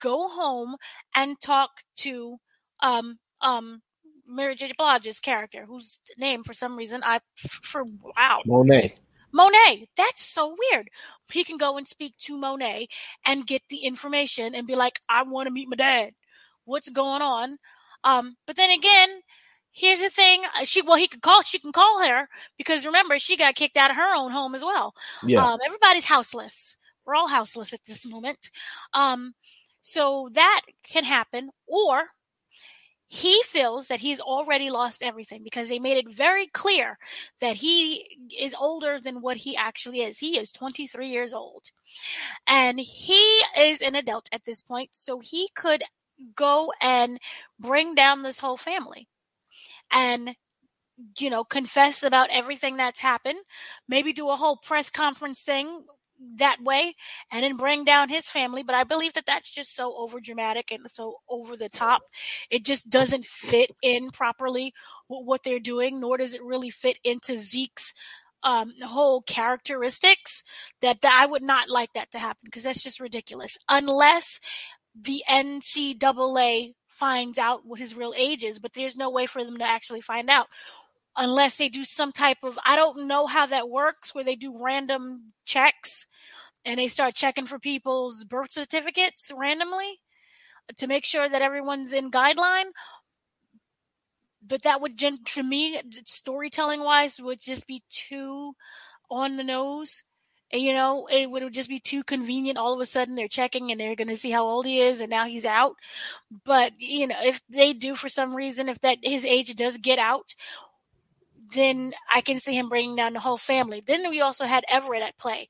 go 0.00 0.28
home, 0.28 0.74
and 1.14 1.40
talk 1.40 1.70
to 1.98 2.38
um 2.82 3.20
um 3.40 3.82
Mary 4.26 4.54
J. 4.54 4.72
Blige's 4.76 5.20
character, 5.20 5.64
whose 5.66 6.00
name 6.18 6.42
for 6.42 6.54
some 6.54 6.76
reason 6.76 7.02
I 7.04 7.20
for 7.36 7.84
wow 8.16 8.40
Monet. 8.46 8.94
Monet. 9.32 9.88
That's 9.96 10.22
so 10.22 10.54
weird. 10.70 10.88
He 11.32 11.44
can 11.44 11.56
go 11.56 11.76
and 11.76 11.86
speak 11.86 12.16
to 12.18 12.36
Monet 12.36 12.88
and 13.24 13.46
get 13.46 13.62
the 13.68 13.78
information 13.78 14.54
and 14.54 14.66
be 14.66 14.76
like, 14.76 15.00
I 15.08 15.22
want 15.22 15.46
to 15.46 15.52
meet 15.52 15.68
my 15.68 15.76
dad. 15.76 16.12
What's 16.64 16.90
going 16.90 17.22
on? 17.22 17.56
Um, 18.04 18.36
but 18.46 18.56
then 18.56 18.70
again, 18.70 19.22
here's 19.72 20.02
the 20.02 20.10
thing. 20.10 20.42
Uh, 20.56 20.64
she 20.64 20.82
well, 20.82 20.96
he 20.96 21.08
could 21.08 21.22
call. 21.22 21.42
She 21.42 21.58
can 21.58 21.72
call 21.72 22.06
her 22.06 22.28
because 22.58 22.86
remember 22.86 23.18
she 23.18 23.36
got 23.36 23.54
kicked 23.54 23.76
out 23.76 23.90
of 23.90 23.96
her 23.96 24.14
own 24.14 24.30
home 24.30 24.54
as 24.54 24.64
well. 24.64 24.94
Yeah. 25.24 25.44
Um, 25.44 25.58
everybody's 25.64 26.04
houseless. 26.04 26.76
We're 27.04 27.14
all 27.14 27.28
houseless 27.28 27.72
at 27.72 27.84
this 27.86 28.06
moment. 28.06 28.50
Um, 28.92 29.34
so 29.80 30.28
that 30.34 30.60
can 30.84 31.02
happen, 31.04 31.50
or 31.66 32.10
he 33.12 33.42
feels 33.44 33.88
that 33.88 34.00
he's 34.00 34.22
already 34.22 34.70
lost 34.70 35.02
everything 35.02 35.42
because 35.44 35.68
they 35.68 35.78
made 35.78 35.98
it 35.98 36.10
very 36.10 36.46
clear 36.46 36.96
that 37.42 37.56
he 37.56 38.18
is 38.40 38.56
older 38.58 38.98
than 38.98 39.20
what 39.20 39.36
he 39.36 39.54
actually 39.54 40.00
is. 40.00 40.18
He 40.18 40.38
is 40.38 40.50
23 40.50 41.10
years 41.10 41.34
old 41.34 41.72
and 42.48 42.80
he 42.80 43.42
is 43.58 43.82
an 43.82 43.96
adult 43.96 44.30
at 44.32 44.46
this 44.46 44.62
point. 44.62 44.90
So 44.92 45.20
he 45.20 45.50
could 45.54 45.82
go 46.34 46.72
and 46.80 47.18
bring 47.60 47.94
down 47.94 48.22
this 48.22 48.38
whole 48.38 48.56
family 48.56 49.08
and 49.92 50.34
you 51.18 51.28
know 51.28 51.44
confess 51.44 52.02
about 52.02 52.28
everything 52.30 52.76
that's 52.76 53.00
happened 53.00 53.38
maybe 53.88 54.12
do 54.12 54.30
a 54.30 54.36
whole 54.36 54.56
press 54.56 54.88
conference 54.90 55.42
thing 55.42 55.84
that 56.36 56.58
way 56.62 56.94
and 57.30 57.42
then 57.42 57.56
bring 57.56 57.84
down 57.84 58.08
his 58.08 58.28
family. 58.28 58.62
But 58.62 58.74
I 58.74 58.84
believe 58.84 59.14
that 59.14 59.26
that's 59.26 59.50
just 59.50 59.74
so 59.74 59.94
over 59.96 60.20
dramatic 60.20 60.70
and 60.70 60.90
so 60.90 61.16
over 61.28 61.56
the 61.56 61.68
top. 61.68 62.02
It 62.50 62.64
just 62.64 62.90
doesn't 62.90 63.24
fit 63.24 63.70
in 63.82 64.10
properly 64.10 64.72
with 65.08 65.26
what 65.26 65.42
they're 65.44 65.58
doing, 65.58 66.00
nor 66.00 66.18
does 66.18 66.34
it 66.34 66.42
really 66.42 66.70
fit 66.70 66.98
into 67.04 67.38
Zeke's 67.38 67.94
um, 68.42 68.72
whole 68.82 69.22
characteristics. 69.22 70.42
That, 70.80 71.00
that 71.02 71.18
I 71.20 71.26
would 71.26 71.42
not 71.42 71.68
like 71.68 71.92
that 71.94 72.10
to 72.12 72.18
happen 72.18 72.42
because 72.44 72.64
that's 72.64 72.82
just 72.82 73.00
ridiculous. 73.00 73.58
Unless 73.68 74.40
the 75.00 75.22
NCAA 75.30 76.74
finds 76.88 77.38
out 77.38 77.64
what 77.64 77.78
his 77.78 77.96
real 77.96 78.12
age 78.16 78.44
is, 78.44 78.58
but 78.58 78.74
there's 78.74 78.96
no 78.96 79.10
way 79.10 79.26
for 79.26 79.44
them 79.44 79.58
to 79.58 79.68
actually 79.68 80.02
find 80.02 80.28
out 80.28 80.48
unless 81.16 81.58
they 81.58 81.68
do 81.68 81.84
some 81.84 82.12
type 82.12 82.38
of 82.42 82.58
I 82.64 82.76
don't 82.76 83.06
know 83.06 83.26
how 83.26 83.46
that 83.46 83.68
works 83.68 84.14
where 84.14 84.24
they 84.24 84.36
do 84.36 84.56
random 84.58 85.32
checks 85.44 86.06
and 86.64 86.78
they 86.78 86.88
start 86.88 87.14
checking 87.14 87.46
for 87.46 87.58
people's 87.58 88.24
birth 88.24 88.52
certificates 88.52 89.32
randomly 89.36 90.00
to 90.76 90.86
make 90.86 91.04
sure 91.04 91.28
that 91.28 91.42
everyone's 91.42 91.92
in 91.92 92.10
guideline. 92.10 92.70
But 94.46 94.62
that 94.62 94.80
would, 94.80 95.00
for 95.28 95.42
me, 95.42 95.80
storytelling 96.04 96.82
wise, 96.82 97.20
would 97.20 97.40
just 97.40 97.66
be 97.66 97.82
too 97.90 98.54
on 99.10 99.36
the 99.36 99.44
nose. 99.44 100.04
You 100.52 100.74
know, 100.74 101.08
it 101.10 101.30
would 101.30 101.50
just 101.52 101.68
be 101.68 101.78
too 101.78 102.02
convenient. 102.02 102.58
All 102.58 102.74
of 102.74 102.80
a 102.80 102.86
sudden, 102.86 103.14
they're 103.14 103.28
checking 103.28 103.70
and 103.70 103.80
they're 103.80 103.94
going 103.94 104.08
to 104.08 104.16
see 104.16 104.30
how 104.30 104.44
old 104.44 104.66
he 104.66 104.80
is, 104.80 105.00
and 105.00 105.10
now 105.10 105.24
he's 105.26 105.46
out. 105.46 105.76
But 106.44 106.72
you 106.78 107.06
know, 107.06 107.16
if 107.22 107.40
they 107.48 107.72
do 107.72 107.94
for 107.94 108.08
some 108.08 108.34
reason, 108.34 108.68
if 108.68 108.80
that 108.80 108.98
his 109.02 109.24
age 109.24 109.54
does 109.54 109.78
get 109.78 109.98
out, 109.98 110.34
then 111.54 111.94
I 112.12 112.20
can 112.20 112.38
see 112.38 112.56
him 112.56 112.68
bringing 112.68 112.96
down 112.96 113.14
the 113.14 113.20
whole 113.20 113.38
family. 113.38 113.82
Then 113.86 114.08
we 114.10 114.20
also 114.20 114.44
had 114.44 114.64
Everett 114.68 115.02
at 115.02 115.16
play 115.16 115.48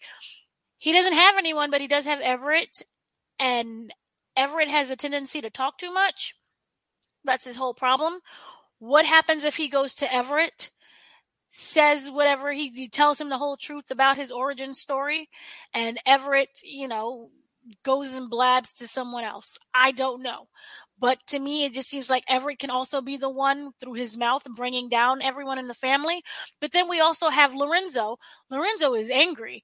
he 0.83 0.93
doesn't 0.93 1.13
have 1.13 1.37
anyone, 1.39 1.71
but 1.71 1.81
he 1.81 1.87
does 1.87 2.07
have 2.07 2.19
Everett, 2.21 2.83
and 3.39 3.95
Everett 4.37 4.69
has 4.69 4.91
a 4.91 4.97
tendency 4.97 5.41
to 5.41 5.49
talk 5.49 5.79
too 5.79 5.93
much. 5.95 6.35
That's 7.23 7.45
his 7.45 7.57
whole 7.57 7.73
problem. 7.73 8.19
What 8.81 9.07
happens 9.07 9.45
if 9.45 9.59
he 9.59 9.69
goes 9.69 9.95
to 9.95 10.13
Everett, 10.13 10.73
says 11.49 12.11
whatever 12.11 12.51
he, 12.51 12.71
he 12.71 12.89
tells 12.89 13.21
him 13.21 13.29
the 13.29 13.39
whole 13.39 13.57
truth 13.57 13.93
about 13.93 14.17
his 14.17 14.33
origin 14.33 14.75
story, 14.75 15.29
and 15.73 16.01
Everett, 16.05 16.59
you 16.65 16.89
know, 16.89 17.31
goes 17.85 18.17
and 18.17 18.29
blabs 18.29 18.75
to 18.75 18.89
someone 18.89 19.23
else? 19.23 19.59
I 19.73 19.93
don't 19.93 20.21
know. 20.21 20.49
But 20.99 21.21
to 21.29 21.39
me, 21.39 21.65
it 21.65 21.75
just 21.75 21.91
seems 21.91 22.11
like 22.11 22.25
Everett 22.27 22.59
can 22.59 22.71
also 22.71 23.01
be 23.01 23.17
the 23.17 23.31
one 23.31 23.71
through 23.79 23.95
his 23.95 24.19
mouth 24.19 24.43
bringing 24.57 24.89
down 24.89 25.23
everyone 25.23 25.61
in 25.61 25.69
the 25.69 25.75
family. 25.75 26.25
But 26.61 26.73
then 26.73 26.89
we 26.89 26.99
also 26.99 27.29
have 27.29 27.55
Lorenzo. 27.55 28.19
Lorenzo 28.51 28.95
is 28.95 29.13
angry 29.13 29.63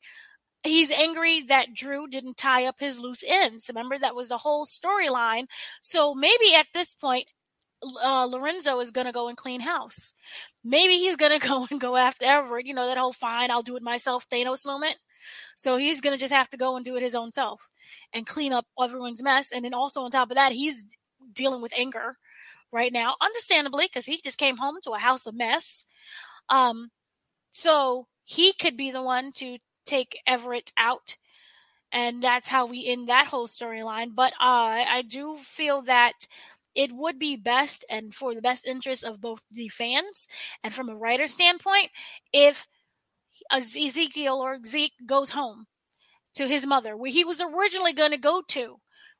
he's 0.69 0.91
angry 0.91 1.43
that 1.43 1.75
Dru 1.75 2.07
didn't 2.09 2.37
tie 2.37 2.67
up 2.67 2.77
his 2.79 3.01
loose 3.01 3.25
ends. 3.27 3.69
Remember, 3.69 3.99
that 3.99 4.15
was 4.15 4.29
the 4.29 4.39
whole 4.39 4.65
storyline. 4.65 5.47
So 5.81 6.15
maybe 6.15 6.55
at 6.55 6.67
this 6.75 6.95
point, 6.95 7.33
uh, 7.83 8.25
Lorenzo 8.25 8.81
is 8.81 8.91
going 8.91 9.07
to 9.07 9.13
go 9.13 9.29
and 9.29 9.37
clean 9.37 9.61
house. 9.61 10.15
Maybe 10.65 10.95
he's 10.95 11.17
going 11.17 11.39
to 11.41 11.47
go 11.47 11.67
and 11.71 11.81
go 11.81 11.97
after 11.97 12.25
Everett. 12.25 12.67
You 12.67 12.75
know, 12.75 12.87
that 12.87 12.99
whole 12.99 13.13
fine, 13.13 13.51
I'll 13.51 13.63
do 13.63 13.77
it 13.77 13.83
myself 13.83 14.29
Thanos 14.29 14.67
moment. 14.67 14.97
So 15.57 15.77
he's 15.77 16.01
going 16.01 16.17
to 16.17 16.21
just 16.21 16.33
have 16.33 16.49
to 16.51 16.57
go 16.57 16.77
and 16.77 16.85
do 16.85 16.97
it 16.97 17.03
his 17.03 17.15
own 17.15 17.33
self 17.33 17.69
and 18.13 18.27
clean 18.27 18.53
up 18.53 18.67
everyone's 18.81 19.23
mess. 19.23 19.53
And 19.53 19.65
then 19.65 19.75
also 19.75 20.03
on 20.03 20.11
top 20.11 20.31
of 20.31 20.37
that, 20.37 20.53
he's 20.53 20.85
dealing 21.33 21.61
with 21.61 21.73
anger 21.77 22.17
right 22.71 22.93
now, 22.93 23.17
understandably, 23.21 23.87
because 23.87 24.07
he 24.07 24.21
just 24.23 24.39
came 24.39 24.59
home 24.59 24.77
to 24.83 24.93
a 24.93 24.99
house 24.99 25.27
of 25.27 25.35
mess. 25.35 25.85
Um, 26.49 26.91
so 27.51 28.07
he 28.25 28.53
could 28.53 28.77
be 28.77 28.91
the 28.91 29.03
one 29.03 29.33
to 29.33 29.59
take 29.89 30.21
Everett 30.27 30.73
out. 30.77 31.17
And 31.91 32.23
that's 32.23 32.49
how 32.49 32.67
we 32.67 32.87
end 32.87 33.09
that 33.09 33.29
whole 33.29 33.47
storyline. 33.47 34.15
But 34.15 34.33
uh, 34.35 34.85
I 34.89 35.03
do 35.03 35.37
feel 35.37 35.83
that 35.83 36.27
it 36.75 36.93
would 36.93 37.19
be 37.19 37.37
best 37.37 37.85
and 37.91 38.15
for 38.15 38.35
the 38.35 38.43
best 38.43 38.67
interest 38.67 39.05
of 39.05 39.21
both 39.21 39.45
the 39.51 39.69
fans 39.69 40.29
and 40.63 40.73
from 40.73 40.89
a 40.89 40.97
writer 40.97 41.27
standpoint 41.27 41.91
if 42.33 42.69
Ezekiel 43.51 44.37
or 44.37 44.59
Zeke 44.65 44.93
goes 45.07 45.31
home 45.31 45.67
to 46.35 46.47
his 46.47 46.67
mother, 46.67 46.97
where 46.97 47.11
he 47.11 47.25
was 47.25 47.41
originally 47.41 47.93
going 47.93 48.11
to 48.11 48.19
go 48.19 48.43
to. 48.49 48.77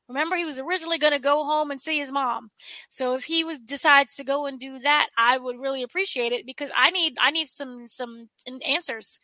Remember, 0.07 0.35
he 0.35 0.45
was 0.45 0.59
originally 0.59 0.97
going 0.97 1.13
to 1.13 1.19
go 1.19 1.45
home 1.45 1.69
and 1.69 1.79
see 1.79 1.99
his 1.99 2.11
mom. 2.11 2.49
So 2.89 3.13
if 3.15 3.25
he 3.25 3.43
was 3.43 3.59
decides 3.59 4.15
to 4.15 4.23
go 4.23 4.47
and 4.47 4.59
do 4.59 4.79
that, 4.79 5.09
I 5.17 5.37
would 5.37 5.59
really 5.59 5.83
appreciate 5.83 6.31
it 6.31 6.45
because 6.47 6.71
I 6.75 6.89
need 6.89 7.17
I 7.21 7.29
need 7.29 7.47
some 7.47 7.87
some 7.87 8.29
answers 8.67 9.19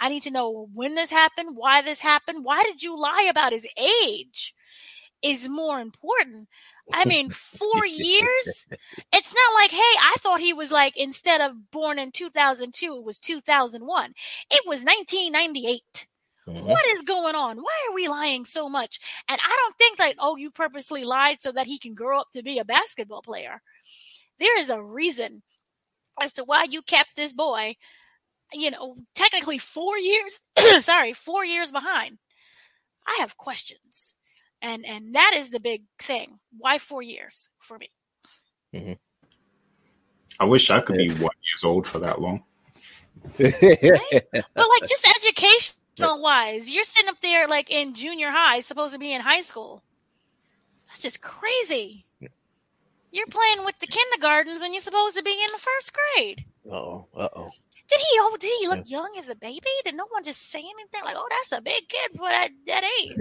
I 0.00 0.08
need 0.08 0.22
to 0.22 0.30
know 0.30 0.68
when 0.72 0.94
this 0.94 1.10
happened, 1.10 1.56
why 1.56 1.82
this 1.82 2.00
happened. 2.00 2.44
Why 2.44 2.62
did 2.64 2.82
you 2.82 2.98
lie 2.98 3.26
about 3.30 3.52
his 3.52 3.66
age? 4.06 4.54
is 5.22 5.48
more 5.48 5.80
important. 5.80 6.48
I 6.92 7.04
mean, 7.04 7.30
four 7.30 7.84
years? 7.86 8.66
It's 9.12 9.34
not 9.34 9.54
like, 9.54 9.70
hey, 9.70 9.78
I 9.78 10.14
thought 10.18 10.40
he 10.40 10.52
was 10.52 10.72
like, 10.72 10.96
instead 10.96 11.40
of 11.40 11.70
born 11.70 11.98
in 11.98 12.10
2002, 12.10 12.96
it 12.96 13.04
was 13.04 13.18
2001. 13.18 14.14
It 14.50 14.62
was 14.66 14.84
1998. 14.84 16.06
Mhm. 16.48 16.62
What 16.64 16.84
is 16.86 17.02
going 17.02 17.34
on? 17.34 17.58
Why 17.58 17.86
are 17.88 17.94
we 17.94 18.08
lying 18.08 18.44
so 18.44 18.68
much? 18.68 18.98
And 19.28 19.38
I 19.44 19.56
don't 19.56 19.76
think 19.76 19.98
like, 19.98 20.16
oh, 20.18 20.36
you 20.36 20.50
purposely 20.50 21.04
lied 21.04 21.42
so 21.42 21.52
that 21.52 21.66
he 21.66 21.78
can 21.78 21.94
grow 21.94 22.18
up 22.20 22.28
to 22.32 22.42
be 22.42 22.58
a 22.58 22.64
basketball 22.64 23.22
player. 23.22 23.60
There 24.38 24.58
is 24.58 24.70
a 24.70 24.82
reason 24.82 25.42
as 26.20 26.32
to 26.34 26.44
why 26.44 26.64
you 26.64 26.82
kept 26.82 27.10
this 27.16 27.34
boy, 27.34 27.76
you 28.52 28.70
know, 28.70 28.96
technically 29.14 29.58
four 29.58 29.98
years, 29.98 30.42
sorry, 30.80 31.12
four 31.12 31.44
years 31.44 31.72
behind. 31.72 32.18
I 33.06 33.16
have 33.20 33.36
questions. 33.36 34.14
And 34.62 34.84
and 34.86 35.14
that 35.14 35.32
is 35.34 35.50
the 35.50 35.60
big 35.60 35.82
thing. 35.98 36.38
Why 36.58 36.78
four 36.78 37.02
years 37.02 37.48
for 37.58 37.78
me? 37.78 38.98
I 40.38 40.44
wish 40.44 40.70
I 40.70 40.80
could 40.80 40.96
be 40.96 41.08
one 41.10 41.36
years 41.42 41.64
old 41.64 41.86
for 41.86 41.98
that 42.00 42.20
long. 42.20 42.42
But 43.38 43.62
like 43.62 43.62
just 44.88 45.06
educational 45.16 46.22
wise, 46.22 46.74
you're 46.74 46.84
sitting 46.84 47.08
up 47.08 47.20
there 47.20 47.48
like 47.48 47.70
in 47.70 47.94
junior 47.94 48.30
high, 48.30 48.60
supposed 48.60 48.92
to 48.92 48.98
be 48.98 49.12
in 49.12 49.22
high 49.22 49.40
school. 49.40 49.82
That's 50.88 51.02
just 51.02 51.22
crazy. 51.22 52.04
You're 53.12 53.26
playing 53.26 53.64
with 53.64 53.78
the 53.78 53.86
kindergartens 53.86 54.60
when 54.62 54.72
you're 54.72 54.80
supposed 54.80 55.16
to 55.16 55.22
be 55.22 55.32
in 55.32 55.48
the 55.52 55.58
first 55.58 55.92
grade. 55.92 56.44
oh, 56.70 57.06
uh 57.14 57.28
oh. 57.34 57.50
Did 57.90 57.98
he? 57.98 58.18
Oh, 58.20 58.36
did 58.38 58.52
he 58.60 58.68
look 58.68 58.88
young 58.88 59.10
as 59.18 59.28
a 59.28 59.34
baby? 59.34 59.66
Did 59.84 59.96
no 59.96 60.06
one 60.10 60.22
just 60.22 60.48
say 60.50 60.60
anything 60.60 61.02
like, 61.04 61.16
"Oh, 61.18 61.26
that's 61.28 61.52
a 61.58 61.60
big 61.60 61.88
kid 61.88 62.12
for 62.16 62.28
that 62.28 62.50
that 62.66 62.84
age"? 63.02 63.16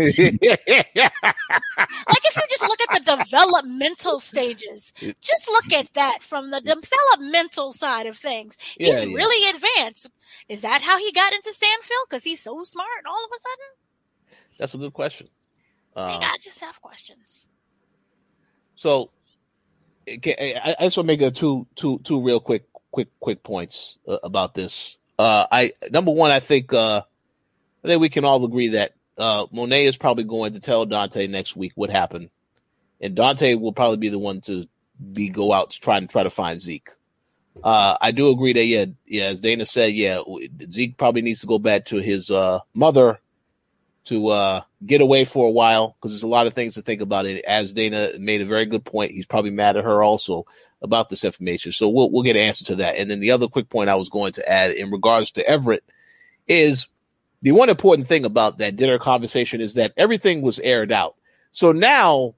Like 2.07 2.23
if 2.25 2.35
you 2.35 2.43
just 2.49 2.61
look 2.63 2.79
at 2.81 3.05
the 3.05 3.15
developmental 3.17 4.19
stages, 4.19 4.93
just 5.21 5.47
look 5.47 5.73
at 5.73 5.93
that 5.93 6.21
from 6.21 6.51
the 6.51 6.61
developmental 6.61 7.71
side 7.71 8.05
of 8.05 8.15
things. 8.15 8.57
Yeah, 8.77 8.93
he's 8.93 9.05
yeah. 9.05 9.15
really 9.15 9.49
advanced. 9.49 10.11
Is 10.47 10.61
that 10.61 10.81
how 10.83 10.99
he 10.99 11.11
got 11.11 11.33
into 11.33 11.51
Stansfield? 11.51 12.05
Because 12.07 12.23
he's 12.23 12.41
so 12.41 12.63
smart 12.63 13.05
all 13.07 13.25
of 13.25 13.31
a 13.33 13.39
sudden? 13.39 14.39
That's 14.59 14.73
a 14.75 14.77
good 14.77 14.93
question. 14.93 15.29
I, 15.95 16.15
Um, 16.15 16.21
I 16.21 16.37
just 16.41 16.59
have 16.61 16.79
questions. 16.81 17.47
So, 18.75 19.11
I, 20.07 20.75
I 20.79 20.85
just 20.85 20.97
want 20.97 21.05
to 21.09 21.13
make 21.13 21.21
a 21.21 21.31
two, 21.31 21.67
two, 21.75 21.99
two 22.03 22.21
real 22.21 22.39
quick, 22.39 22.68
quick, 22.91 23.07
quick 23.19 23.43
points 23.43 23.97
uh, 24.07 24.17
about 24.23 24.53
this. 24.53 24.97
Uh, 25.17 25.45
I 25.51 25.73
number 25.91 26.11
one, 26.11 26.31
I 26.31 26.39
think, 26.39 26.73
uh, 26.73 27.01
I 27.83 27.87
think 27.87 28.01
we 28.01 28.09
can 28.09 28.25
all 28.25 28.43
agree 28.45 28.69
that 28.69 28.93
uh, 29.17 29.47
Monet 29.51 29.85
is 29.85 29.97
probably 29.97 30.23
going 30.23 30.53
to 30.53 30.59
tell 30.59 30.85
Dante 30.85 31.27
next 31.27 31.55
week 31.55 31.73
what 31.75 31.89
happened, 31.89 32.29
and 33.01 33.15
Dante 33.15 33.55
will 33.55 33.73
probably 33.73 33.97
be 33.97 34.09
the 34.09 34.19
one 34.19 34.41
to 34.41 34.65
be 35.13 35.29
go 35.29 35.51
out 35.51 35.71
to 35.71 35.79
try 35.79 35.97
and 35.97 36.09
try 36.09 36.23
to 36.23 36.29
find 36.29 36.59
Zeke. 36.59 36.89
Uh, 37.61 37.97
I 37.99 38.11
do 38.11 38.29
agree 38.29 38.53
that 38.53 38.63
yeah, 38.65 38.85
yeah, 39.05 39.25
as 39.25 39.41
Dana 39.41 39.65
said, 39.65 39.93
yeah, 39.93 40.21
Zeke 40.71 40.97
probably 40.97 41.21
needs 41.21 41.41
to 41.41 41.47
go 41.47 41.59
back 41.59 41.85
to 41.85 41.97
his 41.97 42.31
uh, 42.31 42.59
mother 42.73 43.19
to 44.09 44.27
uh, 44.27 44.61
get 44.85 45.01
away 45.01 45.25
for 45.25 45.47
a 45.47 45.51
while 45.51 45.95
because 45.95 46.11
there's 46.11 46.23
a 46.23 46.27
lot 46.27 46.47
of 46.47 46.53
things 46.53 46.75
to 46.75 46.81
think 46.81 47.01
about 47.01 47.25
it. 47.25 47.43
As 47.45 47.73
Dana 47.73 48.11
made 48.19 48.41
a 48.41 48.45
very 48.45 48.65
good 48.65 48.85
point, 48.85 49.11
he's 49.11 49.25
probably 49.25 49.51
mad 49.51 49.77
at 49.77 49.83
her 49.83 50.03
also 50.03 50.45
about 50.81 51.09
this 51.09 51.23
information. 51.23 51.71
So 51.71 51.89
we'll 51.89 52.11
we'll 52.11 52.23
get 52.23 52.35
an 52.35 52.43
answer 52.43 52.65
to 52.65 52.75
that. 52.77 52.97
And 52.97 53.09
then 53.09 53.19
the 53.19 53.31
other 53.31 53.47
quick 53.47 53.69
point 53.69 53.89
I 53.89 53.95
was 53.95 54.09
going 54.09 54.33
to 54.33 54.49
add 54.49 54.71
in 54.71 54.91
regards 54.91 55.31
to 55.31 55.47
Everett 55.47 55.83
is 56.47 56.87
the 57.41 57.51
one 57.51 57.69
important 57.69 58.07
thing 58.07 58.25
about 58.25 58.57
that 58.57 58.75
dinner 58.75 58.99
conversation 58.99 59.61
is 59.61 59.75
that 59.75 59.93
everything 59.95 60.41
was 60.41 60.59
aired 60.59 60.91
out. 60.91 61.15
So 61.51 61.71
now 61.71 62.35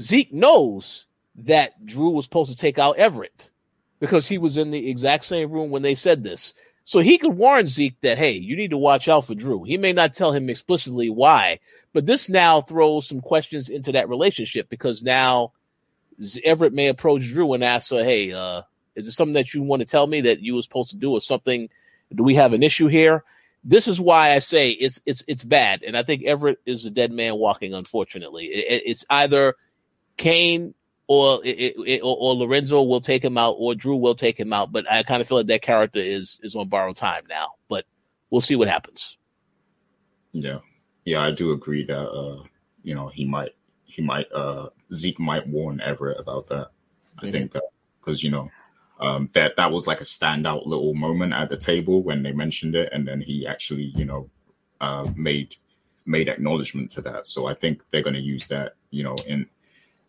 Zeke 0.00 0.32
knows 0.32 1.06
that 1.36 1.84
Dru 1.84 2.10
was 2.10 2.24
supposed 2.24 2.50
to 2.50 2.56
take 2.56 2.78
out 2.78 2.96
Everett 2.96 3.50
because 3.98 4.26
he 4.26 4.38
was 4.38 4.56
in 4.56 4.70
the 4.70 4.90
exact 4.90 5.24
same 5.24 5.50
room 5.50 5.70
when 5.70 5.82
they 5.82 5.94
said 5.94 6.24
this. 6.24 6.54
So 6.90 6.98
he 6.98 7.18
could 7.18 7.36
warn 7.36 7.68
Zeke 7.68 8.00
that, 8.00 8.18
hey, 8.18 8.32
you 8.32 8.56
need 8.56 8.72
to 8.72 8.76
watch 8.76 9.06
out 9.06 9.24
for 9.24 9.36
Dru. 9.36 9.62
He 9.62 9.78
may 9.78 9.92
not 9.92 10.12
tell 10.12 10.32
him 10.32 10.50
explicitly 10.50 11.08
why, 11.08 11.60
but 11.92 12.04
this 12.04 12.28
now 12.28 12.62
throws 12.62 13.06
some 13.06 13.20
questions 13.20 13.68
into 13.68 13.92
that 13.92 14.08
relationship 14.08 14.68
because 14.68 15.00
now 15.00 15.52
Everett 16.42 16.72
may 16.72 16.88
approach 16.88 17.28
Dru 17.28 17.52
and 17.52 17.62
ask 17.62 17.92
her, 17.92 18.02
hey, 18.02 18.32
uh, 18.32 18.62
is 18.96 19.06
it 19.06 19.12
something 19.12 19.34
that 19.34 19.54
you 19.54 19.62
want 19.62 19.82
to 19.82 19.86
tell 19.86 20.04
me 20.08 20.22
that 20.22 20.40
you 20.40 20.56
were 20.56 20.62
supposed 20.62 20.90
to 20.90 20.96
do 20.96 21.12
or 21.12 21.20
something? 21.20 21.68
Do 22.12 22.24
we 22.24 22.34
have 22.34 22.54
an 22.54 22.64
issue 22.64 22.88
here? 22.88 23.22
This 23.62 23.86
is 23.86 24.00
why 24.00 24.32
I 24.32 24.40
say 24.40 24.70
it's 24.72 25.00
it's 25.06 25.22
it's 25.28 25.44
bad, 25.44 25.84
and 25.84 25.96
I 25.96 26.02
think 26.02 26.24
Everett 26.24 26.58
is 26.66 26.86
a 26.86 26.90
dead 26.90 27.12
man 27.12 27.36
walking. 27.36 27.72
Unfortunately, 27.72 28.46
It- 28.46 28.66
it- 28.68 28.82
it's 28.86 29.04
either 29.08 29.54
Cane 30.16 30.74
or 31.10 31.44
it, 31.44 31.74
it, 31.88 32.00
or, 32.04 32.16
or 32.20 32.34
Lorenzo 32.36 32.80
will 32.84 33.00
take 33.00 33.24
him 33.24 33.36
out, 33.36 33.56
or 33.58 33.74
Dru 33.74 33.96
will 33.96 34.14
take 34.14 34.38
him 34.38 34.52
out. 34.52 34.70
But 34.70 34.88
I 34.88 35.02
kind 35.02 35.20
of 35.20 35.26
feel 35.26 35.38
like 35.38 35.48
that 35.48 35.60
character 35.60 35.98
is 35.98 36.38
is 36.44 36.54
on 36.54 36.68
borrowed 36.68 36.94
time 36.94 37.24
now. 37.28 37.54
But 37.68 37.84
we'll 38.30 38.40
see 38.40 38.54
what 38.54 38.68
happens. 38.68 39.18
Yeah, 40.30 40.60
yeah, 41.04 41.20
I 41.20 41.32
do 41.32 41.50
agree 41.50 41.84
that 41.86 42.08
uh, 42.08 42.44
you 42.84 42.94
know 42.94 43.08
he 43.08 43.24
might 43.24 43.56
he 43.86 44.02
might 44.02 44.30
uh 44.30 44.68
Zeke 44.92 45.18
might 45.18 45.48
warn 45.48 45.80
Everett 45.80 46.20
about 46.20 46.46
that. 46.46 46.68
I 47.18 47.26
Mhm. 47.26 47.32
think 47.32 47.56
because 48.00 48.22
you 48.22 48.30
know 48.30 48.48
um, 49.00 49.30
that 49.32 49.56
that 49.56 49.72
was 49.72 49.88
like 49.88 50.00
a 50.00 50.04
standout 50.04 50.64
little 50.64 50.94
moment 50.94 51.32
at 51.32 51.48
the 51.48 51.56
table 51.56 52.04
when 52.04 52.22
they 52.22 52.30
mentioned 52.30 52.76
it, 52.76 52.88
and 52.92 53.08
then 53.08 53.20
he 53.20 53.48
actually 53.48 53.92
you 53.96 54.04
know 54.04 54.30
uh, 54.80 55.10
made 55.16 55.56
made 56.06 56.28
acknowledgement 56.28 56.88
to 56.92 57.00
that. 57.00 57.26
So 57.26 57.48
I 57.48 57.54
think 57.54 57.82
they're 57.90 58.00
going 58.02 58.14
to 58.14 58.20
use 58.20 58.46
that 58.46 58.74
you 58.92 59.02
know 59.02 59.16
in 59.26 59.48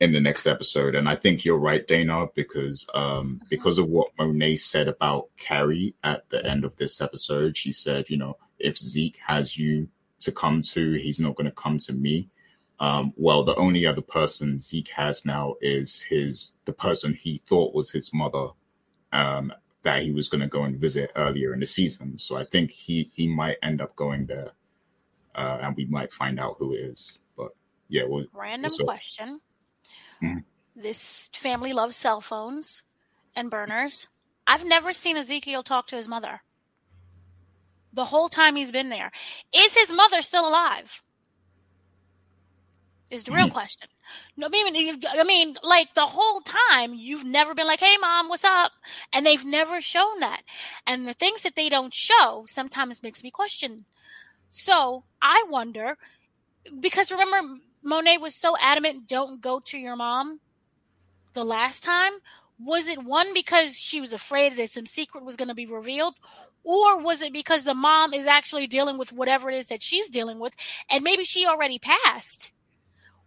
in 0.02 0.12
the 0.12 0.20
next 0.20 0.48
episode. 0.48 0.96
And 0.96 1.08
I 1.08 1.16
think 1.16 1.46
you're 1.46 1.60
right, 1.60 1.88
Dana, 1.88 2.28
because 2.36 2.88
um, 2.96 3.40
because 3.50 3.78
of 3.78 3.88
what 3.88 4.10
Monet 4.18 4.58
said 4.58 4.88
about 4.88 5.30
Carrie 5.38 5.94
at 6.04 6.28
the 6.30 6.44
end 6.46 6.66
of 6.66 6.76
this 6.76 7.00
episode. 7.02 7.56
She 7.56 7.72
said, 7.72 8.10
you 8.10 8.18
know, 8.18 8.36
if 8.58 8.78
Zeke 8.78 9.20
has 9.28 9.58
you 9.58 9.88
to 10.22 10.32
come 10.32 10.64
to, 10.64 10.94
he's 10.94 11.20
not 11.20 11.36
going 11.36 11.46
to 11.46 11.56
come 11.56 11.78
to 11.80 11.94
me. 11.94 12.30
Um, 12.80 13.14
well, 13.16 13.44
the 13.44 13.56
only 13.56 13.86
other 13.86 14.02
person 14.02 14.58
Zeke 14.58 14.90
has 14.90 15.24
now 15.24 15.54
is 15.62 16.02
his 16.02 16.54
the 16.66 16.74
person 16.74 17.14
he 17.14 17.44
thought 17.48 17.76
was 17.76 17.92
his 17.92 18.12
mother 18.12 18.48
um, 19.14 19.54
that 19.84 20.02
he 20.02 20.12
was 20.12 20.28
going 20.28 20.42
to 20.42 20.48
go 20.48 20.64
and 20.64 20.80
visit 20.80 21.12
earlier 21.16 21.54
in 21.54 21.60
the 21.60 21.68
season. 21.68 22.18
So 22.18 22.38
I 22.38 22.46
think 22.46 22.72
he 22.72 23.12
he 23.14 23.28
might 23.28 23.58
end 23.62 23.82
up 23.82 23.96
going 23.96 24.26
there, 24.26 24.50
uh, 25.36 25.60
and 25.62 25.76
we 25.76 25.86
might 25.86 26.12
find 26.12 26.40
out 26.40 26.56
who 26.58 26.74
it 26.74 26.78
is. 26.78 27.20
But 27.38 27.52
yeah, 27.88 28.06
well, 28.08 28.26
Random 28.34 28.72
question. 28.84 29.42
Mhm. 30.22 30.44
This 30.76 31.30
family 31.34 31.72
loves 31.72 31.96
cell 31.96 32.20
phones 32.20 32.84
and 33.36 33.50
burners. 33.50 34.10
I've 34.46 34.66
never 34.66 34.92
seen 34.92 35.16
Ezekiel 35.16 35.64
talk 35.64 35.88
to 35.88 35.96
his 35.96 36.10
mother. 36.10 36.44
The 37.94 38.06
whole 38.06 38.28
time 38.28 38.58
he's 38.58 38.72
been 38.72 38.90
there. 38.90 39.12
Is 39.54 39.76
his 39.78 39.92
mother 39.92 40.22
still 40.22 40.46
alive? 40.48 41.04
Is 43.10 43.26
the 43.26 43.32
real 43.34 43.48
Mhm. 43.48 43.54
question. 43.54 43.90
No, 44.38 44.48
I 44.48 44.50
mean, 44.50 45.00
I 45.10 45.24
mean, 45.26 45.58
like 45.64 45.94
the 45.96 46.06
whole 46.08 46.40
time 46.42 46.94
you've 46.94 47.26
never 47.26 47.54
been 47.54 47.68
like, 47.68 47.82
"Hey, 47.82 47.98
mom, 47.98 48.30
what's 48.30 48.46
up?" 48.46 48.72
And 49.12 49.26
they've 49.26 49.44
never 49.44 49.82
shown 49.82 50.20
that. 50.22 50.44
And 50.88 51.06
the 51.08 51.14
things 51.14 51.44
that 51.44 51.56
they 51.56 51.68
don't 51.68 51.94
show 51.94 52.46
sometimes 52.48 53.04
makes 53.04 53.22
me 53.24 53.30
question. 53.30 53.86
So 54.50 55.06
I 55.22 55.44
wonder 55.50 55.98
because 56.80 57.12
remember 57.12 57.62
Monet 57.84 58.18
was 58.20 58.36
so 58.36 58.56
adamant 58.62 59.08
don't 59.08 59.42
go 59.42 59.60
to 59.60 59.78
your 59.78 59.96
mom 59.96 60.40
the 61.34 61.44
last 61.44 61.84
time. 61.84 62.14
Was 62.64 62.88
it 62.88 63.04
one 63.04 63.34
because 63.34 63.80
she 63.80 64.00
was 64.00 64.14
afraid 64.14 64.54
that 64.54 64.70
some 64.70 64.86
secret 64.86 65.26
was 65.26 65.36
going 65.36 65.48
to 65.48 65.56
be 65.56 65.66
revealed? 65.66 66.16
Or 66.64 67.02
was 67.02 67.22
it 67.22 67.34
because 67.34 67.64
the 67.64 67.74
mom 67.74 68.14
is 68.14 68.28
actually 68.28 68.68
dealing 68.68 69.00
with 69.00 69.12
whatever 69.12 69.50
it 69.50 69.58
is 69.58 69.68
that 69.68 69.82
she's 69.82 70.10
dealing 70.10 70.40
with 70.40 70.56
and 70.90 71.04
maybe 71.04 71.24
she 71.24 71.46
already 71.46 71.80
passed? 71.80 72.52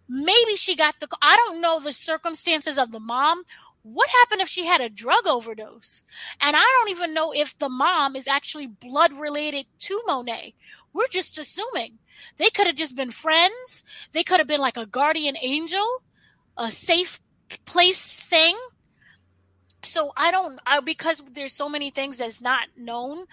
Maybe 0.08 0.54
she 0.54 0.76
got 0.76 1.00
the 1.00 1.08
i 1.22 1.34
don't 1.36 1.60
know 1.60 1.80
the 1.80 1.92
circumstances 1.92 2.78
of 2.78 2.92
the 2.92 3.00
mom. 3.00 3.42
What 3.82 4.08
happened 4.08 4.40
if 4.40 4.48
she 4.48 4.66
had 4.66 4.80
a 4.80 4.88
drug 4.88 5.26
overdose? 5.26 6.04
And 6.40 6.54
i 6.54 6.60
don't 6.60 6.90
even 6.90 7.12
know 7.12 7.32
if 7.32 7.58
the 7.58 7.68
mom 7.68 8.14
is 8.14 8.28
actually 8.28 8.68
blood 8.68 9.12
related 9.12 9.66
to 9.80 10.00
monet. 10.06 10.54
We're 10.92 11.08
just 11.08 11.38
assuming 11.38 11.98
they 12.36 12.50
could 12.50 12.66
have 12.66 12.76
just 12.76 12.96
been 12.96 13.10
friends. 13.10 13.84
They 14.12 14.22
could 14.22 14.38
have 14.38 14.46
been 14.46 14.60
like 14.60 14.76
a 14.76 14.86
guardian 14.86 15.36
angel, 15.40 16.02
a 16.56 16.70
safe 16.70 17.20
place 17.64 18.20
thing. 18.20 18.56
So 19.82 20.12
I 20.16 20.30
don't, 20.30 20.58
I, 20.66 20.80
because 20.80 21.22
there's 21.32 21.52
so 21.52 21.68
many 21.68 21.90
things 21.90 22.18
that's 22.18 22.40
not 22.40 22.68
known. 22.76 23.26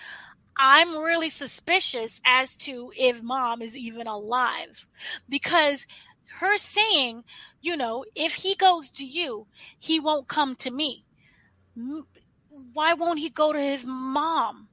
I'm 0.58 0.98
really 0.98 1.30
suspicious 1.30 2.22
as 2.26 2.56
to 2.58 2.92
if 2.98 3.24
mom 3.24 3.62
is 3.62 3.78
even 3.78 4.06
alive 4.06 4.88
because 5.30 5.88
her 6.40 6.58
saying, 6.58 7.24
you 7.62 7.76
know, 7.76 8.06
if 8.16 8.36
he 8.36 8.56
goes 8.56 8.92
to 8.92 9.06
you, 9.06 9.48
he 9.78 10.00
won't 10.00 10.28
come 10.28 10.56
to 10.58 10.72
me. 10.72 11.06
Why 12.74 12.94
won't 12.94 13.20
he 13.20 13.30
go 13.30 13.54
to 13.54 13.60
his 13.60 13.86
mom? 13.86 14.68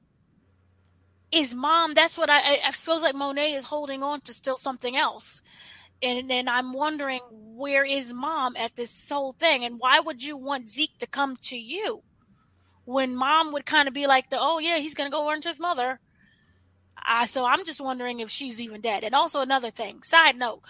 Is 1.31 1.55
mom? 1.55 1.93
That's 1.95 2.17
what 2.17 2.29
I. 2.29 2.59
I- 2.67 2.71
feels 2.71 3.03
like 3.03 3.15
Monet 3.15 3.53
is 3.53 3.65
holding 3.65 4.03
on 4.03 4.21
to 4.21 4.33
still 4.33 4.57
something 4.57 4.95
else. 4.97 5.41
and 6.03 6.29
then 6.29 6.47
I'm 6.49 6.73
wondering 6.73 7.21
where 7.31 7.85
is 7.85 8.13
mom 8.13 8.55
at 8.57 8.75
this 8.75 9.09
whole 9.09 9.33
thing, 9.33 9.65
and 9.65 9.79
why 9.79 9.99
would 9.99 10.23
you 10.23 10.37
want 10.37 10.69
Zeke 10.69 10.97
to 10.99 11.07
come 11.07 11.37
to 11.43 11.57
you 11.57 12.03
when 12.85 13.15
mom 13.15 13.53
would 13.53 13.65
kind 13.65 13.87
of 13.87 13.93
be 13.93 14.07
like 14.07 14.29
the 14.29 14.37
oh 14.39 14.59
yeah 14.59 14.77
he's 14.79 14.95
gonna 14.95 15.09
go 15.11 15.27
run 15.27 15.41
to 15.41 15.49
his 15.49 15.59
mother. 15.59 15.99
Uh, 17.07 17.25
so 17.25 17.45
I'm 17.45 17.65
just 17.65 17.81
wondering 17.81 18.19
if 18.19 18.29
she's 18.29 18.61
even 18.61 18.81
dead. 18.81 19.03
And 19.03 19.15
also 19.15 19.41
another 19.41 19.71
thing, 19.71 20.03
side 20.03 20.37
note, 20.37 20.61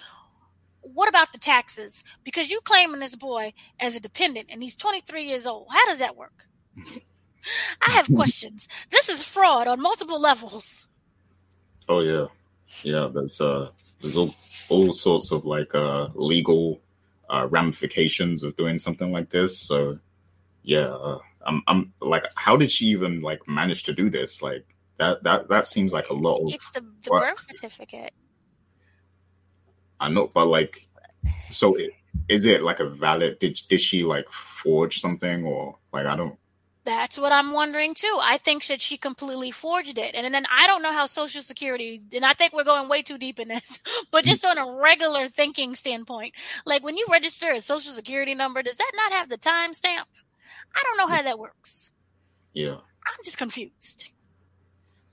what 0.82 1.10
about 1.10 1.34
the 1.34 1.40
taxes? 1.40 2.04
Because 2.24 2.50
you 2.52 2.62
claiming 2.64 3.00
this 3.02 3.16
boy 3.16 3.54
as 3.80 3.96
a 3.96 4.00
dependent 4.00 4.48
and 4.52 4.64
he's 4.64 4.76
23 4.76 5.26
years 5.26 5.48
old. 5.48 5.68
How 5.72 5.86
does 5.88 6.00
that 6.00 6.16
work? 6.18 6.46
I 7.82 7.92
have 7.92 8.08
questions. 8.14 8.68
This 8.90 9.10
is 9.10 9.24
fraud 9.24 9.68
on 9.68 9.82
multiple 9.82 10.20
levels. 10.20 10.88
Oh 11.88 12.02
yeah, 12.02 12.28
yeah. 12.84 13.10
There's 13.14 13.42
uh, 13.42 13.70
there's 14.02 14.18
all, 14.18 14.34
all 14.70 14.92
sorts 14.92 15.32
of 15.32 15.46
like 15.46 15.74
uh 15.74 16.10
legal 16.14 16.82
uh, 17.30 17.48
ramifications 17.50 18.44
of 18.44 18.56
doing 18.56 18.80
something 18.80 19.12
like 19.12 19.30
this. 19.30 19.58
So 19.58 20.00
yeah, 20.64 20.88
uh, 20.88 21.20
I'm 21.46 21.64
I'm 21.68 21.94
like, 22.02 22.26
how 22.36 22.58
did 22.58 22.72
she 22.72 22.88
even 22.88 23.22
like 23.22 23.48
manage 23.48 23.84
to 23.84 23.94
do 23.94 24.10
this? 24.10 24.42
Like 24.42 24.66
that 24.98 25.24
that 25.24 25.50
that 25.50 25.66
seems 25.66 25.94
like 25.94 26.10
a 26.10 26.14
lot. 26.14 26.42
It's 26.48 26.72
the, 26.72 26.82
the 26.82 27.10
birth 27.10 27.40
certificate. 27.40 28.14
I 30.00 30.10
know, 30.10 30.28
but 30.34 30.46
like, 30.46 30.88
so 31.50 31.76
it, 31.76 31.92
is 32.30 32.46
it 32.46 32.64
like 32.64 32.80
a 32.80 32.90
valid? 32.90 33.40
Did 33.40 33.60
did 33.70 33.82
she 33.82 34.04
like 34.04 34.30
forge 34.30 35.00
something 35.00 35.46
or 35.46 35.78
like 35.92 36.06
I 36.06 36.16
don't? 36.16 36.38
That's 36.90 37.20
what 37.20 37.32
I'm 37.32 37.52
wondering 37.52 37.94
too. 37.94 38.18
I 38.20 38.40
think 38.40 38.66
that 38.66 38.82
she 38.82 38.98
completely 38.98 39.52
forged 39.52 40.00
it. 40.00 40.16
And 40.16 40.34
then 40.34 40.48
I 40.52 40.66
don't 40.66 40.82
know 40.82 40.92
how 40.92 41.06
Social 41.06 41.44
Security, 41.44 42.02
and 42.16 42.26
I 42.26 42.34
think 42.34 42.52
we're 42.52 42.64
going 42.64 42.90
way 42.90 43.04
too 43.04 43.20
deep 43.20 43.40
in 43.40 43.48
this, 43.48 43.80
but 44.12 44.26
just 44.26 44.44
on 44.44 44.58
a 44.58 44.66
regular 44.82 45.28
thinking 45.28 45.76
standpoint, 45.76 46.34
like 46.66 46.84
when 46.84 46.98
you 46.98 47.06
register 47.12 47.52
a 47.52 47.62
Social 47.62 47.92
Security 47.92 48.34
number, 48.34 48.64
does 48.64 48.78
that 48.78 48.92
not 48.96 49.12
have 49.12 49.30
the 49.30 49.38
time 49.38 49.72
stamp? 49.74 50.08
I 50.74 50.82
don't 50.82 50.98
know 50.98 51.16
how 51.16 51.22
that 51.22 51.38
works. 51.38 51.92
Yeah, 52.54 52.78
I'm 52.78 53.24
just 53.24 53.38
confused. 53.38 54.12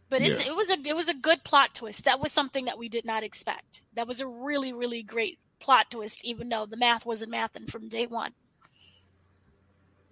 But 0.08 0.22
it's 0.22 0.46
Yeah. 0.46 0.52
it 0.52 0.56
was 0.56 0.70
a 0.70 0.78
it 0.82 0.96
was 0.96 1.10
a 1.10 1.14
good 1.14 1.44
plot 1.44 1.74
twist. 1.74 2.06
That 2.06 2.20
was 2.20 2.32
something 2.32 2.64
that 2.64 2.78
we 2.78 2.88
did 2.88 3.04
not 3.04 3.22
expect. 3.22 3.82
That 3.92 4.08
was 4.08 4.22
a 4.22 4.26
really 4.26 4.72
really 4.72 5.02
great 5.02 5.38
plot 5.60 5.90
twist, 5.90 6.24
even 6.24 6.48
though 6.48 6.64
the 6.64 6.78
math 6.78 7.04
wasn't 7.04 7.32
mathing 7.32 7.68
from 7.70 7.86
day 7.86 8.06
one. 8.06 8.32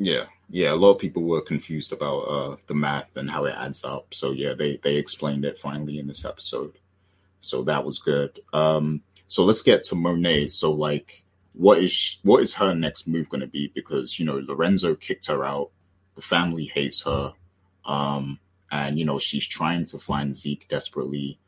Yeah, 0.04 0.24
yeah. 0.50 0.72
A 0.72 0.76
lot 0.76 0.92
of 0.92 0.98
people 0.98 1.22
were 1.22 1.40
confused 1.40 1.92
about 1.92 2.20
uh 2.20 2.56
the 2.66 2.74
math 2.74 3.16
and 3.16 3.30
how 3.30 3.44
it 3.46 3.54
adds 3.56 3.84
up. 3.84 4.12
So 4.12 4.32
yeah, 4.32 4.54
they 4.54 4.78
they 4.82 4.96
explained 4.96 5.44
it 5.44 5.58
finally 5.58 5.98
in 5.98 6.06
this 6.06 6.24
episode. 6.24 6.74
So 7.40 7.62
that 7.62 7.84
was 7.84 7.98
good. 7.98 8.40
Um, 8.52 9.02
so 9.26 9.44
let's 9.44 9.62
get 9.62 9.84
to 9.84 9.94
Monet. 9.94 10.48
So 10.48 10.72
like, 10.72 11.24
what 11.54 11.78
is 11.78 11.90
sh- 11.90 12.18
what 12.22 12.42
is 12.42 12.54
her 12.54 12.74
next 12.74 13.08
move 13.08 13.28
going 13.28 13.40
to 13.40 13.46
be? 13.46 13.72
Because 13.74 14.18
you 14.18 14.26
know 14.26 14.42
Lorenzo 14.46 14.94
kicked 14.94 15.26
her 15.26 15.44
out. 15.44 15.70
The 16.14 16.22
family 16.22 16.66
hates 16.66 17.02
her. 17.02 17.32
Um, 17.86 18.38
and 18.70 18.98
you 18.98 19.04
know 19.04 19.18
she's 19.18 19.46
trying 19.46 19.86
to 19.86 19.98
find 19.98 20.36
Zeke 20.36 20.68
desperately. 20.68 21.38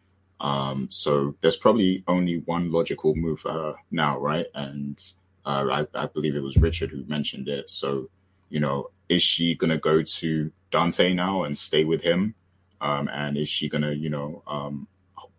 Um, 0.41 0.89
so 0.91 1.35
there's 1.41 1.57
probably 1.57 2.05
only 2.09 2.39
one 2.41 2.71
logical 2.71 3.15
move 3.15 3.41
for 3.41 3.53
her 3.53 3.75
now, 3.91 4.19
right? 4.19 4.47
And 4.55 5.03
uh, 5.47 5.67
I, 5.71 6.03
I 6.03 6.07
believe 6.07 6.37
it 6.37 6.43
was 6.43 6.57
Richard 6.57 6.91
who 6.91 7.05
mentioned 7.05 7.49
it. 7.49 7.71
So 7.71 8.11
you 8.49 8.61
know, 8.61 8.91
is 9.09 9.23
she 9.23 9.55
gonna 9.55 9.79
go 9.79 10.03
to 10.03 10.51
Dante 10.71 11.13
now 11.15 11.45
and 11.45 11.57
stay 11.57 11.85
with 11.85 12.03
him? 12.03 12.35
Um, 12.81 13.09
and 13.09 13.37
is 13.37 13.49
she 13.49 13.69
gonna, 13.69 13.93
you 13.93 14.11
know, 14.11 14.43
um, 14.47 14.89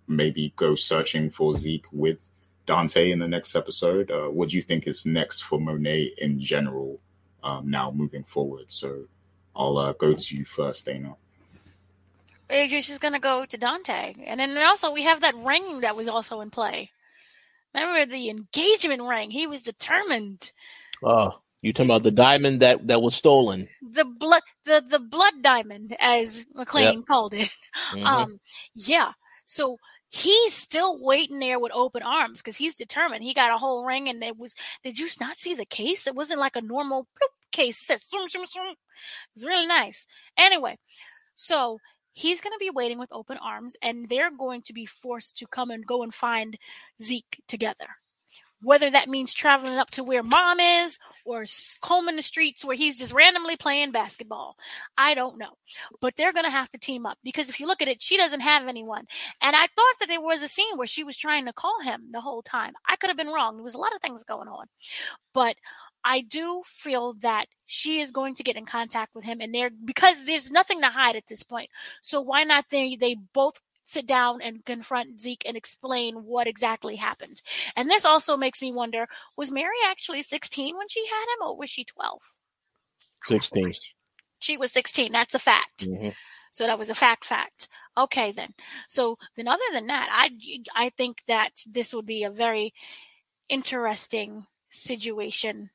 maybe 0.07 0.53
go 0.55 0.75
searching 0.75 1.29
for 1.29 1.53
Zeke 1.55 1.85
with 1.91 2.29
Dante 2.65 3.11
in 3.11 3.19
the 3.19 3.27
next 3.27 3.55
episode? 3.55 4.09
Uh, 4.11 4.27
what 4.27 4.49
do 4.49 4.55
you 4.55 4.61
think 4.61 4.88
is 4.88 5.05
next 5.05 5.41
for 5.41 5.59
Monet 5.59 6.13
in 6.17 6.39
general 6.39 6.99
um, 7.43 7.69
now 7.69 7.91
moving 7.91 8.23
forward? 8.23 8.65
So 8.71 9.05
I'll 9.55 9.77
uh, 9.77 9.93
go 9.93 10.13
to 10.13 10.35
you 10.35 10.45
first, 10.45 10.85
Dana. 10.85 11.15
She's 12.49 12.99
gonna 12.99 13.19
go 13.19 13.45
to 13.45 13.57
Dante, 13.57 14.13
and 14.25 14.39
then 14.39 14.57
also 14.57 14.91
we 14.91 15.03
have 15.03 15.21
that 15.21 15.35
ring 15.35 15.81
that 15.81 15.97
was 15.97 16.07
also 16.07 16.39
in 16.39 16.49
play. 16.49 16.91
Remember 17.73 18.05
the 18.09 18.29
engagement 18.29 19.03
ring? 19.03 19.31
He 19.31 19.45
was 19.45 19.63
determined. 19.63 20.51
Oh, 21.03 21.41
you 21.68 21.73
talking 21.73 21.89
about 21.91 22.03
the 22.03 22.11
diamond 22.11 22.61
that 22.61 22.88
that 22.88 23.02
was 23.02 23.15
stolen? 23.15 23.68
The 23.81 24.06
blood, 24.06 24.41
the 24.65 24.84
the 24.88 24.99
blood 24.99 25.34
diamond, 25.41 25.95
as 25.99 26.45
MacLean 26.56 27.03
called 27.03 27.34
it. 27.34 27.52
Mhm. 27.91 28.06
Um, 28.06 28.39
yeah. 28.73 29.11
So 29.45 29.77
he's 30.10 30.53
still 30.56 30.98
waiting 31.03 31.38
there 31.39 31.60
with 31.60 31.72
open 31.76 32.02
arms 32.02 32.41
because 32.41 32.57
he's 32.57 32.76
determined. 32.76 33.23
He 33.23 33.35
got 33.35 33.53
a 33.53 33.57
whole 33.57 33.85
ring, 33.85 34.10
and 34.10 34.23
it 34.23 34.35
was. 34.38 34.56
Did 34.84 34.98
you 34.98 35.07
not 35.22 35.38
see 35.38 35.53
the 35.53 35.65
case? 35.65 36.07
It 36.07 36.15
wasn't 36.15 36.39
like 36.39 36.56
a 36.56 36.61
normal 36.61 37.07
case. 37.52 37.88
It 37.89 38.02
was 38.11 39.45
really 39.45 39.68
nice. 39.68 40.07
Anyway, 40.38 40.77
so 41.35 41.77
he's 42.14 42.41
going 42.41 42.53
to 42.53 42.60
be 42.60 42.72
waiting 42.72 42.98
with 42.98 43.14
open 43.14 43.38
arms, 43.38 43.77
and 43.81 44.10
they're 44.10 44.31
going 44.31 44.64
to 44.64 44.73
be 44.73 44.85
forced 44.88 45.38
to 45.38 45.45
come 45.48 45.69
and 45.69 45.85
go 45.85 46.02
and 46.02 46.14
find 46.14 46.57
Zeke 46.99 47.41
together. 47.48 47.88
Whether 48.61 48.89
that 48.89 49.07
means 49.07 49.34
traveling 49.34 49.77
up 49.77 49.91
to 49.91 50.03
where 50.03 50.23
mom 50.23 50.59
is 50.59 50.97
or 51.25 51.45
combing 51.81 52.15
the 52.15 52.21
streets 52.21 52.65
where 52.65 52.75
he's 52.75 52.97
just 52.97 53.13
randomly 53.13 53.55
playing 53.55 53.91
basketball. 53.91 54.57
I 54.97 55.13
don't 55.13 55.38
know. 55.38 55.57
But 56.01 56.15
they're 56.15 56.34
going 56.34 56.45
to 56.45 56.51
have 56.51 56.69
to 56.69 56.77
team 56.77 57.05
up 57.05 57.19
because 57.23 57.49
if 57.49 57.59
you 57.59 57.67
look 57.67 57.81
at 57.81 57.88
it, 57.88 58.01
she 58.01 58.17
doesn't 58.17 58.39
have 58.39 58.67
anyone. 58.67 59.05
And 59.41 59.55
I 59.55 59.67
thought 59.67 59.95
that 59.99 60.07
there 60.07 60.21
was 60.21 60.41
a 60.41 60.47
scene 60.47 60.75
where 60.75 60.88
she 60.88 61.03
was 61.03 61.17
trying 61.17 61.45
to 61.45 61.53
call 61.53 61.81
him 61.84 62.09
the 62.11 62.21
whole 62.21 62.41
time. 62.41 62.73
I 62.88 62.95
could 62.95 63.09
have 63.09 63.17
been 63.17 63.27
wrong. 63.27 63.57
There 63.57 63.63
was 63.63 63.75
a 63.75 63.79
lot 63.79 63.95
of 63.95 64.01
things 64.01 64.23
going 64.23 64.47
on. 64.47 64.65
But 65.34 65.57
I 66.03 66.21
do 66.21 66.61
feel 66.65 67.13
that 67.21 67.47
she 67.65 67.99
is 67.99 68.11
going 68.11 68.34
to 68.35 68.43
get 68.43 68.55
in 68.55 68.65
contact 68.65 69.13
with 69.13 69.25
him 69.25 69.39
and 69.41 69.53
they're 69.53 69.69
because 69.69 70.25
there's 70.25 70.49
nothing 70.49 70.81
to 70.81 70.88
hide 70.88 71.17
at 71.17 71.27
this 71.27 71.43
point. 71.43 71.69
So 72.01 72.21
why 72.21 72.43
not 72.43 72.65
they 72.69 72.95
they 72.95 73.17
both 73.34 73.61
sit 73.88 74.05
down 74.05 74.41
and 74.41 74.65
confront 74.65 75.22
Zeke 75.22 75.45
and 75.47 75.55
explain 75.55 76.26
what 76.26 76.45
exactly 76.45 76.97
happened. 76.97 77.41
And 77.73 77.89
this 77.89 78.05
also 78.05 78.35
makes 78.35 78.61
me 78.61 78.73
wonder, 78.73 79.07
was 79.38 79.49
Mary 79.49 79.77
actually 79.85 80.22
16 80.22 80.76
when 80.77 80.89
she 80.89 81.05
had 81.07 81.23
him 81.23 81.47
or 81.47 81.57
was 81.57 81.69
she 81.69 81.85
12? 81.85 82.22
16. 83.23 83.72
She 84.39 84.57
was 84.57 84.73
16. 84.73 85.11
That's 85.14 85.34
a 85.34 85.39
fact. 85.39 85.88
Mhm. 85.88 86.14
So 86.51 86.65
that 86.65 86.77
was 86.77 86.89
a 86.89 86.95
fact 86.95 87.23
fact. 87.23 87.69
Okay 87.97 88.31
then. 88.34 88.53
So 88.89 89.18
then 89.35 89.47
other 89.47 89.64
than 89.72 89.88
that, 89.88 90.09
I 90.11 90.31
I 90.76 90.89
think 90.89 91.23
that 91.27 91.64
this 91.65 91.93
would 91.93 92.05
be 92.05 92.23
a 92.23 92.30
very 92.30 92.73
interesting 93.47 94.47
situation. 94.69 95.72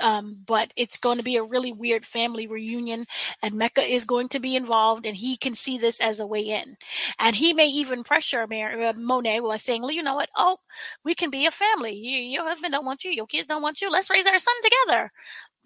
Um, 0.00 0.38
but 0.46 0.72
it's 0.76 0.98
going 0.98 1.18
to 1.18 1.24
be 1.24 1.36
a 1.36 1.44
really 1.44 1.72
weird 1.72 2.04
family 2.06 2.46
reunion, 2.46 3.06
and 3.42 3.54
Mecca 3.54 3.82
is 3.82 4.04
going 4.04 4.28
to 4.30 4.40
be 4.40 4.56
involved, 4.56 5.06
and 5.06 5.16
he 5.16 5.36
can 5.36 5.54
see 5.54 5.78
this 5.78 6.00
as 6.00 6.20
a 6.20 6.26
way 6.26 6.40
in, 6.42 6.76
and 7.18 7.36
he 7.36 7.52
may 7.52 7.66
even 7.68 8.04
pressure 8.04 8.46
Mar- 8.46 8.80
uh, 8.80 8.92
Monet 8.94 9.40
by 9.40 9.56
saying, 9.56 9.82
"Well, 9.82 9.92
"You 9.92 10.02
know 10.02 10.14
what? 10.16 10.30
Oh, 10.36 10.58
we 11.04 11.14
can 11.14 11.30
be 11.30 11.46
a 11.46 11.50
family. 11.50 11.92
You, 11.94 12.18
your 12.18 12.44
husband 12.44 12.72
don't 12.72 12.84
want 12.86 13.04
you, 13.04 13.10
your 13.12 13.26
kids 13.26 13.46
don't 13.46 13.62
want 13.62 13.80
you. 13.80 13.90
Let's 13.90 14.10
raise 14.10 14.26
our 14.26 14.38
son 14.38 14.54
together." 14.62 15.10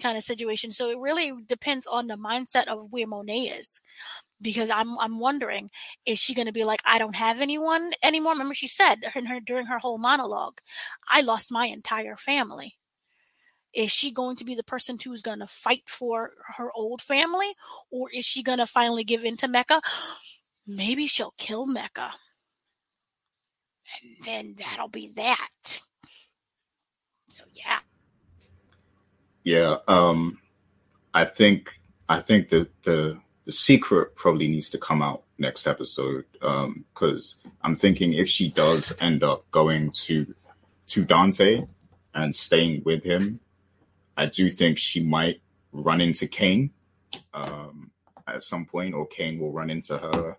Kind 0.00 0.16
of 0.18 0.24
situation. 0.24 0.72
So 0.72 0.90
it 0.90 0.98
really 0.98 1.32
depends 1.46 1.86
on 1.86 2.06
the 2.08 2.16
mindset 2.16 2.66
of 2.68 2.92
where 2.92 3.06
Monet 3.06 3.44
is 3.58 3.80
because 4.40 4.70
I'm 4.70 4.98
I'm 4.98 5.18
wondering 5.18 5.70
is 6.06 6.18
she 6.18 6.34
going 6.34 6.46
to 6.46 6.52
be 6.52 6.64
like 6.64 6.80
I 6.84 6.98
don't 6.98 7.16
have 7.16 7.40
anyone 7.40 7.92
anymore? 8.02 8.32
Remember 8.32 8.54
she 8.54 8.68
said 8.68 8.96
in 9.14 9.26
her 9.26 9.40
during 9.40 9.66
her 9.66 9.78
whole 9.78 9.98
monologue, 9.98 10.60
I 11.08 11.20
lost 11.22 11.52
my 11.52 11.66
entire 11.66 12.16
family. 12.16 12.76
Is 13.74 13.90
she 13.90 14.10
going 14.10 14.36
to 14.36 14.44
be 14.44 14.54
the 14.54 14.62
person 14.62 14.98
who's 15.02 15.22
going 15.22 15.40
to 15.40 15.46
fight 15.46 15.82
for 15.86 16.32
her 16.56 16.70
old 16.74 17.02
family, 17.02 17.48
or 17.90 18.10
is 18.12 18.24
she 18.24 18.42
going 18.42 18.58
to 18.58 18.66
finally 18.66 19.04
give 19.04 19.24
in 19.24 19.36
to 19.38 19.48
Mecca? 19.48 19.80
Maybe 20.66 21.06
she'll 21.06 21.34
kill 21.38 21.66
Mecca, 21.66 22.12
and 24.02 24.16
then 24.24 24.54
that'll 24.58 24.88
be 24.88 25.12
that. 25.16 25.80
So 27.26 27.44
yeah, 27.54 27.80
Yeah, 29.44 29.76
um, 29.86 30.40
I 31.14 31.24
think 31.24 31.78
I 32.08 32.20
think 32.20 32.48
the 32.48 32.68
the 32.84 33.18
the 33.44 33.52
secret 33.52 34.14
probably 34.16 34.48
needs 34.48 34.70
to 34.70 34.78
come 34.78 35.02
out 35.02 35.22
next 35.38 35.66
episode 35.66 36.24
because 36.32 37.36
I'm 37.62 37.74
thinking 37.74 38.12
if 38.12 38.28
she 38.28 38.50
does 38.50 38.94
end 39.00 39.22
up 39.22 39.50
going 39.50 39.90
to 40.06 40.34
to 40.88 41.04
Dante 41.04 41.62
and 42.14 42.34
staying 42.34 42.82
with 42.84 43.02
him, 43.04 43.40
I 44.18 44.26
do 44.26 44.50
think 44.50 44.78
she 44.78 45.00
might 45.00 45.40
run 45.70 46.00
into 46.00 46.26
Cane 46.26 46.72
um, 47.32 47.92
at 48.26 48.42
some 48.42 48.66
point, 48.66 48.92
or 48.92 49.06
Cane 49.06 49.38
will 49.38 49.52
run 49.52 49.70
into 49.70 49.96
her. 49.96 50.36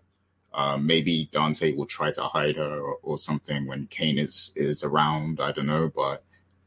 Uh, 0.52 0.76
maybe 0.76 1.30
Dante 1.32 1.72
will 1.72 1.86
try 1.86 2.12
to 2.12 2.24
hide 2.24 2.56
her 2.56 2.78
or, 2.78 2.98
or 3.02 3.18
something 3.18 3.66
when 3.66 3.86
Cane 3.86 4.18
is 4.18 4.52
is 4.54 4.84
around. 4.84 5.40
I 5.40 5.52
don't 5.52 5.66
know, 5.66 5.90
but 5.94 6.22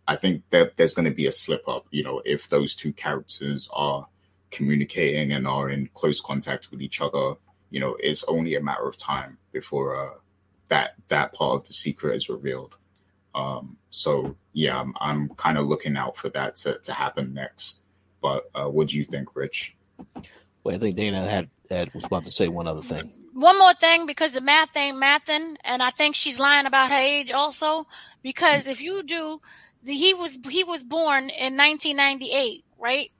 I 0.07 0.15
think 0.15 0.41
that 0.49 0.75
there's 0.75 0.95
going 0.95 1.05
to 1.05 1.11
be 1.11 1.27
a 1.27 1.31
slip 1.31 1.67
up, 1.67 1.85
you 1.91 2.03
know, 2.03 2.21
if 2.25 2.49
those 2.49 2.73
two 2.73 2.93
characters 2.93 3.69
are 3.71 4.07
communicating 4.49 5.33
and 5.33 5.47
are 5.47 5.69
in 5.69 5.89
close 5.93 6.19
contact 6.19 6.71
with 6.71 6.81
each 6.81 6.99
other. 6.99 7.35
You 7.69 7.79
know, 7.79 7.95
it's 7.99 8.23
only 8.23 8.55
a 8.55 8.61
matter 8.61 8.87
of 8.87 8.97
time 8.97 9.37
before 9.51 10.03
uh, 10.03 10.15
that 10.69 10.95
that 11.09 11.33
part 11.33 11.57
of 11.57 11.67
the 11.67 11.73
secret 11.73 12.15
is 12.15 12.27
revealed. 12.27 12.73
Um, 13.35 13.77
so 13.89 14.35
yeah, 14.53 14.79
I'm, 14.79 14.93
I'm 14.99 15.29
kind 15.29 15.57
of 15.57 15.67
looking 15.67 15.97
out 15.97 16.17
for 16.17 16.29
that 16.29 16.55
to, 16.57 16.79
to 16.79 16.93
happen 16.93 17.33
next. 17.33 17.81
But 18.21 18.49
uh, 18.55 18.69
what 18.69 18.87
do 18.87 18.97
you 18.97 19.03
think, 19.03 19.35
Rich? 19.35 19.75
Well, 20.63 20.75
I 20.75 20.77
think 20.77 20.95
Dana 20.95 21.29
had, 21.29 21.49
had 21.69 21.93
was 21.93 22.05
about 22.05 22.25
to 22.25 22.31
say 22.31 22.47
one 22.47 22.67
other 22.67 22.81
thing. 22.81 23.11
One 23.33 23.57
more 23.57 23.73
thing, 23.73 24.05
because 24.05 24.33
the 24.33 24.41
math 24.41 24.77
ain't 24.77 24.97
mathing, 24.97 25.55
and 25.63 25.81
I 25.81 25.89
think 25.89 26.15
she's 26.15 26.39
lying 26.39 26.67
about 26.67 26.91
her 26.91 26.97
age 26.97 27.31
also. 27.31 27.87
Because 28.21 28.67
if 28.67 28.81
you 28.81 29.03
do, 29.03 29.41
the, 29.83 29.93
he 29.93 30.13
was 30.13 30.37
he 30.49 30.63
was 30.63 30.83
born 30.83 31.29
in 31.29 31.57
1998, 31.57 32.63
right? 32.79 33.11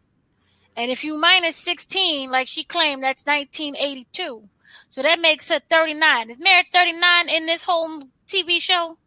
And 0.76 0.92
if 0.92 1.04
you 1.04 1.18
minus 1.18 1.56
16, 1.58 2.32
like 2.32 2.48
she 2.48 2.64
claimed, 2.64 3.04
that's 3.04 3.26
1982. 3.26 4.48
So 4.90 5.02
that 5.02 5.20
makes 5.20 5.50
her 5.50 5.60
39. 5.60 6.30
Is 6.30 6.40
Mary 6.40 6.68
39 6.72 7.30
in 7.30 7.46
this 7.46 7.64
whole 7.64 8.04
TV 8.28 8.60
show? 8.60 8.98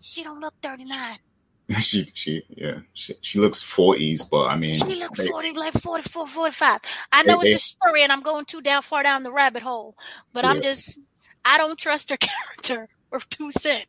She 0.00 0.22
don't 0.22 0.40
look 0.40 0.54
39. 0.62 1.18
she 1.78 2.06
she 2.12 2.42
yeah 2.50 2.80
she, 2.92 3.14
she 3.22 3.38
looks 3.38 3.62
40s 3.62 4.28
but 4.28 4.46
i 4.46 4.56
mean 4.56 4.70
she 4.70 5.00
looks 5.00 5.26
40 5.26 5.52
like 5.52 5.72
44 5.72 6.26
45 6.26 6.80
i 7.10 7.22
know 7.22 7.40
they, 7.40 7.52
it's 7.52 7.62
a 7.62 7.68
story 7.68 8.02
and 8.02 8.12
i'm 8.12 8.20
going 8.20 8.44
too 8.44 8.60
down 8.60 8.82
far 8.82 9.02
down 9.02 9.22
the 9.22 9.32
rabbit 9.32 9.62
hole 9.62 9.96
but 10.34 10.44
yeah. 10.44 10.50
i'm 10.50 10.60
just 10.60 10.98
i 11.44 11.56
don't 11.56 11.78
trust 11.78 12.10
her 12.10 12.16
character 12.20 12.88
or 13.10 13.20
two 13.30 13.50
cent 13.50 13.86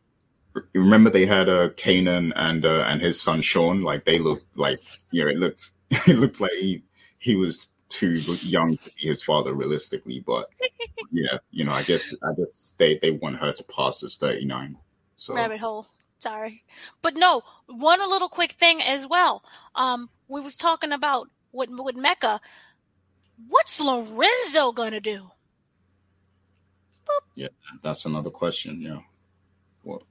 remember 0.73 1.09
they 1.09 1.25
had 1.25 1.49
uh 1.49 1.69
Kanan 1.69 2.31
and 2.37 2.65
uh 2.65 2.85
and 2.87 3.01
his 3.01 3.21
son 3.21 3.41
Sean 3.41 3.81
like 3.81 4.05
they 4.05 4.19
look 4.19 4.41
like 4.55 4.79
you 5.11 5.25
know 5.25 5.31
it 5.31 5.37
looked 5.37 5.71
it 6.07 6.17
looked 6.17 6.39
like 6.39 6.53
he 6.53 6.81
he 7.19 7.35
was 7.35 7.71
too 7.89 8.13
young 8.41 8.77
to 8.77 8.91
be 8.91 9.07
his 9.07 9.21
father 9.21 9.53
realistically 9.53 10.21
but 10.25 10.49
yeah 11.11 11.37
you 11.51 11.65
know 11.65 11.73
i 11.73 11.83
guess 11.83 12.13
i 12.23 12.33
guess 12.37 12.75
they 12.77 12.97
they 12.99 13.11
want 13.11 13.35
her 13.37 13.51
to 13.51 13.63
pass 13.65 14.01
as 14.01 14.15
39 14.15 14.77
so 15.15 15.33
rabbit 15.33 15.59
hole 15.59 15.87
sorry 16.19 16.63
but 17.01 17.15
no 17.15 17.43
one 17.67 18.01
a 18.01 18.07
little 18.07 18.29
quick 18.29 18.53
thing 18.53 18.81
as 18.81 19.07
well 19.07 19.43
um 19.75 20.09
we 20.27 20.41
was 20.41 20.57
talking 20.57 20.91
about 20.91 21.29
with 21.51 21.69
with 21.71 21.95
Mecca 21.95 22.39
what's 23.47 23.79
Lorenzo 23.79 24.71
gonna 24.71 25.01
do 25.01 25.31
Boop. 27.05 27.21
yeah 27.35 27.47
that's 27.83 28.05
another 28.05 28.29
question 28.29 28.81
yeah 28.81 28.99
what 29.83 30.01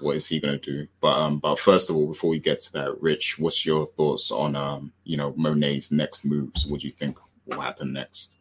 what 0.00 0.16
is 0.16 0.26
he 0.26 0.40
going 0.40 0.58
to 0.58 0.72
do? 0.72 0.88
But 1.00 1.16
um, 1.16 1.38
but 1.38 1.58
first 1.58 1.90
of 1.90 1.96
all, 1.96 2.06
before 2.06 2.30
we 2.30 2.38
get 2.38 2.60
to 2.62 2.72
that, 2.74 3.00
Rich, 3.00 3.38
what's 3.38 3.64
your 3.64 3.86
thoughts 3.86 4.30
on 4.30 4.56
um, 4.56 4.92
you 5.04 5.16
know, 5.16 5.32
Monet's 5.36 5.90
next 5.90 6.24
moves? 6.24 6.66
What 6.66 6.80
do 6.80 6.86
you 6.88 6.92
think 6.92 7.18
will 7.46 7.60
happen 7.60 7.92
next? 7.92 8.32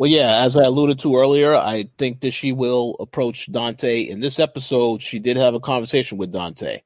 Well, 0.00 0.10
yeah, 0.10 0.42
as 0.44 0.56
I 0.56 0.62
alluded 0.62 0.98
to 1.00 1.18
earlier, 1.18 1.54
I 1.54 1.86
think 1.98 2.20
that 2.22 2.30
she 2.30 2.52
will 2.52 2.96
approach 3.00 3.52
Dante 3.52 4.00
in 4.00 4.20
this 4.20 4.38
episode. 4.38 5.02
She 5.02 5.18
did 5.18 5.36
have 5.36 5.52
a 5.52 5.60
conversation 5.60 6.16
with 6.16 6.32
Dante, 6.32 6.80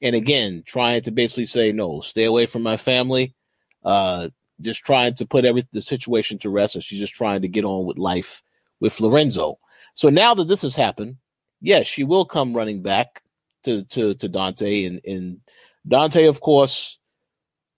and 0.00 0.16
again, 0.16 0.62
trying 0.64 1.02
to 1.02 1.10
basically 1.10 1.44
say, 1.44 1.72
"No, 1.72 2.00
stay 2.00 2.24
away 2.24 2.46
from 2.46 2.62
my 2.62 2.78
family." 2.78 3.34
Uh, 3.84 4.30
just 4.62 4.82
trying 4.82 5.12
to 5.16 5.26
put 5.26 5.44
every 5.44 5.66
the 5.72 5.82
situation 5.82 6.38
to 6.38 6.48
rest, 6.48 6.74
and 6.74 6.82
she's 6.82 7.00
just 7.00 7.12
trying 7.12 7.42
to 7.42 7.48
get 7.48 7.66
on 7.66 7.84
with 7.84 7.98
life 7.98 8.42
with 8.80 8.98
Lorenzo. 8.98 9.58
So 9.92 10.08
now 10.08 10.32
that 10.32 10.48
this 10.48 10.62
has 10.62 10.74
happened, 10.74 11.18
yes, 11.60 11.86
she 11.86 12.02
will 12.02 12.24
come 12.24 12.54
running 12.54 12.80
back 12.80 13.22
to 13.64 13.84
to 13.84 14.14
to 14.14 14.26
Dante, 14.26 14.86
and 14.86 15.02
and 15.04 15.40
Dante, 15.86 16.24
of 16.24 16.40
course, 16.40 16.98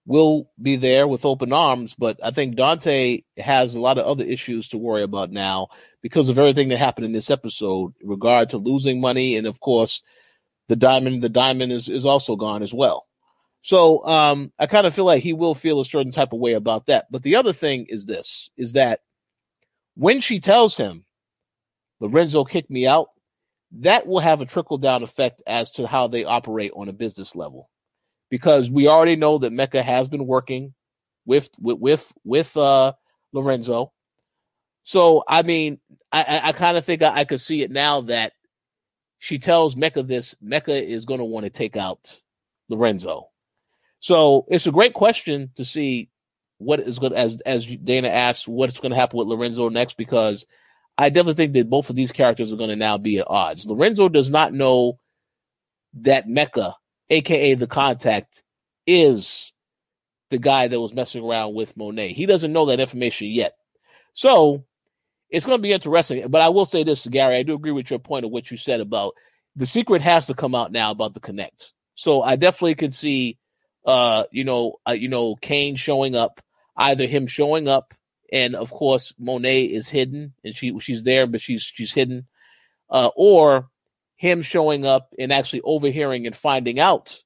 will 0.06 0.48
be 0.62 0.76
there 0.76 1.06
with 1.06 1.24
open 1.24 1.52
arms. 1.52 1.94
But 1.94 2.18
I 2.22 2.30
think 2.30 2.54
Dante 2.54 3.22
has 3.36 3.74
a 3.74 3.80
lot 3.80 3.98
of 3.98 4.06
other 4.06 4.24
issues 4.24 4.68
to 4.68 4.78
worry 4.78 5.02
about 5.02 5.32
now 5.32 5.68
because 6.00 6.28
of 6.28 6.38
everything 6.38 6.68
that 6.68 6.78
happened 6.78 7.06
in 7.06 7.12
this 7.12 7.30
episode, 7.30 7.92
in 8.00 8.08
regard 8.08 8.50
to 8.50 8.58
losing 8.58 9.00
money, 9.00 9.36
and 9.36 9.46
of 9.46 9.60
course, 9.60 10.02
the 10.68 10.76
diamond. 10.76 11.22
The 11.22 11.28
diamond 11.28 11.72
is 11.72 11.88
is 11.88 12.04
also 12.04 12.36
gone 12.36 12.62
as 12.62 12.72
well. 12.72 13.06
So 13.62 14.06
um, 14.06 14.52
I 14.58 14.66
kind 14.66 14.86
of 14.86 14.94
feel 14.94 15.04
like 15.04 15.24
he 15.24 15.32
will 15.32 15.54
feel 15.54 15.80
a 15.80 15.84
certain 15.84 16.12
type 16.12 16.32
of 16.32 16.38
way 16.38 16.52
about 16.52 16.86
that. 16.86 17.06
But 17.10 17.24
the 17.24 17.36
other 17.36 17.52
thing 17.52 17.86
is 17.88 18.06
this: 18.06 18.50
is 18.56 18.74
that 18.74 19.00
when 19.96 20.20
she 20.20 20.38
tells 20.38 20.76
him, 20.76 21.04
Lorenzo 22.00 22.44
kicked 22.44 22.70
me 22.70 22.86
out, 22.86 23.08
that 23.72 24.06
will 24.06 24.20
have 24.20 24.40
a 24.40 24.46
trickle 24.46 24.78
down 24.78 25.02
effect 25.02 25.42
as 25.46 25.72
to 25.72 25.86
how 25.86 26.06
they 26.06 26.24
operate 26.24 26.72
on 26.76 26.88
a 26.88 26.92
business 26.92 27.34
level 27.34 27.68
because 28.30 28.70
we 28.70 28.88
already 28.88 29.16
know 29.16 29.38
that 29.38 29.52
Mecca 29.52 29.82
has 29.82 30.08
been 30.08 30.26
working 30.26 30.74
with 31.24 31.50
with 31.58 31.78
with, 31.78 32.12
with 32.24 32.56
uh, 32.56 32.92
Lorenzo. 33.32 33.92
So 34.84 35.24
I 35.26 35.42
mean, 35.42 35.80
I, 36.12 36.40
I 36.44 36.52
kind 36.52 36.76
of 36.76 36.84
think 36.84 37.02
I, 37.02 37.20
I, 37.20 37.24
could 37.24 37.40
see 37.40 37.62
it 37.62 37.70
now 37.70 38.02
that 38.02 38.32
she 39.18 39.38
tells 39.38 39.76
Mecca 39.76 40.02
this. 40.02 40.36
Mecca 40.40 40.72
is 40.72 41.04
going 41.04 41.18
to 41.18 41.24
want 41.24 41.44
to 41.44 41.50
take 41.50 41.76
out 41.76 42.20
Lorenzo. 42.68 43.28
So 43.98 44.46
it's 44.48 44.66
a 44.66 44.72
great 44.72 44.94
question 44.94 45.50
to 45.56 45.64
see 45.64 46.10
what 46.58 46.80
is 46.80 46.98
going 46.98 47.14
as 47.14 47.40
as 47.42 47.66
Dana 47.66 48.08
asks 48.08 48.46
what's 48.48 48.80
going 48.80 48.90
to 48.90 48.96
happen 48.96 49.18
with 49.18 49.28
Lorenzo 49.28 49.68
next 49.68 49.96
because 49.96 50.46
I 50.98 51.10
definitely 51.10 51.34
think 51.34 51.52
that 51.54 51.70
both 51.70 51.90
of 51.90 51.96
these 51.96 52.12
characters 52.12 52.52
are 52.52 52.56
going 52.56 52.70
to 52.70 52.76
now 52.76 52.96
be 52.98 53.18
at 53.18 53.28
odds. 53.28 53.66
Lorenzo 53.66 54.08
does 54.08 54.30
not 54.30 54.52
know 54.52 54.98
that 55.94 56.28
Mecca, 56.28 56.76
aka 57.10 57.54
the 57.54 57.66
contact, 57.66 58.42
is 58.86 59.52
the 60.30 60.38
guy 60.38 60.68
that 60.68 60.80
was 60.80 60.94
messing 60.94 61.24
around 61.24 61.54
with 61.54 61.76
Monet. 61.76 62.12
He 62.12 62.26
doesn't 62.26 62.52
know 62.52 62.66
that 62.66 62.80
information 62.80 63.28
yet. 63.28 63.54
So 64.12 64.64
it's 65.30 65.46
going 65.46 65.58
to 65.58 65.62
be 65.62 65.72
interesting. 65.72 66.28
But 66.28 66.42
I 66.42 66.48
will 66.48 66.66
say 66.66 66.82
this, 66.82 67.06
Gary, 67.06 67.36
I 67.36 67.42
do 67.42 67.54
agree 67.54 67.72
with 67.72 67.90
your 67.90 67.98
point 67.98 68.24
of 68.24 68.30
what 68.30 68.50
you 68.50 68.56
said 68.56 68.80
about 68.80 69.14
the 69.56 69.66
secret 69.66 70.02
has 70.02 70.26
to 70.26 70.34
come 70.34 70.54
out 70.54 70.70
now 70.70 70.90
about 70.90 71.14
the 71.14 71.20
connect. 71.20 71.72
So 71.94 72.22
I 72.22 72.36
definitely 72.36 72.74
could 72.74 72.94
see, 72.94 73.38
uh, 73.84 74.24
you 74.30 74.44
know, 74.44 74.74
uh, 74.86 74.92
you 74.92 75.08
know, 75.08 75.34
Cane 75.36 75.76
showing 75.76 76.14
up, 76.14 76.42
either 76.76 77.06
him 77.06 77.26
showing 77.26 77.66
up 77.68 77.94
and 78.32 78.54
of 78.54 78.70
course 78.70 79.14
Monet 79.18 79.64
is 79.64 79.88
hidden 79.88 80.34
and 80.44 80.54
she 80.54 80.76
she's 80.80 81.04
there 81.04 81.26
but 81.26 81.40
she's 81.40 81.62
she's 81.62 81.92
hidden, 81.92 82.26
uh, 82.90 83.10
or 83.16 83.68
him 84.16 84.42
showing 84.42 84.84
up 84.84 85.14
and 85.18 85.32
actually 85.32 85.60
overhearing 85.62 86.26
and 86.26 86.36
finding 86.36 86.80
out 86.80 87.22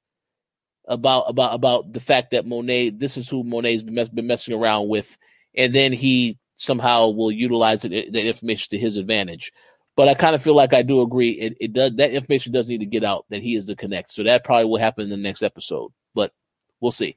about 0.87 1.25
about 1.29 1.55
about 1.55 1.93
the 1.93 2.01
fact 2.01 2.33
that 2.33 2.47
Monet 2.47 2.91
this 2.91 3.17
is 3.17 3.29
who 3.29 3.45
Monet's 3.45 3.83
been, 3.83 3.95
mess, 3.95 4.09
been 4.09 4.27
messing 4.27 4.55
around 4.55 4.89
with, 4.89 5.17
and 5.55 5.73
then 5.73 5.93
he 5.93 6.39
somehow 6.57 7.09
will 7.11 7.33
utilize 7.33 7.85
it, 7.85 8.13
the 8.13 8.27
information 8.27 8.71
to 8.71 8.79
his 8.79 8.97
advantage. 8.97 9.53
But 9.97 10.09
I 10.09 10.15
kind 10.15 10.35
of 10.35 10.43
feel 10.43 10.55
like 10.55 10.75
I 10.75 10.83
do 10.83 11.03
agree. 11.03 11.31
It, 11.31 11.57
it 11.61 11.73
does 11.73 11.95
that 11.97 12.13
information 12.13 12.53
does 12.53 12.69
need 12.69 12.81
to 12.81 12.87
get 12.87 13.05
out 13.05 13.27
that 13.31 13.43
he 13.43 13.55
is 13.55 13.67
the 13.67 13.77
connect. 13.77 14.11
So 14.11 14.25
that 14.25 14.45
probably 14.45 14.65
will 14.65 14.79
happen 14.79 15.05
in 15.05 15.11
the 15.11 15.17
next 15.17 15.43
episode. 15.43 15.93
But 16.15 16.33
we'll 16.81 16.93
see. 16.93 17.17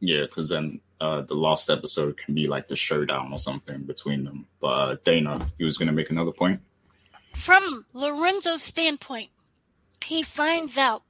Yeah, 0.00 0.22
because 0.22 0.48
then 0.48 0.80
uh, 1.00 1.22
the 1.22 1.34
last 1.34 1.70
episode 1.70 2.16
can 2.16 2.34
be 2.34 2.46
like 2.46 2.68
the 2.68 2.76
showdown 2.76 3.32
or 3.32 3.38
something 3.38 3.84
between 3.84 4.24
them. 4.24 4.46
But 4.60 4.66
uh, 4.66 4.96
Dana, 5.04 5.44
he 5.58 5.64
was 5.64 5.78
going 5.78 5.88
to 5.88 5.94
make 5.94 6.10
another 6.10 6.32
point. 6.32 6.60
From 7.36 7.84
Lorenzo's 7.92 8.62
standpoint, 8.62 9.28
he 10.04 10.22
finds 10.24 10.76
out 10.76 11.02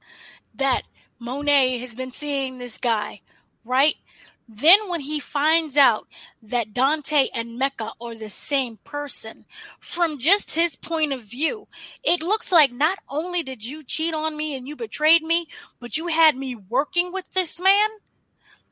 that 0.53 0.83
Monet 1.17 1.79
has 1.79 1.95
been 1.95 2.11
seeing 2.11 2.57
this 2.57 2.77
guy, 2.77 3.21
right? 3.65 3.95
Then, 4.47 4.87
when 4.87 4.99
he 4.99 5.19
finds 5.19 5.77
out 5.77 6.05
that 6.43 6.73
Dante 6.73 7.29
and 7.33 7.57
Mecca 7.57 7.93
are 7.99 8.13
the 8.13 8.29
same 8.29 8.77
person, 8.83 9.45
from 9.79 10.19
just 10.19 10.53
his 10.53 10.75
point 10.75 11.11
of 11.11 11.23
view, 11.23 11.69
it 12.03 12.21
looks 12.21 12.51
like 12.51 12.71
not 12.71 12.99
only 13.09 13.41
did 13.41 13.65
you 13.65 13.81
cheat 13.81 14.13
on 14.13 14.37
me 14.37 14.55
and 14.55 14.67
you 14.67 14.75
betrayed 14.75 15.23
me, 15.23 15.47
but 15.79 15.97
you 15.97 16.07
had 16.07 16.35
me 16.35 16.55
working 16.55 17.11
with 17.11 17.31
this 17.31 17.59
man 17.59 17.89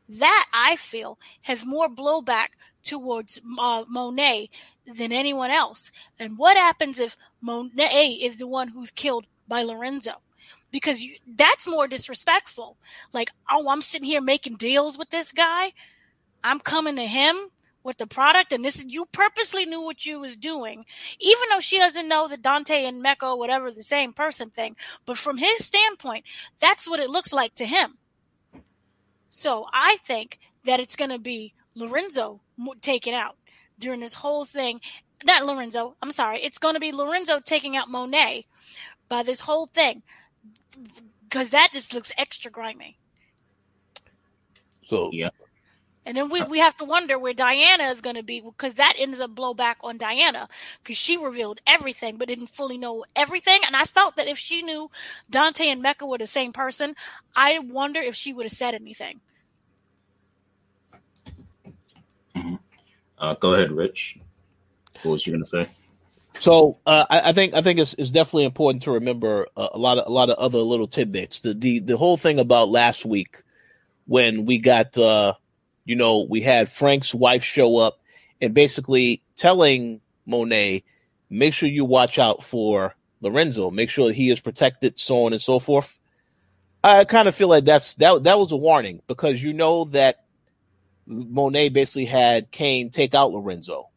that 0.07 0.45
I 0.53 0.75
feel 0.75 1.17
has 1.43 1.65
more 1.65 1.89
blowback 1.89 2.49
towards 2.83 3.41
uh, 3.57 3.85
Monet 3.87 4.49
than 4.85 5.11
anyone 5.11 5.51
else. 5.51 5.91
And 6.19 6.37
what 6.37 6.57
happens 6.57 6.99
if 6.99 7.17
Monet 7.41 8.19
is 8.21 8.37
the 8.37 8.47
one 8.47 8.69
who's 8.69 8.91
killed 8.91 9.25
by 9.47 9.61
Lorenzo? 9.61 10.21
Because 10.71 11.01
you, 11.01 11.15
that's 11.25 11.67
more 11.67 11.87
disrespectful. 11.87 12.77
Like, 13.13 13.29
oh, 13.49 13.69
I'm 13.69 13.81
sitting 13.81 14.07
here 14.07 14.21
making 14.21 14.57
deals 14.57 14.97
with 14.97 15.09
this 15.09 15.31
guy. 15.31 15.73
I'm 16.43 16.59
coming 16.59 16.95
to 16.97 17.05
him 17.05 17.35
with 17.83 17.97
the 17.97 18.07
product, 18.07 18.51
and 18.51 18.65
this 18.65 18.83
you 18.87 19.05
purposely 19.11 19.63
knew 19.63 19.81
what 19.81 20.05
you 20.07 20.19
was 20.19 20.35
doing, 20.35 20.85
even 21.19 21.43
though 21.51 21.59
she 21.59 21.77
doesn't 21.77 22.07
know 22.07 22.27
that 22.27 22.41
Dante 22.41 22.83
and 22.83 23.01
Mecca, 23.01 23.35
whatever, 23.35 23.69
the 23.69 23.83
same 23.83 24.11
person 24.11 24.49
thing. 24.49 24.75
But 25.05 25.19
from 25.19 25.37
his 25.37 25.63
standpoint, 25.63 26.25
that's 26.59 26.89
what 26.89 26.99
it 26.99 27.11
looks 27.11 27.31
like 27.31 27.53
to 27.55 27.65
him. 27.65 27.99
So 29.29 29.67
I 29.71 29.97
think 30.03 30.39
that 30.63 30.79
it's 30.79 30.95
going 30.95 31.11
to 31.11 31.19
be 31.19 31.53
Lorenzo 31.75 32.41
taken 32.81 33.13
out 33.13 33.37
during 33.79 34.01
this 34.01 34.15
whole 34.15 34.45
thing. 34.45 34.81
Not 35.25 35.45
Lorenzo, 35.45 35.95
I'm 36.01 36.11
sorry. 36.11 36.41
It's 36.43 36.59
going 36.59 36.75
to 36.75 36.79
be 36.79 36.91
Lorenzo 36.91 37.39
taking 37.39 37.75
out 37.75 37.89
Monet 37.89 38.45
by 39.09 39.23
this 39.23 39.41
whole 39.41 39.67
thing 39.67 40.03
because 41.29 41.51
that 41.51 41.69
just 41.73 41.93
looks 41.93 42.11
extra 42.17 42.51
grimy. 42.51 42.97
So 44.85 45.09
yeah, 45.13 45.29
And 46.05 46.17
then 46.17 46.29
we, 46.29 46.43
we 46.43 46.59
have 46.59 46.77
to 46.77 46.85
wonder 46.85 47.17
where 47.19 47.33
Diana 47.33 47.85
is 47.85 48.01
going 48.01 48.17
to 48.17 48.23
be 48.23 48.41
because 48.41 48.75
that 48.75 48.95
ended 48.99 49.21
up 49.21 49.35
blow 49.35 49.53
back 49.55 49.77
on 49.83 49.97
Diana 49.97 50.49
because 50.83 50.97
she 50.97 51.17
revealed 51.17 51.61
everything 51.67 52.17
but 52.17 52.27
didn't 52.27 52.47
fully 52.47 52.77
know 52.77 53.05
everything. 53.15 53.61
And 53.65 53.75
I 53.75 53.85
felt 53.85 54.17
that 54.17 54.27
if 54.27 54.37
she 54.37 54.61
knew 54.63 54.91
Dante 55.31 55.69
and 55.69 55.81
Mecca 55.81 56.05
were 56.07 56.19
the 56.19 56.27
same 56.27 56.53
person, 56.53 56.95
I 57.35 57.59
wonder 57.59 58.01
if 58.01 58.15
she 58.15 58.33
would 58.33 58.45
have 58.45 58.53
said 58.53 58.75
anything. 58.75 59.21
Uh, 63.17 63.33
go 63.35 63.53
ahead, 63.53 63.71
Rich. 63.71 64.19
What 65.03 65.11
was 65.13 65.27
you 65.27 65.33
going 65.33 65.43
to 65.43 65.49
say? 65.49 65.67
So 66.39 66.79
uh, 66.85 67.05
I, 67.09 67.29
I, 67.29 67.33
think 67.33 67.53
I 67.53 67.61
think 67.61 67.79
it's, 67.79 67.93
it's 67.93 68.11
definitely 68.11 68.45
important 68.45 68.83
to 68.83 68.91
remember 68.91 69.47
uh, 69.55 69.69
a 69.71 69.77
lot 69.77 69.97
of 69.97 70.07
a 70.07 70.11
lot 70.11 70.29
of 70.29 70.37
other 70.37 70.59
little 70.59 70.87
tidbits. 70.87 71.39
The 71.39 71.53
the 71.53 71.79
the 71.79 71.97
whole 71.97 72.17
thing 72.17 72.39
about 72.39 72.69
last 72.69 73.05
week 73.05 73.41
when 74.05 74.45
we 74.45 74.59
got 74.59 74.97
uh, 74.97 75.33
you 75.85 75.95
know 75.95 76.27
we 76.29 76.41
had 76.41 76.69
Frank's 76.69 77.13
wife 77.13 77.43
show 77.43 77.77
up 77.77 77.99
and 78.41 78.53
basically 78.53 79.21
telling 79.35 80.01
Monet, 80.25 80.83
make 81.29 81.53
sure 81.53 81.69
you 81.69 81.85
watch 81.85 82.19
out 82.19 82.43
for 82.43 82.95
Lorenzo, 83.21 83.71
make 83.71 83.89
sure 83.89 84.11
he 84.11 84.29
is 84.29 84.39
protected, 84.39 84.99
so 84.99 85.25
on 85.25 85.33
and 85.33 85.41
so 85.41 85.59
forth. 85.59 85.97
I 86.83 87.05
kind 87.05 87.27
of 87.27 87.33
feel 87.33 87.47
like 87.47 87.65
that's 87.65 87.95
that 87.95 88.23
that 88.23 88.37
was 88.37 88.51
a 88.51 88.57
warning 88.57 89.01
because 89.07 89.41
you 89.41 89.53
know 89.53 89.85
that 89.85 90.24
Monet 91.07 91.69
basically 91.69 92.05
had 92.05 92.51
Cane 92.51 92.89
take 92.89 93.13
out 93.13 93.31
Lorenzo. 93.31 93.89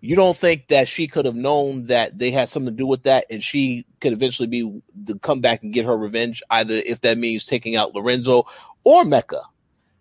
You 0.00 0.14
don't 0.14 0.36
think 0.36 0.68
that 0.68 0.88
she 0.88 1.08
could 1.08 1.24
have 1.24 1.34
known 1.34 1.84
that 1.84 2.18
they 2.18 2.30
had 2.30 2.48
something 2.48 2.72
to 2.72 2.76
do 2.76 2.86
with 2.86 3.04
that 3.04 3.26
and 3.30 3.42
she 3.42 3.86
could 4.00 4.12
eventually 4.12 4.46
be 4.46 4.82
to 5.06 5.18
come 5.18 5.40
back 5.40 5.62
and 5.62 5.72
get 5.72 5.86
her 5.86 5.96
revenge 5.96 6.42
either 6.50 6.74
if 6.74 7.00
that 7.00 7.18
means 7.18 7.46
taking 7.46 7.76
out 7.76 7.94
lorenzo 7.94 8.46
or 8.84 9.04
mecca 9.04 9.42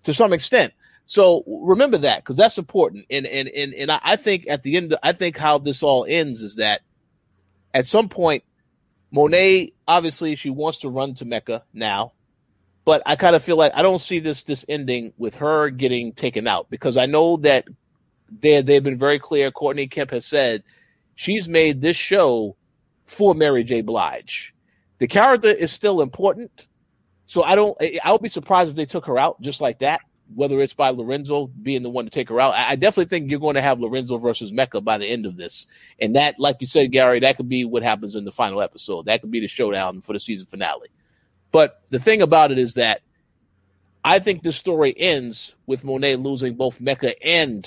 to 0.04 0.14
some 0.14 0.34
extent. 0.34 0.74
So 1.08 1.44
remember 1.48 1.98
that 2.00 2.24
because 2.24 2.36
that's 2.36 2.58
important. 2.58 3.06
And 3.10 3.26
and 3.26 3.48
and, 3.50 3.74
and 3.74 3.92
i 3.92 4.16
think 4.16 4.46
at 4.50 4.64
the 4.64 4.78
end 4.78 4.96
i 5.04 5.12
think 5.12 5.38
how 5.38 5.58
this 5.58 5.84
all 5.84 6.06
ends 6.08 6.42
is 6.42 6.58
that 6.58 6.82
at 7.74 7.86
some 7.86 8.10
point 8.10 8.44
monet 9.12 9.74
obviously 9.88 10.36
she 10.36 10.50
wants 10.50 10.80
to 10.80 10.90
run 10.90 11.14
to 11.16 11.26
mecca 11.26 11.64
now 11.74 12.14
but 12.86 13.02
i 13.06 13.16
kind 13.16 13.36
of 13.36 13.44
feel 13.44 13.58
like 13.58 13.72
i 13.76 13.82
don't 13.82 14.00
see 14.00 14.20
this 14.20 14.44
this 14.44 14.66
ending 14.70 15.14
with 15.18 15.36
her 15.36 15.70
getting 15.70 16.14
taken 16.14 16.48
out 16.48 16.70
because 16.70 16.96
i 16.96 17.06
know 17.06 17.38
that 17.38 17.66
they 18.42 18.62
they've 18.62 18.84
been 18.84 18.98
very 18.98 19.20
clear. 19.20 19.52
Courtney 19.52 19.88
Kemp 19.88 20.12
has 20.12 20.26
said 20.26 20.64
she's 21.16 21.48
made 21.48 21.82
this 21.82 21.96
show 21.96 22.56
for 23.06 23.36
Mary 23.36 23.64
J. 23.64 23.82
Blige. 23.82 24.54
The 24.98 25.08
character 25.08 25.50
is 25.50 25.72
still 25.72 26.02
important, 26.02 26.68
so 27.26 27.44
I 27.44 27.56
don't. 27.56 27.78
I 28.04 28.12
would 28.12 28.22
be 28.22 28.30
surprised 28.30 28.70
if 28.70 28.76
they 28.76 28.86
took 28.86 29.06
her 29.06 29.18
out 29.18 29.42
just 29.42 29.62
like 29.62 29.80
that. 29.80 30.02
Whether 30.34 30.60
it's 30.60 30.74
by 30.74 30.90
Lorenzo 30.90 31.48
being 31.48 31.84
the 31.84 31.90
one 31.90 32.06
to 32.06 32.10
take 32.10 32.30
her 32.30 32.42
out, 32.42 32.56
I 32.56 32.76
definitely 32.76 33.10
think 33.10 33.30
you're 33.30 33.40
going 33.40 33.56
to 33.56 33.62
have 33.62 33.80
Lorenzo 33.80 34.18
versus 34.18 34.52
Mecca 34.52 34.82
by 34.82 34.98
the 34.98 35.06
end 35.06 35.28
of 35.28 35.38
this, 35.38 35.68
and 36.00 36.16
that, 36.16 36.40
like 36.40 36.58
you 36.62 36.68
said, 36.68 36.92
Gary, 36.92 37.20
that 37.20 37.38
could 37.38 37.50
be 37.50 37.64
what 37.64 37.84
happens 37.84 38.16
in 38.16 38.26
the 38.26 38.32
final 38.32 38.62
episode. 38.62 39.06
That 39.06 39.22
could 39.22 39.30
be 39.30 39.40
the 39.40 39.48
showdown 39.48 40.02
for 40.02 40.14
the 40.14 40.20
season 40.20 40.48
finale. 40.48 40.90
But 41.56 41.80
the 41.90 42.00
thing 42.00 42.22
about 42.22 42.52
it 42.52 42.60
is 42.60 42.74
that 42.74 43.00
I 44.04 44.20
think 44.20 44.44
this 44.44 44.58
story 44.58 44.94
ends 44.98 45.56
with 45.66 45.86
Monet 45.86 46.18
losing 46.18 46.56
both 46.56 46.82
Mecca 46.82 47.16
and 47.26 47.66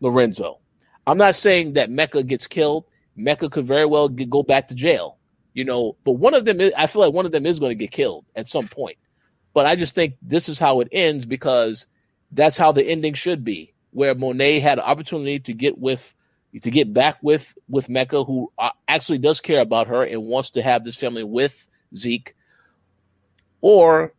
Lorenzo. 0.00 0.58
I'm 1.06 1.18
not 1.18 1.36
saying 1.36 1.74
that 1.74 1.88
Mecca 1.88 2.24
gets 2.24 2.48
killed. 2.48 2.84
Mecca 3.14 3.48
could 3.48 3.64
very 3.64 3.86
well 3.86 4.08
get, 4.08 4.28
go 4.28 4.42
back 4.42 4.66
to 4.66 4.74
jail, 4.74 5.18
you 5.54 5.64
know. 5.64 5.94
But 6.02 6.14
one 6.14 6.34
of 6.34 6.46
them, 6.46 6.60
is, 6.60 6.72
I 6.76 6.88
feel 6.88 7.00
like 7.00 7.12
one 7.12 7.24
of 7.24 7.30
them 7.30 7.46
is 7.46 7.60
going 7.60 7.70
to 7.70 7.76
get 7.76 7.92
killed 7.92 8.24
at 8.34 8.48
some 8.48 8.66
point. 8.66 8.96
But 9.54 9.66
I 9.66 9.76
just 9.76 9.94
think 9.94 10.16
this 10.20 10.48
is 10.48 10.58
how 10.58 10.80
it 10.80 10.88
ends 10.90 11.24
because 11.24 11.86
that's 12.32 12.56
how 12.56 12.72
the 12.72 12.84
ending 12.84 13.14
should 13.14 13.44
be, 13.44 13.72
where 13.92 14.16
Monet 14.16 14.58
had 14.58 14.80
an 14.80 14.84
opportunity 14.84 15.38
to 15.38 15.52
get 15.52 15.78
with, 15.78 16.12
to 16.60 16.70
get 16.72 16.92
back 16.92 17.18
with 17.22 17.56
with 17.68 17.88
Mecca, 17.88 18.24
who 18.24 18.50
uh, 18.58 18.70
actually 18.88 19.18
does 19.18 19.40
care 19.40 19.60
about 19.60 19.86
her 19.86 20.02
and 20.02 20.24
wants 20.24 20.50
to 20.50 20.62
have 20.62 20.82
this 20.82 20.96
family 20.96 21.22
with 21.22 21.68
Zeke, 21.94 22.34
or 23.62 24.12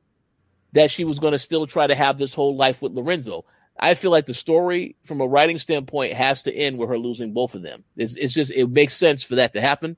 that 0.71 0.89
she 0.89 1.05
was 1.05 1.19
going 1.19 1.33
to 1.33 1.39
still 1.39 1.67
try 1.67 1.85
to 1.85 1.93
have 1.93 2.17
this 2.17 2.33
whole 2.33 2.55
life 2.55 2.81
with 2.81 2.93
Lorenzo. 2.93 3.45
I 3.79 3.93
feel 3.93 4.11
like 4.11 4.25
the 4.25 4.33
story, 4.33 4.95
from 5.03 5.21
a 5.21 5.27
writing 5.27 5.59
standpoint, 5.59 6.13
has 6.13 6.43
to 6.43 6.53
end 6.53 6.77
with 6.77 6.89
her 6.89 6.97
losing 6.97 7.33
both 7.33 7.53
of 7.53 7.61
them. 7.61 7.83
It's, 7.95 8.15
it's 8.15 8.33
just 8.33 8.51
it 8.51 8.67
makes 8.69 8.95
sense 8.95 9.23
for 9.23 9.35
that 9.35 9.53
to 9.53 9.61
happen, 9.61 9.97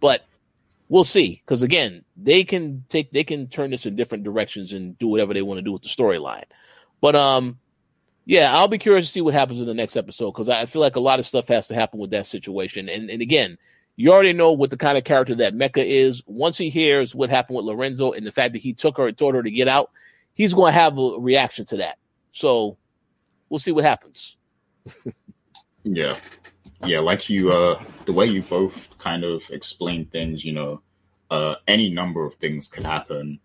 but 0.00 0.24
we'll 0.88 1.04
see. 1.04 1.40
Because 1.44 1.62
again, 1.62 2.04
they 2.16 2.44
can 2.44 2.84
take 2.88 3.12
they 3.12 3.24
can 3.24 3.48
turn 3.48 3.70
this 3.70 3.86
in 3.86 3.96
different 3.96 4.24
directions 4.24 4.72
and 4.72 4.98
do 4.98 5.08
whatever 5.08 5.34
they 5.34 5.42
want 5.42 5.58
to 5.58 5.62
do 5.62 5.72
with 5.72 5.82
the 5.82 5.88
storyline. 5.88 6.44
But 7.00 7.16
um, 7.16 7.58
yeah, 8.26 8.56
I'll 8.56 8.68
be 8.68 8.78
curious 8.78 9.06
to 9.06 9.12
see 9.12 9.20
what 9.20 9.34
happens 9.34 9.60
in 9.60 9.66
the 9.66 9.74
next 9.74 9.96
episode 9.96 10.30
because 10.30 10.48
I 10.48 10.66
feel 10.66 10.80
like 10.80 10.96
a 10.96 11.00
lot 11.00 11.18
of 11.18 11.26
stuff 11.26 11.48
has 11.48 11.68
to 11.68 11.74
happen 11.74 11.98
with 11.98 12.10
that 12.10 12.26
situation. 12.26 12.88
And 12.88 13.10
and 13.10 13.22
again, 13.22 13.58
you 14.00 14.10
already 14.10 14.32
know 14.32 14.52
what 14.52 14.70
the 14.70 14.78
kind 14.78 14.96
of 14.96 15.04
character 15.04 15.34
that 15.34 15.54
Mecca 15.54 15.84
is. 15.84 16.22
Once 16.26 16.56
he 16.56 16.70
hears 16.70 17.14
what 17.14 17.28
happened 17.28 17.58
with 17.58 17.66
Lorenzo 17.66 18.12
and 18.12 18.26
the 18.26 18.32
fact 18.32 18.54
that 18.54 18.60
he 18.60 18.72
took 18.72 18.96
her 18.96 19.06
and 19.06 19.14
told 19.14 19.34
her 19.34 19.42
to 19.42 19.50
get 19.50 19.68
out, 19.68 19.90
he's 20.32 20.54
going 20.54 20.72
to 20.72 20.78
have 20.78 20.96
a 20.96 21.18
reaction 21.18 21.66
to 21.66 21.76
that. 21.76 21.98
So 22.30 22.78
we'll 23.50 23.58
see 23.58 23.72
what 23.72 23.84
happens. 23.84 24.38
yeah, 25.84 26.16
yeah, 26.86 27.00
like 27.00 27.28
you, 27.28 27.52
uh, 27.52 27.84
the 28.06 28.14
way 28.14 28.24
you 28.24 28.40
both 28.40 28.88
kind 28.96 29.22
of 29.22 29.42
explain 29.50 30.06
things, 30.06 30.46
you 30.46 30.54
know, 30.54 30.80
uh, 31.30 31.56
any 31.68 31.90
number 31.90 32.24
of 32.24 32.36
things 32.36 32.68
could 32.68 32.84
happen. 32.84 33.38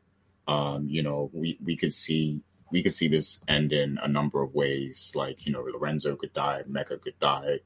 Um, 0.47 0.87
you 0.87 1.03
know, 1.03 1.29
we 1.33 1.59
we 1.65 1.75
could 1.75 1.93
see 1.93 2.39
we 2.71 2.81
could 2.81 2.93
see 2.93 3.09
this 3.09 3.41
end 3.49 3.73
in 3.73 3.99
a 4.01 4.07
number 4.07 4.41
of 4.41 4.55
ways. 4.55 5.11
Like, 5.15 5.45
you 5.45 5.51
know, 5.51 5.63
Lorenzo 5.63 6.15
could 6.15 6.31
die, 6.31 6.63
Mecca 6.65 6.97
could 6.97 7.19
die. 7.19 7.59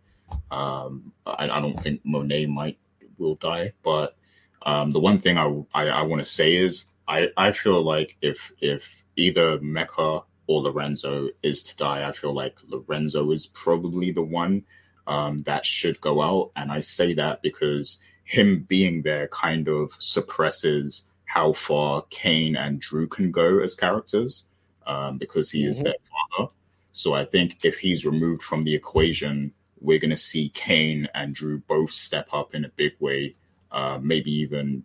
Um, 0.52 1.14
I, 1.26 1.44
I 1.44 1.62
don't 1.62 1.80
think 1.80 2.02
Monet 2.04 2.48
might 2.48 2.78
will 3.18 3.36
die, 3.36 3.74
but 3.84 4.16
um, 4.64 4.92
the 4.92 5.00
one 5.00 5.20
thing 5.20 5.38
I 5.38 5.46
I, 5.74 5.88
I 5.88 6.02
want 6.04 6.20
to 6.20 6.26
say 6.26 6.56
is 6.56 6.86
I 7.08 7.30
I 7.38 7.52
feel 7.52 7.82
like 7.82 8.18
if 8.22 8.52
if 8.62 9.04
either 9.16 9.60
Mecca 9.62 10.22
or 10.48 10.62
Lorenzo 10.62 11.30
is 11.44 11.64
to 11.64 11.76
die, 11.76 12.08
I 12.08 12.12
feel 12.12 12.34
like 12.34 12.58
Lorenzo 12.68 13.32
is 13.32 13.48
probably 13.48 14.12
the 14.12 14.24
one 14.24 14.64
um, 15.06 15.44
that 15.44 15.66
should 15.66 16.00
go 16.02 16.22
out. 16.22 16.52
And 16.56 16.72
I 16.72 16.80
say 16.80 17.14
that 17.16 17.42
because 17.42 18.00
him 18.24 18.66
being 18.68 19.02
there 19.02 19.28
kind 19.28 19.68
of 19.68 19.96
suppresses 20.00 21.04
how 21.26 21.54
far 21.54 22.04
Cane 22.10 22.56
and 22.56 22.80
Dru 22.80 23.08
can 23.08 23.32
go 23.32 23.60
as 23.60 23.76
characters 23.76 24.46
um, 24.88 25.18
because 25.18 25.52
he 25.52 25.62
mm-hmm. 25.62 25.72
is 25.72 25.84
their 25.84 25.96
father. 26.38 26.52
So 26.92 27.14
I 27.14 27.26
think 27.26 27.58
if 27.64 27.78
he's 27.78 28.06
removed 28.06 28.44
from 28.44 28.64
the 28.64 28.74
equation, 28.74 29.54
we're 29.82 30.00
going 30.00 30.10
to 30.10 30.18
see 30.18 30.50
Cane 30.50 31.08
and 31.14 31.34
Dru 31.34 31.60
both 31.68 31.92
step 31.92 32.30
up 32.34 32.56
in 32.56 32.66
a 32.66 32.70
big 32.70 32.94
way, 33.00 33.36
uh, 33.72 34.00
maybe 34.02 34.32
even 34.32 34.84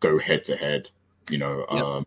go 0.00 0.18
head 0.18 0.44
to 0.44 0.56
head. 0.56 0.90
You 1.30 1.38
know, 1.38 1.66
yep. 1.70 1.82
um, 1.82 2.06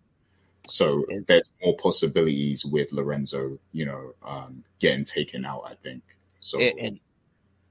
so 0.68 1.06
there's 1.28 1.50
more 1.62 1.76
possibilities 1.76 2.66
with 2.66 2.92
Lorenzo, 2.92 3.60
you 3.74 3.86
know, 3.86 4.14
um, 4.24 4.64
getting 4.80 5.04
taken 5.04 5.46
out. 5.46 5.64
I 5.66 5.74
think 5.76 6.04
so. 6.40 6.60
And, 6.60 6.80
and, 6.80 7.00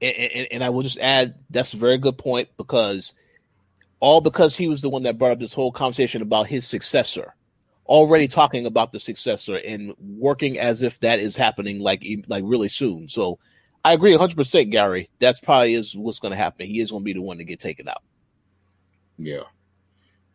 and 0.01 0.47
and 0.51 0.63
I 0.63 0.69
will 0.69 0.83
just 0.83 0.99
add 0.99 1.35
that's 1.49 1.73
a 1.73 1.77
very 1.77 1.97
good 1.97 2.17
point 2.17 2.49
because 2.57 3.13
all 3.99 4.21
because 4.21 4.55
he 4.55 4.67
was 4.67 4.81
the 4.81 4.89
one 4.89 5.03
that 5.03 5.17
brought 5.17 5.31
up 5.31 5.39
this 5.39 5.53
whole 5.53 5.71
conversation 5.71 6.21
about 6.21 6.47
his 6.47 6.67
successor, 6.67 7.35
already 7.85 8.27
talking 8.27 8.65
about 8.65 8.91
the 8.91 8.99
successor 8.99 9.55
and 9.57 9.93
working 9.99 10.59
as 10.59 10.81
if 10.81 10.99
that 10.99 11.19
is 11.19 11.35
happening 11.35 11.79
like 11.79 12.05
like 12.27 12.43
really 12.45 12.69
soon. 12.69 13.07
So 13.07 13.39
I 13.83 13.93
agree 13.93 14.11
100 14.11 14.35
percent, 14.35 14.71
Gary. 14.71 15.09
That's 15.19 15.39
probably 15.39 15.73
is 15.73 15.95
what's 15.95 16.19
going 16.19 16.31
to 16.31 16.37
happen. 16.37 16.67
He 16.67 16.79
is 16.79 16.91
going 16.91 17.01
to 17.01 17.05
be 17.05 17.13
the 17.13 17.21
one 17.21 17.37
to 17.37 17.43
get 17.43 17.59
taken 17.59 17.87
out. 17.87 18.03
Yeah, 19.17 19.43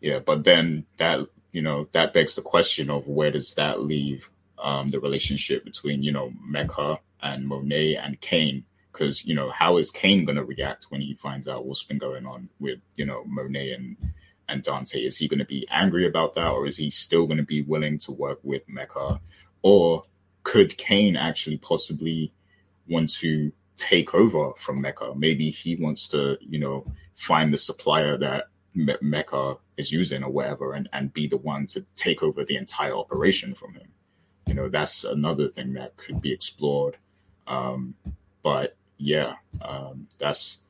yeah, 0.01 0.19
but 0.19 0.45
then 0.45 0.87
that 0.99 1.27
you 1.55 1.63
know, 1.63 1.89
that 1.93 2.13
begs 2.13 2.35
the 2.35 2.43
question 2.43 2.91
of 2.91 3.07
where 3.07 3.31
does 3.31 3.55
that 3.55 3.81
leave 3.81 4.29
um, 4.59 4.89
the 4.89 4.99
relationship 4.99 5.65
between, 5.65 6.03
you 6.03 6.11
know, 6.11 6.33
Mecca 6.45 6.99
and 7.23 7.47
Monet 7.47 7.95
and 7.95 8.21
Cane? 8.21 8.65
Because, 8.93 9.25
you 9.25 9.37
know, 9.37 9.51
how 9.51 9.77
is 9.77 9.93
Cane 9.93 10.25
going 10.25 10.37
to 10.37 10.45
react 10.45 10.87
when 10.91 11.01
he 11.01 11.15
finds 11.15 11.47
out 11.47 11.65
what's 11.65 11.85
been 11.85 11.99
going 11.99 12.27
on 12.27 12.49
with, 12.59 12.81
you 12.97 13.07
know, 13.07 13.23
Monet 13.25 13.71
and, 13.71 13.97
and 14.49 14.65
Dante? 14.65 14.99
Is 14.99 15.17
he 15.17 15.29
going 15.29 15.39
to 15.39 15.45
be 15.45 15.65
angry 15.71 16.09
about 16.09 16.35
that 16.35 16.51
or 16.51 16.67
is 16.67 16.77
he 16.77 16.91
still 16.91 17.25
going 17.25 17.39
to 17.39 17.45
be 17.45 17.63
willing 17.63 17.99
to 17.99 18.11
work 18.11 18.41
with 18.43 18.69
Mecca? 18.69 19.21
Or 19.63 20.03
could 20.43 20.77
Cane 20.77 21.17
actually 21.17 21.59
possibly 21.59 22.33
want 22.89 23.11
to 23.15 23.53
take 23.77 24.15
over 24.15 24.53
from 24.57 24.81
Mecca? 24.81 25.13
Maybe 25.17 25.51
he 25.51 25.77
wants 25.77 26.09
to, 26.09 26.39
you 26.41 26.59
know, 26.59 26.87
find 27.17 27.53
the 27.53 27.59
supplier 27.59 28.17
that 28.19 28.47
Me- 28.75 28.97
Mecca 29.01 29.57
is 29.77 29.93
using 29.93 30.23
or 30.23 30.31
whatever 30.31 30.75
and, 30.75 30.89
and 30.93 31.13
be 31.13 31.27
the 31.27 31.37
one 31.37 31.67
to 31.69 31.85
take 31.97 32.23
over 32.23 32.45
the 32.45 32.57
entire 32.57 32.95
operation 32.95 33.55
from 33.55 33.75
him. 33.75 33.89
You 34.47 34.55
know, 34.55 34.69
that's 34.69 35.05
another 35.05 35.49
thing 35.49 35.73
that 35.75 35.97
could 35.97 36.21
be 36.21 36.33
explored. 36.33 36.97
Um, 37.47 37.95
but 38.43 38.77
yeah, 38.99 39.35
um, 39.63 40.09
that's 40.19 40.61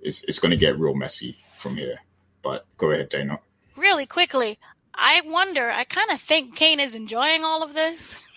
it's, 0.00 0.24
it's 0.24 0.38
going 0.38 0.50
to 0.50 0.56
get 0.56 0.78
real 0.78 0.94
messy 0.94 1.38
from 1.56 1.76
here. 1.76 1.98
But 2.42 2.66
go 2.76 2.90
ahead, 2.90 3.08
Dana. 3.08 3.40
Really 3.76 4.06
quickly, 4.06 4.58
I 4.94 5.20
wonder, 5.24 5.70
I 5.70 5.84
kind 5.84 6.10
of 6.10 6.20
think 6.20 6.56
Cane 6.56 6.80
is 6.80 6.94
enjoying 6.94 7.44
all 7.44 7.62
of 7.62 7.74
this. 7.74 8.22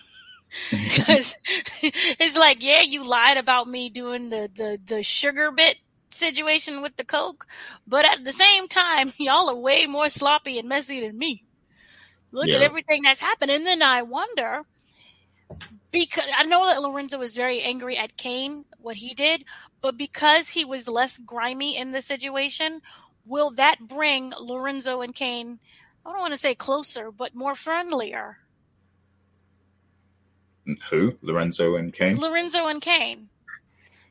Because 0.70 1.36
it's 1.74 2.38
like, 2.38 2.62
yeah, 2.62 2.82
you 2.82 3.04
lied 3.04 3.36
about 3.36 3.68
me 3.68 3.88
doing 3.88 4.30
the, 4.30 4.50
the, 4.54 4.78
the 4.84 5.02
sugar 5.02 5.50
bit 5.50 5.78
situation 6.10 6.82
with 6.82 6.96
the 6.96 7.04
Coke, 7.04 7.46
but 7.86 8.04
at 8.04 8.24
the 8.24 8.32
same 8.32 8.68
time, 8.68 9.12
y'all 9.18 9.48
are 9.48 9.54
way 9.54 9.86
more 9.86 10.08
sloppy 10.08 10.58
and 10.58 10.68
messy 10.68 11.00
than 11.00 11.18
me. 11.18 11.44
Look 12.32 12.52
at 12.52 12.62
everything 12.62 13.02
that's 13.02 13.20
happened. 13.20 13.50
And 13.50 13.66
then 13.66 13.82
I 13.82 14.02
wonder, 14.02 14.64
because 15.92 16.24
I 16.36 16.44
know 16.44 16.66
that 16.66 16.82
Lorenzo 16.82 17.18
was 17.18 17.36
very 17.36 17.60
angry 17.60 17.96
at 17.96 18.16
Cane, 18.16 18.64
what 18.78 18.96
he 18.96 19.14
did, 19.14 19.44
but 19.80 19.96
because 19.96 20.50
he 20.50 20.64
was 20.64 20.88
less 20.88 21.18
grimy 21.18 21.76
in 21.76 21.90
the 21.90 22.02
situation, 22.02 22.82
will 23.24 23.50
that 23.52 23.88
bring 23.88 24.32
Lorenzo 24.40 25.00
and 25.00 25.14
Cane, 25.14 25.58
I 26.04 26.10
don't 26.12 26.20
want 26.20 26.34
to 26.34 26.40
say 26.40 26.54
closer, 26.54 27.10
but 27.10 27.34
more 27.34 27.54
friendlier? 27.54 28.38
Who? 30.90 31.16
Lorenzo 31.22 31.74
and 31.76 31.92
Cane? 31.92 32.18
Lorenzo 32.18 32.66
and 32.66 32.80
Cane. 32.80 33.28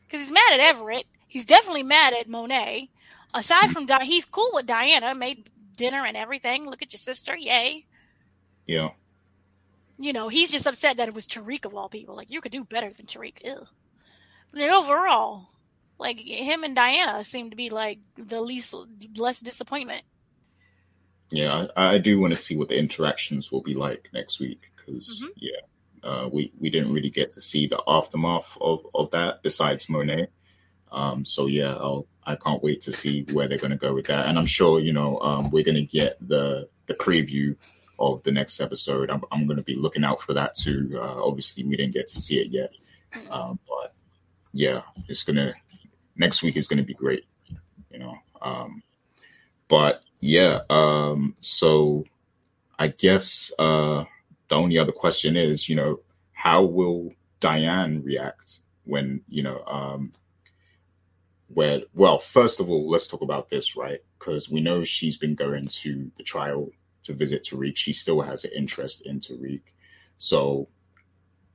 Because 0.05 0.21
he's 0.21 0.31
mad 0.31 0.53
at 0.53 0.59
Everett. 0.59 1.05
He's 1.27 1.45
definitely 1.45 1.83
mad 1.83 2.13
at 2.13 2.27
Monet. 2.27 2.89
Aside 3.33 3.71
from 3.71 3.85
Di, 3.85 4.05
he's 4.05 4.25
cool 4.25 4.49
with 4.53 4.65
Diana, 4.65 5.13
made 5.13 5.49
dinner 5.77 6.03
and 6.05 6.17
everything. 6.17 6.65
Look 6.65 6.81
at 6.81 6.91
your 6.91 6.97
sister, 6.99 7.35
yay. 7.37 7.85
yeah. 8.65 8.89
You 10.01 10.13
know, 10.13 10.29
he's 10.29 10.49
just 10.49 10.65
upset 10.65 10.95
that 10.97 11.09
it 11.09 11.13
was 11.13 11.27
Tariq 11.27 11.65
of 11.65 11.75
all 11.75 11.89
people. 11.89 12.15
Like, 12.15 12.31
you 12.31 12.39
could 12.39 12.53
do 12.53 12.63
better 12.63 12.89
than 12.91 13.05
Tariq. 13.05 13.43
Ew. 13.43 13.65
But 14.53 14.61
overall, 14.69 15.49
like, 15.99 16.17
him 16.21 16.63
and 16.63 16.73
Diana 16.73 17.23
seem 17.25 17.49
to 17.49 17.57
be, 17.57 17.69
like, 17.69 17.99
the 18.15 18.39
least, 18.41 18.73
less 19.17 19.41
disappointment. 19.41 20.03
Yeah, 21.31 21.67
I, 21.75 21.95
I 21.95 21.97
do 21.97 22.17
want 22.19 22.31
to 22.31 22.37
see 22.37 22.55
what 22.55 22.69
the 22.69 22.77
interactions 22.79 23.51
will 23.51 23.61
be 23.61 23.73
like 23.75 24.09
next 24.13 24.39
week 24.39 24.71
because 24.75 25.21
Mhm. 25.21 25.29
yeah, 25.35 25.59
uh, 26.03 26.29
we 26.31 26.51
we 26.59 26.69
didn't 26.69 26.93
really 26.93 27.09
get 27.09 27.31
to 27.31 27.41
see 27.41 27.67
the 27.67 27.81
aftermath 27.87 28.57
of 28.61 28.85
of 28.93 29.11
that 29.11 29.41
besides 29.43 29.89
Monet. 29.89 30.27
Um, 30.91 31.25
so 31.25 31.47
yeah, 31.47 31.73
I'll 31.73 32.07
I 32.23 32.35
can't 32.35 32.63
wait 32.63 32.81
to 32.81 32.91
see 32.93 33.25
where 33.31 33.47
they're 33.47 33.57
going 33.57 33.71
to 33.71 33.77
go 33.77 33.93
with 33.93 34.07
that, 34.07 34.27
and 34.27 34.37
I'm 34.37 34.45
sure 34.45 34.79
you 34.79 34.93
know 34.93 35.19
um, 35.19 35.51
we're 35.51 35.63
going 35.63 35.75
to 35.75 35.83
get 35.83 36.17
the 36.25 36.69
the 36.87 36.93
preview 36.93 37.55
of 37.99 38.23
the 38.23 38.31
next 38.31 38.59
episode. 38.59 39.09
I'm 39.09 39.23
I'm 39.31 39.45
going 39.45 39.57
to 39.57 39.63
be 39.63 39.75
looking 39.75 40.03
out 40.03 40.21
for 40.21 40.33
that 40.33 40.55
too. 40.55 40.91
Uh, 40.93 41.23
obviously, 41.23 41.63
we 41.63 41.75
didn't 41.75 41.93
get 41.93 42.07
to 42.09 42.19
see 42.19 42.39
it 42.39 42.47
yet, 42.51 42.71
um, 43.29 43.59
but 43.67 43.93
yeah, 44.53 44.81
it's 45.07 45.23
gonna 45.23 45.51
next 46.15 46.43
week 46.43 46.57
is 46.57 46.67
going 46.67 46.77
to 46.77 46.83
be 46.83 46.93
great. 46.93 47.25
You 47.91 47.99
know, 47.99 48.15
um, 48.41 48.83
but 49.67 50.01
yeah, 50.19 50.61
um, 50.69 51.35
so 51.41 52.05
I 52.77 52.87
guess 52.87 53.51
uh, 53.57 54.05
the 54.49 54.55
only 54.55 54.77
other 54.77 54.91
question 54.91 55.37
is, 55.37 55.69
you 55.69 55.75
know, 55.75 55.99
how 56.33 56.63
will 56.63 57.13
Diane 57.39 58.03
react 58.03 58.59
when, 58.83 59.21
you 59.29 59.43
know, 59.43 59.63
um, 59.65 60.11
where, 61.47 61.81
well, 61.93 62.19
first 62.19 62.59
of 62.59 62.69
all, 62.69 62.89
let's 62.89 63.07
talk 63.07 63.21
about 63.21 63.49
this, 63.49 63.75
right? 63.75 63.99
Because 64.17 64.49
we 64.49 64.61
know 64.61 64.83
she's 64.83 65.17
been 65.17 65.35
going 65.35 65.67
to 65.67 66.11
the 66.17 66.23
trial 66.23 66.69
to 67.03 67.13
visit 67.13 67.43
Tariq. 67.43 67.77
She 67.77 67.93
still 67.93 68.21
has 68.21 68.43
an 68.43 68.51
interest 68.55 69.05
in 69.05 69.19
Tariq. 69.19 69.61
So, 70.17 70.67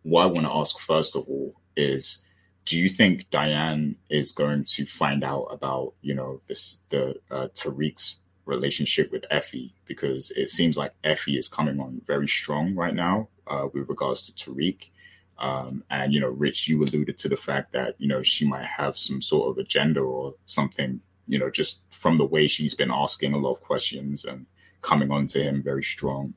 what 0.03 0.23
I 0.23 0.27
want 0.27 0.47
to 0.47 0.53
ask 0.53 0.79
first 0.81 1.17
of 1.17 1.27
all 1.29 1.55
is, 1.77 2.23
do 2.65 2.79
you 2.79 2.89
think 2.89 3.31
Diane 3.31 3.97
is 4.09 4.33
going 4.33 4.65
to 4.65 4.87
find 4.87 5.23
out 5.23 5.45
about, 5.51 5.95
you 6.01 6.15
know, 6.15 6.41
this 6.47 6.81
the 6.89 7.17
uh, 7.31 7.49
Tariq's 7.55 8.21
relationship 8.47 9.11
with 9.11 9.25
Effie 9.31 9.75
because 9.87 10.31
it 10.33 10.51
seems 10.51 10.77
like 10.77 10.93
Effie 11.03 11.39
is 11.39 11.49
coming 11.49 11.81
on 11.81 12.01
very 12.07 12.29
strong 12.29 12.75
right 12.75 12.95
now 12.95 13.29
uh, 13.47 13.69
with 13.73 13.89
regards 13.89 14.29
to 14.29 14.33
Tariq. 14.33 14.91
Um, 15.39 15.83
and 15.91 16.13
you 16.13 16.21
know, 16.21 16.29
Rich, 16.29 16.69
you 16.69 16.83
alluded 16.83 17.19
to 17.19 17.29
the 17.29 17.37
fact 17.37 17.73
that 17.73 17.97
you 17.99 18.09
know 18.09 18.23
she 18.23 18.47
might 18.47 18.67
have 18.67 18.97
some 18.97 19.21
sort 19.21 19.51
of 19.51 19.59
agenda 19.59 20.01
or 20.01 20.35
something. 20.47 21.01
You 21.27 21.39
know, 21.39 21.51
just 21.51 21.83
from 21.91 22.19
the 22.19 22.27
way 22.27 22.47
she's 22.47 22.75
been 22.75 22.91
asking 22.91 23.33
a 23.33 23.39
lot 23.39 23.53
of 23.53 23.63
questions 23.63 24.25
and 24.25 24.47
coming 24.83 25.11
on 25.11 25.27
to 25.29 25.43
him 25.43 25.63
very 25.63 25.83
strong. 25.83 26.35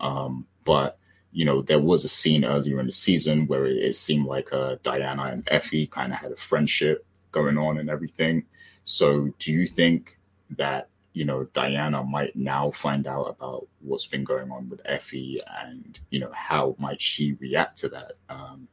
Um, 0.00 0.46
but 0.64 0.98
you 1.32 1.44
know, 1.44 1.62
there 1.62 1.80
was 1.80 2.04
a 2.04 2.08
scene 2.08 2.44
earlier 2.44 2.78
in 2.78 2.86
the 2.86 2.92
season 2.92 3.46
where 3.46 3.66
it, 3.66 3.76
it 3.76 3.96
seemed 3.96 4.26
like 4.26 4.52
uh, 4.52 4.76
Diana 4.82 5.24
and 5.24 5.48
Effie 5.50 5.86
kind 5.86 6.12
of 6.12 6.18
had 6.18 6.32
a 6.32 6.36
friendship 6.36 7.04
going 7.32 7.58
on 7.58 7.78
and 7.78 7.90
everything. 7.90 8.44
So, 8.84 9.30
do 9.38 9.50
you 9.50 9.66
think 9.66 10.18
that 10.56 10.88
you 11.14 11.24
know, 11.24 11.44
Diana 11.52 12.02
might 12.02 12.34
now 12.36 12.72
find 12.72 13.06
out 13.06 13.24
about 13.24 13.66
what's 13.80 14.06
been 14.06 14.24
going 14.24 14.50
on 14.50 14.68
with 14.68 14.82
Effie 14.84 15.40
and, 15.62 15.98
you 16.10 16.18
know, 16.18 16.32
how 16.32 16.74
might 16.78 17.00
she 17.00 17.34
react 17.34 17.78
to 17.78 17.88
that? 17.88 18.12
Um, 18.28 18.68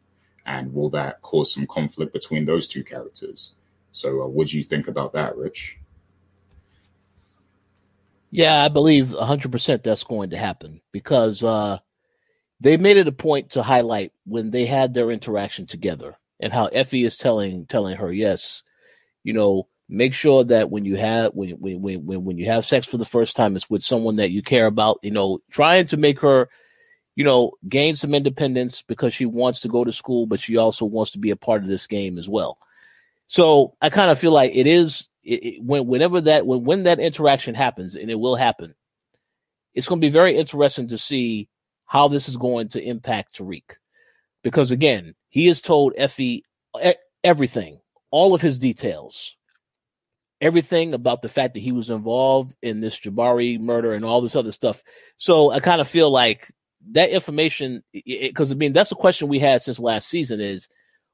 and 0.45 0.73
will 0.73 0.89
that 0.89 1.21
cause 1.21 1.53
some 1.53 1.67
conflict 1.67 2.11
between 2.11 2.45
those 2.45 2.67
two 2.67 2.83
characters? 2.83 3.53
So, 3.91 4.23
uh, 4.23 4.27
what 4.27 4.47
do 4.47 4.57
you 4.57 4.63
think 4.63 4.87
about 4.87 5.13
that, 5.13 5.37
Rich? 5.37 5.77
Yeah, 8.31 8.63
I 8.63 8.69
believe 8.69 9.07
100% 9.07 9.83
that's 9.83 10.03
going 10.03 10.31
to 10.31 10.37
happen 10.37 10.81
because 10.91 11.43
uh, 11.43 11.77
they 12.59 12.77
made 12.77 12.97
it 12.97 13.07
a 13.07 13.11
point 13.11 13.51
to 13.51 13.61
highlight 13.61 14.13
when 14.25 14.49
they 14.49 14.65
had 14.65 14.93
their 14.93 15.11
interaction 15.11 15.67
together 15.67 16.17
and 16.39 16.51
how 16.51 16.65
Effie 16.67 17.05
is 17.05 17.17
telling 17.17 17.67
telling 17.67 17.97
her, 17.97 18.11
yes, 18.11 18.63
you 19.23 19.33
know, 19.33 19.67
make 19.91 20.13
sure 20.13 20.45
that 20.45 20.71
when 20.71 20.85
you 20.85 20.95
have 20.95 21.33
when 21.33 21.51
when 21.59 21.81
when 21.81 22.23
when 22.23 22.37
you 22.37 22.45
have 22.45 22.65
sex 22.65 22.87
for 22.87 22.97
the 22.97 23.05
first 23.05 23.35
time, 23.35 23.55
it's 23.55 23.69
with 23.69 23.83
someone 23.83 24.15
that 24.15 24.31
you 24.31 24.41
care 24.41 24.65
about. 24.65 24.99
You 25.03 25.11
know, 25.11 25.39
trying 25.51 25.85
to 25.87 25.97
make 25.97 26.21
her, 26.21 26.49
you 27.15 27.25
know, 27.25 27.51
gain 27.67 27.95
some 27.95 28.15
independence 28.15 28.81
because 28.81 29.13
she 29.13 29.25
wants 29.25 29.59
to 29.59 29.67
go 29.67 29.83
to 29.83 29.91
school, 29.91 30.25
but 30.25 30.39
she 30.39 30.57
also 30.57 30.85
wants 30.85 31.11
to 31.11 31.19
be 31.19 31.31
a 31.31 31.35
part 31.35 31.61
of 31.61 31.67
this 31.67 31.87
game 31.87 32.17
as 32.17 32.27
well. 32.27 32.57
So 33.27 33.75
I 33.81 33.89
kind 33.89 34.09
of 34.09 34.17
feel 34.17 34.31
like 34.31 34.51
it 34.55 34.65
is 34.65 35.09
it, 35.23 35.43
it, 35.43 35.63
when 35.63 35.85
whenever 35.87 36.21
that 36.21 36.47
when 36.47 36.63
when 36.63 36.83
that 36.83 36.99
interaction 36.99 37.53
happens, 37.53 37.95
and 37.95 38.09
it 38.09 38.19
will 38.19 38.35
happen, 38.35 38.73
it's 39.73 39.87
going 39.87 39.99
to 39.99 40.07
be 40.07 40.11
very 40.11 40.37
interesting 40.37 40.87
to 40.87 40.97
see 40.97 41.49
how 41.85 42.07
this 42.07 42.29
is 42.29 42.37
going 42.37 42.69
to 42.69 42.81
impact 42.81 43.37
Tariq, 43.37 43.75
because 44.41 44.71
again, 44.71 45.15
he 45.27 45.47
has 45.47 45.61
told 45.61 45.93
Effie 45.97 46.45
everything, 47.23 47.81
all 48.09 48.33
of 48.33 48.41
his 48.41 48.57
details, 48.57 49.35
everything 50.41 50.93
about 50.93 51.21
the 51.21 51.29
fact 51.29 51.53
that 51.53 51.59
he 51.61 51.71
was 51.71 51.89
involved 51.89 52.55
in 52.61 52.81
this 52.81 52.99
Jabari 52.99 53.59
murder 53.59 53.93
and 53.93 54.03
all 54.03 54.21
this 54.21 54.35
other 54.35 54.51
stuff. 54.51 54.83
So 55.17 55.51
I 55.51 55.59
kind 55.59 55.79
of 55.79 55.87
feel 55.87 56.09
like 56.09 56.51
that 56.91 57.11
information, 57.11 57.83
because 57.93 58.51
I 58.51 58.55
mean 58.55 58.73
that's 58.73 58.91
a 58.91 58.95
question 58.95 59.27
we 59.27 59.39
had 59.39 59.61
since 59.61 59.79
last 59.79 60.09
season 60.09 60.41
is 60.41 60.67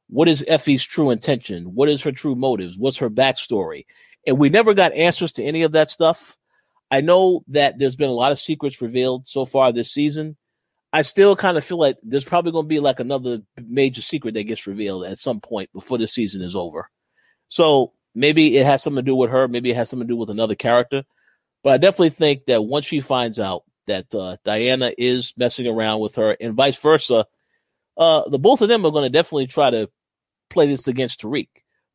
what 0.10 0.30
is 0.30 0.46
Effie's 0.48 0.86
true 0.86 1.12
intention? 1.12 1.76
What 1.76 1.90
is 1.90 2.02
her 2.04 2.14
true 2.14 2.36
motives? 2.36 2.78
What's 2.78 2.98
her 2.98 3.10
backstory? 3.10 3.86
And 4.26 4.38
we 4.38 4.50
never 4.50 4.74
got 4.74 4.94
answers 4.94 5.34
to 5.34 5.44
any 5.44 5.64
of 5.64 5.74
that 5.74 5.90
stuff. 5.90 6.38
I 6.90 7.02
know 7.02 7.44
that 7.50 7.78
there's 7.78 7.98
been 7.98 8.10
a 8.10 8.14
lot 8.14 8.32
of 8.32 8.40
secrets 8.40 8.82
revealed 8.82 9.28
so 9.28 9.46
far 9.46 9.74
this 9.74 9.92
season. 9.92 10.38
I 10.94 11.02
still 11.02 11.36
kind 11.36 11.58
of 11.58 11.66
feel 11.66 11.78
like 11.78 11.98
there's 12.02 12.24
probably 12.24 12.54
going 12.54 12.64
to 12.64 12.70
be 12.70 12.80
like 12.80 13.02
another 13.02 13.42
major 13.58 14.02
secret 14.02 14.36
that 14.36 14.44
gets 14.44 14.68
revealed 14.68 15.04
at 15.04 15.20
some 15.20 15.42
point 15.42 15.70
before 15.74 15.98
the 15.98 16.08
season 16.08 16.42
is 16.42 16.56
over. 16.56 16.90
So 17.50 17.92
maybe 18.16 18.58
it 18.58 18.66
has 18.66 18.84
something 18.84 19.04
to 19.04 19.12
do 19.12 19.16
with 19.16 19.30
her. 19.30 19.48
Maybe 19.48 19.72
it 19.72 19.76
has 19.76 19.90
something 19.90 20.08
to 20.08 20.14
do 20.14 20.18
with 20.18 20.30
another 20.30 20.56
character. 20.56 21.04
But 21.64 21.74
I 21.74 21.78
definitely 21.78 22.12
think 22.12 22.46
that 22.46 22.64
once 22.64 22.86
she 22.86 23.00
finds 23.00 23.40
out 23.40 23.64
that 23.88 24.14
uh, 24.14 24.38
Diana 24.44 24.94
is 24.98 25.34
messing 25.38 25.68
around 25.68 26.02
with 26.02 26.16
her 26.16 26.36
and 26.40 26.54
vice 26.54 26.78
versa, 26.78 27.26
uh, 27.98 28.30
the 28.30 28.40
both 28.40 28.62
of 28.62 28.70
them 28.70 28.86
are 28.86 28.92
going 28.92 29.04
to 29.06 29.10
definitely 29.10 29.48
try 29.48 29.70
to 29.70 29.90
play 30.50 30.68
this 30.68 30.88
against 30.88 31.22
Tariq. 31.22 31.50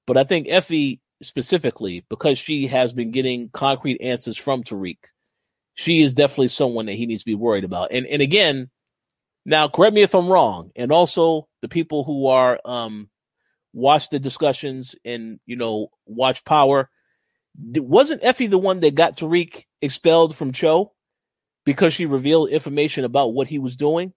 But 0.06 0.16
I 0.16 0.24
think 0.24 0.48
Effie 0.48 1.00
specifically, 1.22 2.04
because 2.08 2.38
she 2.38 2.66
has 2.66 2.92
been 2.92 3.12
getting 3.12 3.48
concrete 3.50 4.00
answers 4.00 4.36
from 4.36 4.64
Tariq, 4.64 4.98
she 5.74 6.02
is 6.02 6.14
definitely 6.14 6.48
someone 6.48 6.86
that 6.86 6.94
he 6.94 7.06
needs 7.06 7.22
to 7.22 7.30
be 7.30 7.34
worried 7.34 7.64
about. 7.64 7.92
And 7.92 8.06
and 8.06 8.20
again, 8.20 8.70
now 9.46 9.68
correct 9.68 9.94
me 9.94 10.02
if 10.02 10.14
I'm 10.14 10.28
wrong, 10.28 10.70
and 10.76 10.92
also 10.92 11.48
the 11.62 11.68
people 11.68 12.04
who 12.04 12.26
are 12.26 12.60
um 12.64 13.08
watch 13.72 14.10
the 14.10 14.18
discussions 14.18 14.94
and 15.04 15.40
you 15.46 15.56
know 15.56 15.88
watch 16.06 16.44
Power. 16.44 16.90
Wasn't 17.56 18.24
Effie 18.24 18.46
the 18.46 18.58
one 18.58 18.80
that 18.80 18.94
got 18.94 19.16
Tariq 19.16 19.64
expelled 19.80 20.36
from 20.36 20.52
Cho 20.52 20.92
because 21.64 21.92
she 21.92 22.06
revealed 22.06 22.50
information 22.50 23.04
about 23.04 23.34
what 23.34 23.48
he 23.48 23.58
was 23.58 23.76
doing? 23.76 24.12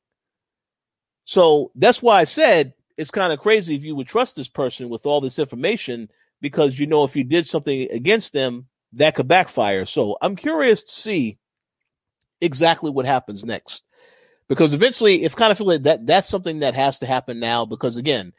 So 1.25 1.71
that's 1.75 2.01
why 2.01 2.19
I 2.19 2.23
said 2.23 2.73
it's 2.97 3.11
kind 3.11 3.33
of 3.33 3.39
crazy 3.39 3.75
if 3.75 3.83
you 3.83 3.95
would 3.95 4.07
trust 4.07 4.35
this 4.35 4.47
person 4.47 4.89
with 4.89 5.05
all 5.05 5.19
this 5.21 5.39
information 5.39 6.09
because 6.41 6.79
you 6.79 6.87
know 6.87 7.03
if 7.03 7.15
you 7.15 7.23
did 7.23 7.45
something 7.45 7.91
against 7.91 8.31
them 8.31 8.67
that 8.93 9.15
could 9.15 9.27
backfire. 9.27 9.85
So 9.85 10.17
I'm 10.21 10.35
curious 10.35 10.83
to 10.83 10.95
see 10.95 11.37
exactly 12.41 12.91
what 12.91 13.05
happens 13.05 13.43
next 13.43 13.83
because 14.47 14.73
eventually 14.73 15.23
if 15.23 15.35
kind 15.35 15.51
of 15.51 15.57
feel 15.57 15.67
like 15.67 15.83
that 15.83 16.05
that's 16.05 16.29
something 16.29 16.59
that 16.59 16.75
has 16.75 16.99
to 16.99 17.05
happen 17.05 17.39
now 17.39 17.65
because 17.65 17.95
again 17.95 18.33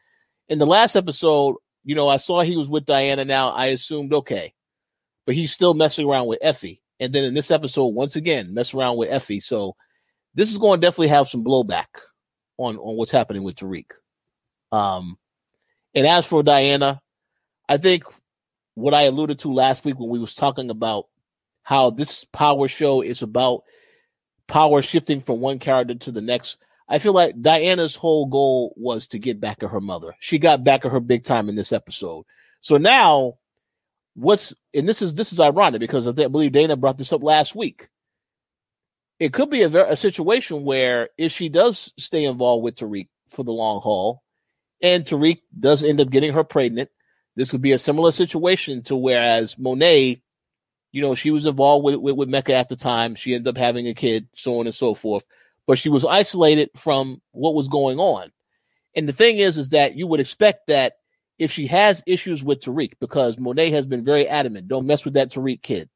in 0.49 0.59
the 0.59 0.67
last 0.67 0.97
episode 0.97 1.57
you 1.85 1.95
know 1.95 2.09
I 2.09 2.17
saw 2.19 2.41
he 2.41 2.57
was 2.57 2.69
with 2.69 2.87
Diana 2.87 3.25
now 3.25 3.51
I 3.51 3.67
assumed 3.67 4.13
okay 4.13 4.55
but 5.27 5.35
he's 5.35 5.53
still 5.53 5.75
messing 5.75 6.09
around 6.09 6.27
with 6.27 6.39
Effie 6.43 6.83
and 7.01 7.13
then 7.13 7.25
in 7.25 7.35
this 7.35 7.51
episode 7.51 7.87
once 7.87 8.17
again 8.17 8.55
mess 8.55 8.75
around 8.75 8.97
with 8.97 9.11
Effie 9.11 9.41
so 9.41 9.77
this 10.37 10.51
is 10.53 10.59
going 10.59 10.81
to 10.81 10.87
definitely 10.87 11.09
have 11.09 11.29
some 11.29 11.43
blowback 11.43 11.87
on 12.59 12.77
on 12.77 12.97
what's 12.97 13.11
happening 13.11 13.43
with 13.43 13.57
Tariq. 13.57 13.87
Um, 14.71 15.19
and 15.95 16.07
as 16.07 16.27
for 16.27 16.43
Diana, 16.43 17.01
I 17.69 17.79
think 17.79 18.05
what 18.75 18.95
I 18.95 19.03
alluded 19.03 19.41
to 19.41 19.53
last 19.53 19.85
week 19.85 19.99
when 19.99 20.11
we 20.11 20.19
was 20.19 20.35
talking 20.35 20.71
about 20.71 21.07
how 21.63 21.91
this 21.91 22.25
power 22.25 22.69
show 22.69 23.01
is 23.01 23.23
about 23.23 23.63
power 24.47 24.83
shifting 24.83 25.21
from 25.21 25.41
one 25.41 25.59
character 25.59 25.95
to 25.95 26.13
the 26.13 26.21
next. 26.21 26.59
I 26.89 26.99
feel 26.99 27.13
like 27.13 27.41
Diana's 27.41 27.97
whole 27.97 28.27
goal 28.27 28.73
was 28.77 29.09
to 29.09 29.19
get 29.19 29.41
back 29.41 29.63
at 29.63 29.71
her 29.71 29.81
mother. 29.81 30.15
She 30.21 30.39
got 30.39 30.65
back 30.65 30.85
at 30.85 30.93
her 30.93 31.01
big 31.01 31.25
time 31.25 31.49
in 31.49 31.57
this 31.57 31.73
episode. 31.73 32.25
So 32.61 32.77
now 32.77 33.39
what's 34.15 34.55
and 34.73 34.89
this 34.89 35.03
is 35.03 35.15
this 35.15 35.33
is 35.33 35.41
ironic 35.41 35.81
because 35.81 36.07
I 36.07 36.13
believe 36.13 36.53
Dana 36.53 36.77
brought 36.77 36.99
this 36.99 37.13
up 37.13 37.23
last 37.23 37.55
week. 37.55 37.89
It 39.19 39.33
could 39.33 39.51
be 39.51 39.63
a, 39.63 39.91
a 39.91 39.97
situation 39.97 40.65
where 40.65 41.09
if 41.17 41.33
she 41.33 41.49
does 41.49 41.93
stay 41.99 42.25
involved 42.25 42.63
with 42.65 42.77
Tariq 42.77 43.09
for 43.31 43.45
the 43.45 43.53
long 43.53 43.81
haul, 43.81 44.23
and 44.83 45.05
Tariq 45.05 45.41
does 45.59 45.83
end 45.83 46.01
up 46.01 46.11
getting 46.11 46.35
her 46.35 46.45
pregnant, 46.45 46.91
this 47.35 47.51
could 47.51 47.63
be 47.63 47.73
a 47.73 47.79
similar 47.79 48.13
situation 48.13 48.83
to 48.85 48.97
whereas 48.97 49.59
Monet, 49.59 50.23
you 50.93 51.03
know, 51.03 51.15
she 51.15 51.31
was 51.31 51.47
involved 51.47 51.85
with, 51.85 51.97
with, 51.97 52.17
with 52.17 52.29
Mecca 52.29 52.55
at 52.55 52.69
the 52.69 52.77
time. 52.77 53.15
She 53.15 53.35
ended 53.35 53.49
up 53.49 53.59
having 53.59 53.89
a 53.89 53.95
kid, 53.95 54.29
so 54.35 54.61
on 54.61 54.67
and 54.67 54.75
so 54.75 54.93
forth. 54.95 55.25
But 55.67 55.79
she 55.79 55.89
was 55.89 56.05
isolated 56.05 56.71
from 56.77 57.21
what 57.33 57.55
was 57.55 57.69
going 57.69 57.99
on. 57.99 58.31
And 58.95 59.09
the 59.09 59.13
thing 59.13 59.39
is, 59.39 59.59
is 59.59 59.71
that 59.71 59.97
you 59.97 60.07
would 60.07 60.21
expect 60.21 60.69
that 60.69 60.95
if 61.39 61.51
she 61.51 61.67
has 61.67 62.03
issues 62.07 62.43
with 62.43 62.61
Tariq, 62.61 62.93
because 63.01 63.39
Monet 63.39 63.71
has 63.71 63.87
been 63.87 64.05
very 64.05 64.27
adamant, 64.27 64.69
don't 64.69 64.87
mess 64.87 65.05
with 65.05 65.15
that 65.15 65.31
Tariq 65.31 65.63
kid. 65.63 65.91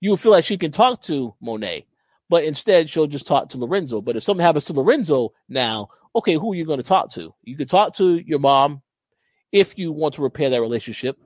You 0.00 0.10
would 0.10 0.20
feel 0.20 0.32
like 0.32 0.44
she 0.44 0.58
can 0.58 0.72
talk 0.72 1.02
to 1.02 1.34
Monet, 1.40 1.86
but 2.28 2.44
instead 2.44 2.88
she'll 2.88 3.06
just 3.06 3.26
talk 3.26 3.48
to 3.50 3.58
Lorenzo. 3.58 4.00
But 4.00 4.16
if 4.16 4.22
something 4.22 4.44
happens 4.44 4.66
to 4.66 4.72
Lorenzo 4.72 5.32
now, 5.48 5.88
okay, 6.14 6.34
who 6.34 6.52
are 6.52 6.56
you 6.56 6.64
going 6.64 6.78
to 6.78 6.84
talk 6.84 7.10
to? 7.12 7.34
You 7.42 7.56
could 7.56 7.68
talk 7.68 7.94
to 7.96 8.16
your 8.18 8.38
mom 8.38 8.82
if 9.50 9.78
you 9.78 9.92
want 9.92 10.14
to 10.14 10.22
repair 10.22 10.50
that 10.50 10.60
relationship, 10.60 11.16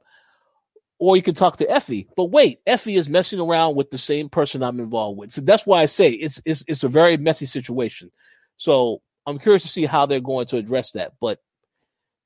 or 0.98 1.16
you 1.16 1.22
can 1.22 1.34
talk 1.34 1.58
to 1.58 1.70
Effie. 1.70 2.08
But 2.16 2.26
wait, 2.26 2.60
Effie 2.66 2.96
is 2.96 3.08
messing 3.08 3.40
around 3.40 3.76
with 3.76 3.90
the 3.90 3.98
same 3.98 4.28
person 4.28 4.62
I'm 4.62 4.80
involved 4.80 5.18
with. 5.18 5.32
So 5.32 5.40
that's 5.40 5.66
why 5.66 5.82
I 5.82 5.86
say 5.86 6.10
it's 6.10 6.40
it's 6.44 6.64
it's 6.66 6.84
a 6.84 6.88
very 6.88 7.16
messy 7.16 7.46
situation. 7.46 8.10
So 8.56 9.02
I'm 9.26 9.38
curious 9.38 9.62
to 9.62 9.68
see 9.68 9.86
how 9.86 10.06
they're 10.06 10.20
going 10.20 10.46
to 10.46 10.56
address 10.56 10.92
that. 10.92 11.12
But 11.20 11.40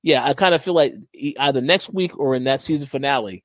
yeah, 0.03 0.25
I 0.25 0.35
kind 0.35 0.55
of 0.55 0.63
feel 0.63 0.75
like 0.75 0.95
either 1.13 1.61
next 1.61 1.93
week 1.93 2.19
or 2.19 2.35
in 2.35 2.45
that 2.45 2.61
season 2.61 2.87
finale, 2.87 3.45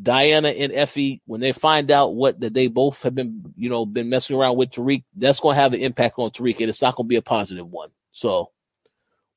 Diana 0.00 0.48
and 0.48 0.72
Effie, 0.72 1.22
when 1.26 1.40
they 1.40 1.52
find 1.52 1.90
out 1.90 2.14
what 2.14 2.40
that 2.40 2.54
they 2.54 2.66
both 2.66 3.02
have 3.02 3.14
been, 3.14 3.52
you 3.56 3.68
know, 3.68 3.86
been 3.86 4.08
messing 4.08 4.36
around 4.36 4.56
with 4.56 4.70
Tariq, 4.70 5.04
that's 5.14 5.40
going 5.40 5.54
to 5.54 5.60
have 5.60 5.72
an 5.72 5.80
impact 5.80 6.18
on 6.18 6.30
Tariq, 6.30 6.60
and 6.60 6.68
it's 6.68 6.82
not 6.82 6.96
going 6.96 7.06
to 7.06 7.08
be 7.08 7.16
a 7.16 7.22
positive 7.22 7.68
one. 7.68 7.90
So 8.10 8.50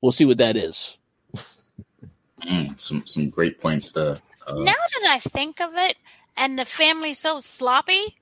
we'll 0.00 0.12
see 0.12 0.24
what 0.24 0.38
that 0.38 0.56
is. 0.56 0.96
Mm, 2.42 2.78
some 2.78 3.04
some 3.06 3.30
great 3.30 3.60
points 3.60 3.92
there. 3.92 4.20
Uh, 4.48 4.54
now 4.54 4.72
that 4.72 5.08
I 5.08 5.18
think 5.18 5.60
of 5.60 5.70
it, 5.74 5.96
and 6.36 6.58
the 6.58 6.64
family's 6.64 7.18
so 7.18 7.38
sloppy, 7.38 8.16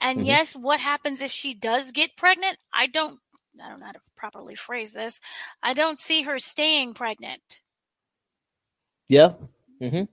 and 0.00 0.18
mm-hmm. 0.18 0.26
yes, 0.26 0.54
what 0.56 0.80
happens 0.80 1.20
if 1.20 1.30
she 1.30 1.54
does 1.54 1.92
get 1.92 2.16
pregnant? 2.16 2.58
I 2.72 2.86
don't, 2.86 3.18
I 3.62 3.68
don't 3.68 3.80
know 3.80 3.86
how 3.86 3.92
to 3.92 4.00
properly 4.16 4.54
phrase 4.54 4.92
this. 4.92 5.20
I 5.62 5.74
don't 5.74 5.98
see 5.98 6.22
her 6.22 6.38
staying 6.38 6.94
pregnant. 6.94 7.60
Yeah. 9.08 9.32
Mm-hmm. 9.80 10.04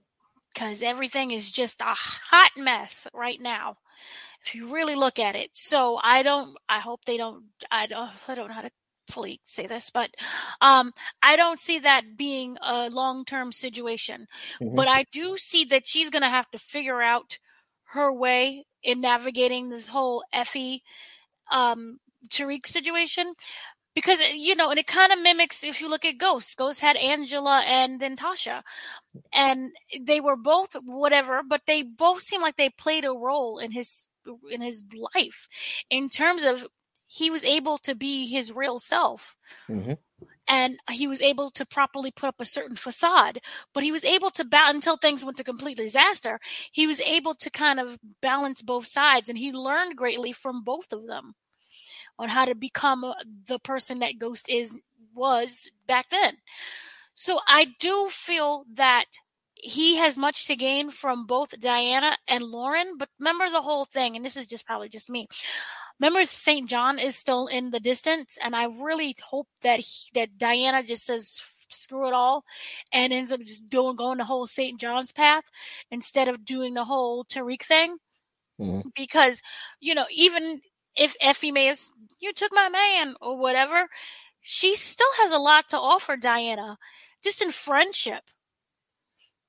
Because 0.53 0.81
everything 0.81 1.31
is 1.31 1.51
just 1.51 1.81
a 1.81 1.85
hot 1.85 2.51
mess 2.57 3.07
right 3.13 3.41
now, 3.41 3.77
if 4.45 4.55
you 4.55 4.73
really 4.73 4.95
look 4.95 5.19
at 5.19 5.35
it. 5.35 5.49
So 5.53 5.99
I 6.01 6.23
don't. 6.23 6.55
I 6.69 6.79
hope 6.79 7.03
they 7.03 7.17
don't. 7.17 7.43
I 7.69 7.87
don't. 7.87 8.09
I 8.27 8.35
don't 8.35 8.47
know 8.47 8.53
how 8.53 8.61
to 8.61 8.71
fully 9.07 9.41
say 9.45 9.67
this, 9.67 9.89
but 9.89 10.11
um, 10.61 10.93
I 11.21 11.35
don't 11.35 11.59
see 11.59 11.79
that 11.79 12.17
being 12.17 12.57
a 12.61 12.89
long 12.89 13.25
term 13.25 13.51
situation. 13.51 14.27
Mm-hmm. 14.61 14.75
But 14.75 14.87
I 14.87 15.05
do 15.11 15.37
see 15.37 15.65
that 15.65 15.87
she's 15.87 16.09
going 16.09 16.23
to 16.23 16.29
have 16.29 16.49
to 16.51 16.57
figure 16.57 17.01
out 17.01 17.39
her 17.93 18.11
way 18.11 18.65
in 18.83 19.01
navigating 19.01 19.69
this 19.69 19.87
whole 19.87 20.23
Effie 20.33 20.83
um, 21.51 21.99
Tariq 22.29 22.65
situation 22.65 23.33
because 23.95 24.19
you 24.33 24.55
know, 24.55 24.69
and 24.69 24.77
it 24.77 24.87
kind 24.87 25.11
of 25.11 25.21
mimics 25.21 25.63
if 25.63 25.79
you 25.79 25.89
look 25.89 26.05
at 26.05 26.17
Ghost. 26.17 26.57
Ghost 26.57 26.81
had 26.81 26.97
Angela 26.97 27.63
and 27.65 27.99
then 27.99 28.17
Tasha, 28.17 28.61
and 29.33 29.71
they 29.99 30.19
were 30.19 30.35
both 30.35 30.75
whatever, 30.83 31.41
but 31.47 31.61
they 31.65 31.81
both 31.81 32.21
seem 32.21 32.41
like 32.41 32.57
they 32.57 32.69
played 32.69 33.05
a 33.05 33.13
role 33.13 33.57
in 33.57 33.71
his 33.71 34.07
in 34.51 34.61
his 34.61 34.83
life 35.15 35.47
in 35.89 36.09
terms 36.09 36.43
of 36.43 36.67
he 37.07 37.29
was 37.29 37.45
able 37.45 37.77
to 37.79 37.95
be 37.95 38.27
his 38.27 38.51
real 38.51 38.79
self. 38.79 39.37
Mm-hmm. 39.69 39.93
And 40.47 40.77
he 40.91 41.07
was 41.07 41.23
able 41.23 41.49
to 41.51 41.65
properly 41.65 42.11
put 42.11 42.27
up 42.27 42.39
a 42.39 42.45
certain 42.45 42.75
facade, 42.75 43.41
but 43.73 43.83
he 43.83 43.91
was 43.91 44.05
able 44.05 44.29
to 44.31 44.45
balance 44.45 44.75
until 44.75 44.97
things 44.97 45.25
went 45.25 45.37
to 45.37 45.43
complete 45.43 45.77
disaster. 45.77 46.39
He 46.71 46.85
was 46.85 47.01
able 47.01 47.33
to 47.35 47.49
kind 47.49 47.79
of 47.79 47.97
balance 48.21 48.61
both 48.61 48.85
sides, 48.85 49.27
and 49.27 49.39
he 49.39 49.51
learned 49.51 49.97
greatly 49.97 50.31
from 50.31 50.63
both 50.63 50.93
of 50.93 51.07
them 51.07 51.33
on 52.19 52.29
how 52.29 52.45
to 52.45 52.53
become 52.53 53.03
uh, 53.03 53.15
the 53.47 53.59
person 53.59 53.99
that 53.99 54.19
Ghost 54.19 54.47
is 54.47 54.75
was 55.15 55.71
back 55.87 56.09
then. 56.09 56.37
So 57.13 57.39
I 57.47 57.73
do 57.79 58.07
feel 58.09 58.65
that 58.73 59.05
he 59.55 59.97
has 59.97 60.17
much 60.17 60.47
to 60.47 60.55
gain 60.55 60.89
from 60.89 61.25
both 61.25 61.59
Diana 61.59 62.17
and 62.27 62.43
Lauren, 62.43 62.97
but 62.97 63.09
remember 63.19 63.49
the 63.49 63.61
whole 63.61 63.85
thing, 63.85 64.15
and 64.15 64.23
this 64.23 64.35
is 64.35 64.47
just 64.47 64.65
probably 64.65 64.89
just 64.89 65.09
me. 65.09 65.27
Remember, 65.99 66.23
St. 66.25 66.67
John 66.67 66.99
is 66.99 67.15
still 67.15 67.47
in 67.47 67.71
the 67.71 67.79
distance, 67.79 68.37
and 68.43 68.55
I 68.55 68.65
really 68.65 69.15
hope 69.23 69.47
that 69.61 69.79
he, 69.79 70.09
that 70.13 70.37
Diana 70.37 70.83
just 70.83 71.05
says 71.05 71.41
screw 71.69 72.07
it 72.07 72.13
all 72.13 72.43
and 72.91 73.13
ends 73.13 73.31
up 73.31 73.39
just 73.39 73.69
doing 73.69 73.95
going 73.95 74.17
the 74.17 74.25
whole 74.25 74.45
St. 74.45 74.79
John's 74.79 75.11
path 75.11 75.45
instead 75.89 76.27
of 76.27 76.45
doing 76.45 76.73
the 76.73 76.85
whole 76.85 77.23
Tariq 77.23 77.63
thing. 77.63 77.97
Mm-hmm. 78.59 78.89
Because 78.95 79.41
you 79.79 79.95
know, 79.95 80.05
even 80.15 80.61
if 80.95 81.15
Effie 81.21 81.51
may 81.51 81.65
have 81.65 81.79
you 82.19 82.33
took 82.33 82.51
my 82.53 82.69
man 82.69 83.15
or 83.21 83.37
whatever, 83.37 83.87
she 84.41 84.75
still 84.75 85.11
has 85.17 85.31
a 85.31 85.39
lot 85.39 85.69
to 85.69 85.77
offer 85.77 86.17
Diana, 86.17 86.77
just 87.23 87.41
in 87.41 87.51
friendship. 87.51 88.23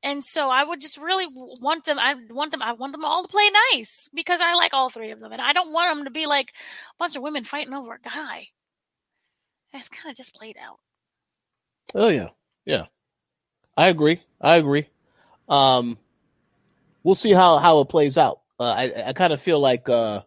And 0.06 0.24
so 0.24 0.48
I 0.48 0.62
would 0.62 0.80
just 0.80 0.98
really 0.98 1.26
want 1.34 1.84
them. 1.84 1.98
I 1.98 2.14
want 2.30 2.52
them. 2.52 2.62
I 2.62 2.74
want 2.74 2.92
them 2.92 3.04
all 3.04 3.24
to 3.24 3.28
play 3.28 3.50
nice 3.72 4.08
because 4.14 4.40
I 4.40 4.54
like 4.54 4.72
all 4.72 4.88
three 4.88 5.10
of 5.10 5.18
them, 5.18 5.32
and 5.32 5.42
I 5.42 5.52
don't 5.52 5.72
want 5.72 5.96
them 5.96 6.04
to 6.04 6.12
be 6.12 6.26
like 6.26 6.50
a 6.50 6.96
bunch 6.96 7.16
of 7.16 7.22
women 7.22 7.42
fighting 7.42 7.74
over 7.74 7.94
a 7.94 7.98
guy. 7.98 8.46
It's 9.74 9.88
kind 9.88 10.08
of 10.08 10.16
just 10.16 10.32
played 10.32 10.54
out. 10.64 10.78
Oh 11.92 12.08
yeah, 12.08 12.28
yeah. 12.64 12.84
I 13.76 13.88
agree. 13.88 14.22
I 14.40 14.58
agree. 14.58 14.86
Um, 15.48 15.98
we'll 17.02 17.16
see 17.16 17.32
how 17.32 17.58
how 17.58 17.80
it 17.80 17.88
plays 17.88 18.16
out. 18.16 18.42
Uh, 18.60 18.62
I 18.62 19.08
I 19.08 19.12
kind 19.12 19.32
of 19.32 19.42
feel 19.42 19.58
like 19.58 19.88
uh, 19.88 20.22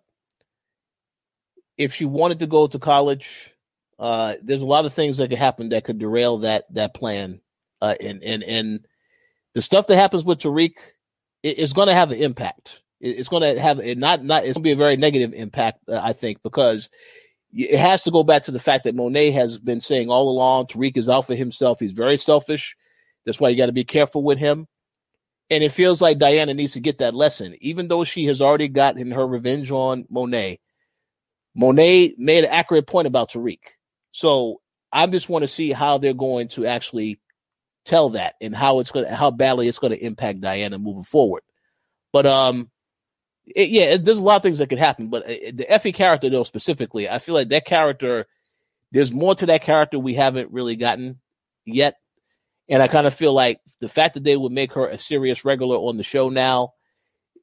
if 1.77 1.93
she 1.93 2.03
wanted 2.03 2.39
to 2.39 2.47
go 2.47 2.68
to 2.68 2.80
college, 2.80 3.53
uh, 3.97 4.35
there's 4.43 4.61
a 4.61 4.65
lot 4.65 4.84
of 4.84 4.93
things 4.93 5.19
that 5.19 5.30
could 5.30 5.39
happen 5.39 5.69
that 5.69 5.85
could 5.85 5.99
derail 5.99 6.39
that 6.39 6.65
that 6.73 6.93
plan. 6.93 7.39
Uh, 7.81 7.95
and 8.01 8.22
and 8.26 8.43
and 8.43 8.85
the 9.60 9.64
stuff 9.64 9.88
that 9.88 9.98
happens 9.98 10.23
with 10.23 10.40
Tariq 10.40 10.76
is 11.44 11.73
going 11.73 11.90
to 11.90 11.94
have 11.94 12.11
an 12.11 12.19
impact. 12.19 12.80
It's 13.02 13.27
going 13.27 13.44
to 13.44 13.61
have 13.61 13.80
it 13.80 13.98
not 13.98 14.23
not. 14.23 14.45
It's 14.45 14.53
going 14.53 14.64
to 14.64 14.68
be 14.69 14.72
a 14.72 14.77
very 14.77 14.95
negative 14.95 15.34
impact, 15.34 15.80
uh, 15.90 15.99
I 16.02 16.14
think, 16.14 16.41
because 16.44 16.90
it 17.52 17.77
has 17.77 18.03
to 18.03 18.11
go 18.11 18.23
back 18.23 18.44
to 18.44 18.52
the 18.52 18.60
fact 18.61 18.86
that 18.86 18.95
Monet 18.95 19.31
has 19.31 19.57
been 19.57 19.81
saying 19.81 20.10
all 20.10 20.30
along 20.30 20.68
Tariq 20.68 20.95
is 20.95 21.10
out 21.10 21.27
for 21.27 21.36
himself. 21.36 21.77
He's 21.77 21.91
very 21.91 22.15
selfish. 22.15 22.77
That's 23.26 23.41
why 23.41 23.49
you 23.49 23.57
got 23.57 23.65
to 23.65 23.73
be 23.73 23.84
careful 23.84 24.23
with 24.23 24.38
him. 24.38 24.65
And 25.49 25.61
it 25.61 25.73
feels 25.73 26.02
like 26.02 26.19
Diana 26.19 26.53
needs 26.53 26.72
to 26.73 26.80
get 26.80 26.99
that 26.99 27.14
lesson, 27.14 27.57
even 27.60 27.90
though 27.90 28.06
she 28.06 28.27
has 28.27 28.41
already 28.41 28.69
gotten 28.69 29.11
her 29.11 29.27
revenge 29.27 29.72
on 29.72 30.06
Monet. 30.10 30.61
Monet 31.53 32.15
made 32.18 32.45
an 32.45 32.49
accurate 32.49 32.88
point 32.88 33.07
about 33.07 33.31
Tariq. 33.31 33.60
So 34.11 34.61
I 34.94 35.06
just 35.07 35.27
want 35.27 35.44
to 35.44 35.49
see 35.49 35.73
how 35.73 35.98
they're 35.98 36.14
going 36.14 36.48
to 36.49 36.65
actually 36.65 37.19
tell 37.85 38.10
that 38.10 38.35
and 38.41 38.56
how 38.56 38.80
it's 38.80 38.91
to, 38.91 39.14
how 39.14 39.31
badly 39.31 39.68
it's 39.68 39.80
to 39.80 40.06
impact 40.06 40.41
Diana 40.41 40.77
moving 40.77 41.03
forward. 41.03 41.43
But, 42.11 42.26
um, 42.26 42.69
it, 43.45 43.69
yeah, 43.69 43.84
it, 43.84 44.06
there's 44.06 44.18
a 44.18 44.23
lot 44.23 44.38
of 44.38 44.43
things 44.43 44.60
that 44.60 44.69
could 44.69 44.80
happen, 44.80 45.10
but 45.10 45.23
uh, 45.23 45.51
the 45.53 45.65
Effie 45.68 45.91
character 45.91 46.30
though, 46.30 46.43
specifically, 46.43 47.10
I 47.10 47.19
feel 47.19 47.35
like 47.35 47.49
that 47.49 47.65
character, 47.65 48.27
there's 48.91 49.11
more 49.11 49.35
to 49.35 49.47
that 49.47 49.64
character 49.64 49.99
we 49.99 50.14
haven't 50.14 50.51
really 50.51 50.76
gotten 50.76 51.19
yet. 51.65 51.95
And 52.68 52.84
I 52.84 52.88
kind 52.88 53.07
of 53.07 53.15
feel 53.15 53.34
like 53.34 53.60
the 53.80 53.89
fact 53.89 54.14
that 54.14 54.23
they 54.23 54.38
would 54.38 54.51
make 54.51 54.73
her 54.73 54.88
a 54.88 54.99
serious 54.99 55.43
regular 55.43 55.76
on 55.76 55.97
the 55.97 56.03
show 56.03 56.30
now, 56.30 56.73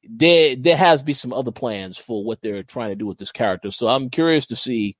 there 0.09 0.55
there 0.55 0.77
has 0.77 1.03
be 1.03 1.13
some 1.13 1.33
other 1.33 1.51
plans 1.51 1.97
for 1.97 2.23
what 2.23 2.41
they're 2.41 2.63
trying 2.63 2.91
to 2.91 2.95
do 2.95 3.05
with 3.05 3.17
this 3.17 3.33
character. 3.33 3.71
So 3.71 3.87
I'm 3.87 4.09
curious 4.09 4.45
to 4.47 4.55
see 4.55 4.95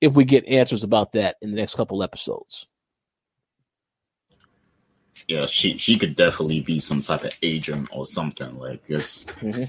if 0.00 0.12
we 0.12 0.24
get 0.24 0.46
answers 0.46 0.84
about 0.84 1.12
that 1.12 1.36
in 1.42 1.50
the 1.50 1.56
next 1.56 1.74
couple 1.74 2.04
episodes. 2.04 2.68
Yeah, 5.26 5.46
she 5.46 5.78
she 5.78 5.98
could 5.98 6.14
definitely 6.16 6.60
be 6.60 6.80
some 6.80 7.02
type 7.02 7.24
of 7.24 7.32
agent 7.42 7.88
or 7.92 8.06
something 8.06 8.58
like 8.58 8.86
this. 8.86 9.24
Mm-hmm. 9.24 9.64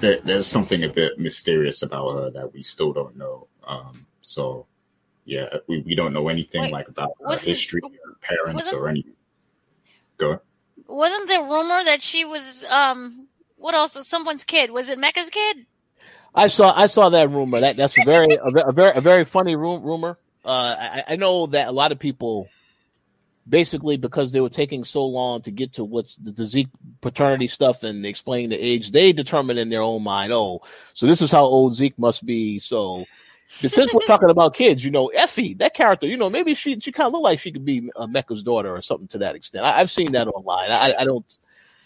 There, 0.00 0.18
there's 0.24 0.46
something 0.46 0.82
a 0.84 0.88
bit 0.88 1.18
mysterious 1.18 1.82
about 1.82 2.12
her 2.12 2.30
that 2.30 2.52
we 2.52 2.62
still 2.62 2.92
don't 2.92 3.16
know. 3.16 3.46
Um, 3.66 4.06
so 4.22 4.66
yeah, 5.24 5.46
we, 5.66 5.80
we 5.80 5.94
don't 5.94 6.12
know 6.12 6.28
anything 6.28 6.62
Wait, 6.62 6.72
like 6.72 6.88
about 6.88 7.10
her 7.20 7.28
wasn't- 7.28 7.48
history, 7.48 7.80
her 7.82 8.14
parents, 8.20 8.72
or 8.72 8.88
anything. 8.88 9.14
Go. 10.18 10.40
Wasn't 10.88 11.28
there 11.28 11.42
rumor 11.42 11.82
that 11.84 12.02
she 12.02 12.24
was 12.24 12.64
um 12.70 13.26
what 13.56 13.74
else? 13.74 14.06
Someone's 14.06 14.44
kid. 14.44 14.70
Was 14.70 14.90
it 14.90 14.98
Mecca's 14.98 15.30
kid? 15.30 15.66
I 16.34 16.48
saw 16.48 16.72
I 16.76 16.86
saw 16.86 17.08
that 17.08 17.30
rumor. 17.30 17.60
That 17.60 17.76
that's 17.76 17.98
a 17.98 18.04
very 18.04 18.34
a, 18.34 18.68
a 18.68 18.72
very 18.72 18.92
a 18.96 19.00
very 19.00 19.24
funny 19.24 19.56
ru- 19.56 19.80
rumor. 19.80 20.18
Uh, 20.44 20.76
I, 20.78 21.04
I 21.08 21.16
know 21.16 21.46
that 21.46 21.66
a 21.66 21.72
lot 21.72 21.90
of 21.90 21.98
people, 21.98 22.48
basically, 23.48 23.96
because 23.96 24.32
they 24.32 24.40
were 24.40 24.50
taking 24.50 24.84
so 24.84 25.04
long 25.04 25.42
to 25.42 25.50
get 25.50 25.72
to 25.74 25.84
what's 25.84 26.16
the, 26.16 26.32
the 26.32 26.46
Zeke 26.46 26.68
paternity 27.00 27.48
stuff 27.48 27.82
and 27.82 28.04
explain 28.04 28.50
the 28.50 28.56
age, 28.56 28.92
they 28.92 29.12
determined 29.12 29.58
in 29.58 29.68
their 29.68 29.82
own 29.82 30.02
mind, 30.02 30.32
oh, 30.32 30.62
so 30.92 31.06
this 31.06 31.22
is 31.22 31.30
how 31.30 31.44
old 31.44 31.74
Zeke 31.74 31.98
must 31.98 32.24
be. 32.24 32.58
So, 32.58 33.04
since 33.48 33.94
we're 33.94 34.00
talking 34.06 34.30
about 34.30 34.54
kids, 34.54 34.84
you 34.84 34.90
know, 34.90 35.06
Effie, 35.08 35.54
that 35.54 35.74
character, 35.74 36.06
you 36.06 36.16
know, 36.16 36.28
maybe 36.28 36.54
she 36.54 36.78
she 36.80 36.90
kind 36.90 37.06
of 37.06 37.12
look 37.12 37.22
like 37.22 37.38
she 37.38 37.52
could 37.52 37.64
be 37.64 37.90
uh, 37.94 38.06
Mecca's 38.06 38.42
daughter 38.42 38.74
or 38.74 38.82
something 38.82 39.08
to 39.08 39.18
that 39.18 39.36
extent. 39.36 39.64
I, 39.64 39.78
I've 39.80 39.90
seen 39.90 40.12
that 40.12 40.28
online. 40.28 40.70
I, 40.70 40.94
I 40.98 41.04
don't 41.04 41.38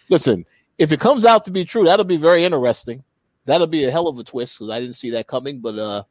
listen. 0.08 0.46
If 0.78 0.92
it 0.92 1.00
comes 1.00 1.26
out 1.26 1.44
to 1.44 1.50
be 1.50 1.66
true, 1.66 1.84
that'll 1.84 2.06
be 2.06 2.16
very 2.16 2.44
interesting 2.44 3.04
that'll 3.50 3.66
be 3.66 3.84
a 3.84 3.90
hell 3.90 4.08
of 4.08 4.18
a 4.18 4.24
twist 4.24 4.58
because 4.58 4.70
I 4.70 4.80
didn't 4.80 4.96
see 4.96 5.10
that 5.10 5.26
coming. 5.26 5.60
But 5.60 5.78
uh, 5.78 6.04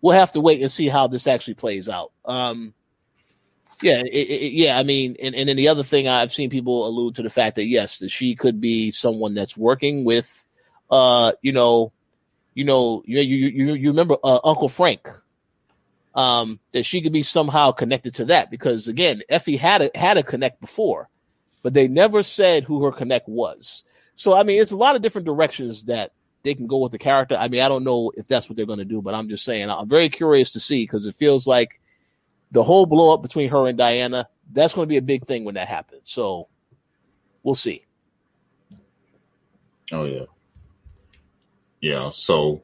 we'll 0.00 0.18
have 0.18 0.32
to 0.32 0.40
wait 0.40 0.60
and 0.60 0.70
see 0.70 0.88
how 0.88 1.06
this 1.06 1.26
actually 1.26 1.54
plays 1.54 1.88
out. 1.88 2.12
Um, 2.24 2.74
yeah, 3.82 4.00
it, 4.00 4.10
it, 4.10 4.52
yeah. 4.52 4.78
I 4.78 4.82
mean, 4.82 5.16
and, 5.22 5.34
and 5.34 5.48
then 5.48 5.56
the 5.56 5.68
other 5.68 5.82
thing 5.82 6.08
I've 6.08 6.32
seen 6.32 6.50
people 6.50 6.86
allude 6.86 7.16
to 7.16 7.22
the 7.22 7.30
fact 7.30 7.56
that 7.56 7.66
yes, 7.66 7.98
that 8.00 8.10
she 8.10 8.34
could 8.34 8.60
be 8.60 8.90
someone 8.90 9.34
that's 9.34 9.56
working 9.56 10.04
with, 10.04 10.46
uh, 10.90 11.32
you 11.42 11.52
know, 11.52 11.92
you 12.54 12.64
know, 12.64 13.02
you 13.06 13.20
you 13.20 13.48
you, 13.48 13.74
you 13.74 13.90
remember 13.90 14.16
uh, 14.22 14.40
Uncle 14.44 14.68
Frank. 14.68 15.08
Um, 16.12 16.58
that 16.72 16.84
she 16.84 17.02
could 17.02 17.12
be 17.12 17.22
somehow 17.22 17.70
connected 17.70 18.14
to 18.14 18.24
that 18.26 18.50
because 18.50 18.88
again, 18.88 19.22
Effie 19.28 19.56
had 19.56 19.80
a 19.80 19.90
had 19.94 20.16
a 20.16 20.24
connect 20.24 20.60
before, 20.60 21.08
but 21.62 21.72
they 21.72 21.86
never 21.86 22.24
said 22.24 22.64
who 22.64 22.82
her 22.82 22.90
connect 22.90 23.28
was. 23.28 23.84
So 24.16 24.36
I 24.36 24.42
mean, 24.42 24.60
it's 24.60 24.72
a 24.72 24.76
lot 24.76 24.96
of 24.96 25.02
different 25.02 25.26
directions 25.26 25.84
that 25.84 26.10
they 26.42 26.54
can 26.54 26.66
go 26.66 26.78
with 26.78 26.92
the 26.92 26.98
character. 26.98 27.36
I 27.36 27.48
mean, 27.48 27.60
I 27.60 27.68
don't 27.68 27.84
know 27.84 28.12
if 28.16 28.26
that's 28.26 28.48
what 28.48 28.56
they're 28.56 28.66
going 28.66 28.80
to 28.80 28.84
do, 28.84 29.00
but 29.00 29.14
I'm 29.14 29.28
just 29.28 29.44
saying 29.44 29.70
I'm 29.70 29.88
very 29.88 30.08
curious 30.08 30.52
to 30.52 30.60
see 30.60 30.82
because 30.82 31.06
it 31.06 31.14
feels 31.14 31.46
like 31.46 31.79
the 32.50 32.62
whole 32.62 32.86
blow 32.86 33.14
up 33.14 33.22
between 33.22 33.50
her 33.50 33.68
and 33.68 33.78
Diana 33.78 34.28
that's 34.52 34.74
going 34.74 34.86
to 34.86 34.88
be 34.88 34.96
a 34.96 35.02
big 35.02 35.26
thing 35.26 35.44
when 35.44 35.54
that 35.54 35.68
happens. 35.68 36.10
So 36.10 36.48
we'll 37.42 37.54
see. 37.54 37.84
Oh 39.92 40.04
yeah, 40.04 40.26
yeah. 41.80 42.10
So 42.10 42.62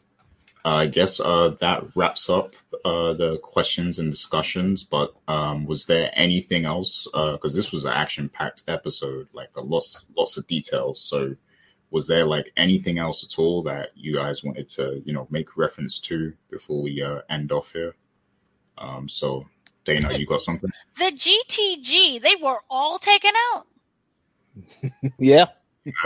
uh, 0.65 0.75
I 0.75 0.87
guess 0.87 1.21
uh, 1.21 1.57
that 1.61 1.97
wraps 1.97 2.29
up 2.29 2.55
uh, 2.85 3.15
the 3.15 3.39
questions 3.39 3.99
and 3.99 4.11
discussions. 4.11 4.85
But 4.85 5.15
um, 5.29 5.65
was 5.65 5.87
there 5.87 6.11
anything 6.15 6.65
else? 6.65 7.07
Because 7.13 7.55
this 7.55 7.73
was 7.73 7.85
an 7.85 7.93
action-packed 7.93 8.65
episode, 8.69 9.29
like 9.33 9.51
a 9.57 9.61
lots, 9.61 10.07
lots 10.17 10.37
of 10.37 10.47
details. 10.47 11.01
So 11.01 11.35
was 11.91 12.09
there 12.09 12.25
like 12.25 12.53
anything 12.57 12.99
else 12.99 13.25
at 13.25 13.41
all 13.41 13.63
that 13.63 13.91
you 13.95 14.15
guys 14.15 14.43
wanted 14.43 14.69
to, 14.71 15.03
you 15.05 15.13
know, 15.13 15.27
make 15.31 15.57
reference 15.57 16.01
to 16.01 16.33
before 16.51 16.83
we 16.83 17.03
uh, 17.03 17.21
end 17.31 17.53
off 17.53 17.73
here? 17.73 17.95
Um, 18.79 19.09
so 19.09 19.47
Dana, 19.87 20.13
you 20.19 20.27
got 20.27 20.43
something? 20.43 20.71
The 20.99 21.05
GTG, 21.13 22.21
they 22.21 22.35
were 22.43 22.59
all 22.69 22.99
taken 22.99 23.33
out. 23.55 23.67
yeah. 25.19 25.47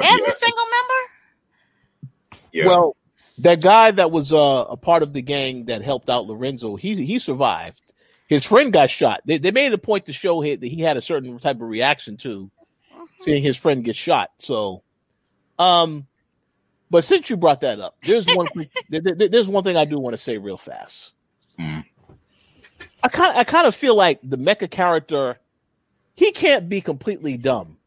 Every 0.02 0.22
yeah, 0.26 0.30
single 0.32 0.64
member. 0.70 2.10
yeah. 2.52 2.66
Well, 2.66 2.96
that 3.38 3.62
guy 3.62 3.90
that 3.92 4.10
was 4.10 4.32
uh, 4.32 4.66
a 4.68 4.76
part 4.76 5.02
of 5.02 5.12
the 5.14 5.22
gang 5.22 5.64
that 5.66 5.82
helped 5.82 6.10
out 6.10 6.26
Lorenzo, 6.26 6.76
he 6.76 7.02
he 7.04 7.18
survived. 7.18 7.80
His 8.28 8.44
friend 8.44 8.72
got 8.72 8.90
shot. 8.90 9.22
They, 9.24 9.38
they 9.38 9.50
made 9.50 9.66
it 9.68 9.74
a 9.74 9.78
point 9.78 10.06
to 10.06 10.12
show 10.12 10.40
him 10.40 10.60
that 10.60 10.66
he 10.68 10.82
had 10.82 10.96
a 10.96 11.02
certain 11.02 11.38
type 11.40 11.56
of 11.56 11.62
reaction 11.68 12.16
to 12.18 12.50
seeing 13.20 13.42
his 13.42 13.56
friend 13.56 13.84
get 13.84 13.96
shot. 13.96 14.30
So, 14.38 14.82
um, 15.58 16.06
but 16.90 17.02
since 17.04 17.28
you 17.30 17.36
brought 17.36 17.62
that 17.62 17.80
up, 17.80 17.96
there's 18.02 18.26
one 18.26 18.46
thing, 18.48 18.66
there- 18.90 19.00
there- 19.00 19.28
there's 19.28 19.48
one 19.48 19.64
thing 19.64 19.76
I 19.76 19.84
do 19.84 19.98
want 19.98 20.12
to 20.14 20.18
say 20.18 20.38
real 20.38 20.58
fast. 20.58 21.12
Mm. 21.58 21.84
I 23.02 23.08
kind 23.08 23.36
I 23.36 23.44
kind 23.44 23.66
of 23.66 23.74
feel 23.74 23.94
like 23.94 24.20
the 24.22 24.36
Mecca 24.36 24.68
character, 24.68 25.38
he 26.14 26.32
can't 26.32 26.68
be 26.68 26.80
completely 26.80 27.36
dumb, 27.36 27.78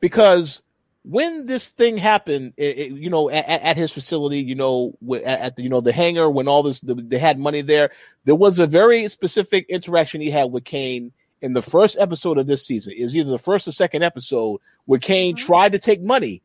because 0.00 0.62
when 1.02 1.46
this 1.46 1.70
thing 1.70 1.96
happened, 1.96 2.52
it, 2.58 2.78
it- 2.78 2.92
you 2.92 3.08
know, 3.10 3.30
at, 3.30 3.46
at 3.48 3.76
his 3.76 3.90
facility, 3.92 4.38
you 4.40 4.54
know, 4.54 4.94
at, 5.14 5.22
at 5.24 5.56
the 5.56 5.62
you 5.62 5.68
know 5.68 5.80
the 5.80 5.92
hangar 5.92 6.30
when 6.30 6.46
all 6.48 6.62
this 6.62 6.80
the, 6.80 6.94
they 6.94 7.18
had 7.18 7.38
money 7.38 7.62
there, 7.62 7.90
there 8.24 8.34
was 8.34 8.58
a 8.58 8.66
very 8.66 9.08
specific 9.08 9.66
interaction 9.68 10.20
he 10.20 10.30
had 10.30 10.52
with 10.52 10.64
Cane 10.64 11.12
in 11.40 11.54
the 11.54 11.62
first 11.62 11.96
episode 11.98 12.36
of 12.36 12.46
this 12.46 12.66
season. 12.66 12.92
Is 12.96 13.16
either 13.16 13.30
the 13.30 13.38
first 13.38 13.66
or 13.66 13.72
second 13.72 14.02
episode 14.02 14.60
where 14.84 15.00
Cane 15.00 15.34
Mhm. 15.36 15.38
tried 15.38 15.72
to 15.72 15.78
take 15.78 16.02
money. 16.02 16.42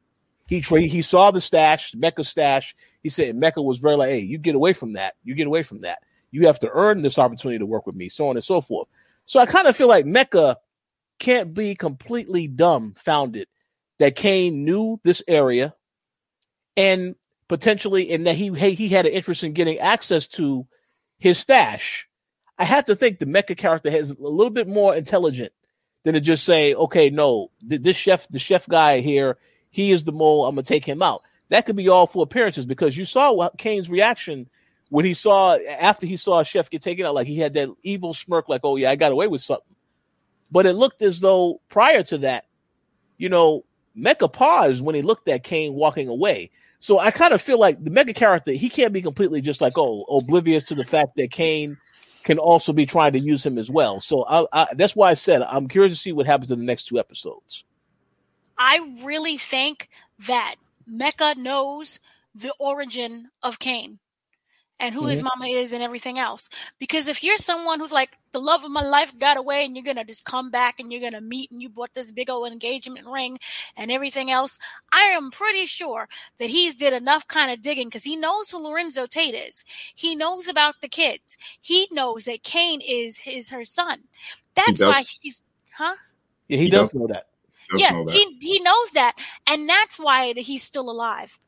He 0.47 0.61
tra- 0.61 0.79
he 0.81 1.01
saw 1.01 1.31
the 1.31 1.41
stash, 1.41 1.93
Mecca 1.95 2.23
stash. 2.23 2.75
He 3.03 3.09
said 3.09 3.35
Mecca 3.35 3.61
was 3.61 3.77
very 3.79 3.95
like, 3.97 4.09
"Hey, 4.09 4.19
you 4.19 4.37
get 4.37 4.55
away 4.55 4.73
from 4.73 4.93
that. 4.93 5.15
You 5.23 5.35
get 5.35 5.47
away 5.47 5.63
from 5.63 5.81
that. 5.81 5.99
You 6.31 6.47
have 6.47 6.59
to 6.59 6.69
earn 6.71 7.01
this 7.01 7.19
opportunity 7.19 7.59
to 7.59 7.65
work 7.65 7.85
with 7.85 7.95
me." 7.95 8.09
So 8.09 8.29
on 8.29 8.37
and 8.37 8.43
so 8.43 8.61
forth. 8.61 8.87
So 9.25 9.39
I 9.39 9.45
kind 9.45 9.67
of 9.67 9.75
feel 9.75 9.87
like 9.87 10.05
Mecca 10.05 10.57
can't 11.19 11.53
be 11.53 11.75
completely 11.75 12.47
dumbfounded 12.47 13.47
that 13.99 14.15
Cane 14.15 14.65
knew 14.65 14.99
this 15.03 15.23
area 15.27 15.73
and 16.75 17.15
potentially 17.47 18.11
and 18.11 18.27
that 18.27 18.35
he 18.35 18.49
he 18.73 18.89
had 18.89 19.05
an 19.05 19.13
interest 19.13 19.43
in 19.43 19.53
getting 19.53 19.79
access 19.79 20.27
to 20.27 20.67
his 21.17 21.37
stash. 21.37 22.07
I 22.57 22.65
have 22.65 22.85
to 22.85 22.95
think 22.95 23.19
the 23.19 23.25
Mecca 23.25 23.55
character 23.55 23.91
has 23.91 24.11
a 24.11 24.15
little 24.19 24.51
bit 24.51 24.67
more 24.67 24.95
intelligent 24.95 25.53
than 26.03 26.13
to 26.13 26.21
just 26.21 26.45
say, 26.45 26.73
okay, 26.73 27.09
no, 27.09 27.51
th- 27.67 27.81
this 27.81 27.97
chef, 27.97 28.27
the 28.29 28.39
chef 28.39 28.67
guy 28.67 28.99
here, 28.99 29.37
he 29.71 29.91
is 29.91 30.03
the 30.03 30.11
mole. 30.11 30.45
I'm 30.45 30.55
gonna 30.55 30.63
take 30.63 30.85
him 30.85 31.01
out. 31.01 31.21
That 31.49 31.65
could 31.65 31.75
be 31.75 31.89
all 31.89 32.07
for 32.07 32.23
appearances 32.23 32.65
because 32.65 32.97
you 32.97 33.05
saw 33.05 33.31
what 33.33 33.57
Cane's 33.57 33.89
reaction 33.89 34.49
when 34.95 35.03
he 35.03 35.13
saw 35.13 35.57
after 35.57 36.07
he 36.07 36.15
saw 36.15 36.41
chef 36.41 36.69
get 36.69 36.81
taken 36.81 37.05
out, 37.05 37.13
like 37.13 37.27
he 37.27 37.37
had 37.37 37.53
that 37.55 37.67
evil 37.83 38.13
smirk, 38.13 38.47
like, 38.47 38.61
oh 38.63 38.77
yeah, 38.77 38.89
I 38.89 38.95
got 38.95 39.11
away 39.11 39.27
with 39.27 39.41
something. 39.41 39.75
But 40.49 40.65
it 40.65 40.71
looked 40.71 41.01
as 41.01 41.19
though 41.19 41.59
prior 41.67 42.01
to 42.03 42.19
that, 42.19 42.45
you 43.17 43.27
know, 43.27 43.65
Mecca 43.93 44.29
paused 44.29 44.81
when 44.81 44.95
he 44.95 45.01
looked 45.01 45.27
at 45.27 45.43
Cane 45.43 45.73
walking 45.73 46.07
away. 46.07 46.49
So 46.79 46.97
I 46.97 47.11
kind 47.11 47.33
of 47.33 47.41
feel 47.41 47.59
like 47.59 47.83
the 47.83 47.91
Mecca 47.91 48.13
character, 48.13 48.53
he 48.53 48.69
can't 48.69 48.93
be 48.93 49.01
completely 49.01 49.41
just 49.41 49.59
like, 49.59 49.77
oh, 49.77 50.03
oblivious 50.03 50.63
to 50.65 50.75
the 50.75 50.85
fact 50.85 51.17
that 51.17 51.29
Cane 51.29 51.75
can 52.23 52.39
also 52.39 52.71
be 52.71 52.85
trying 52.85 53.11
to 53.11 53.19
use 53.19 53.45
him 53.45 53.57
as 53.57 53.69
well. 53.69 53.99
So 53.99 54.23
I, 54.25 54.45
I, 54.53 54.67
that's 54.75 54.95
why 54.95 55.09
I 55.09 55.15
said 55.15 55.41
I'm 55.41 55.67
curious 55.67 55.93
to 55.93 55.99
see 55.99 56.13
what 56.13 56.25
happens 56.25 56.51
in 56.51 56.59
the 56.59 56.65
next 56.65 56.85
two 56.85 56.99
episodes. 56.99 57.65
I 58.57 58.79
really 59.03 59.35
think 59.35 59.89
that 60.25 60.55
Mecca 60.87 61.35
knows 61.37 61.99
the 62.33 62.53
origin 62.59 63.27
of 63.43 63.59
Cane 63.59 63.99
and 64.79 64.93
who 64.93 65.05
his 65.05 65.19
mm-hmm. 65.19 65.29
mama 65.39 65.51
is 65.51 65.73
and 65.73 65.81
everything 65.81 66.19
else. 66.19 66.49
Because 66.79 67.07
if 67.07 67.23
you're 67.23 67.37
someone 67.37 67.79
who's 67.79 67.91
like, 67.91 68.11
the 68.31 68.41
love 68.41 68.65
of 68.65 68.71
my 68.71 68.83
life 68.83 69.17
got 69.17 69.37
away 69.37 69.63
and 69.63 69.75
you're 69.75 69.85
going 69.85 69.95
to 69.95 70.03
just 70.03 70.25
come 70.25 70.51
back 70.51 70.79
and 70.79 70.91
you're 70.91 71.01
going 71.01 71.13
to 71.13 71.21
meet 71.21 71.49
and 71.49 71.61
you 71.61 71.69
bought 71.69 71.93
this 71.93 72.11
big 72.11 72.29
old 72.29 72.51
engagement 72.51 73.07
ring 73.07 73.39
and 73.77 73.89
everything 73.89 74.29
else, 74.29 74.59
I 74.91 75.03
am 75.03 75.31
pretty 75.31 75.65
sure 75.65 76.09
that 76.39 76.49
he's 76.49 76.75
did 76.75 76.91
enough 76.91 77.27
kind 77.27 77.51
of 77.51 77.61
digging 77.61 77.87
because 77.87 78.03
he 78.03 78.17
knows 78.17 78.51
who 78.51 78.57
Lorenzo 78.57 79.05
Tate 79.05 79.35
is. 79.35 79.63
He 79.95 80.15
knows 80.15 80.47
about 80.47 80.81
the 80.81 80.89
kids. 80.89 81.37
He 81.61 81.87
knows 81.91 82.25
that 82.25 82.43
Cane 82.43 82.81
is 82.85 83.19
his 83.19 83.49
her 83.49 83.63
son. 83.63 84.01
That's 84.55 84.79
does. 84.79 84.93
why 84.93 85.03
he's, 85.21 85.41
huh? 85.71 85.95
Yeah, 86.47 86.57
he, 86.57 86.63
He 86.65 86.69
does 86.69 86.91
does. 86.91 86.99
know 86.99 87.07
that. 87.07 87.27
Does 87.71 87.81
yeah, 87.81 87.91
know 87.91 88.05
that. 88.05 88.13
he 88.13 88.37
he 88.41 88.59
knows 88.59 88.91
that, 88.91 89.15
and 89.47 89.67
that's 89.67 89.99
why 89.99 90.33
that 90.33 90.41
he's 90.41 90.61
still 90.61 90.89
alive. 90.89 91.39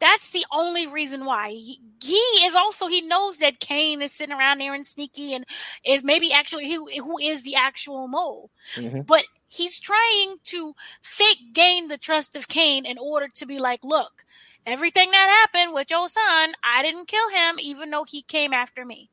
That's 0.00 0.30
the 0.30 0.44
only 0.52 0.86
reason 0.86 1.24
why 1.24 1.50
he, 1.50 1.80
he 2.02 2.14
is 2.46 2.54
also 2.54 2.86
he 2.88 3.00
knows 3.02 3.38
that 3.38 3.60
Cane 3.60 4.02
is 4.02 4.12
sitting 4.12 4.34
around 4.36 4.58
there 4.60 4.74
and 4.74 4.86
sneaky 4.86 5.34
and 5.34 5.44
is 5.84 6.04
maybe 6.04 6.32
actually 6.32 6.70
who 6.70 6.88
who 7.02 7.18
is 7.18 7.42
the 7.42 7.56
actual 7.56 8.08
mole, 8.08 8.50
Mhm. 8.76 9.06
but 9.06 9.24
he's 9.48 9.80
trying 9.80 10.36
to 10.44 10.74
fake 11.02 11.52
gain 11.52 11.88
the 11.88 11.98
trust 11.98 12.36
of 12.36 12.48
Cane 12.48 12.86
in 12.86 12.98
order 12.98 13.28
to 13.34 13.46
be 13.46 13.58
like, 13.58 13.80
look, 13.82 14.24
everything 14.66 15.10
that 15.10 15.46
happened 15.52 15.74
with 15.74 15.90
your 15.90 16.08
son, 16.08 16.52
I 16.62 16.82
didn't 16.82 17.08
kill 17.08 17.28
him, 17.30 17.56
even 17.60 17.90
though 17.90 18.04
he 18.04 18.22
came 18.22 18.52
after 18.52 18.84
me. 18.84 19.10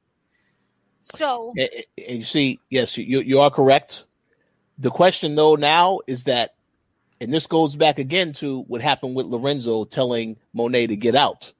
So 1.01 1.53
And, 1.57 1.69
and 2.07 2.17
you 2.19 2.23
see, 2.25 2.59
yes, 2.69 2.97
you 2.97 3.19
you 3.21 3.39
are 3.39 3.51
correct. 3.51 4.05
The 4.77 4.91
question 4.91 5.35
though 5.35 5.55
now 5.55 5.99
is 6.07 6.25
that, 6.25 6.54
and 7.21 7.33
this 7.33 7.47
goes 7.47 7.75
back 7.75 7.99
again 7.99 8.33
to 8.33 8.61
what 8.63 8.81
happened 8.81 9.15
with 9.15 9.25
Lorenzo 9.27 9.85
telling 9.85 10.37
Monet 10.53 10.87
to 10.87 10.95
get 10.95 11.15
out. 11.15 11.53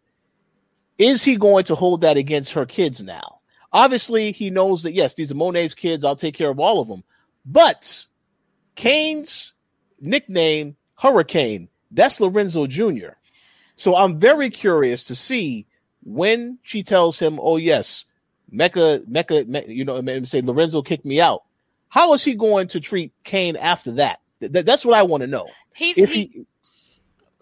Is 0.98 1.24
he 1.24 1.36
going 1.38 1.66
to 1.66 1.76
hold 1.76 2.02
that 2.02 2.18
against 2.18 2.54
her 2.54 2.66
kids 2.66 3.04
now? 3.04 3.40
Obviously, 3.72 4.32
he 4.32 4.50
knows 4.50 4.84
that 4.84 4.94
yes, 4.94 5.14
these 5.14 5.32
are 5.32 5.36
Monet's 5.36 5.74
kids. 5.74 6.06
I'll 6.06 6.16
take 6.16 6.36
care 6.36 6.50
of 6.50 6.60
all 6.60 6.80
of 6.80 6.88
them. 6.88 7.04
But 7.46 8.08
Cane's 8.76 9.54
nickname, 10.00 10.76
Hurricane, 10.98 11.70
that's 11.92 12.20
Lorenzo 12.20 12.68
Jr. 12.68 13.14
So 13.76 13.96
I'm 13.96 14.20
very 14.20 14.50
curious 14.50 15.06
to 15.06 15.16
see 15.16 15.68
when 16.04 16.60
she 16.64 16.84
tells 16.84 17.20
him, 17.20 17.40
"Oh 17.42 17.58
yes, 17.58 18.06
Mecca, 18.50 19.02
Mecca, 19.08 19.46
Me- 19.46 19.66
you 19.68 19.84
know, 19.84 20.02
say 20.24 20.42
Lorenzo 20.42 20.82
kicked 20.82 21.06
me 21.06 21.20
out. 21.20 21.44
How 21.90 22.14
is 22.14 22.24
he 22.24 22.36
going 22.36 22.68
to 22.70 22.80
treat 22.80 23.12
Cane 23.24 23.58
after 23.58 23.92
that? 23.94 24.20
Th- 24.42 24.66
that's 24.66 24.86
what 24.86 24.96
I 24.98 25.04
want 25.04 25.22
to 25.22 25.28
know. 25.28 25.48
He's 25.76 25.98
If 25.98 26.10
he, 26.12 26.22
he, 26.34 26.46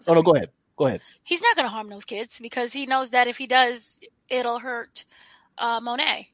oh 0.08 0.14
no, 0.14 0.22
go 0.22 0.34
ahead, 0.34 0.50
go 0.76 0.86
ahead. 0.86 1.00
he's 1.22 1.42
not 1.42 1.56
going 1.56 1.66
to 1.66 1.70
harm 1.70 1.88
those 1.88 2.04
kids 2.04 2.38
because 2.40 2.72
he 2.72 2.86
knows 2.86 3.10
that 3.10 3.26
if 3.26 3.36
he 3.36 3.46
does, 3.46 3.98
it'll 4.28 4.60
hurt 4.60 5.04
uh, 5.58 5.80
Monet. 5.80 6.30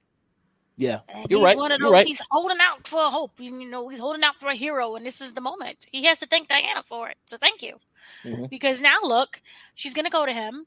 Yeah, 0.76 1.00
And 1.10 1.26
you're 1.30 1.40
he's 1.40 1.44
right. 1.44 1.56
One 1.58 1.72
of 1.72 1.78
You're 1.80 1.90
right. 1.90 2.06
He's 2.06 2.22
holding 2.30 2.56
out 2.60 2.86
for 2.86 3.10
hope. 3.10 3.32
You 3.38 3.68
know, 3.68 3.88
he's 3.90 4.00
holding 4.00 4.24
out 4.24 4.40
for 4.40 4.48
a 4.48 4.54
hero, 4.54 4.94
and 4.96 5.04
this 5.04 5.20
is 5.20 5.34
the 5.34 5.42
moment. 5.42 5.86
He 5.92 6.04
has 6.06 6.20
to 6.20 6.26
thank 6.26 6.48
Diana 6.48 6.82
for 6.82 7.10
it. 7.10 7.18
So 7.26 7.36
thank 7.36 7.62
you, 7.62 7.78
Mhm. 8.24 8.48
because 8.48 8.80
now 8.80 8.96
look, 9.02 9.42
she's 9.74 9.92
going 9.92 10.06
to 10.06 10.10
go 10.10 10.24
to 10.24 10.32
him. 10.32 10.66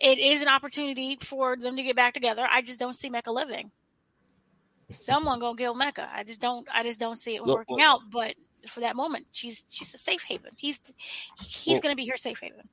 It 0.00 0.18
is 0.18 0.42
an 0.42 0.48
opportunity 0.48 1.16
for 1.20 1.56
them 1.56 1.76
to 1.76 1.82
get 1.84 1.94
back 1.94 2.12
together. 2.12 2.44
I 2.50 2.62
just 2.62 2.80
don't 2.80 2.94
see 2.94 3.08
Mecca 3.08 3.30
living. 3.30 3.70
Someone 4.90 5.38
gonna 5.38 5.56
kill 5.56 5.74
Mecca. 5.74 6.10
I 6.12 6.24
just 6.24 6.40
don't. 6.40 6.66
I 6.72 6.82
just 6.82 6.98
don't 7.00 7.16
see 7.16 7.36
it 7.36 7.42
Look, 7.44 7.58
working 7.58 7.76
well- 7.76 7.94
out. 7.96 8.00
But 8.10 8.34
for 8.66 8.80
that 8.80 8.96
moment, 8.96 9.26
she's 9.32 9.64
she's 9.70 9.94
a 9.94 9.98
safe 9.98 10.22
haven. 10.22 10.52
He's 10.56 10.78
he's 11.40 11.74
Well- 11.74 11.80
gonna 11.80 11.96
be 11.96 12.06
her 12.06 12.16
safe 12.16 12.40
haven. 12.40 12.68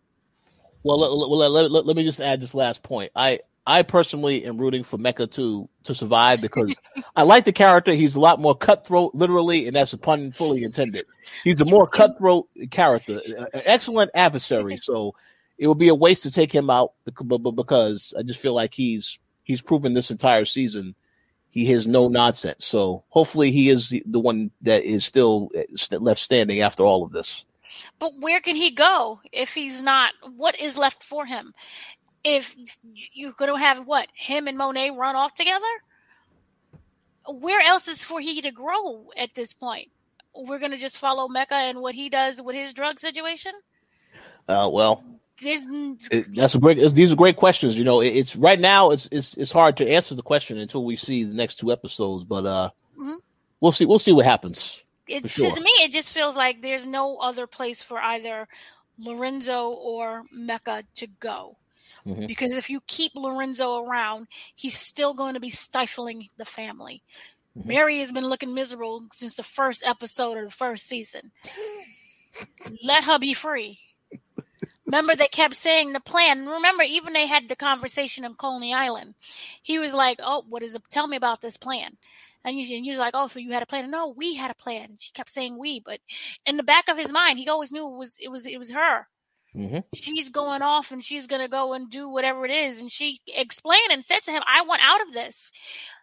Well, 0.83 0.97
let, 0.99 1.11
let, 1.11 1.49
let, 1.51 1.71
let- 1.71 1.85
let- 1.85 1.95
me 1.97 2.05
just 2.05 2.21
add 2.21 2.39
this 2.41 2.53
last 2.55 2.83
point. 2.83 3.11
I 3.15 3.39
I 3.67 3.83
personally 3.83 4.45
am 4.45 4.57
rooting 4.57 4.83
for 4.85 4.97
Mecca 4.97 5.27
to 5.27 5.67
to 5.83 5.93
survive 5.93 6.41
because 6.41 6.73
I 7.15 7.23
like 7.23 7.43
the 7.45 7.51
character. 7.51 7.93
He's 7.93 8.15
a 8.15 8.19
lot 8.19 8.39
more 8.39 8.55
cutthroat, 8.55 9.13
literally, 9.13 9.67
and 9.67 9.75
that's 9.75 9.91
a 9.93 9.97
pun 9.97 10.31
fully 10.31 10.63
intended. 10.63 11.05
He's 11.43 11.59
a 11.61 11.65
more 11.65 11.85
cutthroat 11.87 12.47
character, 12.71 13.19
an 13.53 13.61
excellent 13.65 14.11
adversary. 14.15 14.77
So 14.81 15.15
it 15.57 15.67
would 15.67 15.77
be 15.77 15.89
a 15.89 15.95
waste 15.95 16.23
to 16.23 16.31
take 16.31 16.53
him 16.55 16.69
out 16.69 16.93
bec- 17.03 17.15
bu- 17.15 17.37
bu- 17.39 17.51
because 17.51 18.13
I 18.17 18.23
just 18.23 18.39
feel 18.39 18.53
like 18.53 18.73
he's 18.73 19.19
he's 19.43 19.61
proven 19.61 19.93
this 19.93 20.09
entire 20.11 20.45
season 20.45 20.95
he 21.51 21.65
has 21.67 21.87
no 21.87 22.07
nonsense. 22.07 22.65
So 22.65 23.03
hopefully 23.09 23.51
he 23.51 23.69
is 23.69 23.89
the, 23.89 24.19
one 24.19 24.51
that 24.61 24.83
is 24.83 25.05
still 25.05 25.51
left 25.91 26.21
standing 26.21 26.61
after 26.61 26.83
all 26.83 27.03
of 27.03 27.11
this. 27.11 27.45
But 27.97 28.19
where 28.19 28.39
can 28.39 28.55
he 28.55 28.71
go 28.71 29.19
if 29.31 29.53
he's 29.53 29.81
not? 29.81 30.13
What 30.35 30.59
is 30.59 30.77
left 30.77 31.03
for 31.03 31.25
him? 31.25 31.53
If 32.23 32.55
you're 33.13 33.33
going 33.33 33.51
to 33.51 33.57
have 33.57 33.85
what 33.85 34.07
him 34.13 34.47
and 34.47 34.57
Monet 34.57 34.91
run 34.91 35.15
off 35.15 35.33
together, 35.33 35.65
where 37.27 37.61
else 37.61 37.87
is 37.87 38.03
for 38.03 38.19
he 38.19 38.41
to 38.41 38.51
grow 38.51 39.09
at 39.15 39.35
this 39.35 39.53
point? 39.53 39.89
We're 40.35 40.59
going 40.59 40.71
to 40.71 40.77
just 40.77 40.97
follow 40.97 41.27
Mecca 41.27 41.55
and 41.55 41.79
what 41.79 41.95
he 41.95 42.09
does 42.09 42.41
with 42.41 42.55
his 42.55 42.73
drug 42.73 42.99
situation. 42.99 43.53
Uh, 44.47 44.69
well, 44.71 45.03
There's 45.41 45.61
It- 46.11 46.35
that's 46.35 46.55
a 46.55 46.59
great. 46.59 46.77
These 46.93 47.11
are 47.11 47.15
great 47.15 47.37
questions. 47.37 47.77
You 47.77 47.83
know, 47.83 48.01
it- 48.01 48.15
it's 48.15 48.35
right 48.35 48.59
now. 48.59 48.91
It's 48.91 49.07
it's 49.11 49.35
it's 49.35 49.51
hard 49.51 49.77
to 49.77 49.89
answer 49.89 50.15
the 50.15 50.21
question 50.21 50.57
until 50.57 50.83
we 50.85 50.95
see 50.95 51.23
the 51.23 51.33
next 51.33 51.55
two 51.55 51.71
episodes. 51.71 52.23
But 52.25 52.45
uh, 52.45 52.69
Mhm. 52.97 53.17
we'll 53.61 53.71
see. 53.71 53.85
We'll 53.85 53.99
see 53.99 54.11
what 54.11 54.25
happens. 54.25 54.83
it, 55.07 55.21
For 55.31 55.49
to 55.49 55.61
me, 55.61 55.71
it 55.81 55.91
just 55.91 56.11
feels 56.11 56.37
like 56.37 56.61
there's 56.61 56.85
no 56.85 57.17
other 57.17 57.47
place 57.47 57.81
for 57.81 57.99
either 57.99 58.47
Lorenzo 58.99 59.69
or 59.69 60.23
Mecca 60.31 60.83
to 60.95 61.07
go. 61.07 61.57
Mhm. 62.05 62.27
Because 62.27 62.57
if 62.57 62.69
you 62.69 62.81
keep 62.87 63.13
Lorenzo 63.15 63.83
around, 63.83 64.27
he's 64.55 64.77
still 64.77 65.13
going 65.13 65.33
to 65.33 65.39
be 65.39 65.49
stifling 65.49 66.29
the 66.37 66.45
family. 66.45 67.01
Mhm. 67.57 67.65
Mary 67.65 67.99
has 67.99 68.11
been 68.11 68.27
looking 68.27 68.53
miserable 68.53 69.07
since 69.11 69.35
the 69.35 69.43
first 69.43 69.83
episode 69.83 70.37
of 70.37 70.45
the 70.45 70.51
first 70.55 70.87
season. 70.87 71.31
Let 72.83 73.03
her 73.05 73.17
be 73.19 73.33
free. 73.33 73.79
Remember, 74.89 75.15
they 75.15 75.27
kept 75.27 75.55
saying 75.55 75.93
the 75.93 75.99
plan. 75.99 76.47
Remember, 76.47 76.81
even 76.81 77.13
they 77.13 77.27
had 77.27 77.47
the 77.47 77.55
conversation 77.55 78.25
on 78.25 78.33
Coney 78.33 78.73
Island. 78.73 79.13
He 79.61 79.77
was 79.77 79.93
like, 79.93 80.19
"Oh, 80.19 80.43
what 80.49 80.63
is 80.63 80.73
it? 80.73 80.81
Tell 80.89 81.05
me 81.05 81.15
about 81.15 81.41
this 81.41 81.57
plan." 81.57 81.97
And 82.43 82.57
you 82.57 82.91
was 82.91 82.97
like, 82.97 83.13
"Oh, 83.13 83.27
so 83.27 83.39
you 83.39 83.51
had 83.51 83.61
a 83.61 83.67
plan?" 83.67 83.91
No, 83.91 84.07
we 84.07 84.33
had 84.35 84.49
a 84.49 84.55
plan. 84.55 84.97
She 84.99 85.11
kept 85.11 85.29
saying 85.29 85.59
"we," 85.59 85.79
but 85.79 85.99
in 86.47 86.57
the 86.57 86.63
back 86.63 86.89
of 86.89 86.97
his 86.97 87.13
mind, 87.13 87.37
he 87.37 87.47
always 87.47 87.71
knew 87.71 87.87
it 87.87 87.97
was 87.97 88.17
it 88.19 88.29
was 88.29 88.47
it 88.47 88.57
was 88.57 88.71
her. 88.71 89.07
Mhm. 89.55 89.83
She's 89.93 90.29
going 90.29 90.63
off, 90.63 90.91
and 90.91 91.03
she's 91.03 91.27
gonna 91.27 91.47
go 91.47 91.73
and 91.73 91.87
do 91.89 92.09
whatever 92.09 92.43
it 92.45 92.51
is. 92.51 92.81
And 92.81 92.91
she 92.91 93.19
explained 93.27 93.91
and 93.91 94.03
said 94.03 94.23
to 94.23 94.31
him, 94.31 94.43
"I 94.47 94.63
want 94.63 94.81
out 94.83 95.01
of 95.01 95.13
this." 95.13 95.51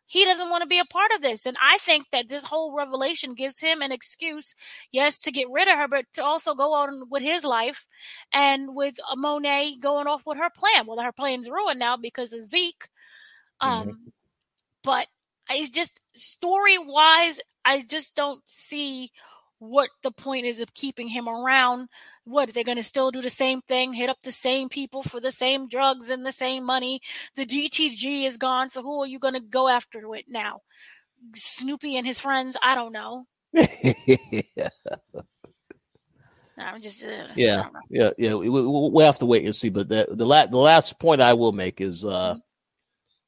He 0.06 0.24
doesn't 0.24 0.50
want 0.50 0.62
to 0.62 0.68
be 0.68 0.78
a 0.78 0.84
part 0.84 1.10
of 1.14 1.22
this, 1.22 1.46
and 1.46 1.56
I 1.62 1.78
think 1.78 2.10
that 2.10 2.28
this 2.28 2.44
whole 2.44 2.76
revelation 2.76 3.34
gives 3.34 3.60
him 3.60 3.82
an 3.82 3.92
excuse, 3.92 4.54
yes, 4.92 5.20
to 5.22 5.32
get 5.32 5.50
rid 5.50 5.68
of 5.68 5.76
her, 5.76 5.88
but 5.88 6.06
to 6.14 6.24
also 6.24 6.54
go 6.54 6.74
on 6.74 7.08
with 7.10 7.22
his 7.22 7.44
life, 7.44 7.86
and 8.32 8.74
with 8.74 8.96
uh, 9.10 9.16
Monet 9.16 9.78
going 9.80 10.06
off 10.06 10.24
with 10.24 10.38
her 10.38 10.50
plan. 10.50 10.86
Well, 10.86 11.00
her 11.00 11.12
plan's 11.12 11.50
ruined 11.50 11.80
now 11.80 11.96
because 11.96 12.32
of 12.32 12.42
Zeke. 12.42 12.88
Um, 13.60 14.12
but 14.84 15.08
it's 15.50 15.70
just 15.70 16.00
story 16.14 16.78
wise, 16.78 17.40
I 17.64 17.82
just 17.82 18.14
don't 18.14 18.42
see 18.46 19.10
what 19.58 19.90
the 20.02 20.10
point 20.10 20.46
is 20.46 20.60
of 20.60 20.74
keeping 20.74 21.08
him 21.08 21.28
around. 21.28 21.88
What 22.26 22.52
they're 22.52 22.64
going 22.64 22.76
to 22.76 22.82
still 22.82 23.12
do 23.12 23.22
the 23.22 23.30
same 23.30 23.60
thing, 23.60 23.92
hit 23.92 24.10
up 24.10 24.20
the 24.20 24.32
same 24.32 24.68
people 24.68 25.02
for 25.02 25.20
the 25.20 25.30
same 25.30 25.68
drugs 25.68 26.10
and 26.10 26.26
the 26.26 26.32
same 26.32 26.66
money. 26.66 27.00
The 27.36 27.46
DTG 27.46 28.26
is 28.26 28.36
gone, 28.36 28.68
so 28.68 28.82
who 28.82 29.00
are 29.00 29.06
you 29.06 29.20
going 29.20 29.34
to 29.34 29.40
go 29.40 29.68
after 29.68 30.00
it 30.16 30.24
now? 30.28 30.62
Snoopy 31.34 31.96
and 31.96 32.04
his 32.04 32.18
friends? 32.18 32.58
I 32.60 32.74
don't 32.74 32.92
know. 32.92 33.26
yeah. 33.52 34.68
I'm 36.58 36.80
just 36.80 37.04
uh, 37.04 37.28
yeah, 37.36 37.68
yeah, 37.90 38.10
yeah. 38.16 38.34
We, 38.34 38.48
we, 38.48 38.62
we'll 38.62 39.04
have 39.04 39.18
to 39.18 39.26
wait 39.26 39.44
and 39.44 39.54
see. 39.54 39.68
But 39.68 39.88
the 39.88 40.06
the, 40.10 40.24
la- 40.24 40.46
the 40.46 40.56
last 40.56 40.98
point 40.98 41.20
I 41.20 41.34
will 41.34 41.52
make 41.52 41.80
is 41.80 42.04
uh, 42.04 42.36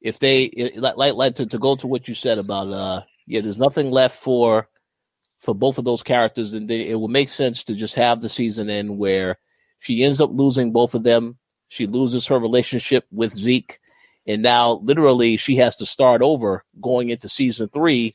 if 0.01 0.19
they 0.19 0.49
like 0.75 1.13
like 1.15 1.35
to, 1.35 1.45
to 1.45 1.59
go 1.59 1.75
to 1.75 1.87
what 1.87 2.07
you 2.07 2.15
said 2.15 2.39
about 2.39 2.73
uh, 2.73 3.01
yeah, 3.27 3.41
there's 3.41 3.59
nothing 3.59 3.91
left 3.91 4.17
for 4.17 4.67
for 5.39 5.55
both 5.55 5.77
of 5.77 5.85
those 5.85 6.03
characters, 6.03 6.53
and 6.53 6.69
they, 6.69 6.89
it 6.89 6.95
will 6.95 7.07
make 7.07 7.29
sense 7.29 7.63
to 7.65 7.75
just 7.75 7.95
have 7.95 8.21
the 8.21 8.29
season 8.29 8.69
end 8.69 8.97
where 8.97 9.37
she 9.79 10.03
ends 10.03 10.19
up 10.19 10.31
losing 10.33 10.71
both 10.71 10.93
of 10.93 11.03
them. 11.03 11.37
She 11.69 11.87
loses 11.87 12.27
her 12.27 12.39
relationship 12.39 13.05
with 13.11 13.33
Zeke, 13.33 13.79
and 14.27 14.41
now 14.41 14.71
literally 14.83 15.37
she 15.37 15.55
has 15.57 15.77
to 15.77 15.85
start 15.85 16.21
over 16.21 16.63
going 16.81 17.09
into 17.09 17.29
season 17.29 17.69
three 17.69 18.13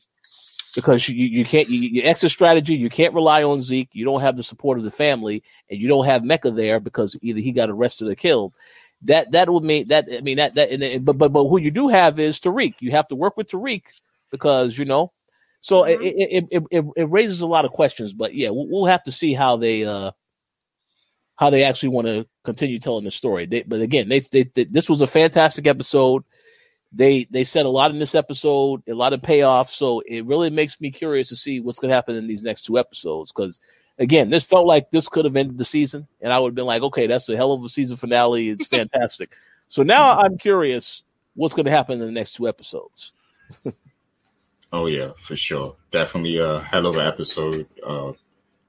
because 0.75 1.07
you, 1.07 1.25
you 1.25 1.45
can't 1.45 1.69
you, 1.69 1.79
your 1.79 2.05
exit 2.05 2.31
strategy 2.31 2.75
you 2.75 2.89
can't 2.89 3.13
rely 3.13 3.43
on 3.43 3.61
Zeke. 3.61 3.89
You 3.93 4.05
don't 4.05 4.21
have 4.21 4.35
the 4.37 4.43
support 4.43 4.77
of 4.77 4.83
the 4.83 4.91
family, 4.91 5.41
and 5.69 5.79
you 5.79 5.87
don't 5.87 6.05
have 6.05 6.23
Mecca 6.23 6.51
there 6.51 6.79
because 6.79 7.17
either 7.21 7.39
he 7.39 7.51
got 7.51 7.69
arrested 7.69 8.07
or 8.07 8.15
killed. 8.15 8.53
That 9.03 9.31
that 9.31 9.49
would 9.49 9.63
mean 9.63 9.87
that 9.87 10.07
I 10.11 10.21
mean 10.21 10.37
that 10.37 10.55
that 10.55 10.69
and, 10.71 11.03
but 11.05 11.17
but 11.17 11.31
but 11.31 11.47
who 11.47 11.59
you 11.59 11.71
do 11.71 11.87
have 11.87 12.19
is 12.19 12.39
Tariq. 12.39 12.75
You 12.79 12.91
have 12.91 13.07
to 13.07 13.15
work 13.15 13.35
with 13.35 13.47
Tariq 13.47 13.83
because 14.29 14.77
you 14.77 14.85
know. 14.85 15.11
So 15.65 15.81
Mhm. 15.81 15.99
it, 15.99 16.47
it, 16.51 16.63
it 16.69 16.85
it 16.95 17.09
raises 17.09 17.41
a 17.41 17.47
lot 17.47 17.65
of 17.65 17.71
questions, 17.71 18.13
but 18.13 18.35
yeah, 18.35 18.51
we'll, 18.51 18.67
we'll 18.67 18.85
have 18.85 19.01
to 19.05 19.11
see 19.11 19.33
how 19.33 19.57
they 19.57 19.83
uh 19.83 20.11
how 21.37 21.49
they 21.49 21.63
actually 21.63 21.89
want 21.89 22.05
to 22.05 22.27
continue 22.43 22.77
telling 22.77 23.03
the 23.03 23.09
story. 23.09 23.47
They, 23.47 23.63
but 23.63 23.81
again, 23.81 24.07
they, 24.07 24.19
they, 24.19 24.43
they 24.43 24.65
this 24.65 24.87
was 24.91 25.01
a 25.01 25.07
fantastic 25.07 25.65
episode. 25.65 26.23
They 26.91 27.25
they 27.31 27.45
said 27.45 27.65
a 27.65 27.69
lot 27.69 27.89
in 27.89 27.97
this 27.97 28.13
episode, 28.13 28.83
a 28.87 28.93
lot 28.93 29.13
of 29.13 29.23
payoff. 29.23 29.71
So 29.71 30.01
it 30.01 30.27
really 30.27 30.51
makes 30.51 30.79
me 30.79 30.91
curious 30.91 31.29
to 31.29 31.35
see 31.35 31.61
what's 31.61 31.79
going 31.79 31.89
to 31.89 31.95
happen 31.95 32.15
in 32.15 32.27
these 32.27 32.43
next 32.43 32.65
two 32.67 32.77
episodes. 32.77 33.31
Because 33.31 33.59
again, 33.97 34.29
this 34.29 34.43
felt 34.43 34.67
like 34.67 34.91
this 34.91 35.09
could 35.09 35.25
have 35.25 35.35
ended 35.35 35.57
the 35.57 35.65
season, 35.65 36.07
and 36.21 36.31
I 36.31 36.37
would 36.37 36.49
have 36.49 36.55
been 36.55 36.65
like, 36.65 36.83
okay, 36.83 37.07
that's 37.07 37.27
a 37.27 37.35
hell 37.35 37.53
of 37.53 37.63
a 37.63 37.69
season 37.69 37.97
finale. 37.97 38.49
It's 38.49 38.67
fantastic. 38.77 39.31
so 39.67 39.81
now 39.81 40.15
I'm 40.15 40.37
curious 40.37 41.01
what's 41.33 41.55
going 41.55 41.65
to 41.65 41.71
happen 41.71 41.99
in 41.99 42.05
the 42.05 42.11
next 42.11 42.33
two 42.33 42.47
episodes. 42.47 43.13
Oh 44.71 44.87
yeah, 44.87 45.11
for 45.17 45.35
sure. 45.35 45.75
Definitely 45.91 46.37
a 46.37 46.59
hell 46.59 46.87
of 46.87 46.95
an 46.97 47.07
episode. 47.07 47.67
Uh, 47.85 48.13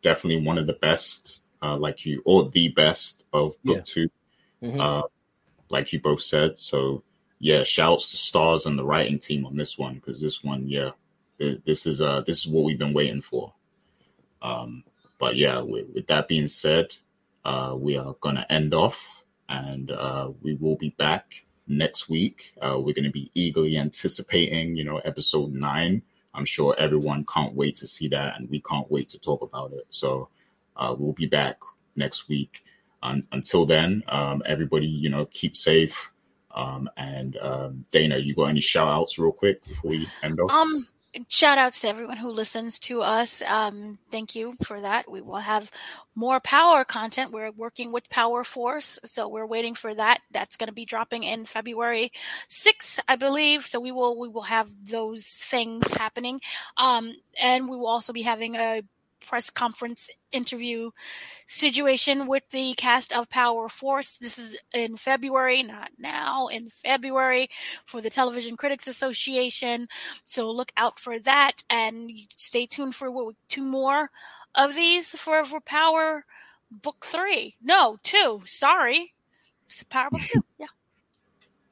definitely 0.02 0.46
one 0.46 0.58
of 0.58 0.66
the 0.66 0.74
best, 0.74 1.42
uh, 1.62 1.76
like 1.76 2.04
you, 2.06 2.22
or 2.24 2.48
the 2.50 2.68
best 2.68 3.24
of 3.32 3.60
book 3.64 3.78
Yeah. 3.78 3.82
2 3.84 4.10
Mhm. 4.62 4.80
Uh, 4.80 5.02
like 5.68 5.92
you 5.92 6.00
both 6.00 6.22
said. 6.22 6.58
So 6.58 7.02
yeah, 7.38 7.64
shouts 7.64 8.10
to 8.12 8.16
stars 8.16 8.66
and 8.66 8.78
the 8.78 8.84
writing 8.84 9.18
team 9.18 9.44
on 9.46 9.56
this 9.56 9.76
one 9.76 9.94
because 9.96 10.20
this 10.20 10.42
one, 10.44 10.68
yeah, 10.68 10.90
th- 11.38 11.60
this 11.64 11.86
is 11.86 12.00
uh 12.00 12.20
this 12.22 12.38
is 12.38 12.48
what 12.48 12.64
we've 12.64 12.78
been 12.78 12.94
waiting 12.94 13.20
for. 13.22 13.52
Um, 14.42 14.84
but 15.18 15.36
yeah, 15.36 15.60
with, 15.60 15.86
with 15.94 16.06
that 16.06 16.28
being 16.28 16.46
said, 16.46 16.94
uh, 17.44 17.74
we 17.76 17.96
are 17.96 18.14
gonna 18.20 18.46
end 18.48 18.74
off, 18.74 19.22
and 19.48 19.90
uh, 19.90 20.30
we 20.42 20.54
will 20.54 20.76
be 20.76 20.90
back 20.90 21.45
next 21.66 22.08
week. 22.08 22.54
Uh, 22.60 22.78
we're 22.80 22.94
gonna 22.94 23.10
be 23.10 23.30
eagerly 23.34 23.76
anticipating, 23.76 24.76
you 24.76 24.84
know, 24.84 24.98
episode 24.98 25.52
nine. 25.52 26.02
I'm 26.34 26.44
sure 26.44 26.74
everyone 26.78 27.24
can't 27.24 27.54
wait 27.54 27.76
to 27.76 27.86
see 27.86 28.08
that, 28.08 28.38
and 28.38 28.48
we 28.50 28.60
can't 28.60 28.90
wait 28.90 29.08
to 29.10 29.18
talk 29.18 29.42
about 29.42 29.72
it. 29.72 29.86
So 29.90 30.28
uh, 30.76 30.94
we'll 30.98 31.14
be 31.14 31.26
back 31.26 31.58
next 31.96 32.28
week. 32.28 32.62
Un- 33.02 33.26
until 33.32 33.66
then, 33.66 34.02
um, 34.08 34.42
everybody, 34.46 34.86
you 34.86 35.08
know, 35.08 35.26
keep 35.26 35.56
safe. 35.56 36.12
Um, 36.54 36.88
and 36.96 37.36
um, 37.38 37.84
Dana, 37.90 38.18
you 38.18 38.34
got 38.34 38.44
any 38.46 38.60
shout 38.60 38.88
outs 38.88 39.18
real 39.18 39.32
quick 39.32 39.62
before 39.64 39.90
we 39.90 40.08
end 40.22 40.40
off? 40.40 40.50
Um, 40.50 40.86
shout 41.28 41.58
outs 41.58 41.80
to 41.80 41.88
everyone 41.88 42.18
who 42.18 42.30
listens 42.30 42.78
to 42.80 43.02
us. 43.02 43.42
Um, 43.42 43.98
thank 44.10 44.34
you 44.34 44.54
for 44.64 44.80
that. 44.80 45.10
We 45.10 45.20
will 45.20 45.36
have 45.36 45.70
more 46.14 46.40
power 46.40 46.84
content. 46.84 47.32
We're 47.32 47.50
working 47.50 47.92
with 47.92 48.10
Power 48.10 48.44
Force, 48.44 48.98
so 49.04 49.28
we're 49.28 49.46
waiting 49.46 49.74
for 49.74 49.92
that. 49.94 50.20
That's 50.30 50.56
going 50.56 50.68
to 50.68 50.72
be 50.72 50.84
dropping 50.84 51.22
in 51.24 51.44
February 51.44 52.12
6th, 52.48 53.00
I 53.06 53.16
believe. 53.16 53.66
So 53.66 53.80
we 53.80 53.92
will 53.92 54.18
we 54.18 54.28
will 54.28 54.42
have 54.42 54.70
those 54.84 55.24
things 55.26 55.88
happening, 55.94 56.40
um, 56.76 57.14
and 57.40 57.68
we 57.68 57.76
will 57.76 57.88
also 57.88 58.12
be 58.12 58.22
having 58.22 58.56
a 58.56 58.82
press 59.20 59.50
conference 59.50 60.10
interview 60.32 60.90
situation 61.46 62.26
with 62.26 62.48
the 62.50 62.74
cast 62.74 63.12
of 63.12 63.30
Power 63.30 63.68
Force. 63.68 64.18
This 64.18 64.38
is 64.38 64.58
in 64.74 64.96
February, 64.96 65.62
not 65.62 65.90
now, 65.98 66.46
in 66.48 66.68
February 66.68 67.48
for 67.84 68.00
the 68.00 68.10
Television 68.10 68.56
Critics 68.56 68.86
Association. 68.86 69.88
So 70.24 70.50
look 70.50 70.72
out 70.76 70.98
for 70.98 71.18
that 71.20 71.64
and 71.70 72.10
stay 72.36 72.66
tuned 72.66 72.94
for 72.94 73.10
what, 73.10 73.34
two 73.48 73.62
more 73.62 74.10
of 74.54 74.74
these 74.74 75.10
for, 75.10 75.44
for 75.44 75.60
Power 75.60 76.24
Book 76.70 77.04
3. 77.04 77.56
No, 77.62 77.98
2. 78.02 78.42
Sorry. 78.44 79.14
It's 79.66 79.82
Power 79.84 80.10
Book 80.10 80.22
2. 80.26 80.44
Yeah. 80.58 80.66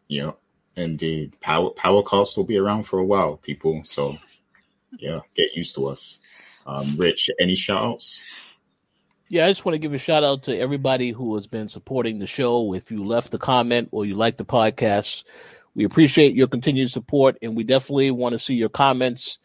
Yeah, 0.07 0.33
indeed. 0.77 1.39
Power 1.41 1.71
Powercast 1.71 2.37
will 2.37 2.45
be 2.45 2.59
around 2.59 2.85
for 2.85 2.99
a 2.99 3.05
while, 3.05 3.39
people. 3.39 3.83
So 3.85 4.17
yeah, 4.99 5.21
get 5.35 5.55
used 5.55 5.75
to 5.77 5.87
us. 5.87 6.21
Um, 6.67 6.87
Rich, 6.97 7.31
any 7.41 7.55
shout 7.55 7.83
outs? 7.83 8.23
Yeah, 9.29 9.47
I 9.47 9.51
just 9.51 9.65
want 9.65 9.75
to 9.75 9.79
give 9.79 9.95
a 9.95 9.99
shout 9.99 10.23
out 10.23 10.45
to 10.45 10.59
everybody 10.59 11.11
who 11.11 11.35
has 11.35 11.47
been 11.47 11.69
supporting 11.69 12.19
the 12.19 12.27
show. 12.27 12.75
If 12.75 12.91
you 12.91 13.05
left 13.05 13.35
a 13.35 13.39
comment 13.39 13.89
or 13.91 14.05
you 14.05 14.15
like 14.15 14.37
the 14.37 14.45
podcast, 14.45 15.25
we 15.75 15.85
appreciate 15.85 16.35
your 16.35 16.47
continued 16.47 16.91
support, 16.91 17.39
and 17.43 17.57
we 17.57 17.65
definitely 17.65 18.11
want 18.11 18.35
to 18.35 18.39
see 18.39 18.55
your 18.55 18.69
comments, 18.69 19.39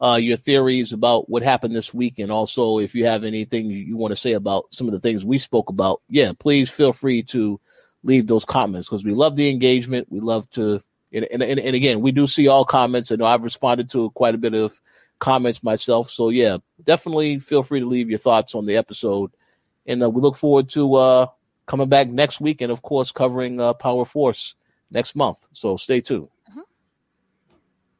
uh, 0.00 0.18
your 0.20 0.36
theories 0.36 0.92
about 0.92 1.28
what 1.28 1.42
happened 1.42 1.74
this 1.74 1.92
week, 1.92 2.18
and 2.18 2.32
also 2.32 2.78
if 2.78 2.94
you 2.94 3.06
have 3.06 3.24
anything 3.24 3.66
you 3.66 3.96
want 3.96 4.12
to 4.12 4.16
say 4.16 4.32
about 4.32 4.66
some 4.70 4.86
of 4.86 4.92
the 4.92 5.00
things 5.00 5.24
we 5.24 5.38
spoke 5.38 5.68
about. 5.68 6.00
Yeah, 6.08 6.32
please 6.38 6.70
feel 6.70 6.92
free 6.92 7.22
to 7.24 7.60
leave 8.04 8.26
those 8.26 8.44
comments 8.44 8.88
because 8.88 9.04
we 9.04 9.12
love 9.12 9.36
the 9.36 9.50
engagement. 9.50 10.06
We 10.10 10.20
love 10.20 10.48
to, 10.50 10.80
and, 11.12 11.26
and, 11.30 11.42
and 11.42 11.76
again, 11.76 12.00
we 12.00 12.12
do 12.12 12.26
see 12.26 12.48
all 12.48 12.64
comments. 12.64 13.10
Know 13.10 13.26
I've 13.26 13.44
responded 13.44 13.90
to 13.90 14.10
quite 14.10 14.34
a 14.34 14.38
bit 14.38 14.54
of 14.54 14.80
comments 15.18 15.62
myself. 15.62 16.10
So 16.10 16.30
yeah, 16.30 16.58
definitely 16.82 17.38
feel 17.38 17.62
free 17.62 17.80
to 17.80 17.86
leave 17.86 18.10
your 18.10 18.18
thoughts 18.18 18.54
on 18.54 18.66
the 18.66 18.76
episode, 18.76 19.30
and 19.86 20.02
uh, 20.02 20.10
we 20.10 20.20
look 20.20 20.36
forward 20.36 20.68
to 20.70 20.94
uh, 20.94 21.26
coming 21.66 21.88
back 21.88 22.08
next 22.08 22.40
week, 22.40 22.60
and 22.60 22.72
of 22.72 22.82
course 22.82 23.12
covering 23.12 23.60
uh, 23.60 23.74
Power 23.74 24.04
Force 24.04 24.54
next 24.90 25.16
month. 25.16 25.38
So 25.52 25.76
stay 25.76 26.00
tuned. 26.00 26.28
Mm-hmm. 26.50 26.60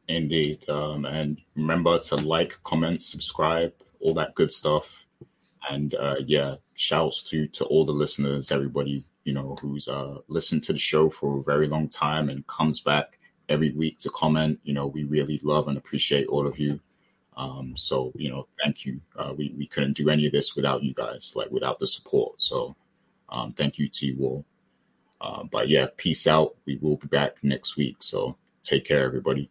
Indeed, 0.09 0.69
um, 0.69 1.05
and 1.05 1.39
remember 1.55 1.99
to 1.99 2.17
like, 2.17 2.59
comment, 2.63 3.03
subscribe, 3.03 3.73
all 4.01 4.15
that 4.15 4.35
good 4.35 4.53
stuff. 4.53 5.05
And 5.69 5.95
uh, 5.95 6.17
yeah, 6.25 6.57
shouts 6.75 7.25
to 7.25 7.49
to 7.49 7.65
all 7.65 7.85
the 7.85 7.93
listeners, 7.93 8.53
everybody 8.53 9.05
you 9.25 9.33
know 9.33 9.57
who's 9.61 9.89
uh, 9.89 10.19
listened 10.29 10.63
to 10.65 10.73
the 10.73 10.79
show 10.79 11.11
for 11.11 11.39
a 11.39 11.43
very 11.43 11.67
long 11.67 11.89
time 11.89 12.29
and 12.29 12.47
comes 12.47 12.81
back 12.81 13.19
every 13.49 13.73
week 13.73 13.99
to 13.99 14.11
comment. 14.11 14.61
You 14.63 14.75
know, 14.75 14.87
we 14.87 15.05
really 15.05 15.41
love 15.43 15.69
and 15.69 15.77
appreciate 15.77 16.29
all 16.29 16.47
of 16.47 16.59
you. 16.59 16.81
Um, 17.37 17.75
so 17.77 18.13
you 18.17 18.31
know, 18.31 18.47
thank 18.63 18.85
you. 18.85 19.01
Uh, 19.17 19.35
we 19.37 19.55
we 19.57 19.67
couldn't 19.67 19.97
do 19.97 20.09
any 20.09 20.27
of 20.27 20.33
this 20.33 20.57
without 20.57 20.83
you 20.83 20.95
guys, 20.95 21.33
like 21.37 21.51
without 21.51 21.79
the 21.79 21.87
support. 21.87 22.41
So 22.41 22.77
um, 23.29 23.53
thank 23.53 23.79
you 23.79 23.89
to 23.89 24.07
you 24.07 24.19
all. 24.21 24.45
Uh, 25.21 25.45
but 25.45 25.69
yeah, 25.69 25.87
peace 25.97 26.27
out. 26.27 26.57
We 26.67 26.77
will 26.77 26.97
be 26.97 27.09
back 27.09 27.43
next 27.43 27.77
week. 27.77 27.97
So 28.01 28.37
take 28.63 28.85
care, 28.85 29.05
everybody. 29.05 29.51